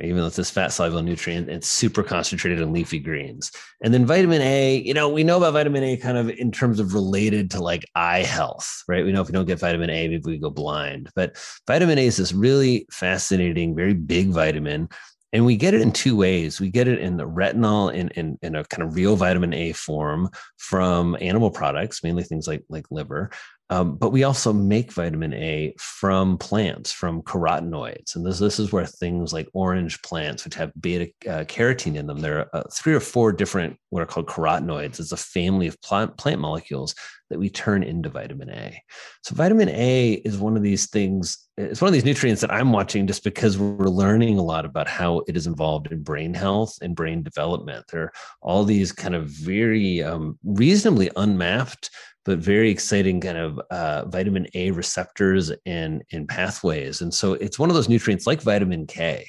even 0.00 0.16
though 0.16 0.26
it's 0.26 0.36
this 0.36 0.50
fat 0.50 0.72
soluble 0.72 1.02
nutrient. 1.02 1.48
It's 1.48 1.68
super 1.68 2.02
concentrated 2.02 2.60
in 2.60 2.72
leafy 2.72 2.98
greens. 2.98 3.52
And 3.82 3.94
then 3.94 4.04
vitamin 4.04 4.42
A, 4.42 4.76
you 4.76 4.94
know, 4.94 5.08
we 5.08 5.24
know 5.24 5.36
about 5.36 5.54
vitamin 5.54 5.84
A 5.84 5.96
kind 5.96 6.18
of 6.18 6.28
in 6.30 6.50
terms 6.50 6.80
of 6.80 6.94
related 6.94 7.50
to 7.52 7.62
like 7.62 7.84
eye 7.94 8.22
health, 8.22 8.82
right? 8.88 9.04
We 9.04 9.12
know 9.12 9.20
if 9.20 9.28
we 9.28 9.32
don't 9.32 9.46
get 9.46 9.60
vitamin 9.60 9.90
A, 9.90 10.08
maybe 10.08 10.22
we 10.24 10.38
go 10.38 10.50
blind. 10.50 11.10
But 11.14 11.36
vitamin 11.66 11.98
A 11.98 12.06
is 12.06 12.16
this 12.16 12.32
really 12.32 12.86
fascinating, 12.90 13.76
very 13.76 13.94
big 13.94 14.30
vitamin 14.30 14.88
and 15.34 15.44
we 15.44 15.56
get 15.56 15.74
it 15.74 15.80
in 15.80 15.90
two 15.90 16.16
ways. 16.16 16.60
We 16.60 16.70
get 16.70 16.86
it 16.86 17.00
in 17.00 17.16
the 17.16 17.28
retinol 17.28 17.92
in, 17.92 18.08
in, 18.10 18.38
in, 18.40 18.54
a 18.54 18.64
kind 18.64 18.84
of 18.84 18.94
real 18.94 19.16
vitamin 19.16 19.52
A 19.52 19.72
form 19.72 20.30
from 20.58 21.16
animal 21.20 21.50
products, 21.50 22.04
mainly 22.04 22.22
things 22.22 22.46
like, 22.46 22.62
like 22.68 22.86
liver. 22.92 23.30
Um, 23.68 23.96
but 23.96 24.10
we 24.10 24.22
also 24.22 24.52
make 24.52 24.92
vitamin 24.92 25.34
A 25.34 25.74
from 25.78 26.38
plants, 26.38 26.92
from 26.92 27.20
carotenoids. 27.22 28.14
And 28.14 28.24
this, 28.24 28.38
this 28.38 28.60
is 28.60 28.70
where 28.70 28.86
things 28.86 29.32
like 29.32 29.48
orange 29.54 30.00
plants, 30.02 30.44
which 30.44 30.54
have 30.54 30.70
beta 30.80 31.10
uh, 31.28 31.44
carotene 31.44 31.96
in 31.96 32.06
them, 32.06 32.20
there 32.20 32.40
are 32.40 32.48
uh, 32.52 32.62
three 32.72 32.94
or 32.94 33.00
four 33.00 33.32
different 33.32 33.76
what 33.90 34.02
are 34.02 34.06
called 34.06 34.28
carotenoids. 34.28 35.00
It's 35.00 35.10
a 35.10 35.16
family 35.16 35.66
of 35.66 35.80
plant, 35.82 36.16
plant 36.16 36.40
molecules 36.40 36.94
that 37.30 37.38
we 37.38 37.48
turn 37.48 37.82
into 37.82 38.08
vitamin 38.08 38.50
A. 38.50 38.80
So 39.22 39.34
vitamin 39.34 39.68
A 39.70 40.14
is 40.24 40.38
one 40.38 40.56
of 40.56 40.62
these 40.62 40.88
things, 40.88 41.48
it's 41.56 41.80
one 41.80 41.88
of 41.88 41.92
these 41.92 42.04
nutrients 42.04 42.40
that 42.40 42.52
I'm 42.52 42.72
watching 42.72 43.06
just 43.06 43.24
because 43.24 43.58
we're 43.58 43.86
learning 43.86 44.38
a 44.38 44.42
lot 44.42 44.64
about 44.64 44.88
how 44.88 45.22
it 45.26 45.36
is 45.36 45.46
involved 45.46 45.90
in 45.90 46.02
brain 46.02 46.34
health 46.34 46.76
and 46.82 46.94
brain 46.94 47.22
development. 47.22 47.86
There 47.90 48.02
are 48.02 48.12
all 48.42 48.64
these 48.64 48.92
kind 48.92 49.14
of 49.14 49.28
very 49.28 50.02
um, 50.02 50.38
reasonably 50.44 51.10
unmapped 51.16 51.90
but 52.24 52.38
very 52.38 52.70
exciting 52.70 53.20
kind 53.20 53.36
of 53.36 53.60
uh, 53.70 54.06
vitamin 54.06 54.46
A 54.54 54.70
receptors 54.70 55.52
and, 55.66 56.02
and 56.12 56.26
pathways. 56.28 57.02
And 57.02 57.12
so 57.12 57.34
it's 57.34 57.58
one 57.58 57.68
of 57.68 57.74
those 57.74 57.88
nutrients 57.88 58.26
like 58.26 58.40
vitamin 58.40 58.86
K, 58.86 59.26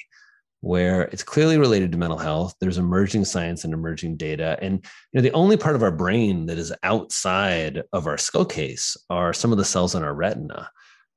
where 0.60 1.02
it's 1.02 1.22
clearly 1.22 1.58
related 1.58 1.92
to 1.92 1.98
mental 1.98 2.18
health. 2.18 2.54
There's 2.60 2.78
emerging 2.78 3.24
science 3.24 3.64
and 3.64 3.72
emerging 3.72 4.16
data. 4.16 4.58
And 4.60 4.84
you 5.12 5.18
know, 5.18 5.22
the 5.22 5.32
only 5.32 5.56
part 5.56 5.76
of 5.76 5.82
our 5.82 5.90
brain 5.90 6.46
that 6.46 6.58
is 6.58 6.72
outside 6.82 7.82
of 7.92 8.06
our 8.06 8.18
skull 8.18 8.44
case 8.44 8.96
are 9.10 9.32
some 9.32 9.52
of 9.52 9.58
the 9.58 9.64
cells 9.64 9.94
in 9.94 10.02
our 10.02 10.14
retina 10.14 10.70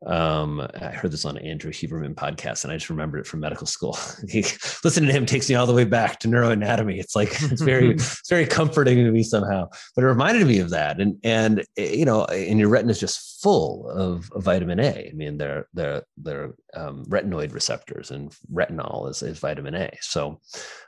um 0.06 0.66
i 0.80 0.92
heard 0.92 1.12
this 1.12 1.26
on 1.26 1.38
andrew 1.40 1.72
huberman 1.72 2.16
podcast 2.16 2.64
and 2.64 2.72
i 2.72 2.76
just 2.78 2.90
remembered 2.90 3.20
it 3.20 3.28
from 3.28 3.40
medical 3.40 3.68
school. 3.68 3.98
He, 4.30 4.42
listening 4.84 5.08
to 5.08 5.14
him 5.14 5.26
takes 5.26 5.50
me 5.50 5.56
all 5.56 5.66
the 5.66 5.74
way 5.74 5.86
back 5.86 6.20
to 6.20 6.28
neuroanatomy. 6.28 7.00
It's 7.00 7.16
like 7.16 7.30
it's 7.42 7.62
very 7.62 7.92
it's 7.94 8.30
very 8.30 8.46
comforting 8.46 8.98
to 8.98 9.12
me 9.12 9.24
somehow 9.24 9.68
but 9.96 10.04
it 10.04 10.08
reminded 10.08 10.48
me 10.48 10.60
of 10.60 10.70
that. 10.72 11.00
And 11.00 11.18
and 11.24 11.66
eh, 11.78 11.94
you 11.94 12.06
know 12.06 12.26
and 12.26 12.60
your 12.60 12.70
retina 12.70 12.92
is 12.92 13.00
just 13.00 13.42
full 13.42 13.90
of, 13.90 14.32
of 14.34 14.44
vitamin 14.44 14.80
a. 14.80 15.10
I 15.10 15.14
mean 15.14 15.38
they're 15.38 15.68
they're 15.74 16.04
they're 16.18 16.54
um, 16.74 17.06
retinoid 17.06 17.54
receptors 17.54 18.12
and 18.12 18.36
retinol 18.52 19.10
is, 19.10 19.22
is 19.22 19.40
vitamin 19.40 19.76
a. 19.76 19.92
So 20.02 20.40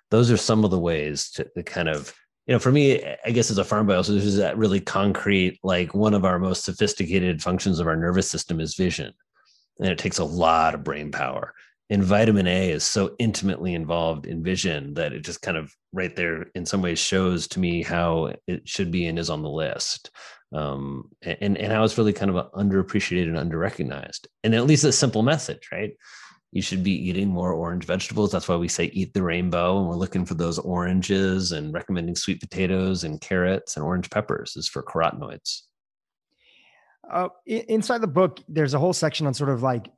those 0.09 0.31
are 0.31 0.37
some 0.37 0.63
of 0.63 0.71
the 0.71 0.79
ways 0.79 1.31
to, 1.31 1.45
to 1.55 1.63
kind 1.63 1.89
of 1.89 2.13
you 2.51 2.55
know, 2.55 2.59
for 2.59 2.73
me, 2.73 3.01
I 3.23 3.31
guess 3.31 3.49
as 3.49 3.59
a 3.59 3.63
farm 3.63 3.87
biologist, 3.87 4.13
this 4.13 4.25
is 4.25 4.35
that 4.35 4.57
really 4.57 4.81
concrete, 4.81 5.57
like 5.63 5.95
one 5.95 6.13
of 6.13 6.25
our 6.25 6.37
most 6.37 6.65
sophisticated 6.65 7.41
functions 7.41 7.79
of 7.79 7.87
our 7.87 7.95
nervous 7.95 8.29
system 8.29 8.59
is 8.59 8.75
vision. 8.75 9.13
And 9.79 9.87
it 9.87 9.97
takes 9.97 10.17
a 10.17 10.25
lot 10.25 10.75
of 10.75 10.83
brain 10.83 11.13
power. 11.13 11.53
And 11.89 12.03
vitamin 12.03 12.47
A 12.47 12.71
is 12.71 12.83
so 12.83 13.15
intimately 13.19 13.73
involved 13.73 14.25
in 14.25 14.43
vision 14.43 14.95
that 14.95 15.13
it 15.13 15.21
just 15.21 15.41
kind 15.41 15.55
of 15.55 15.73
right 15.93 16.13
there 16.13 16.47
in 16.53 16.65
some 16.65 16.81
ways 16.81 16.99
shows 16.99 17.47
to 17.47 17.61
me 17.61 17.83
how 17.83 18.33
it 18.47 18.67
should 18.67 18.91
be 18.91 19.07
and 19.07 19.17
is 19.17 19.29
on 19.29 19.43
the 19.43 19.49
list. 19.49 20.11
Um, 20.51 21.09
and, 21.21 21.57
and 21.57 21.71
how 21.71 21.85
it's 21.85 21.97
really 21.97 22.11
kind 22.11 22.35
of 22.35 22.51
underappreciated 22.51 23.33
and 23.33 23.49
underrecognized. 23.49 24.27
And 24.43 24.53
at 24.53 24.65
least 24.65 24.83
a 24.83 24.91
simple 24.91 25.23
message, 25.23 25.69
right? 25.71 25.93
You 26.51 26.61
should 26.61 26.83
be 26.83 26.91
eating 26.91 27.29
more 27.29 27.53
orange 27.53 27.85
vegetables. 27.85 28.31
That's 28.31 28.47
why 28.47 28.57
we 28.57 28.67
say 28.67 28.85
eat 28.93 29.13
the 29.13 29.23
rainbow. 29.23 29.79
And 29.79 29.87
we're 29.87 29.95
looking 29.95 30.25
for 30.25 30.33
those 30.33 30.59
oranges 30.59 31.53
and 31.53 31.73
recommending 31.73 32.15
sweet 32.15 32.41
potatoes 32.41 33.05
and 33.05 33.21
carrots 33.21 33.77
and 33.77 33.85
orange 33.85 34.09
peppers 34.09 34.57
is 34.57 34.67
for 34.67 34.83
carotenoids. 34.83 35.61
Uh, 37.09 37.29
inside 37.45 37.99
the 37.99 38.07
book, 38.07 38.39
there's 38.49 38.73
a 38.73 38.79
whole 38.79 38.93
section 38.93 39.27
on 39.27 39.33
sort 39.33 39.49
of 39.49 39.63
like 39.63 39.89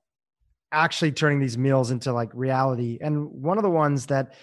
actually 0.71 1.11
turning 1.11 1.39
these 1.39 1.57
meals 1.57 1.89
into 1.89 2.13
like 2.13 2.29
reality. 2.33 2.99
And 3.01 3.27
one 3.31 3.57
of 3.57 3.63
the 3.63 3.69
ones 3.69 4.07
that 4.07 4.33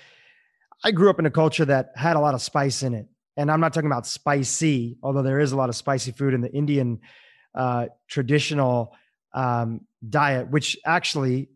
I 0.83 0.91
grew 0.91 1.11
up 1.11 1.19
in 1.19 1.27
a 1.27 1.31
culture 1.31 1.65
that 1.65 1.93
had 1.95 2.17
a 2.17 2.21
lot 2.21 2.35
of 2.35 2.43
spice 2.43 2.83
in 2.83 2.95
it. 2.95 3.07
And 3.37 3.51
I'm 3.51 3.61
not 3.61 3.73
talking 3.73 3.91
about 3.91 4.07
spicy, 4.07 4.99
although 5.03 5.23
there 5.23 5.41
is 5.41 5.53
a 5.53 5.57
lot 5.57 5.69
of 5.69 5.77
spicy 5.77 6.11
food 6.11 6.35
in 6.35 6.41
the 6.41 6.53
Indian 6.53 7.01
uh, 7.55 7.87
traditional 8.09 8.95
um, 9.33 9.83
diet, 10.09 10.51
which 10.51 10.77
actually 10.85 11.49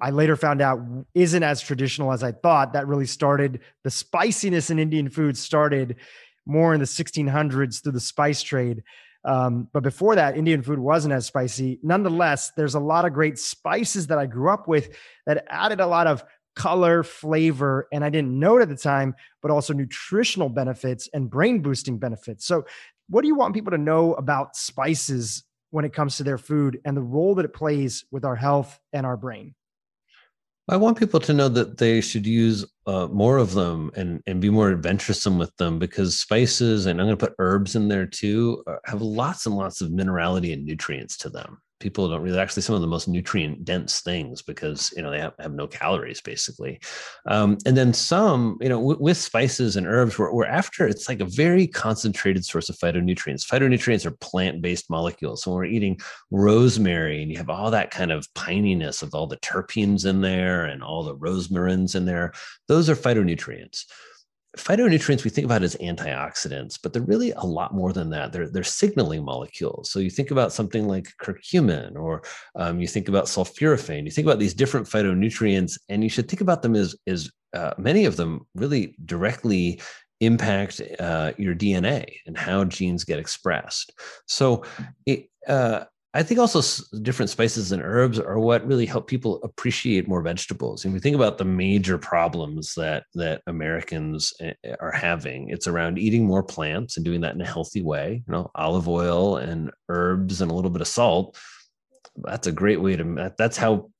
I 0.00 0.10
later 0.10 0.36
found 0.36 0.60
out 0.60 0.80
isn't 1.14 1.42
as 1.42 1.60
traditional 1.60 2.12
as 2.12 2.22
I 2.22 2.32
thought. 2.32 2.72
That 2.72 2.86
really 2.86 3.06
started 3.06 3.60
the 3.84 3.90
spiciness 3.90 4.70
in 4.70 4.78
Indian 4.78 5.08
food 5.08 5.36
started 5.36 5.96
more 6.46 6.72
in 6.74 6.80
the 6.80 6.86
1600s 6.86 7.82
through 7.82 7.92
the 7.92 8.00
spice 8.00 8.42
trade. 8.42 8.82
Um, 9.24 9.68
but 9.72 9.82
before 9.82 10.14
that, 10.14 10.36
Indian 10.36 10.62
food 10.62 10.78
wasn't 10.78 11.12
as 11.12 11.26
spicy. 11.26 11.78
Nonetheless, 11.82 12.52
there's 12.56 12.74
a 12.74 12.80
lot 12.80 13.04
of 13.04 13.12
great 13.12 13.38
spices 13.38 14.06
that 14.06 14.18
I 14.18 14.26
grew 14.26 14.50
up 14.50 14.68
with 14.68 14.96
that 15.26 15.44
added 15.48 15.80
a 15.80 15.86
lot 15.86 16.06
of 16.06 16.24
color, 16.56 17.02
flavor, 17.02 17.88
and 17.92 18.04
I 18.04 18.10
didn't 18.10 18.38
know 18.38 18.58
it 18.58 18.62
at 18.62 18.68
the 18.68 18.76
time, 18.76 19.14
but 19.42 19.50
also 19.50 19.72
nutritional 19.72 20.48
benefits 20.48 21.08
and 21.12 21.30
brain 21.30 21.60
boosting 21.60 21.98
benefits. 21.98 22.46
So, 22.46 22.64
what 23.08 23.22
do 23.22 23.28
you 23.28 23.34
want 23.34 23.54
people 23.54 23.70
to 23.70 23.78
know 23.78 24.14
about 24.14 24.56
spices 24.56 25.44
when 25.70 25.84
it 25.84 25.92
comes 25.92 26.16
to 26.16 26.24
their 26.24 26.38
food 26.38 26.80
and 26.84 26.96
the 26.96 27.02
role 27.02 27.34
that 27.36 27.44
it 27.44 27.54
plays 27.54 28.04
with 28.10 28.24
our 28.24 28.36
health 28.36 28.78
and 28.92 29.06
our 29.06 29.16
brain? 29.16 29.54
I 30.70 30.76
want 30.76 30.98
people 30.98 31.20
to 31.20 31.32
know 31.32 31.48
that 31.48 31.78
they 31.78 32.02
should 32.02 32.26
use 32.26 32.66
uh, 32.86 33.06
more 33.08 33.38
of 33.38 33.54
them 33.54 33.90
and 33.96 34.22
and 34.26 34.40
be 34.40 34.50
more 34.50 34.70
adventuresome 34.70 35.38
with 35.38 35.56
them 35.56 35.78
because 35.78 36.18
spices 36.18 36.86
and 36.86 37.00
I'm 37.00 37.06
going 37.06 37.16
to 37.16 37.26
put 37.26 37.36
herbs 37.38 37.74
in 37.74 37.88
there 37.88 38.06
too 38.06 38.62
uh, 38.66 38.76
have 38.84 39.00
lots 39.00 39.46
and 39.46 39.56
lots 39.56 39.80
of 39.80 39.90
minerality 39.90 40.52
and 40.52 40.64
nutrients 40.64 41.16
to 41.18 41.30
them 41.30 41.62
people 41.80 42.08
don't 42.08 42.22
really 42.22 42.38
actually 42.38 42.62
some 42.62 42.74
of 42.74 42.80
the 42.80 42.86
most 42.86 43.08
nutrient 43.08 43.64
dense 43.64 44.00
things 44.00 44.42
because 44.42 44.92
you 44.96 45.02
know 45.02 45.10
they 45.10 45.20
have, 45.20 45.34
have 45.38 45.54
no 45.54 45.66
calories 45.66 46.20
basically. 46.20 46.80
Um, 47.26 47.58
and 47.66 47.76
then 47.76 47.92
some 47.92 48.58
you 48.60 48.68
know 48.68 48.78
w- 48.78 48.98
with 49.00 49.16
spices 49.16 49.76
and 49.76 49.86
herbs 49.86 50.18
we're, 50.18 50.32
we're 50.32 50.46
after 50.46 50.86
it's 50.86 51.08
like 51.08 51.20
a 51.20 51.24
very 51.24 51.66
concentrated 51.66 52.44
source 52.44 52.68
of 52.68 52.76
phytonutrients. 52.76 53.46
Phytonutrients 53.46 54.06
are 54.06 54.12
plant-based 54.12 54.90
molecules. 54.90 55.42
So 55.42 55.50
when 55.50 55.58
we're 55.58 55.64
eating 55.66 55.98
rosemary 56.30 57.22
and 57.22 57.30
you 57.30 57.38
have 57.38 57.50
all 57.50 57.70
that 57.70 57.90
kind 57.90 58.12
of 58.12 58.26
pininess 58.34 59.02
of 59.02 59.14
all 59.14 59.26
the 59.26 59.38
terpenes 59.38 60.06
in 60.06 60.20
there 60.20 60.64
and 60.64 60.82
all 60.82 61.02
the 61.02 61.16
rosmarins 61.16 61.94
in 61.94 62.04
there 62.04 62.32
those 62.66 62.88
are 62.90 62.96
phytonutrients 62.96 63.84
phytonutrients 64.56 65.24
we 65.24 65.30
think 65.30 65.44
about 65.44 65.62
as 65.62 65.76
antioxidants, 65.76 66.78
but 66.82 66.92
they're 66.92 67.02
really 67.02 67.32
a 67.32 67.44
lot 67.44 67.74
more 67.74 67.92
than 67.92 68.10
that. 68.10 68.32
They're, 68.32 68.48
they're 68.48 68.64
signaling 68.64 69.24
molecules. 69.24 69.90
So 69.90 69.98
you 69.98 70.10
think 70.10 70.30
about 70.30 70.52
something 70.52 70.88
like 70.88 71.08
curcumin, 71.22 71.96
or 71.96 72.22
um, 72.54 72.80
you 72.80 72.88
think 72.88 73.08
about 73.08 73.26
sulforaphane. 73.26 74.04
You 74.04 74.10
think 74.10 74.26
about 74.26 74.38
these 74.38 74.54
different 74.54 74.86
phytonutrients, 74.86 75.78
and 75.88 76.02
you 76.02 76.10
should 76.10 76.28
think 76.28 76.40
about 76.40 76.62
them 76.62 76.74
as, 76.74 76.96
as 77.06 77.30
uh, 77.54 77.72
many 77.78 78.06
of 78.06 78.16
them 78.16 78.46
really 78.54 78.94
directly 79.04 79.80
impact 80.20 80.80
uh, 80.98 81.32
your 81.36 81.54
DNA 81.54 82.16
and 82.26 82.36
how 82.36 82.64
genes 82.64 83.04
get 83.04 83.18
expressed. 83.18 83.92
So 84.26 84.64
it, 85.06 85.30
uh, 85.46 85.84
I 86.14 86.22
think 86.22 86.40
also 86.40 86.62
different 87.02 87.30
spices 87.30 87.70
and 87.70 87.82
herbs 87.82 88.18
are 88.18 88.38
what 88.38 88.66
really 88.66 88.86
help 88.86 89.06
people 89.06 89.42
appreciate 89.42 90.08
more 90.08 90.22
vegetables. 90.22 90.84
And 90.84 90.94
we 90.94 91.00
think 91.00 91.14
about 91.14 91.36
the 91.36 91.44
major 91.44 91.98
problems 91.98 92.74
that 92.74 93.04
that 93.14 93.42
Americans 93.46 94.32
eh, 94.40 94.54
eh, 94.64 94.74
are 94.80 94.92
having, 94.92 95.50
it's 95.50 95.66
around 95.66 95.98
eating 95.98 96.24
more 96.24 96.42
plants 96.42 96.96
and 96.96 97.04
doing 97.04 97.20
that 97.20 97.34
in 97.34 97.40
a 97.42 97.46
healthy 97.46 97.82
way. 97.82 98.22
You 98.26 98.32
know, 98.32 98.50
olive 98.54 98.88
oil 98.88 99.36
and 99.36 99.70
herbs 99.90 100.40
and 100.40 100.50
a 100.50 100.54
little 100.54 100.70
bit 100.70 100.80
of 100.80 100.88
salt. 100.88 101.38
That's 102.16 102.46
a 102.46 102.52
great 102.52 102.80
way 102.80 102.96
to. 102.96 103.34
That's 103.36 103.58
how. 103.58 103.90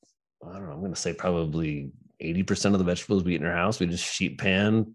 I 0.43 0.53
don't 0.55 0.67
know. 0.67 0.73
I'm 0.73 0.81
going 0.81 0.95
to 0.95 1.01
say 1.01 1.13
probably 1.13 1.91
80% 2.23 2.73
of 2.73 2.79
the 2.79 2.85
vegetables 2.85 3.25
we 3.25 3.35
eat 3.35 3.41
in 3.41 3.47
our 3.47 3.53
house, 3.53 3.81
we 3.81 3.87
just 3.87 4.05
sheet 4.05 4.39
pan, 4.39 4.95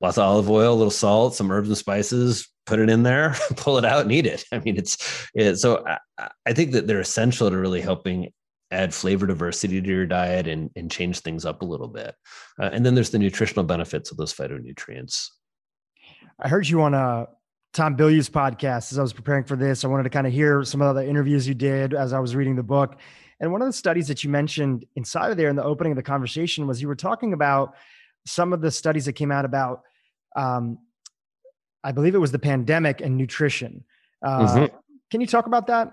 lots 0.00 0.18
of 0.18 0.24
olive 0.24 0.50
oil, 0.50 0.72
a 0.72 0.76
little 0.76 0.90
salt, 0.90 1.34
some 1.34 1.50
herbs 1.50 1.68
and 1.68 1.78
spices, 1.78 2.48
put 2.66 2.78
it 2.78 2.90
in 2.90 3.02
there, 3.02 3.34
pull 3.56 3.78
it 3.78 3.84
out 3.84 4.02
and 4.02 4.12
eat 4.12 4.26
it. 4.26 4.44
I 4.52 4.58
mean, 4.60 4.76
it's, 4.76 5.28
it's 5.34 5.62
so 5.62 5.84
I, 5.86 6.28
I 6.46 6.52
think 6.52 6.72
that 6.72 6.86
they're 6.86 7.00
essential 7.00 7.50
to 7.50 7.56
really 7.56 7.80
helping 7.80 8.32
add 8.70 8.92
flavor 8.92 9.26
diversity 9.26 9.80
to 9.80 9.88
your 9.88 10.06
diet 10.06 10.46
and, 10.46 10.70
and 10.76 10.90
change 10.90 11.20
things 11.20 11.44
up 11.44 11.62
a 11.62 11.64
little 11.64 11.88
bit. 11.88 12.14
Uh, 12.60 12.70
and 12.72 12.84
then 12.84 12.94
there's 12.94 13.10
the 13.10 13.18
nutritional 13.18 13.64
benefits 13.64 14.10
of 14.10 14.18
those 14.18 14.34
phytonutrients. 14.34 15.28
I 16.38 16.48
heard 16.48 16.68
you 16.68 16.82
on 16.82 16.94
a 16.94 16.98
uh, 16.98 17.26
Tom 17.74 17.96
Bilyeu's 17.96 18.30
podcast 18.30 18.92
as 18.92 18.98
I 18.98 19.02
was 19.02 19.12
preparing 19.12 19.44
for 19.44 19.56
this. 19.56 19.84
I 19.84 19.88
wanted 19.88 20.04
to 20.04 20.10
kind 20.10 20.26
of 20.26 20.32
hear 20.32 20.64
some 20.64 20.80
of 20.82 20.94
the 20.96 21.06
interviews 21.06 21.46
you 21.46 21.54
did 21.54 21.94
as 21.94 22.12
I 22.12 22.18
was 22.18 22.34
reading 22.34 22.56
the 22.56 22.62
book. 22.62 22.96
And 23.40 23.52
one 23.52 23.62
of 23.62 23.68
the 23.68 23.72
studies 23.72 24.08
that 24.08 24.24
you 24.24 24.30
mentioned 24.30 24.84
inside 24.96 25.30
of 25.30 25.36
there 25.36 25.48
in 25.48 25.56
the 25.56 25.64
opening 25.64 25.92
of 25.92 25.96
the 25.96 26.02
conversation 26.02 26.66
was 26.66 26.82
you 26.82 26.88
were 26.88 26.96
talking 26.96 27.32
about 27.32 27.74
some 28.28 28.52
of 28.52 28.60
the 28.60 28.70
studies 28.70 29.06
that 29.06 29.14
came 29.14 29.32
out 29.32 29.44
about 29.44 29.82
um, 30.36 30.78
I 31.84 31.92
believe 31.92 32.14
it 32.14 32.18
was 32.18 32.32
the 32.32 32.38
pandemic 32.38 33.00
and 33.00 33.16
nutrition. 33.16 33.84
Uh, 34.24 34.46
mm-hmm. 34.46 34.76
Can 35.10 35.20
you 35.20 35.26
talk 35.26 35.46
about 35.46 35.68
that? 35.68 35.90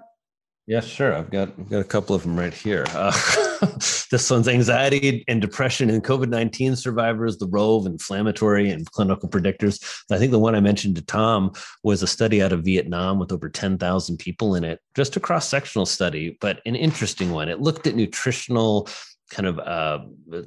Yeah, 0.67 0.79
sure. 0.79 1.13
I've 1.13 1.29
got 1.29 1.49
I've 1.59 1.69
got 1.69 1.79
a 1.79 1.83
couple 1.83 2.15
of 2.15 2.23
them 2.23 2.37
right 2.37 2.53
here. 2.53 2.85
Uh, 2.89 3.11
this 4.09 4.31
one's 4.31 4.47
anxiety 4.47 5.23
and 5.27 5.39
depression 5.39 5.91
in 5.91 6.01
COVID 6.01 6.29
nineteen 6.29 6.75
survivors, 6.75 7.37
the 7.37 7.47
role 7.47 7.79
of 7.79 7.85
inflammatory 7.85 8.71
and 8.71 8.89
clinical 8.89 9.29
predictors. 9.29 10.03
I 10.11 10.17
think 10.17 10.31
the 10.31 10.39
one 10.39 10.55
I 10.55 10.61
mentioned 10.61 10.95
to 10.95 11.03
Tom 11.03 11.51
was 11.83 12.01
a 12.01 12.07
study 12.07 12.41
out 12.41 12.51
of 12.51 12.65
Vietnam 12.65 13.19
with 13.19 13.31
over 13.31 13.47
ten 13.47 13.77
thousand 13.77 14.17
people 14.17 14.55
in 14.55 14.63
it, 14.63 14.79
just 14.95 15.15
a 15.15 15.19
cross 15.19 15.47
sectional 15.47 15.85
study, 15.85 16.35
but 16.41 16.61
an 16.65 16.75
interesting 16.75 17.29
one. 17.29 17.47
It 17.47 17.61
looked 17.61 17.85
at 17.85 17.95
nutritional 17.95 18.89
kind 19.29 19.47
of 19.47 19.59
uh, 19.59 19.99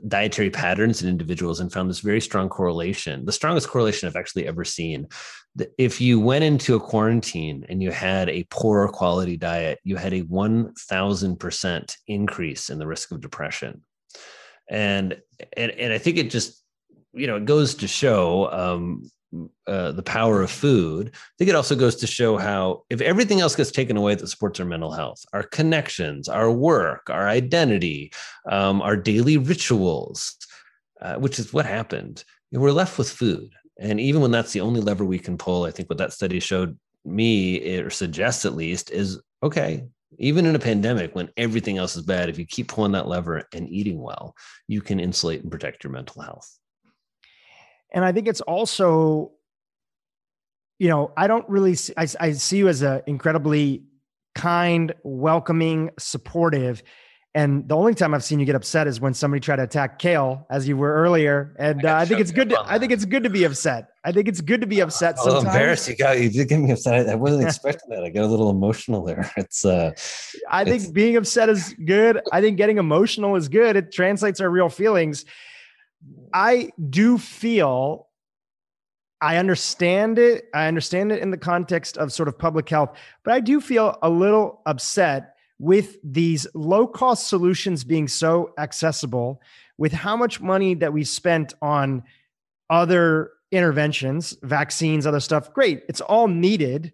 dietary 0.07 0.51
patterns 0.51 1.03
in 1.03 1.09
individuals 1.09 1.61
and 1.61 1.73
found 1.73 1.91
this 1.91 2.01
very 2.01 2.21
strong 2.21 2.49
correlation, 2.49 3.25
the 3.25 3.33
strongest 3.33 3.69
correlation 3.69 4.09
I've 4.09 4.17
actually 4.17 4.47
ever 4.47 4.65
seen. 4.65 5.09
If 5.77 6.01
you 6.01 6.21
went 6.21 6.45
into 6.45 6.77
a 6.77 6.81
quarantine 6.81 7.67
and 7.69 7.83
you 7.83 7.91
had 7.91 8.29
a 8.29 8.45
poorer 8.45 8.89
quality 8.89 9.37
diet, 9.37 9.81
you 9.83 9.97
had 9.97 10.13
a 10.13 10.23
1000% 10.23 11.97
increase 12.07 12.71
in 12.71 12.79
the 12.79 12.87
risk 12.87 13.11
of 13.11 13.21
depression. 13.21 13.83
And, 14.71 15.21
and, 15.57 15.73
and 15.73 15.93
I 15.93 15.99
think 15.99 16.19
it 16.19 16.31
just, 16.31 16.63
you 17.13 17.27
know, 17.27 17.37
it 17.37 17.47
goes 17.47 17.75
to 17.77 17.89
show 17.89 18.51
um, 18.53 19.11
uh, 19.67 19.93
the 19.93 20.03
power 20.03 20.43
of 20.43 20.51
food, 20.51 21.11
I 21.15 21.19
think 21.39 21.51
it 21.51 21.57
also 21.57 21.75
goes 21.75 21.97
to 21.97 22.07
show 22.07 22.39
how 22.39 22.85
if 22.89 23.01
everything 23.01 23.41
else 23.41 23.57
gets 23.57 23.71
taken 23.71 23.97
away 23.97 24.15
that 24.15 24.27
supports 24.27 24.59
our 24.59 24.67
mental 24.67 24.93
health, 24.93 25.25
our 25.33 25.43
connections, 25.43 26.29
our 26.29 26.51
work, 26.51 27.11
our 27.11 27.29
identity, 27.29 28.13
um, 28.51 28.81
our 28.81 28.97
daily 28.97 29.37
rituals, 29.37 30.37
uh, 31.03 31.17
which 31.17 31.39
is 31.39 31.53
what 31.53 31.67
happened, 31.67 32.25
we're 32.53 32.73
left 32.73 32.97
with 32.97 33.11
food. 33.11 33.51
And 33.79 34.01
even 34.01 34.23
when 34.23 34.31
that's 34.31 34.53
the 34.53 34.63
only 34.63 34.81
lever 34.81 35.05
we 35.05 35.19
can 35.19 35.39
pull, 35.39 35.65
I 35.65 35.71
think 35.71 35.89
what 35.89 35.99
that 35.99 36.13
study 36.13 36.41
showed 36.41 36.79
me, 37.05 37.79
or 37.79 37.91
suggests 37.91 38.45
at 38.45 38.57
least, 38.57 38.91
is 38.91 39.21
okay, 39.43 39.85
even 40.19 40.47
in 40.47 40.57
a 40.57 40.59
pandemic 40.61 41.15
when 41.15 41.29
everything 41.37 41.79
else 41.79 41.97
is 41.97 42.03
bad, 42.03 42.29
if 42.29 42.39
you 42.39 42.47
keep 42.47 42.69
pulling 42.69 42.93
that 42.93 43.09
lever 43.09 43.45
and 43.53 43.69
eating 43.69 44.01
well, 44.01 44.35
you 44.67 44.81
can 44.81 44.99
insulate 44.99 45.43
and 45.43 45.53
protect 45.53 45.85
your 45.85 45.93
mental 45.93 46.23
health. 46.23 46.58
And 47.93 48.05
I 48.05 48.13
think 48.13 48.29
it's 48.29 48.41
also, 48.43 49.33
you 50.79 50.89
know, 50.89 51.13
I 51.17 51.27
don't 51.27 51.49
really, 51.49 51.75
see, 51.75 51.95
I, 51.97 52.07
I 52.21 52.33
see 52.33 52.59
you 52.59 52.69
as 52.69 52.83
an 52.83 53.03
incredibly 53.07 53.85
kind, 54.35 54.95
welcoming, 55.03 55.91
supportive. 55.99 56.83
And 57.35 57.69
the 57.69 57.77
only 57.77 57.95
time 57.95 58.15
I've 58.15 58.25
seen 58.25 58.41
you 58.41 58.47
get 58.47 58.55
upset 58.55 58.87
is 58.87 59.01
when 59.01 59.13
somebody 59.13 59.41
tried 59.41 59.57
to 59.57 59.63
attack 59.63 59.99
Kale, 59.99 60.47
as 60.51 60.67
you 60.67 60.77
were 60.77 60.95
earlier. 60.95 61.55
And 61.59 61.85
I, 61.85 61.99
uh, 61.99 62.01
I 62.01 62.05
think 62.05 62.21
it's 62.21 62.31
good. 62.31 62.49
To, 62.49 62.61
I 62.65 62.79
think 62.79 62.91
it's 62.91 63.05
good 63.05 63.23
to 63.25 63.31
be 63.31 63.45
upset. 63.45 63.91
I 64.03 64.13
think 64.13 64.29
it's 64.29 64.41
good 64.41 64.61
to 64.63 64.67
be 64.67 64.81
upset. 64.87 65.19
A 65.19 65.25
little 65.25 65.41
embarrassed. 65.41 65.89
You 65.89 65.97
got 65.97 66.19
you 66.19 66.31
did 66.31 66.49
get 66.49 66.59
me 66.59 66.73
upset. 66.73 67.09
I 67.09 67.15
wasn't 67.15 67.45
expecting 67.47 67.91
that. 67.91 68.03
I 68.03 68.09
got 68.09 68.25
a 68.25 68.27
little 68.27 68.51
emotional 68.51 69.05
there. 69.05 69.31
It's. 69.37 69.65
uh 69.65 69.93
I 70.51 70.65
think 70.65 70.83
it's, 70.83 70.91
being 70.91 71.17
upset 71.17 71.49
is 71.49 71.75
good. 71.85 72.21
I 72.33 72.41
think 72.41 72.57
getting 72.57 72.79
emotional 72.79 73.37
is 73.37 73.49
good. 73.49 73.77
It 73.77 73.93
translates 73.93 74.41
our 74.41 74.49
real 74.49 74.71
feelings. 74.71 75.25
I 76.33 76.71
do 76.91 77.19
feel 77.19 78.09
I 79.21 79.37
understand 79.37 80.19
it. 80.19 80.49
I 80.55 80.69
understand 80.69 81.11
it 81.11 81.21
in 81.21 81.31
the 81.31 81.39
context 81.39 81.99
of 81.99 82.13
sort 82.13 82.29
of 82.29 82.39
public 82.39 82.69
health, 82.69 82.97
but 83.25 83.35
I 83.35 83.41
do 83.41 83.61
feel 83.61 83.99
a 84.03 84.09
little 84.09 84.63
upset 84.67 85.35
with 85.59 85.97
these 86.05 86.47
low 86.55 86.87
cost 86.87 87.27
solutions 87.27 87.83
being 87.83 88.07
so 88.07 88.53
accessible, 88.59 89.43
with 89.77 89.93
how 89.93 90.17
much 90.17 90.41
money 90.41 90.75
that 90.75 90.93
we 90.93 91.03
spent 91.03 91.55
on 91.61 92.05
other 92.71 93.33
interventions, 93.51 94.37
vaccines, 94.43 95.07
other 95.07 95.21
stuff. 95.21 95.53
Great, 95.53 95.83
it's 95.89 96.01
all 96.01 96.29
needed. 96.29 96.93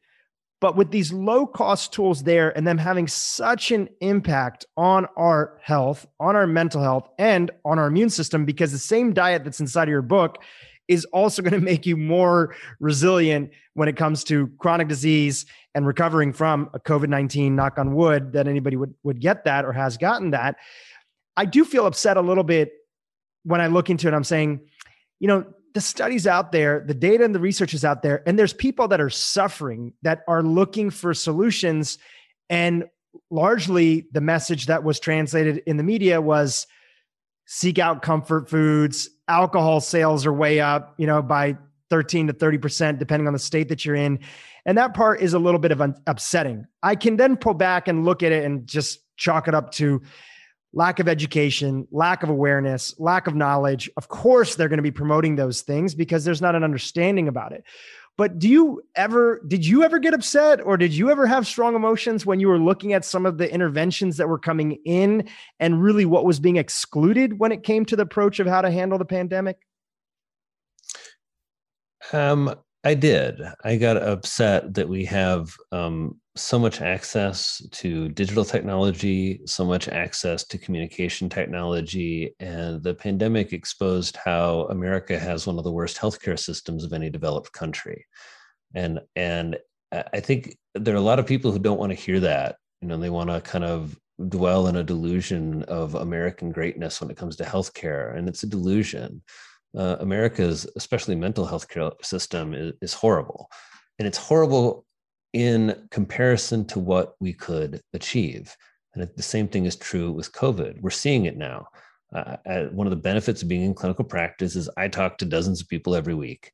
But 0.64 0.76
with 0.76 0.92
these 0.92 1.12
low 1.12 1.46
cost 1.46 1.92
tools 1.92 2.22
there 2.22 2.56
and 2.56 2.66
them 2.66 2.78
having 2.78 3.06
such 3.06 3.70
an 3.70 3.86
impact 4.00 4.64
on 4.78 5.06
our 5.14 5.58
health, 5.60 6.06
on 6.18 6.36
our 6.36 6.46
mental 6.46 6.80
health, 6.82 7.06
and 7.18 7.50
on 7.66 7.78
our 7.78 7.86
immune 7.88 8.08
system, 8.08 8.46
because 8.46 8.72
the 8.72 8.78
same 8.78 9.12
diet 9.12 9.44
that's 9.44 9.60
inside 9.60 9.82
of 9.82 9.90
your 9.90 10.00
book 10.00 10.38
is 10.88 11.04
also 11.12 11.42
going 11.42 11.52
to 11.52 11.60
make 11.60 11.84
you 11.84 11.98
more 11.98 12.56
resilient 12.80 13.50
when 13.74 13.90
it 13.90 13.96
comes 13.98 14.24
to 14.24 14.46
chronic 14.56 14.88
disease 14.88 15.44
and 15.74 15.86
recovering 15.86 16.32
from 16.32 16.70
a 16.72 16.80
COVID 16.80 17.10
19, 17.10 17.54
knock 17.54 17.76
on 17.76 17.94
wood, 17.94 18.32
that 18.32 18.48
anybody 18.48 18.76
would, 18.76 18.94
would 19.02 19.20
get 19.20 19.44
that 19.44 19.66
or 19.66 19.72
has 19.74 19.98
gotten 19.98 20.30
that. 20.30 20.56
I 21.36 21.44
do 21.44 21.66
feel 21.66 21.84
upset 21.84 22.16
a 22.16 22.22
little 22.22 22.42
bit 22.42 22.72
when 23.42 23.60
I 23.60 23.66
look 23.66 23.90
into 23.90 24.08
it. 24.08 24.14
I'm 24.14 24.24
saying, 24.24 24.62
you 25.20 25.28
know, 25.28 25.44
the 25.74 25.80
studies 25.80 26.26
out 26.26 26.52
there, 26.52 26.84
the 26.86 26.94
data 26.94 27.24
and 27.24 27.34
the 27.34 27.40
research 27.40 27.74
is 27.74 27.84
out 27.84 28.02
there, 28.02 28.22
and 28.26 28.38
there's 28.38 28.52
people 28.52 28.88
that 28.88 29.00
are 29.00 29.10
suffering 29.10 29.92
that 30.02 30.22
are 30.28 30.42
looking 30.42 30.88
for 30.88 31.12
solutions. 31.12 31.98
And 32.48 32.84
largely 33.30 34.06
the 34.12 34.20
message 34.20 34.66
that 34.66 34.84
was 34.84 35.00
translated 35.00 35.62
in 35.66 35.76
the 35.76 35.82
media 35.82 36.20
was 36.20 36.66
seek 37.46 37.78
out 37.78 38.02
comfort 38.02 38.48
foods. 38.48 39.10
Alcohol 39.28 39.80
sales 39.80 40.24
are 40.26 40.32
way 40.32 40.60
up, 40.60 40.94
you 40.96 41.06
know, 41.06 41.22
by 41.22 41.56
13 41.90 42.28
to 42.28 42.32
30%, 42.32 42.98
depending 42.98 43.26
on 43.26 43.32
the 43.32 43.38
state 43.38 43.68
that 43.68 43.84
you're 43.84 43.94
in. 43.94 44.20
And 44.64 44.78
that 44.78 44.94
part 44.94 45.20
is 45.20 45.34
a 45.34 45.38
little 45.38 45.60
bit 45.60 45.72
of 45.72 45.82
upsetting. 46.06 46.66
I 46.82 46.94
can 46.94 47.16
then 47.16 47.36
pull 47.36 47.54
back 47.54 47.88
and 47.88 48.04
look 48.04 48.22
at 48.22 48.32
it 48.32 48.44
and 48.44 48.66
just 48.66 49.00
chalk 49.16 49.48
it 49.48 49.54
up 49.54 49.72
to 49.72 50.02
lack 50.74 50.98
of 50.98 51.08
education, 51.08 51.86
lack 51.90 52.22
of 52.22 52.28
awareness, 52.28 52.94
lack 52.98 53.26
of 53.26 53.34
knowledge. 53.34 53.88
Of 53.96 54.08
course, 54.08 54.56
they're 54.56 54.68
going 54.68 54.78
to 54.78 54.82
be 54.82 54.90
promoting 54.90 55.36
those 55.36 55.62
things 55.62 55.94
because 55.94 56.24
there's 56.24 56.42
not 56.42 56.54
an 56.54 56.64
understanding 56.64 57.28
about 57.28 57.52
it. 57.52 57.64
But 58.16 58.38
do 58.38 58.48
you 58.48 58.82
ever, 58.94 59.42
did 59.48 59.66
you 59.66 59.82
ever 59.82 59.98
get 59.98 60.14
upset 60.14 60.60
or 60.60 60.76
did 60.76 60.94
you 60.94 61.10
ever 61.10 61.26
have 61.26 61.46
strong 61.46 61.74
emotions 61.74 62.24
when 62.24 62.38
you 62.38 62.48
were 62.48 62.58
looking 62.58 62.92
at 62.92 63.04
some 63.04 63.26
of 63.26 63.38
the 63.38 63.52
interventions 63.52 64.18
that 64.18 64.28
were 64.28 64.38
coming 64.38 64.78
in 64.84 65.28
and 65.58 65.82
really 65.82 66.04
what 66.04 66.24
was 66.24 66.38
being 66.38 66.56
excluded 66.56 67.38
when 67.40 67.50
it 67.50 67.64
came 67.64 67.84
to 67.86 67.96
the 67.96 68.02
approach 68.02 68.38
of 68.38 68.46
how 68.46 68.62
to 68.62 68.70
handle 68.70 68.98
the 68.98 69.04
pandemic? 69.04 69.58
Um, 72.12 72.54
I 72.86 72.92
did. 72.92 73.40
I 73.64 73.76
got 73.76 73.96
upset 73.96 74.74
that 74.74 74.88
we 74.88 75.06
have 75.06 75.56
um, 75.72 76.20
so 76.36 76.58
much 76.58 76.82
access 76.82 77.66
to 77.72 78.10
digital 78.10 78.44
technology, 78.44 79.40
so 79.46 79.64
much 79.64 79.88
access 79.88 80.44
to 80.44 80.58
communication 80.58 81.30
technology, 81.30 82.34
and 82.40 82.82
the 82.82 82.94
pandemic 82.94 83.54
exposed 83.54 84.18
how 84.22 84.66
America 84.68 85.18
has 85.18 85.46
one 85.46 85.56
of 85.56 85.64
the 85.64 85.72
worst 85.72 85.96
healthcare 85.96 86.38
systems 86.38 86.84
of 86.84 86.92
any 86.92 87.08
developed 87.08 87.52
country. 87.52 88.04
And 88.74 89.00
and 89.16 89.56
I 89.90 90.20
think 90.20 90.56
there 90.74 90.94
are 90.94 90.98
a 90.98 91.00
lot 91.00 91.18
of 91.18 91.26
people 91.26 91.52
who 91.52 91.58
don't 91.58 91.78
want 91.78 91.90
to 91.90 92.04
hear 92.04 92.20
that. 92.20 92.56
You 92.82 92.88
know, 92.88 92.98
they 92.98 93.10
want 93.10 93.30
to 93.30 93.40
kind 93.40 93.64
of 93.64 93.98
dwell 94.28 94.66
in 94.66 94.76
a 94.76 94.84
delusion 94.84 95.62
of 95.64 95.94
American 95.94 96.52
greatness 96.52 97.00
when 97.00 97.10
it 97.10 97.16
comes 97.16 97.36
to 97.36 97.44
healthcare, 97.44 98.14
and 98.14 98.28
it's 98.28 98.42
a 98.42 98.48
delusion. 98.48 99.22
Uh, 99.76 99.96
America's, 100.00 100.66
especially 100.76 101.14
mental 101.14 101.44
health 101.44 101.68
care 101.68 101.90
system, 102.02 102.54
is, 102.54 102.72
is 102.80 102.94
horrible, 102.94 103.48
and 103.98 104.06
it's 104.06 104.18
horrible 104.18 104.84
in 105.32 105.88
comparison 105.90 106.64
to 106.64 106.78
what 106.78 107.14
we 107.20 107.32
could 107.32 107.80
achieve. 107.92 108.56
And 108.94 109.08
the 109.16 109.22
same 109.22 109.48
thing 109.48 109.66
is 109.66 109.76
true 109.76 110.12
with 110.12 110.32
COVID. 110.32 110.80
We're 110.80 110.90
seeing 110.90 111.26
it 111.26 111.36
now. 111.36 111.66
Uh, 112.14 112.36
one 112.70 112.86
of 112.86 112.92
the 112.92 112.96
benefits 112.96 113.42
of 113.42 113.48
being 113.48 113.62
in 113.62 113.74
clinical 113.74 114.04
practice 114.04 114.54
is 114.54 114.70
I 114.76 114.86
talk 114.86 115.18
to 115.18 115.24
dozens 115.24 115.60
of 115.60 115.68
people 115.68 115.96
every 115.96 116.14
week. 116.14 116.52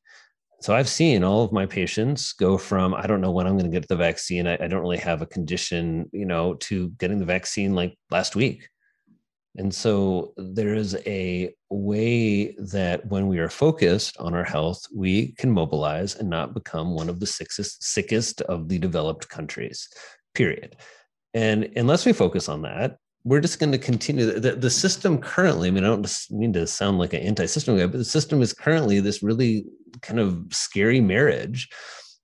So 0.61 0.75
I've 0.75 0.89
seen 0.89 1.23
all 1.23 1.43
of 1.43 1.51
my 1.51 1.65
patients 1.65 2.33
go 2.33 2.57
from 2.57 2.93
I 2.93 3.07
don't 3.07 3.21
know 3.21 3.31
when 3.31 3.47
I'm 3.47 3.57
going 3.57 3.69
to 3.69 3.79
get 3.79 3.87
the 3.87 3.95
vaccine. 3.95 4.47
I, 4.47 4.63
I 4.63 4.67
don't 4.67 4.81
really 4.81 4.97
have 4.97 5.21
a 5.21 5.27
condition, 5.27 6.09
you 6.11 6.25
know, 6.25 6.55
to 6.55 6.89
getting 6.99 7.19
the 7.19 7.25
vaccine 7.25 7.73
like 7.73 7.95
last 8.09 8.35
week. 8.35 8.69
And 9.57 9.73
so 9.73 10.33
there 10.37 10.75
is 10.75 10.95
a 11.05 11.53
way 11.69 12.55
that 12.57 13.05
when 13.07 13.27
we 13.27 13.39
are 13.39 13.49
focused 13.49 14.17
on 14.17 14.33
our 14.33 14.45
health, 14.45 14.81
we 14.95 15.33
can 15.33 15.51
mobilize 15.51 16.15
and 16.15 16.29
not 16.29 16.53
become 16.53 16.95
one 16.95 17.09
of 17.09 17.19
the 17.19 17.27
sickest, 17.27 17.83
sickest 17.83 18.41
of 18.41 18.69
the 18.69 18.79
developed 18.79 19.27
countries, 19.27 19.89
period. 20.33 20.77
And 21.33 21.69
unless 21.75 22.05
we 22.05 22.13
focus 22.13 22.47
on 22.47 22.61
that, 22.61 22.97
we're 23.23 23.41
just 23.41 23.59
going 23.59 23.71
to 23.71 23.77
continue. 23.77 24.39
The, 24.39 24.55
the 24.55 24.69
system 24.69 25.17
currently, 25.19 25.67
I 25.67 25.71
mean, 25.71 25.83
I 25.83 25.87
don't 25.87 26.17
mean 26.31 26.53
to 26.53 26.65
sound 26.65 26.97
like 26.97 27.13
an 27.13 27.21
anti 27.21 27.45
system 27.45 27.77
guy, 27.77 27.85
but 27.85 27.97
the 27.97 28.05
system 28.05 28.41
is 28.41 28.53
currently 28.53 28.99
this 28.99 29.21
really 29.21 29.65
kind 30.01 30.19
of 30.19 30.45
scary 30.51 31.01
marriage 31.01 31.69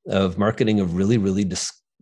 of 0.09 0.37
marketing 0.37 0.79
of 0.79 0.95
really, 0.95 1.17
really 1.17 1.43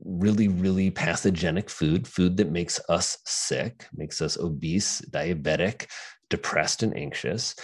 really, 0.03 0.47
really 0.47 0.91
pathogenic 0.91 1.69
food, 1.69 2.07
food 2.07 2.37
that 2.37 2.51
makes 2.51 2.79
us 2.89 3.17
sick, 3.25 3.87
makes 3.95 4.21
us 4.21 4.37
obese, 4.37 5.01
diabetic, 5.01 5.87
depressed, 6.29 6.83
and 6.83 6.95
anxious. 6.97 7.55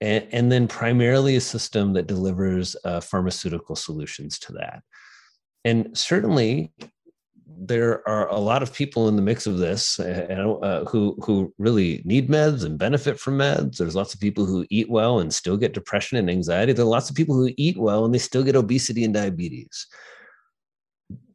And, 0.00 0.26
and 0.30 0.52
then 0.52 0.68
primarily 0.68 1.36
a 1.36 1.40
system 1.40 1.92
that 1.94 2.06
delivers 2.06 2.76
uh, 2.84 3.00
pharmaceutical 3.00 3.74
solutions 3.74 4.38
to 4.40 4.52
that. 4.52 4.82
And 5.64 5.96
certainly, 5.96 6.72
there 7.60 8.08
are 8.08 8.28
a 8.28 8.38
lot 8.38 8.62
of 8.62 8.72
people 8.72 9.08
in 9.08 9.16
the 9.16 9.22
mix 9.22 9.46
of 9.46 9.58
this 9.58 9.98
uh, 9.98 10.56
uh, 10.62 10.84
who 10.84 11.16
who 11.24 11.52
really 11.58 12.02
need 12.04 12.28
meds 12.28 12.64
and 12.64 12.78
benefit 12.78 13.18
from 13.18 13.38
meds. 13.38 13.78
There's 13.78 13.96
lots 13.96 14.14
of 14.14 14.20
people 14.20 14.46
who 14.46 14.64
eat 14.70 14.88
well 14.88 15.18
and 15.18 15.34
still 15.34 15.56
get 15.56 15.74
depression 15.74 16.18
and 16.18 16.30
anxiety. 16.30 16.72
There 16.72 16.84
are 16.84 16.88
lots 16.88 17.10
of 17.10 17.16
people 17.16 17.34
who 17.34 17.50
eat 17.56 17.76
well 17.76 18.04
and 18.04 18.14
they 18.14 18.18
still 18.18 18.44
get 18.44 18.54
obesity 18.54 19.02
and 19.02 19.12
diabetes 19.12 19.88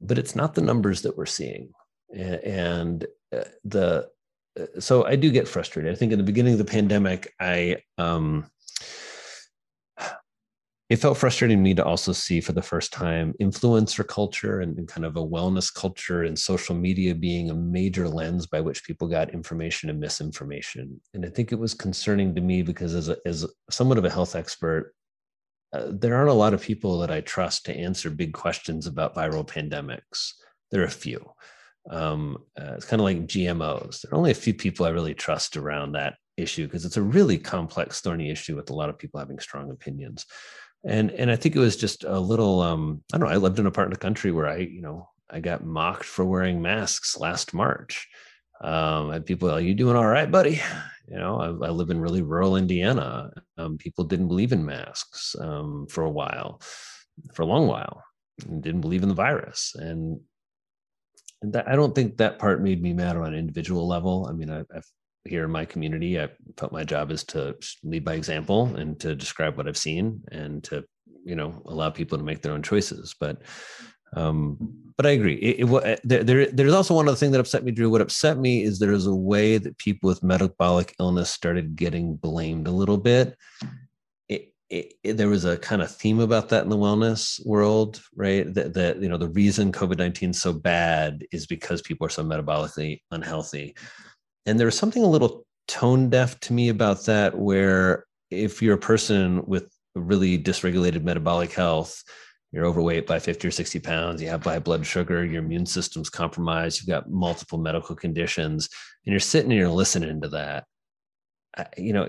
but 0.01 0.17
it's 0.17 0.35
not 0.35 0.53
the 0.53 0.61
numbers 0.61 1.01
that 1.01 1.17
we're 1.17 1.25
seeing. 1.25 1.71
And 2.13 3.05
uh, 3.35 3.43
the 3.63 4.09
uh, 4.59 4.79
so 4.79 5.05
I 5.05 5.15
do 5.15 5.31
get 5.31 5.47
frustrated. 5.47 5.91
I 5.91 5.95
think 5.95 6.11
in 6.11 6.19
the 6.19 6.23
beginning 6.23 6.53
of 6.53 6.59
the 6.59 6.65
pandemic, 6.65 7.33
I 7.39 7.77
um, 7.97 8.51
it 10.89 10.97
felt 10.97 11.17
frustrating 11.17 11.57
to 11.57 11.63
me 11.63 11.73
to 11.73 11.83
also 11.83 12.11
see 12.11 12.39
for 12.39 12.51
the 12.51 12.61
first 12.61 12.93
time 12.93 13.33
influencer 13.41 14.07
culture 14.07 14.59
and, 14.59 14.77
and, 14.77 14.87
kind 14.87 15.05
of 15.05 15.15
a 15.15 15.25
wellness 15.25 15.73
culture 15.73 16.23
and 16.23 16.37
social 16.37 16.75
media 16.75 17.15
being 17.15 17.49
a 17.49 17.55
major 17.55 18.07
lens 18.07 18.45
by 18.45 18.61
which 18.61 18.83
people 18.83 19.07
got 19.07 19.33
information 19.33 19.89
and 19.89 19.99
misinformation. 19.99 21.01
And 21.15 21.25
I 21.25 21.29
think 21.29 21.51
it 21.51 21.57
was 21.57 21.73
concerning 21.73 22.35
to 22.35 22.41
me 22.41 22.61
because 22.61 22.93
as 22.93 23.09
a, 23.09 23.17
as 23.25 23.43
somewhat 23.71 23.97
of 23.97 24.05
a 24.05 24.09
health 24.09 24.35
expert, 24.35 24.93
uh, 25.73 25.87
there 25.89 26.15
aren't 26.15 26.29
a 26.29 26.33
lot 26.33 26.53
of 26.53 26.61
people 26.61 26.99
that 26.99 27.11
I 27.11 27.21
trust 27.21 27.65
to 27.65 27.75
answer 27.75 28.09
big 28.09 28.33
questions 28.33 28.85
about 28.85 29.15
viral 29.15 29.45
pandemics. 29.45 30.33
There 30.71 30.81
are 30.81 30.85
a 30.85 30.91
few. 30.91 31.31
Um, 31.89 32.37
uh, 32.59 32.73
it's 32.75 32.85
kind 32.85 32.99
of 32.99 33.05
like 33.05 33.25
GMOs. 33.25 34.01
There 34.01 34.13
are 34.13 34.17
only 34.17 34.31
a 34.31 34.35
few 34.35 34.53
people 34.53 34.85
I 34.85 34.89
really 34.89 35.13
trust 35.13 35.57
around 35.57 35.93
that 35.93 36.15
issue 36.37 36.65
because 36.65 36.85
it's 36.85 36.97
a 36.97 37.01
really 37.01 37.37
complex, 37.37 38.01
thorny 38.01 38.29
issue 38.29 38.55
with 38.55 38.69
a 38.69 38.75
lot 38.75 38.89
of 38.89 38.97
people 38.97 39.19
having 39.19 39.39
strong 39.39 39.71
opinions. 39.71 40.25
And 40.85 41.11
and 41.11 41.31
I 41.31 41.35
think 41.35 41.55
it 41.55 41.59
was 41.59 41.77
just 41.77 42.03
a 42.03 42.19
little. 42.19 42.61
Um, 42.61 43.03
I 43.13 43.17
don't 43.17 43.27
know. 43.27 43.33
I 43.33 43.37
lived 43.37 43.59
in 43.59 43.65
a 43.65 43.71
part 43.71 43.87
of 43.87 43.93
the 43.93 43.99
country 43.99 44.31
where 44.31 44.47
I, 44.47 44.57
you 44.57 44.81
know, 44.81 45.09
I 45.29 45.39
got 45.39 45.65
mocked 45.65 46.05
for 46.05 46.25
wearing 46.25 46.61
masks 46.61 47.17
last 47.17 47.53
March. 47.53 48.07
Um, 48.61 49.11
and 49.11 49.25
people, 49.25 49.49
are 49.49 49.59
you 49.59 49.73
doing 49.73 49.95
all 49.95 50.05
right, 50.05 50.29
buddy? 50.29 50.61
You 51.07 51.17
know, 51.17 51.39
I, 51.39 51.67
I 51.67 51.69
live 51.69 51.89
in 51.89 51.99
really 51.99 52.21
rural 52.21 52.55
Indiana. 52.55 53.31
Um, 53.57 53.77
people 53.77 54.03
didn't 54.03 54.29
believe 54.29 54.51
in 54.51 54.65
masks 54.65 55.35
um, 55.39 55.87
for 55.89 56.03
a 56.03 56.09
while, 56.09 56.61
for 57.33 57.41
a 57.41 57.45
long 57.45 57.67
while, 57.67 58.03
didn't 58.39 58.81
believe 58.81 59.03
in 59.03 59.09
the 59.09 59.15
virus. 59.15 59.75
And, 59.75 60.19
and 61.41 61.53
that, 61.53 61.67
I 61.67 61.75
don't 61.75 61.93
think 61.93 62.17
that 62.17 62.39
part 62.39 62.61
made 62.61 62.81
me 62.81 62.93
mad 62.93 63.17
on 63.17 63.27
an 63.27 63.35
individual 63.35 63.87
level. 63.87 64.27
I 64.29 64.33
mean, 64.33 64.49
I, 64.49 64.61
I've 64.75 64.89
here 65.25 65.45
in 65.45 65.51
my 65.51 65.65
community, 65.65 66.19
I 66.19 66.29
felt 66.57 66.73
my 66.73 66.83
job 66.83 67.11
is 67.11 67.23
to 67.25 67.55
lead 67.83 68.03
by 68.03 68.13
example 68.15 68.75
and 68.75 68.99
to 68.99 69.15
describe 69.15 69.55
what 69.57 69.67
I've 69.67 69.77
seen 69.77 70.21
and 70.31 70.63
to, 70.65 70.83
you 71.23 71.35
know, 71.35 71.61
allow 71.65 71.89
people 71.89 72.17
to 72.17 72.23
make 72.23 72.41
their 72.41 72.53
own 72.53 72.63
choices. 72.63 73.15
But 73.17 73.41
um, 74.15 74.57
but 74.95 75.05
I 75.05 75.11
agree. 75.11 75.35
It, 75.35 75.67
it, 75.69 76.01
there, 76.03 76.45
there's 76.45 76.73
also 76.73 76.93
one 76.93 77.07
other 77.07 77.17
thing 77.17 77.31
that 77.31 77.39
upset 77.39 77.63
me, 77.63 77.71
Dhru. 77.71 77.89
What 77.89 78.01
upset 78.01 78.37
me 78.37 78.63
is 78.63 78.77
there 78.77 78.91
is 78.91 79.07
a 79.07 79.15
way 79.15 79.57
that 79.57 79.77
people 79.77 80.07
with 80.07 80.23
metabolic 80.23 80.95
illness 80.99 81.31
started 81.31 81.75
getting 81.75 82.15
blamed 82.15 82.67
a 82.67 82.71
little 82.71 82.97
bit. 82.97 83.35
It, 84.29 84.93
it, 85.03 85.17
there 85.17 85.29
was 85.29 85.45
a 85.45 85.57
kind 85.57 85.81
of 85.81 85.95
theme 85.95 86.19
about 86.19 86.49
that 86.49 86.63
in 86.63 86.69
the 86.69 86.77
wellness 86.77 87.43
world, 87.45 88.01
right? 88.15 88.51
That, 88.53 88.73
that 88.73 89.01
you 89.01 89.09
know 89.09 89.17
the 89.17 89.29
reason 89.29 89.71
COVID 89.71 89.97
nineteen 89.97 90.31
is 90.31 90.41
so 90.41 90.53
bad 90.53 91.25
is 91.31 91.45
because 91.45 91.81
people 91.81 92.07
are 92.07 92.09
so 92.09 92.23
metabolically 92.23 93.01
unhealthy, 93.11 93.75
and 94.45 94.59
there 94.59 94.65
was 94.67 94.77
something 94.77 95.03
a 95.03 95.09
little 95.09 95.45
tone 95.67 96.09
deaf 96.09 96.39
to 96.41 96.53
me 96.53 96.69
about 96.69 97.05
that. 97.05 97.37
Where 97.37 98.05
if 98.31 98.61
you're 98.61 98.75
a 98.75 98.79
person 98.79 99.45
with 99.45 99.71
really 99.95 100.41
dysregulated 100.41 101.03
metabolic 101.03 101.51
health, 101.51 102.03
you're 102.53 102.67
overweight 102.67 103.07
by 103.07 103.17
50 103.17 103.47
or 103.47 103.51
60 103.51 103.79
pounds, 103.79 104.21
you 104.21 104.29
have 104.29 104.43
high 104.43 104.59
blood 104.59 104.85
sugar, 104.85 105.25
your 105.25 105.43
immune 105.43 105.65
system's 105.65 106.09
compromised, 106.09 106.79
you've 106.79 106.87
got 106.87 107.09
multiple 107.09 107.57
medical 107.57 107.95
conditions, 107.95 108.69
and 109.05 109.11
you're 109.11 109.19
sitting 109.19 109.49
here 109.49 109.67
listening 109.67 110.21
to 110.21 110.29
that. 110.29 110.65
You 111.77 111.93
know, 111.93 112.07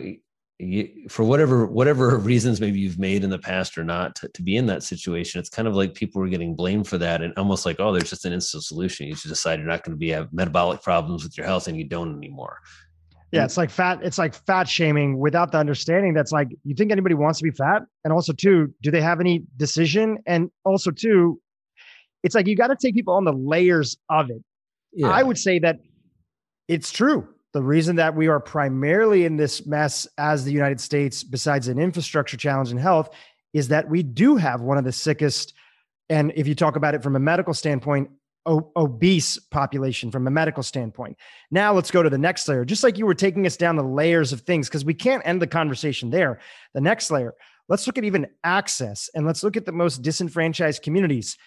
you, 0.58 1.08
for 1.08 1.24
whatever 1.24 1.66
whatever 1.66 2.16
reasons 2.18 2.60
maybe 2.60 2.78
you've 2.78 2.98
made 2.98 3.24
in 3.24 3.30
the 3.30 3.38
past 3.38 3.76
or 3.76 3.84
not 3.84 4.14
to, 4.16 4.28
to 4.28 4.42
be 4.42 4.56
in 4.56 4.66
that 4.66 4.82
situation, 4.82 5.40
it's 5.40 5.48
kind 5.48 5.66
of 5.66 5.74
like 5.74 5.94
people 5.94 6.20
were 6.20 6.28
getting 6.28 6.54
blamed 6.54 6.86
for 6.86 6.98
that, 6.98 7.22
and 7.22 7.32
almost 7.38 7.64
like, 7.64 7.80
oh, 7.80 7.92
there's 7.92 8.10
just 8.10 8.26
an 8.26 8.34
instant 8.34 8.64
solution. 8.64 9.06
You 9.06 9.14
should 9.14 9.30
decide 9.30 9.58
you're 9.58 9.68
not 9.68 9.82
going 9.82 9.96
to 9.96 9.98
be 9.98 10.10
have 10.10 10.32
metabolic 10.32 10.82
problems 10.82 11.24
with 11.24 11.38
your 11.38 11.46
health, 11.46 11.68
and 11.68 11.76
you 11.76 11.84
don't 11.84 12.16
anymore. 12.16 12.58
Yeah, 13.32 13.44
it's 13.44 13.56
like 13.56 13.70
fat. 13.70 13.98
It's 14.02 14.18
like 14.18 14.34
fat 14.34 14.68
shaming 14.68 15.18
without 15.18 15.51
the 15.51 15.59
understanding 15.59 16.14
that's 16.14 16.30
like, 16.30 16.48
you 16.62 16.74
think 16.76 16.92
anybody 16.92 17.16
wants 17.16 17.40
to 17.40 17.44
be 17.44 17.51
fat? 17.51 17.82
And 18.05 18.12
also, 18.12 18.32
too, 18.32 18.72
do 18.80 18.92
they 18.92 19.01
have 19.01 19.18
any 19.18 19.42
decision? 19.56 20.18
And 20.26 20.51
also, 20.64 20.92
too, 20.92 21.40
it's 22.22 22.34
like 22.34 22.46
you 22.46 22.55
got 22.55 22.68
to 22.68 22.76
take 22.76 22.94
people 22.94 23.14
on 23.14 23.24
the 23.24 23.32
layers 23.32 23.96
of 24.09 24.30
it. 24.30 24.42
Yeah. 24.92 25.09
I 25.09 25.24
would 25.24 25.36
say 25.36 25.59
that 25.59 25.80
it's 26.68 26.92
true. 26.92 27.28
The 27.52 27.62
reason 27.62 27.96
that 27.96 28.14
we 28.14 28.28
are 28.28 28.40
primarily 28.40 29.24
in 29.24 29.36
this 29.36 29.66
mess 29.66 30.06
as 30.16 30.44
the 30.44 30.52
United 30.52 30.80
States, 30.80 31.24
besides 31.24 31.68
an 31.68 31.78
infrastructure 31.78 32.36
challenge 32.36 32.70
in 32.70 32.78
health, 32.78 33.10
is 33.52 33.68
that 33.68 33.88
we 33.88 34.02
do 34.02 34.36
have 34.36 34.60
one 34.60 34.78
of 34.78 34.84
the 34.84 34.92
sickest. 34.92 35.55
And 36.09 36.32
if 36.36 36.46
you 36.46 36.55
talk 36.55 36.76
about 36.76 36.94
it 36.94 37.02
from 37.02 37.16
a 37.16 37.20
medical 37.20 37.55
standpoint, 37.55 38.10
obese 38.46 39.38
population 39.38 40.10
from 40.10 40.26
a 40.26 40.30
medical 40.30 40.62
standpoint. 40.62 41.16
Now 41.50 41.72
let's 41.72 41.90
go 41.90 42.02
to 42.02 42.10
the 42.10 42.18
next 42.18 42.46
layer. 42.48 42.64
Just 42.64 42.84
like 42.84 42.98
you 42.98 43.06
were 43.06 43.14
taking 43.14 43.46
us 43.46 43.56
down 43.56 43.76
the 43.76 43.82
layers 43.82 44.32
of 44.32 44.42
things, 44.42 44.68
because 44.68 44.84
we 44.84 44.94
can't 44.94 45.26
end 45.26 45.40
the 45.40 45.46
conversation 45.46 46.10
there. 46.10 46.40
The 46.74 46.80
next 46.80 47.10
layer, 47.10 47.34
let's 47.68 47.86
look 47.86 47.98
at 47.98 48.04
even 48.04 48.26
access 48.42 49.08
and 49.14 49.26
let's 49.26 49.42
look 49.42 49.56
at 49.56 49.64
the 49.64 49.72
most 49.72 50.02
disenfranchised 50.02 50.82
communities. 50.82 51.38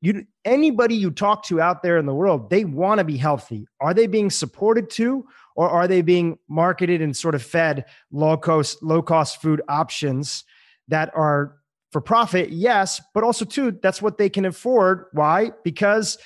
You, 0.00 0.26
anybody 0.44 0.96
you 0.96 1.10
talk 1.10 1.44
to 1.44 1.60
out 1.60 1.82
there 1.82 1.96
in 1.96 2.04
the 2.04 2.14
world, 2.14 2.50
they 2.50 2.64
want 2.64 2.98
to 2.98 3.04
be 3.04 3.16
healthy. 3.16 3.66
Are 3.80 3.94
they 3.94 4.06
being 4.06 4.28
supported 4.28 4.90
to, 4.90 5.26
or 5.56 5.70
are 5.70 5.88
they 5.88 6.02
being 6.02 6.38
marketed 6.48 7.00
and 7.00 7.16
sort 7.16 7.34
of 7.34 7.42
fed 7.42 7.86
low 8.10 8.36
cost, 8.36 8.82
low 8.82 9.00
cost 9.00 9.40
food 9.40 9.62
options 9.68 10.44
that 10.88 11.10
are 11.14 11.56
for 11.94 12.00
profit, 12.00 12.50
yes, 12.50 13.00
but 13.14 13.22
also 13.22 13.44
too, 13.44 13.70
that's 13.70 14.02
what 14.02 14.18
they 14.18 14.28
can 14.28 14.44
afford. 14.44 15.04
Why? 15.12 15.52
Because 15.62 16.18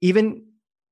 even 0.00 0.44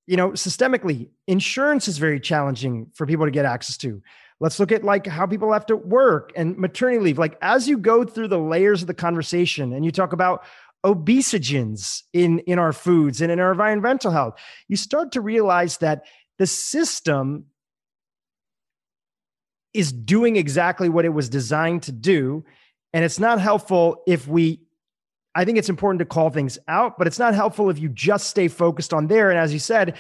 you 0.09 0.17
know, 0.17 0.31
systemically, 0.31 1.11
insurance 1.29 1.87
is 1.87 1.99
very 1.99 2.19
challenging 2.19 2.91
for 2.95 3.07
people 3.07 3.27
to 3.27 3.31
get 3.31 3.45
access 3.45 3.77
to. 3.77 4.03
Let's 4.41 4.59
look 4.59 4.73
at 4.73 4.83
like 4.83 5.07
how 5.07 5.25
people 5.27 5.53
have 5.53 5.67
to 5.67 5.77
work 5.77 6.33
and 6.35 6.59
maternity 6.59 6.99
leave. 6.99 7.19
Like 7.19 7.39
as 7.43 7.69
you 7.69 7.79
go 7.79 8.03
through 8.05 8.27
the 8.27 8.41
layers 8.41 8.81
of 8.81 8.89
the 8.89 8.95
conversation 8.95 9.73
and 9.73 9.85
you 9.85 9.93
talk 9.93 10.13
about 10.13 10.43
obesogens 10.85 12.03
in 12.13 12.41
in 12.41 12.59
our 12.59 12.73
foods 12.73 13.21
and 13.21 13.31
in 13.31 13.39
our 13.39 13.53
environmental 13.53 14.11
health, 14.11 14.35
you 14.67 14.77
start 14.77 15.13
to 15.13 15.21
realize 15.21 15.79
that 15.79 16.07
the 16.39 16.47
system 16.47 17.45
is 19.75 19.93
doing 19.93 20.35
exactly 20.35 20.89
what 20.89 21.05
it 21.05 21.11
was 21.11 21.29
designed 21.29 21.85
to 21.85 21.93
do 21.93 22.45
and 22.93 23.05
it's 23.05 23.19
not 23.19 23.41
helpful 23.41 24.03
if 24.07 24.27
we, 24.27 24.61
I 25.35 25.45
think 25.45 25.59
it's 25.59 25.69
important 25.69 25.99
to 26.01 26.05
call 26.05 26.31
things 26.31 26.59
out, 26.69 26.99
but 26.99 27.07
it's 27.07 27.19
not 27.19 27.35
helpful 27.35 27.71
if 27.71 27.79
you 27.79 27.89
just 27.89 28.29
stay 28.29 28.49
focused 28.49 28.93
on 28.93 29.07
there. 29.07 29.31
And 29.31 29.39
as 29.39 29.53
you 29.53 29.59
said, 29.59 29.97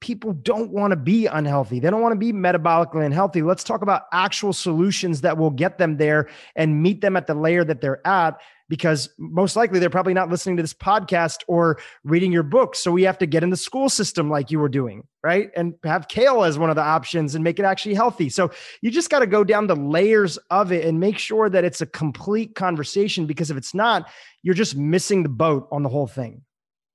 people 0.00 0.32
don't 0.32 0.70
want 0.70 0.90
to 0.90 0.96
be 0.96 1.26
unhealthy. 1.26 1.78
They 1.78 1.88
don't 1.88 2.02
want 2.02 2.12
to 2.12 2.18
be 2.18 2.32
metabolically 2.32 3.06
unhealthy. 3.06 3.40
Let's 3.40 3.64
talk 3.64 3.82
about 3.82 4.02
actual 4.12 4.52
solutions 4.52 5.20
that 5.20 5.38
will 5.38 5.50
get 5.50 5.78
them 5.78 5.96
there 5.96 6.28
and 6.56 6.82
meet 6.82 7.00
them 7.00 7.16
at 7.16 7.28
the 7.28 7.34
layer 7.34 7.64
that 7.64 7.80
they're 7.80 8.04
at 8.06 8.38
because 8.72 9.10
most 9.18 9.54
likely 9.54 9.78
they're 9.78 9.90
probably 9.90 10.14
not 10.14 10.30
listening 10.30 10.56
to 10.56 10.62
this 10.62 10.72
podcast 10.72 11.40
or 11.46 11.78
reading 12.04 12.32
your 12.32 12.42
book. 12.42 12.74
So 12.74 12.90
we 12.90 13.02
have 13.02 13.18
to 13.18 13.26
get 13.26 13.42
in 13.42 13.50
the 13.50 13.56
school 13.58 13.90
system 13.90 14.30
like 14.30 14.50
you 14.50 14.58
were 14.58 14.70
doing, 14.70 15.06
right? 15.22 15.50
And 15.54 15.74
have 15.84 16.08
kale 16.08 16.42
as 16.42 16.58
one 16.58 16.70
of 16.70 16.76
the 16.76 16.82
options 16.82 17.34
and 17.34 17.44
make 17.44 17.58
it 17.58 17.66
actually 17.66 17.92
healthy. 17.92 18.30
So 18.30 18.50
you 18.80 18.90
just 18.90 19.10
got 19.10 19.18
to 19.18 19.26
go 19.26 19.44
down 19.44 19.66
the 19.66 19.76
layers 19.76 20.38
of 20.50 20.72
it 20.72 20.86
and 20.86 20.98
make 20.98 21.18
sure 21.18 21.50
that 21.50 21.64
it's 21.64 21.82
a 21.82 21.86
complete 21.86 22.54
conversation 22.54 23.26
because 23.26 23.50
if 23.50 23.58
it's 23.58 23.74
not, 23.74 24.08
you're 24.42 24.54
just 24.54 24.74
missing 24.74 25.22
the 25.22 25.28
boat 25.28 25.68
on 25.70 25.82
the 25.82 25.90
whole 25.90 26.06
thing. 26.06 26.40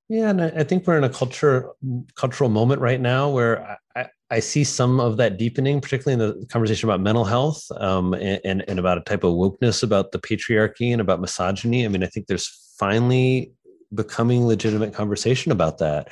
Yeah, 0.10 0.32
and 0.32 0.42
I 0.42 0.64
think 0.64 0.88
we're 0.88 0.98
in 0.98 1.04
a 1.04 1.10
culture 1.12 1.70
cultural 2.16 2.50
moment 2.50 2.82
right 2.82 3.00
now 3.00 3.30
where 3.30 3.78
I, 3.96 4.08
I 4.30 4.40
see 4.40 4.64
some 4.64 5.00
of 5.00 5.18
that 5.18 5.38
deepening, 5.38 5.80
particularly 5.80 6.22
in 6.22 6.40
the 6.40 6.46
conversation 6.48 6.90
about 6.90 7.00
mental 7.00 7.24
health 7.24 7.66
um, 7.78 8.14
and, 8.14 8.64
and 8.68 8.80
about 8.80 8.98
a 8.98 9.02
type 9.02 9.24
of 9.24 9.34
wokeness 9.34 9.84
about 9.84 10.12
the 10.12 10.20
patriarchy 10.20 10.92
and 10.92 11.00
about 11.00 11.22
misogyny. 11.22 11.86
I 11.86 11.88
mean, 11.88 12.04
I 12.04 12.08
think 12.08 12.28
there's 12.28 12.74
finally 12.78 13.54
becoming 13.94 14.46
legitimate 14.46 14.94
conversation 14.94 15.54
about 15.54 15.78
that. 15.78 16.12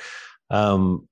Um, 0.50 1.06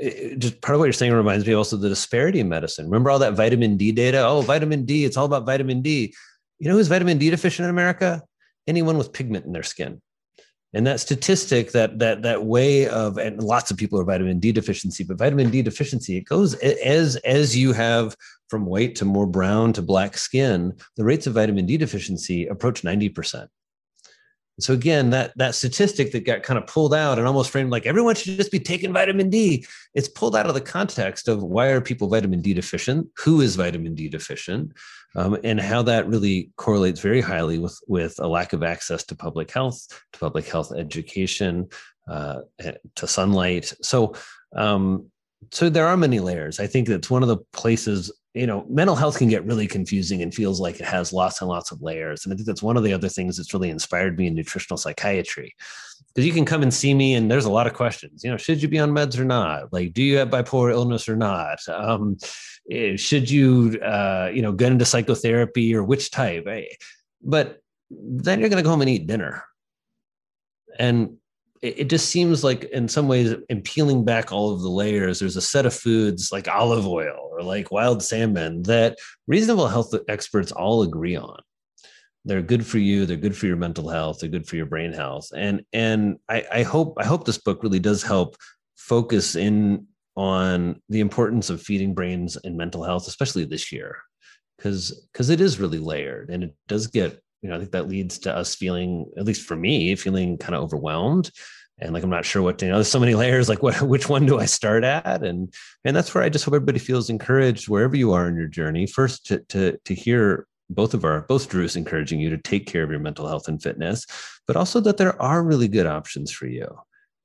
it, 0.00 0.38
just 0.38 0.60
part 0.60 0.74
of 0.74 0.78
what 0.78 0.86
you're 0.86 0.92
saying 0.92 1.12
reminds 1.12 1.44
me 1.44 1.54
also 1.54 1.76
the 1.76 1.88
disparity 1.88 2.38
in 2.38 2.48
medicine. 2.48 2.86
Remember 2.86 3.10
all 3.10 3.18
that 3.18 3.34
vitamin 3.34 3.76
D 3.76 3.90
data? 3.90 4.24
Oh, 4.24 4.42
vitamin 4.42 4.84
D, 4.84 5.04
it's 5.04 5.16
all 5.16 5.26
about 5.26 5.44
vitamin 5.44 5.82
D. 5.82 6.14
You 6.60 6.68
know 6.68 6.76
who's 6.76 6.88
vitamin 6.88 7.18
D 7.18 7.30
deficient 7.30 7.64
in 7.64 7.70
America? 7.70 8.22
Anyone 8.68 8.96
with 8.96 9.12
pigment 9.12 9.44
in 9.44 9.52
their 9.52 9.64
skin 9.64 10.00
and 10.74 10.86
that 10.86 11.00
statistic 11.00 11.72
that 11.72 11.98
that 11.98 12.22
that 12.22 12.44
way 12.44 12.88
of 12.88 13.18
and 13.18 13.42
lots 13.42 13.70
of 13.70 13.76
people 13.76 13.98
are 13.98 14.04
vitamin 14.04 14.38
d 14.38 14.52
deficiency 14.52 15.04
but 15.04 15.18
vitamin 15.18 15.50
d 15.50 15.62
deficiency 15.62 16.16
it 16.16 16.24
goes 16.24 16.54
as 16.54 17.16
as 17.16 17.56
you 17.56 17.72
have 17.72 18.16
from 18.48 18.66
white 18.66 18.94
to 18.96 19.04
more 19.04 19.26
brown 19.26 19.72
to 19.72 19.82
black 19.82 20.16
skin 20.16 20.72
the 20.96 21.04
rates 21.04 21.26
of 21.26 21.34
vitamin 21.34 21.66
d 21.66 21.76
deficiency 21.76 22.46
approach 22.46 22.82
90% 22.82 23.48
so 24.62 24.72
again 24.72 25.10
that 25.10 25.36
that 25.36 25.54
statistic 25.54 26.12
that 26.12 26.24
got 26.24 26.42
kind 26.42 26.58
of 26.58 26.66
pulled 26.66 26.94
out 26.94 27.18
and 27.18 27.26
almost 27.26 27.50
framed 27.50 27.70
like 27.70 27.86
everyone 27.86 28.14
should 28.14 28.36
just 28.36 28.52
be 28.52 28.60
taking 28.60 28.92
vitamin 28.92 29.28
d 29.28 29.66
it's 29.94 30.08
pulled 30.08 30.36
out 30.36 30.46
of 30.46 30.54
the 30.54 30.60
context 30.60 31.28
of 31.28 31.42
why 31.42 31.68
are 31.68 31.80
people 31.80 32.08
vitamin 32.08 32.40
d 32.40 32.54
deficient 32.54 33.06
who 33.16 33.40
is 33.40 33.56
vitamin 33.56 33.94
d 33.94 34.08
deficient 34.08 34.72
um, 35.14 35.38
and 35.44 35.60
how 35.60 35.82
that 35.82 36.08
really 36.08 36.50
correlates 36.56 37.00
very 37.00 37.20
highly 37.20 37.58
with 37.58 37.78
with 37.86 38.18
a 38.18 38.26
lack 38.26 38.52
of 38.52 38.62
access 38.62 39.04
to 39.04 39.14
public 39.14 39.50
health, 39.50 39.86
to 40.12 40.18
public 40.18 40.46
health 40.48 40.72
education, 40.72 41.68
uh, 42.08 42.40
eh, 42.58 42.72
to 42.96 43.06
sunlight. 43.06 43.72
So, 43.82 44.14
um, 44.56 45.10
so 45.50 45.68
there 45.68 45.86
are 45.86 45.96
many 45.96 46.20
layers. 46.20 46.60
I 46.60 46.66
think 46.66 46.88
that's 46.88 47.10
one 47.10 47.22
of 47.22 47.28
the 47.28 47.38
places. 47.52 48.10
You 48.34 48.46
know, 48.46 48.64
mental 48.68 48.96
health 48.96 49.18
can 49.18 49.28
get 49.28 49.44
really 49.44 49.66
confusing 49.66 50.22
and 50.22 50.34
feels 50.34 50.58
like 50.58 50.80
it 50.80 50.86
has 50.86 51.12
lots 51.12 51.40
and 51.40 51.50
lots 51.50 51.70
of 51.70 51.82
layers. 51.82 52.24
And 52.24 52.32
I 52.32 52.36
think 52.36 52.46
that's 52.46 52.62
one 52.62 52.78
of 52.78 52.82
the 52.82 52.94
other 52.94 53.08
things 53.08 53.36
that's 53.36 53.52
really 53.52 53.68
inspired 53.68 54.16
me 54.16 54.26
in 54.26 54.34
nutritional 54.34 54.78
psychiatry. 54.78 55.54
Because 56.08 56.26
you 56.26 56.32
can 56.32 56.44
come 56.44 56.62
and 56.62 56.72
see 56.72 56.94
me 56.94 57.14
and 57.14 57.30
there's 57.30 57.46
a 57.46 57.50
lot 57.50 57.66
of 57.66 57.72
questions 57.72 58.22
you 58.22 58.30
know 58.30 58.36
should 58.36 58.60
you 58.60 58.68
be 58.68 58.78
on 58.78 58.90
meds 58.90 59.18
or 59.18 59.24
not? 59.24 59.72
Like 59.72 59.94
do 59.94 60.02
you 60.02 60.18
have 60.18 60.28
bipolar 60.28 60.70
illness 60.70 61.08
or 61.08 61.16
not? 61.16 61.58
Um, 61.68 62.18
Eh, 62.70 62.96
should 62.96 63.28
you 63.28 63.78
uh, 63.80 64.30
you 64.32 64.42
know 64.42 64.52
get 64.52 64.72
into 64.72 64.84
psychotherapy 64.84 65.74
or 65.74 65.82
which 65.82 66.10
type? 66.10 66.46
But 67.22 67.60
then 67.90 68.40
you're 68.40 68.48
going 68.48 68.58
to 68.58 68.62
go 68.62 68.70
home 68.70 68.82
and 68.82 68.90
eat 68.90 69.06
dinner. 69.06 69.44
And 70.78 71.18
it, 71.62 71.80
it 71.80 71.90
just 71.90 72.08
seems 72.08 72.44
like 72.44 72.64
in 72.64 72.88
some 72.88 73.08
ways 73.08 73.34
in 73.48 73.62
peeling 73.62 74.04
back 74.04 74.32
all 74.32 74.52
of 74.52 74.60
the 74.60 74.68
layers 74.68 75.20
there's 75.20 75.36
a 75.36 75.42
set 75.42 75.64
of 75.64 75.74
foods 75.74 76.30
like 76.32 76.48
olive 76.48 76.86
oil 76.86 77.30
or 77.32 77.42
like 77.42 77.70
wild 77.70 78.02
salmon 78.02 78.62
that 78.64 78.98
reasonable 79.26 79.68
health 79.68 79.94
experts 80.08 80.52
all 80.52 80.82
agree 80.82 81.16
on. 81.16 81.40
They're 82.24 82.42
good 82.42 82.64
for 82.66 82.78
you 82.78 83.06
they're 83.06 83.16
good 83.16 83.36
for 83.36 83.46
your 83.46 83.56
mental 83.56 83.88
health 83.88 84.20
they're 84.20 84.28
good 84.28 84.46
for 84.46 84.56
your 84.56 84.66
brain 84.66 84.92
health. 84.92 85.28
And 85.34 85.64
and 85.72 86.18
i, 86.28 86.44
I 86.52 86.62
hope 86.62 86.94
i 86.98 87.04
hope 87.04 87.24
this 87.24 87.38
book 87.38 87.62
really 87.62 87.80
does 87.80 88.02
help 88.02 88.36
focus 88.76 89.34
in 89.36 89.86
on 90.16 90.80
the 90.88 91.00
importance 91.00 91.50
of 91.50 91.62
feeding 91.62 91.94
brains 91.94 92.36
and 92.44 92.56
mental 92.56 92.84
health, 92.84 93.08
especially 93.08 93.44
this 93.44 93.72
year, 93.72 93.96
because 94.56 95.06
because 95.12 95.30
it 95.30 95.40
is 95.40 95.60
really 95.60 95.78
layered 95.78 96.30
and 96.30 96.44
it 96.44 96.54
does 96.68 96.86
get 96.86 97.22
you 97.42 97.48
know 97.48 97.56
I 97.56 97.58
think 97.58 97.72
that 97.72 97.88
leads 97.88 98.18
to 98.20 98.34
us 98.34 98.54
feeling 98.54 99.10
at 99.18 99.24
least 99.24 99.46
for 99.46 99.56
me 99.56 99.94
feeling 99.96 100.38
kind 100.38 100.54
of 100.54 100.62
overwhelmed. 100.62 101.30
And 101.80 101.92
like 101.92 102.04
I'm 102.04 102.10
not 102.10 102.24
sure 102.24 102.42
what 102.42 102.58
to 102.58 102.66
you 102.66 102.70
know 102.70 102.78
there's 102.78 102.90
so 102.90 103.00
many 103.00 103.14
layers 103.22 103.48
like 103.48 103.62
what 103.62 103.82
which 103.82 104.08
one 104.08 104.24
do 104.24 104.38
I 104.38 104.46
start 104.46 104.84
at? 104.84 105.22
And 105.22 105.52
and 105.84 105.94
that's 105.94 106.14
where 106.14 106.24
I 106.24 106.28
just 106.28 106.44
hope 106.44 106.54
everybody 106.54 106.78
feels 106.78 107.10
encouraged 107.10 107.68
wherever 107.68 107.96
you 107.96 108.12
are 108.12 108.28
in 108.28 108.36
your 108.36 108.48
journey. 108.48 108.86
First 108.86 109.26
to 109.26 109.38
to 109.48 109.76
to 109.84 109.94
hear 109.94 110.46
both 110.70 110.94
of 110.94 111.04
our 111.04 111.22
both 111.22 111.48
Drews 111.48 111.76
encouraging 111.76 112.20
you 112.20 112.30
to 112.30 112.38
take 112.38 112.66
care 112.66 112.84
of 112.84 112.90
your 112.90 113.00
mental 113.00 113.26
health 113.26 113.48
and 113.48 113.60
fitness, 113.60 114.06
but 114.46 114.56
also 114.56 114.80
that 114.80 114.96
there 114.96 115.20
are 115.20 115.42
really 115.42 115.68
good 115.68 115.86
options 115.86 116.30
for 116.30 116.46
you. 116.46 116.68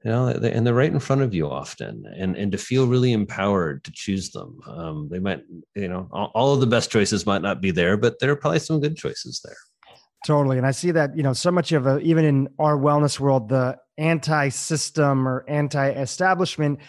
You 0.03 0.11
know 0.11 0.27
and 0.27 0.65
they're 0.65 0.73
right 0.73 0.91
in 0.91 0.99
front 0.99 1.22
of 1.22 1.34
you 1.34 1.49
often 1.49 2.06
and 2.18 2.35
and 2.35 2.52
to 2.52 2.57
feel 2.57 2.88
really 2.88 3.14
empowered 3.14 3.84
to 3.84 3.91
choose 3.91 4.31
them. 4.31 4.60
Um, 4.65 5.10
they 5.11 5.19
might 5.19 5.44
you 5.76 5.89
know 5.89 6.07
all, 6.11 6.31
all, 6.34 6.53
of 6.53 6.61
the 6.61 6.68
best 6.68 6.91
choices 6.91 7.26
might 7.26 7.41
not 7.41 7.61
be 7.61 7.72
there 7.72 7.98
but 7.98 8.19
there 8.19 8.31
are 8.31 8.35
probably 8.35 8.60
some 8.60 8.80
good 8.80 8.95
choices 8.95 9.41
there 9.44 9.57
totally 10.26 10.57
and 10.57 10.65
i 10.65 10.72
see 10.72 10.91
that 10.91 11.15
you 11.15 11.23
know 11.23 11.34
so 11.34 11.52
much 11.52 11.72
of 11.72 11.85
a, 11.88 11.99
even 11.99 12.26
in 12.26 12.48
our 12.60 12.77
wellness 12.77 13.19
world 13.19 13.49
the 13.49 13.77
anti-system 13.98 15.27
or 15.27 15.45
anti-establishment 15.48 16.80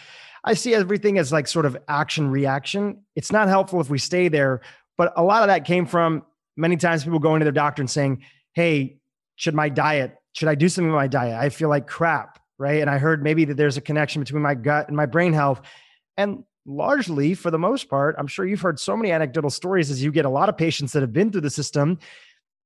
i 0.43 0.53
see 0.53 0.73
everything 0.73 1.17
as 1.17 1.31
like 1.31 1.47
sort 1.47 1.65
of 1.65 1.77
action 1.87 2.29
reaction 2.29 3.01
it's 3.15 3.31
not 3.31 3.47
helpful 3.47 3.79
if 3.81 3.89
we 3.89 3.97
stay 3.97 4.27
there 4.27 4.61
but 4.97 5.13
a 5.15 5.23
lot 5.23 5.41
of 5.41 5.47
that 5.47 5.65
came 5.65 5.85
from 5.85 6.23
many 6.57 6.75
times 6.75 7.03
people 7.03 7.19
going 7.19 7.39
to 7.39 7.45
their 7.45 7.51
doctor 7.51 7.81
and 7.81 7.89
saying 7.89 8.23
hey 8.53 8.97
should 9.35 9.55
my 9.55 9.69
diet 9.69 10.15
should 10.33 10.47
i 10.47 10.55
do 10.55 10.69
something 10.69 10.91
with 10.91 10.97
my 10.97 11.07
diet 11.07 11.35
i 11.39 11.49
feel 11.49 11.69
like 11.69 11.87
crap 11.87 12.39
right? 12.59 12.81
And 12.81 12.89
I 12.89 12.99
heard 12.99 13.23
maybe 13.23 13.45
that 13.45 13.57
there's 13.57 13.77
a 13.77 13.81
connection 13.81 14.21
between 14.21 14.43
my 14.43 14.53
gut 14.53 14.87
and 14.87 14.95
my 14.95 15.07
brain 15.07 15.33
health. 15.33 15.61
And 16.17 16.43
largely, 16.65 17.33
for 17.33 17.49
the 17.49 17.57
most 17.57 17.89
part, 17.89 18.15
I'm 18.19 18.27
sure 18.27 18.45
you've 18.45 18.61
heard 18.61 18.79
so 18.79 18.95
many 18.95 19.11
anecdotal 19.11 19.49
stories 19.49 19.89
as 19.89 20.03
you 20.03 20.11
get 20.11 20.25
a 20.25 20.29
lot 20.29 20.49
of 20.49 20.57
patients 20.57 20.91
that 20.91 21.01
have 21.01 21.13
been 21.13 21.31
through 21.31 21.41
the 21.41 21.49
system, 21.49 21.97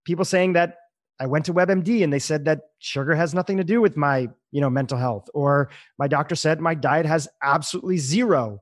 people 0.06 0.26
saying 0.26 0.54
that 0.54 0.78
I 1.20 1.28
went 1.28 1.46
to 1.46 1.54
WebMD 1.54 2.04
and 2.04 2.12
they 2.12 2.20
said 2.20 2.46
that 2.46 2.62
sugar 2.80 3.16
has 3.16 3.34
nothing 3.34 3.58
to 3.58 3.64
do 3.64 3.82
with 3.82 3.96
my, 3.96 4.30
you 4.52 4.62
know, 4.62 4.70
mental 4.70 4.98
health 4.98 5.30
or 5.34 5.70
my 5.98 6.08
doctor 6.08 6.36
said 6.36 6.60
my 6.60 6.74
diet 6.74 7.06
has 7.06 7.28
absolutely 7.42 7.98
zero. 7.98 8.62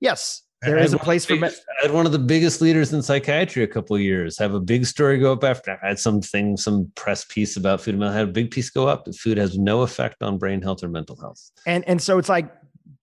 Yes, 0.00 0.42
there 0.62 0.78
is 0.78 0.92
a 0.92 0.98
place 0.98 1.24
for. 1.24 1.34
I 1.34 1.50
had 1.80 1.92
one 1.92 2.06
of 2.06 2.12
the 2.12 2.18
biggest 2.18 2.60
leaders 2.60 2.92
in 2.92 3.02
psychiatry 3.02 3.64
a 3.64 3.66
couple 3.66 3.98
years 3.98 4.38
have 4.38 4.54
a 4.54 4.60
big 4.60 4.86
story 4.86 5.18
go 5.18 5.32
up 5.32 5.42
after. 5.42 5.78
I 5.82 5.88
had 5.88 5.98
something, 5.98 6.56
some 6.56 6.90
press 6.94 7.24
piece 7.24 7.56
about 7.56 7.80
food. 7.80 8.00
I 8.02 8.12
had 8.12 8.28
a 8.28 8.32
big 8.32 8.50
piece 8.50 8.70
go 8.70 8.86
up. 8.86 9.04
that 9.04 9.16
Food 9.16 9.38
has 9.38 9.58
no 9.58 9.82
effect 9.82 10.22
on 10.22 10.38
brain 10.38 10.62
health 10.62 10.84
or 10.84 10.88
mental 10.88 11.16
health. 11.20 11.50
And 11.66 11.86
and 11.88 12.00
so 12.00 12.18
it's 12.18 12.28
like 12.28 12.52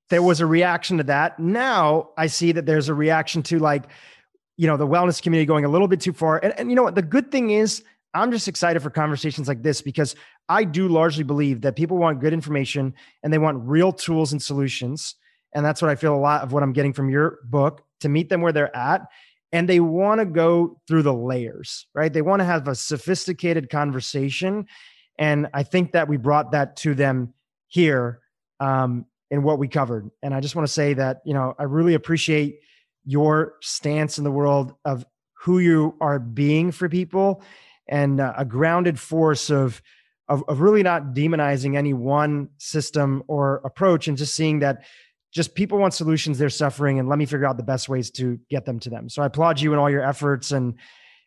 there 0.10 0.24
was 0.24 0.40
a 0.40 0.46
reaction 0.46 0.98
to 0.98 1.04
that. 1.04 1.40
Now 1.40 2.10
I 2.18 2.28
see 2.28 2.52
that 2.54 2.66
there's 2.66 2.90
a 2.90 2.94
reaction 2.94 3.44
to 3.44 3.60
like, 3.60 3.84
you 4.60 4.68
know, 4.68 4.76
the 4.76 4.86
wellness 4.86 5.22
community 5.22 5.46
going 5.46 5.64
a 5.64 5.70
little 5.70 5.88
bit 5.88 6.02
too 6.02 6.12
far. 6.12 6.38
And, 6.44 6.54
and 6.60 6.70
you 6.70 6.76
know 6.76 6.84
what? 6.84 6.94
The 6.94 7.02
good 7.02 7.32
thing 7.32 7.52
is 7.52 7.82
I'm 8.14 8.30
just 8.30 8.50
excited 8.50 8.82
for 8.82 8.90
conversations 8.90 9.48
like 9.48 9.64
this 9.64 9.82
because 9.82 10.18
I 10.50 10.66
do 10.66 10.90
largely 10.90 11.24
believe 11.24 11.62
that 11.62 11.78
people 11.78 11.98
want 11.98 12.20
good 12.20 12.34
information 12.34 12.94
and 13.24 13.32
they 13.32 13.38
want 13.38 13.66
real 13.66 13.94
tools 13.94 14.34
and 14.34 14.42
solutions. 14.42 15.16
And 15.56 15.66
that's 15.66 15.82
what 15.82 15.90
I 15.90 15.96
feel 15.96 16.14
a 16.14 16.20
lot 16.20 16.42
of 16.42 16.52
what 16.52 16.62
I'm 16.62 16.74
getting 16.74 16.92
from 16.92 17.10
your 17.10 17.40
book 17.46 17.86
to 18.02 18.10
meet 18.10 18.28
them 18.28 18.42
where 18.42 18.52
they're 18.52 18.76
at. 18.76 19.08
And 19.54 19.70
they 19.70 19.80
want 19.80 20.20
to 20.20 20.26
go 20.26 20.82
through 20.90 21.04
the 21.04 21.14
layers, 21.14 21.88
right? 21.96 22.12
They 22.12 22.22
want 22.22 22.42
to 22.42 22.46
have 22.46 22.68
a 22.68 22.76
sophisticated 22.76 23.70
conversation. 23.70 24.68
And 25.18 25.48
I 25.54 25.64
think 25.64 25.94
that 25.94 26.10
we 26.10 26.18
brought 26.18 26.52
that 26.52 26.76
to 26.78 26.94
them 26.94 27.34
here 27.68 28.20
um, 28.60 29.06
in 29.32 29.42
what 29.42 29.58
we 29.58 29.70
covered. 29.70 30.12
And 30.22 30.34
I 30.34 30.42
just 30.42 30.54
want 30.54 30.68
to 30.68 30.74
say 30.74 30.96
that, 30.96 31.22
you 31.24 31.34
know, 31.34 31.56
I 31.58 31.64
really 31.64 31.94
appreciate 31.94 32.60
your 33.06 33.56
stance 33.62 34.18
in 34.18 34.24
the 34.24 34.32
world 34.32 34.74
of 34.86 35.06
who 35.42 35.60
you 35.60 35.96
are 36.02 36.20
being 36.20 36.72
for 36.72 36.90
people 36.90 37.42
and 37.88 38.20
uh, 38.20 38.34
a 38.38 38.46
grounded 38.46 39.00
force 39.00 39.50
of, 39.50 39.82
of, 40.28 40.44
of 40.48 40.62
really 40.62 40.84
not 40.84 41.14
demonizing 41.14 41.76
any 41.76 41.94
one 41.94 42.50
system 42.58 43.24
or 43.28 43.62
approach 43.64 44.08
and 44.08 44.18
just 44.18 44.36
seeing 44.36 44.60
that 44.60 44.84
just 45.32 45.56
people 45.56 45.78
want 45.78 45.94
solutions 45.94 46.38
they're 46.38 46.50
suffering 46.50 47.00
and 47.00 47.08
let 47.08 47.20
me 47.20 47.26
figure 47.26 47.46
out 47.46 47.58
the 47.58 47.64
best 47.64 47.88
ways 47.88 48.10
to 48.12 48.40
get 48.50 48.66
them 48.66 48.80
to 48.80 48.90
them. 48.90 49.10
So 49.10 49.22
i 49.22 49.26
applaud 49.26 49.60
you 49.60 49.72
and 49.72 49.80
all 49.80 49.90
your 49.90 50.04
efforts 50.04 50.52
and 50.52 50.76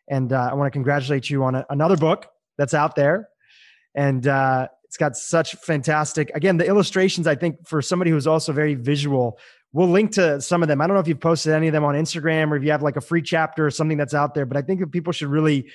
and 0.09 0.33
uh, 0.33 0.49
i 0.51 0.55
want 0.55 0.67
to 0.67 0.77
congratulate 0.77 1.31
you 1.31 1.45
on 1.45 1.55
a, 1.55 1.67
another 1.71 1.97
book 1.97 2.29
that's 2.59 2.75
out 2.75 2.97
there. 2.97 3.29
And 3.95 4.27
uh, 4.27 4.69
it's 4.85 4.97
got 4.97 5.17
such 5.17 5.55
fantastic 5.57 6.31
again 6.35 6.59
the 6.59 6.67
illustrations 6.67 7.27
i 7.27 7.35
think 7.35 7.67
for 7.67 7.81
somebody 7.81 8.11
who's 8.11 8.27
also 8.27 8.53
very 8.53 8.75
visual 8.75 9.39
we'll 9.73 9.89
link 9.89 10.13
to 10.13 10.41
some 10.41 10.63
of 10.63 10.69
them 10.69 10.81
i 10.81 10.87
don't 10.87 10.95
know 10.95 11.01
if 11.01 11.09
you've 11.09 11.21
posted 11.21 11.53
any 11.53 11.69
of 11.69 11.73
them 11.73 11.85
on 11.85 11.95
instagram 11.95 12.51
or 12.51 12.57
if 12.57 12.63
you 12.63 12.71
have 12.71 12.83
like 12.83 12.97
a 12.97 13.01
free 13.01 13.23
chapter 13.23 13.67
or 13.67 13.71
something 13.71 13.99
that's 13.99 14.15
out 14.15 14.35
there 14.35 14.47
but 14.47 14.57
i 14.57 14.63
think 14.63 14.91
people 14.93 15.13
should 15.13 15.29
really 15.29 15.71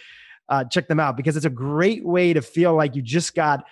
uh, 0.50 0.64
check 0.64 0.88
them 0.88 1.00
out 1.00 1.18
because 1.18 1.36
it's 1.36 1.46
a 1.46 1.50
great 1.50 2.06
way 2.06 2.32
to 2.32 2.42
feel 2.42 2.74
like 2.74 2.96
you 2.96 3.02
just 3.02 3.36
got 3.36 3.66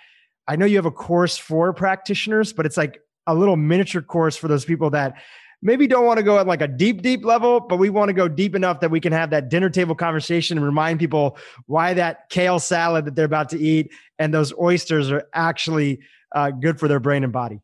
i 0.46 0.56
know 0.56 0.66
you 0.66 0.76
have 0.76 0.86
a 0.86 0.90
course 0.90 1.38
for 1.38 1.72
practitioners 1.72 2.52
but 2.52 2.66
it's 2.66 2.76
like 2.76 3.00
a 3.26 3.34
little 3.34 3.56
miniature 3.56 4.02
course 4.02 4.36
for 4.36 4.48
those 4.48 4.64
people 4.64 4.90
that 4.90 5.16
maybe 5.62 5.86
don't 5.86 6.04
want 6.04 6.18
to 6.18 6.22
go 6.22 6.38
at 6.38 6.46
like 6.46 6.60
a 6.60 6.68
deep, 6.68 7.02
deep 7.02 7.24
level, 7.24 7.60
but 7.60 7.78
we 7.78 7.90
want 7.90 8.08
to 8.08 8.12
go 8.12 8.28
deep 8.28 8.54
enough 8.54 8.80
that 8.80 8.90
we 8.90 9.00
can 9.00 9.12
have 9.12 9.30
that 9.30 9.48
dinner 9.48 9.70
table 9.70 9.94
conversation 9.94 10.56
and 10.56 10.64
remind 10.64 10.98
people 10.98 11.36
why 11.66 11.94
that 11.94 12.28
kale 12.30 12.58
salad 12.58 13.04
that 13.04 13.14
they're 13.14 13.24
about 13.24 13.48
to 13.48 13.58
eat 13.58 13.92
and 14.18 14.32
those 14.32 14.56
oysters 14.58 15.10
are 15.10 15.24
actually 15.32 16.00
uh, 16.34 16.50
good 16.50 16.78
for 16.78 16.88
their 16.88 17.00
brain 17.00 17.24
and 17.24 17.32
body. 17.32 17.60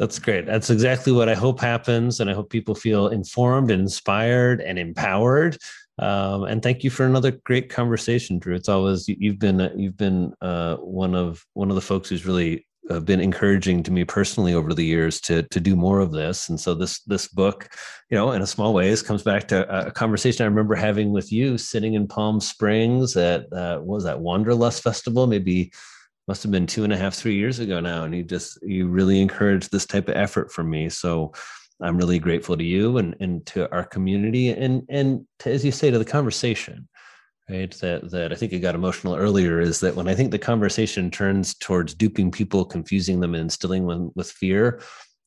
That's 0.00 0.18
great. 0.18 0.46
That's 0.46 0.70
exactly 0.70 1.12
what 1.12 1.28
I 1.28 1.34
hope 1.34 1.60
happens. 1.60 2.20
And 2.20 2.30
I 2.30 2.32
hope 2.32 2.48
people 2.48 2.74
feel 2.74 3.08
informed 3.08 3.70
and 3.70 3.82
inspired 3.82 4.62
and 4.62 4.78
empowered. 4.78 5.58
Um, 5.98 6.44
and 6.44 6.62
thank 6.62 6.82
you 6.82 6.88
for 6.88 7.04
another 7.04 7.32
great 7.44 7.68
conversation, 7.68 8.40
Dhru. 8.40 8.56
It's 8.56 8.70
always 8.70 9.06
you've 9.06 9.38
been 9.38 9.70
you've 9.76 9.98
been 9.98 10.32
uh, 10.40 10.76
one 10.76 11.14
of 11.14 11.44
one 11.52 11.68
of 11.68 11.74
the 11.74 11.82
folks 11.82 12.08
who's 12.08 12.24
really 12.24 12.66
uh, 12.88 13.00
been 13.00 13.20
encouraging 13.20 13.82
to 13.82 13.92
me 13.92 14.04
personally 14.04 14.54
over 14.54 14.72
the 14.72 14.86
years 14.86 15.20
to 15.20 15.42
to 15.42 15.60
do 15.60 15.76
more 15.76 16.00
of 16.00 16.12
this. 16.12 16.48
And 16.48 16.58
so 16.58 16.74
this 16.74 17.00
this 17.02 17.28
book, 17.28 17.68
you 18.10 18.16
know, 18.16 18.32
in 18.32 18.40
a 18.40 18.46
small 18.46 18.72
ways, 18.72 19.02
comes 19.02 19.22
back 19.22 19.48
to 19.48 19.86
a 19.86 19.90
conversation 19.90 20.44
I 20.44 20.48
remember 20.48 20.76
having 20.76 21.12
with 21.12 21.30
you 21.30 21.58
sitting 21.58 21.92
in 21.92 22.08
Palm 22.08 22.40
Springs 22.40 23.18
at 23.18 23.52
uh, 23.52 23.80
what 23.80 23.96
was 23.96 24.04
that 24.04 24.20
Wanderlust 24.20 24.82
Festival, 24.82 25.26
maybe 25.26 25.72
must 26.30 26.44
have 26.44 26.52
been 26.52 26.64
two 26.64 26.84
and 26.84 26.92
a 26.92 26.96
half, 26.96 27.12
three 27.12 27.34
years 27.34 27.58
ago 27.58 27.80
now. 27.80 28.04
And 28.04 28.14
you 28.14 28.22
just 28.22 28.56
you 28.62 28.86
really 28.86 29.20
encouraged 29.20 29.72
this 29.72 29.84
type 29.84 30.08
of 30.08 30.14
effort 30.14 30.52
from 30.52 30.70
me. 30.70 30.88
So 30.88 31.32
I'm 31.82 31.96
really 31.96 32.20
grateful 32.20 32.56
to 32.56 32.62
you 32.62 32.98
and 32.98 33.16
and 33.18 33.44
to 33.46 33.68
our 33.72 33.82
community 33.84 34.50
and 34.50 34.84
and 34.88 35.26
to, 35.40 35.50
as 35.50 35.64
you 35.64 35.72
say 35.72 35.90
to 35.90 35.98
the 35.98 36.04
conversation 36.04 36.88
right 37.48 37.72
that 37.80 38.08
that 38.12 38.30
i 38.30 38.36
think 38.36 38.52
it 38.52 38.60
got 38.60 38.76
emotional 38.76 39.16
earlier 39.16 39.58
is 39.60 39.80
that 39.80 39.96
when 39.96 40.06
i 40.06 40.14
think 40.14 40.30
the 40.30 40.38
conversation 40.38 41.10
turns 41.10 41.54
towards 41.54 41.94
duping 41.94 42.30
people 42.30 42.64
confusing 42.64 43.18
them 43.18 43.34
and 43.34 43.42
instilling 43.42 43.88
them 43.88 44.12
with 44.14 44.30
fear 44.30 44.80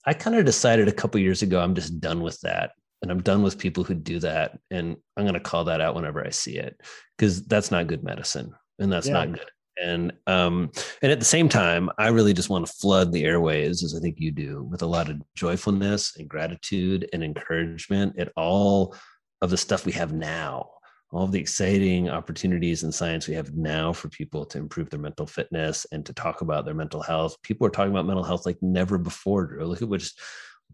i 0.05 0.13
kind 0.13 0.37
of 0.37 0.45
decided 0.45 0.87
a 0.87 0.99
couple 0.99 1.19
years 1.19 1.41
ago 1.41 1.59
i'm 1.59 1.75
just 1.75 1.99
done 1.99 2.21
with 2.21 2.39
that 2.41 2.71
and 3.01 3.11
i'm 3.11 3.21
done 3.21 3.43
with 3.43 3.59
people 3.59 3.83
who 3.83 3.93
do 3.93 4.19
that 4.19 4.57
and 4.71 4.95
i'm 5.17 5.25
going 5.25 5.33
to 5.33 5.49
call 5.51 5.65
that 5.65 5.81
out 5.81 5.95
whenever 5.95 6.25
i 6.25 6.29
see 6.29 6.55
it 6.55 6.79
because 7.17 7.45
that's 7.47 7.71
not 7.71 7.87
good 7.87 8.03
medicine 8.03 8.53
and 8.79 8.89
that's 8.89 9.07
yeah. 9.07 9.13
not 9.13 9.33
good 9.33 9.49
and 9.81 10.13
um 10.27 10.71
and 11.01 11.11
at 11.11 11.19
the 11.19 11.25
same 11.25 11.49
time 11.49 11.89
i 11.97 12.07
really 12.07 12.33
just 12.33 12.49
want 12.49 12.65
to 12.65 12.73
flood 12.73 13.11
the 13.11 13.23
airways 13.23 13.83
as 13.83 13.95
i 13.95 13.99
think 13.99 14.15
you 14.19 14.31
do 14.31 14.63
with 14.63 14.81
a 14.81 14.85
lot 14.85 15.09
of 15.09 15.21
joyfulness 15.35 16.15
and 16.17 16.29
gratitude 16.29 17.09
and 17.13 17.23
encouragement 17.23 18.17
at 18.19 18.31
all 18.35 18.95
of 19.41 19.49
the 19.49 19.57
stuff 19.57 19.85
we 19.85 19.91
have 19.91 20.13
now 20.13 20.69
all 21.13 21.27
the 21.27 21.39
exciting 21.39 22.09
opportunities 22.09 22.83
in 22.83 22.91
science 22.91 23.27
we 23.27 23.35
have 23.35 23.53
now 23.53 23.93
for 23.93 24.09
people 24.09 24.45
to 24.45 24.57
improve 24.57 24.89
their 24.89 24.99
mental 24.99 25.27
fitness 25.27 25.85
and 25.91 26.05
to 26.05 26.13
talk 26.13 26.41
about 26.41 26.65
their 26.65 26.73
mental 26.73 27.03
health. 27.03 27.39
People 27.43 27.67
are 27.67 27.69
talking 27.69 27.91
about 27.91 28.07
mental 28.07 28.23
health 28.23 28.47
like 28.47 28.57
never 28.61 28.97
before. 28.97 29.47
Dhru. 29.47 29.67
Look 29.67 29.81
at 29.83 29.87
what 29.87 29.99
just 29.99 30.19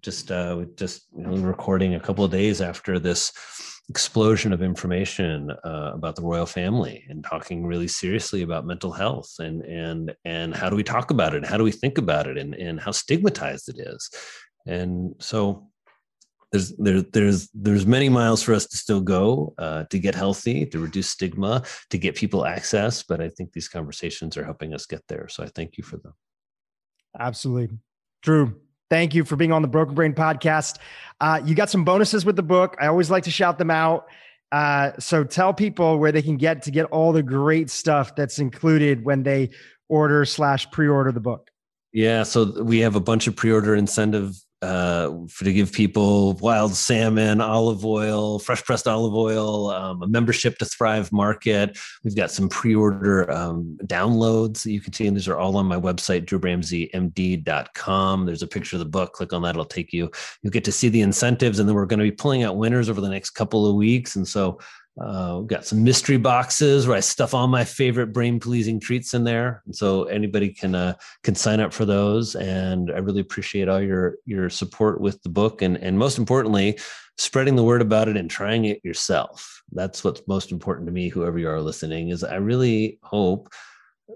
just 0.01 0.31
uh, 0.31 0.63
just 0.75 1.07
you 1.15 1.23
know, 1.23 1.35
recording 1.35 1.95
a 1.95 1.99
couple 1.99 2.23
of 2.23 2.31
days 2.31 2.61
after 2.61 2.99
this 2.99 3.33
explosion 3.89 4.53
of 4.53 4.61
information 4.61 5.51
uh, 5.63 5.91
about 5.93 6.15
the 6.15 6.21
royal 6.21 6.45
family 6.45 7.03
and 7.09 7.23
talking 7.23 7.65
really 7.65 7.87
seriously 7.87 8.43
about 8.43 8.65
mental 8.65 8.91
health 8.91 9.33
and 9.39 9.63
and 9.63 10.13
and 10.25 10.53
how 10.53 10.69
do 10.69 10.75
we 10.75 10.83
talk 10.83 11.11
about 11.11 11.33
it? 11.33 11.45
How 11.45 11.57
do 11.57 11.63
we 11.63 11.71
think 11.71 11.97
about 11.97 12.27
it? 12.27 12.37
And 12.37 12.53
and 12.53 12.79
how 12.79 12.91
stigmatized 12.91 13.69
it 13.69 13.79
is. 13.79 14.09
And 14.67 15.15
so 15.19 15.69
there's 16.51 16.75
there, 16.77 17.01
there's 17.01 17.49
there's 17.53 17.85
many 17.85 18.09
miles 18.09 18.41
for 18.43 18.53
us 18.53 18.65
to 18.67 18.77
still 18.77 19.01
go 19.01 19.53
uh, 19.57 19.83
to 19.85 19.99
get 19.99 20.15
healthy 20.15 20.65
to 20.67 20.79
reduce 20.79 21.09
stigma 21.09 21.63
to 21.89 21.97
get 21.97 22.15
people 22.15 22.45
access 22.45 23.03
but 23.03 23.21
i 23.21 23.29
think 23.29 23.51
these 23.53 23.69
conversations 23.69 24.35
are 24.35 24.43
helping 24.43 24.73
us 24.73 24.85
get 24.85 25.03
there. 25.07 25.27
So 25.27 25.43
i 25.43 25.47
thank 25.47 25.77
you 25.77 25.83
for 25.83 25.97
them. 25.97 26.13
Absolutely. 27.19 27.77
Drew 28.21 28.59
thank 28.89 29.13
you 29.13 29.23
for 29.23 29.35
being 29.35 29.51
on 29.51 29.61
the 29.61 29.67
broken 29.67 29.95
brain 29.95 30.13
podcast. 30.13 30.77
Uh, 31.21 31.41
you 31.43 31.55
got 31.55 31.69
some 31.69 31.83
bonuses 31.83 32.25
with 32.25 32.35
the 32.35 32.43
book. 32.43 32.75
I 32.79 32.87
always 32.87 33.09
like 33.09 33.23
to 33.23 33.31
shout 33.31 33.57
them 33.57 33.71
out. 33.71 34.07
Uh, 34.51 34.91
so 34.99 35.23
tell 35.23 35.53
people 35.53 35.99
where 35.99 36.11
they 36.11 36.21
can 36.21 36.37
get 36.37 36.63
to 36.63 36.71
get 36.71 36.85
all 36.85 37.11
the 37.11 37.21
great 37.21 37.69
stuff 37.69 38.15
that's 38.15 38.39
included 38.39 39.05
when 39.05 39.23
they 39.23 39.51
order 39.89 40.25
slash 40.25 40.69
pre-order 40.71 41.11
the 41.11 41.19
book. 41.19 41.49
Yeah 41.91 42.23
so 42.23 42.63
we 42.63 42.79
have 42.79 42.95
a 42.95 42.99
bunch 42.99 43.27
of 43.27 43.35
pre-order 43.35 43.75
incentive 43.75 44.35
uh, 44.61 45.11
for 45.29 45.45
to 45.45 45.53
give 45.53 45.71
people 45.71 46.33
wild 46.33 46.73
salmon, 46.73 47.39
olive 47.39 47.85
oil, 47.85 48.39
fresh 48.39 48.63
pressed 48.63 48.87
olive 48.87 49.13
oil, 49.13 49.69
um, 49.69 50.03
a 50.03 50.07
membership 50.07 50.57
to 50.57 50.65
Thrive 50.65 51.11
Market. 51.13 51.77
We've 52.03 52.15
got 52.15 52.29
some 52.29 52.49
pre-order 52.49 53.31
um, 53.31 53.77
downloads 53.85 54.63
that 54.63 54.71
you 54.71 54.81
can 54.81 54.91
see, 54.91 55.07
and 55.07 55.15
these 55.15 55.29
are 55.29 55.37
all 55.37 55.55
on 55.55 55.65
my 55.65 55.79
website, 55.79 56.25
drewramseymd.com. 56.25 58.25
There's 58.25 58.43
a 58.43 58.47
picture 58.47 58.75
of 58.75 58.81
the 58.81 58.85
book. 58.85 59.13
Click 59.13 59.31
on 59.31 59.43
that; 59.43 59.51
it'll 59.51 59.65
take 59.65 59.93
you. 59.93 60.11
You'll 60.41 60.51
get 60.51 60.65
to 60.65 60.73
see 60.73 60.89
the 60.89 61.01
incentives, 61.01 61.59
and 61.59 61.69
then 61.69 61.75
we're 61.75 61.85
going 61.85 61.99
to 61.99 62.05
be 62.05 62.11
pulling 62.11 62.43
out 62.43 62.57
winners 62.57 62.89
over 62.89 62.99
the 62.99 63.09
next 63.09 63.31
couple 63.31 63.65
of 63.65 63.75
weeks. 63.75 64.17
And 64.17 64.27
so 64.27 64.59
uh, 64.99 65.37
we've 65.39 65.47
got 65.47 65.65
some 65.65 65.83
mystery 65.83 66.17
boxes 66.17 66.85
where 66.85 66.97
I 66.97 66.99
stuff 66.99 67.33
all 67.33 67.47
my 67.47 67.63
favorite 67.63 68.07
brain 68.07 68.39
pleasing 68.39 68.79
treats 68.79 69.13
in 69.13 69.23
there, 69.23 69.61
and 69.65 69.75
so 69.75 70.03
anybody 70.05 70.49
can 70.49 70.75
uh, 70.75 70.93
can 71.23 71.35
sign 71.35 71.59
up 71.59 71.73
for 71.73 71.85
those. 71.85 72.35
And 72.35 72.91
I 72.91 72.97
really 72.97 73.21
appreciate 73.21 73.69
all 73.69 73.81
your 73.81 74.17
your 74.25 74.49
support 74.49 74.99
with 74.99 75.21
the 75.23 75.29
book, 75.29 75.61
and 75.61 75.77
and 75.77 75.97
most 75.97 76.17
importantly, 76.17 76.77
spreading 77.17 77.55
the 77.55 77.63
word 77.63 77.81
about 77.81 78.09
it 78.09 78.17
and 78.17 78.29
trying 78.29 78.65
it 78.65 78.83
yourself. 78.83 79.61
That's 79.71 80.03
what's 80.03 80.21
most 80.27 80.51
important 80.51 80.87
to 80.87 80.91
me. 80.91 81.09
Whoever 81.09 81.39
you 81.39 81.49
are 81.49 81.61
listening 81.61 82.09
is, 82.09 82.23
I 82.23 82.35
really 82.35 82.99
hope 83.01 83.49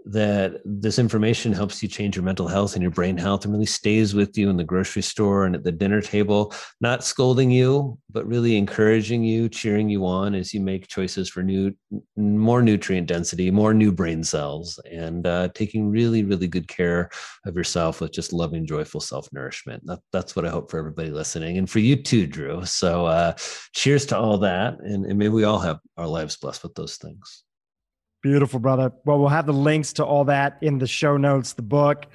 that 0.05 0.61
this 0.65 0.99
information 0.99 1.53
helps 1.53 1.81
you 1.81 1.87
change 1.87 2.15
your 2.15 2.25
mental 2.25 2.47
health 2.47 2.73
and 2.73 2.81
your 2.81 2.91
brain 2.91 3.17
health 3.17 3.45
and 3.45 3.53
really 3.53 3.65
stays 3.65 4.13
with 4.13 4.37
you 4.37 4.49
in 4.49 4.57
the 4.57 4.63
grocery 4.63 5.01
store 5.01 5.45
and 5.45 5.55
at 5.55 5.63
the 5.63 5.71
dinner 5.71 6.01
table, 6.01 6.53
not 6.81 7.03
scolding 7.03 7.51
you, 7.51 7.97
but 8.11 8.27
really 8.27 8.57
encouraging 8.57 9.23
you, 9.23 9.47
cheering 9.47 9.89
you 9.89 10.05
on 10.05 10.35
as 10.35 10.53
you 10.53 10.59
make 10.59 10.87
choices 10.87 11.29
for 11.29 11.43
new, 11.43 11.73
more 12.15 12.61
nutrient 12.61 13.07
density, 13.07 13.51
more 13.51 13.73
new 13.73 13.91
brain 13.91 14.23
cells, 14.23 14.79
and 14.91 15.27
uh, 15.27 15.47
taking 15.53 15.89
really, 15.89 16.23
really 16.23 16.47
good 16.47 16.67
care 16.67 17.09
of 17.45 17.55
yourself 17.55 18.01
with 18.01 18.11
just 18.11 18.33
loving, 18.33 18.65
joyful 18.65 19.01
self 19.01 19.27
nourishment. 19.31 19.85
That, 19.85 19.99
that's 20.11 20.35
what 20.35 20.45
I 20.45 20.49
hope 20.49 20.69
for 20.69 20.79
everybody 20.79 21.11
listening 21.11 21.57
and 21.57 21.69
for 21.69 21.79
you 21.79 21.95
too, 21.95 22.27
Dhru. 22.27 22.67
So, 22.67 23.05
uh, 23.05 23.33
cheers 23.73 24.05
to 24.07 24.17
all 24.17 24.39
that. 24.39 24.79
And, 24.79 25.05
and 25.05 25.17
may 25.17 25.29
we 25.29 25.43
all 25.43 25.59
have 25.59 25.79
our 25.97 26.07
lives 26.07 26.35
blessed 26.37 26.63
with 26.63 26.75
those 26.75 26.97
things. 26.97 27.43
Beautiful, 28.23 28.61
brother. 28.61 28.93
Well, 29.03 29.19
we'll 29.19 29.27
have 29.27 29.45
the 29.45 29.53
links 29.53 29.91
to 29.93 30.05
all 30.05 30.23
that 30.25 30.57
in 30.61 30.79
the 30.79 30.87
show 30.87 31.17
notes, 31.17 31.51
the 31.53 31.61
book, 31.61 32.05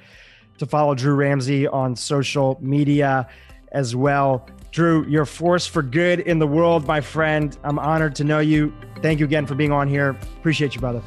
to 0.57 0.65
follow 0.65 0.95
Drew 0.95 1.13
Ramsey 1.13 1.67
on 1.67 1.95
social 1.95 2.57
media 2.59 3.29
as 3.71 3.95
well. 3.95 4.49
Drew, 4.71 5.05
you're 5.07 5.21
a 5.21 5.27
force 5.27 5.67
for 5.67 5.83
good 5.83 6.21
in 6.21 6.39
the 6.39 6.47
world, 6.47 6.87
my 6.87 6.99
friend. 6.99 7.55
I'm 7.63 7.77
honored 7.77 8.15
to 8.15 8.23
know 8.23 8.39
you. 8.39 8.73
Thank 9.03 9.19
you 9.19 9.25
again 9.25 9.45
for 9.45 9.53
being 9.53 9.71
on 9.71 9.87
here. 9.87 10.17
Appreciate 10.39 10.73
you, 10.73 10.81
brother. 10.81 11.03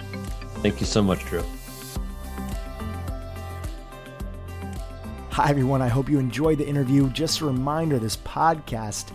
Thank 0.63 0.79
you 0.79 0.87
so 0.87 1.03
much, 1.03 1.19
Dhru. 1.25 1.45
Hi, 5.31 5.51
everyone. 5.51 5.83
I 5.83 5.89
hope 5.89 6.09
you 6.09 6.21
enjoyed 6.21 6.59
the 6.59 6.67
interview. 6.69 7.11
Just 7.11 7.41
a 7.41 7.47
reminder 7.47 7.99
this 7.99 8.19
podcast 8.19 9.11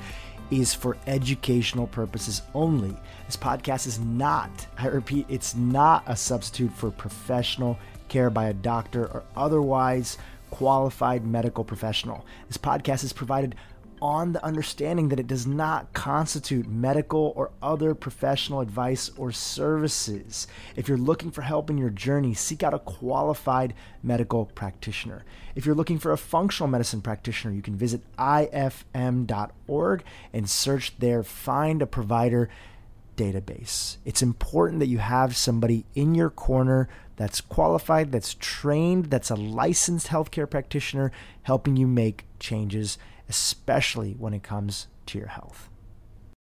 is 0.52 0.74
for 0.74 0.98
educational 1.08 1.88
purposes 1.88 2.42
only. 2.54 2.94
This 3.28 3.36
podcast 3.36 3.88
is 3.88 4.00
not, 4.00 4.50
I 4.78 4.88
repeat, 4.88 5.26
it's 5.28 5.54
not 5.54 6.04
a 6.08 6.16
substitute 6.16 6.72
for 6.72 6.90
professional 6.90 7.78
care 8.08 8.30
by 8.30 8.48
a 8.48 8.54
doctor 8.54 9.06
or 9.06 9.24
otherwise 9.36 10.18
qualified 10.50 11.26
medical 11.28 11.66
professional. 11.66 12.26
This 12.48 12.58
podcast 12.58 13.04
is 13.04 13.12
provided 13.12 13.56
on 14.02 14.32
the 14.32 14.46
understanding 14.46 15.10
that 15.10 15.20
it 15.20 15.28
does 15.28 15.46
not 15.46 15.92
constitute 15.92 16.70
medical 16.70 17.34
or 17.36 17.52
other 17.62 17.94
professional 17.94 18.62
advice 18.62 19.10
or 19.18 19.34
services. 19.34 20.48
If 20.78 20.88
you're 20.88 20.98
looking 20.98 21.32
for 21.32 21.42
help 21.42 21.70
in 21.70 21.78
your 21.78 21.90
journey, 21.90 22.34
seek 22.34 22.64
out 22.64 22.74
a 22.74 22.80
qualified 22.80 23.74
medical 24.04 24.46
practitioner. 24.46 25.26
If 25.56 25.66
you're 25.66 25.76
looking 25.76 26.00
for 26.00 26.14
a 26.14 26.18
functional 26.18 26.70
medicine 26.70 27.02
practitioner, 27.02 27.54
you 27.54 27.62
can 27.62 27.76
visit 27.76 28.02
ifm.org 28.18 30.04
and 30.32 30.50
search 30.50 30.98
there, 31.00 31.24
find 31.24 31.82
a 31.82 31.88
provider 31.88 32.50
database. 33.18 33.98
It's 34.06 34.22
important 34.22 34.80
that 34.80 34.88
you 34.88 35.00
have 35.00 35.36
somebody 35.36 35.84
in 35.96 36.16
your 36.16 36.30
corner 36.30 36.88
that's 37.18 37.42
qualified, 37.42 38.12
that's 38.12 38.36
trained, 38.40 39.08
that's 39.08 39.30
a 39.30 39.36
licensed 39.36 40.08
healthcare 40.08 40.50
practitioner 40.50 41.12
helping 41.44 41.76
you 41.76 41.88
make 41.88 42.26
changes 42.40 42.98
especially 43.30 44.14
when 44.14 44.34
it 44.34 44.44
comes 44.44 44.88
to 45.08 45.18
your 45.18 45.28
health. 45.28 45.67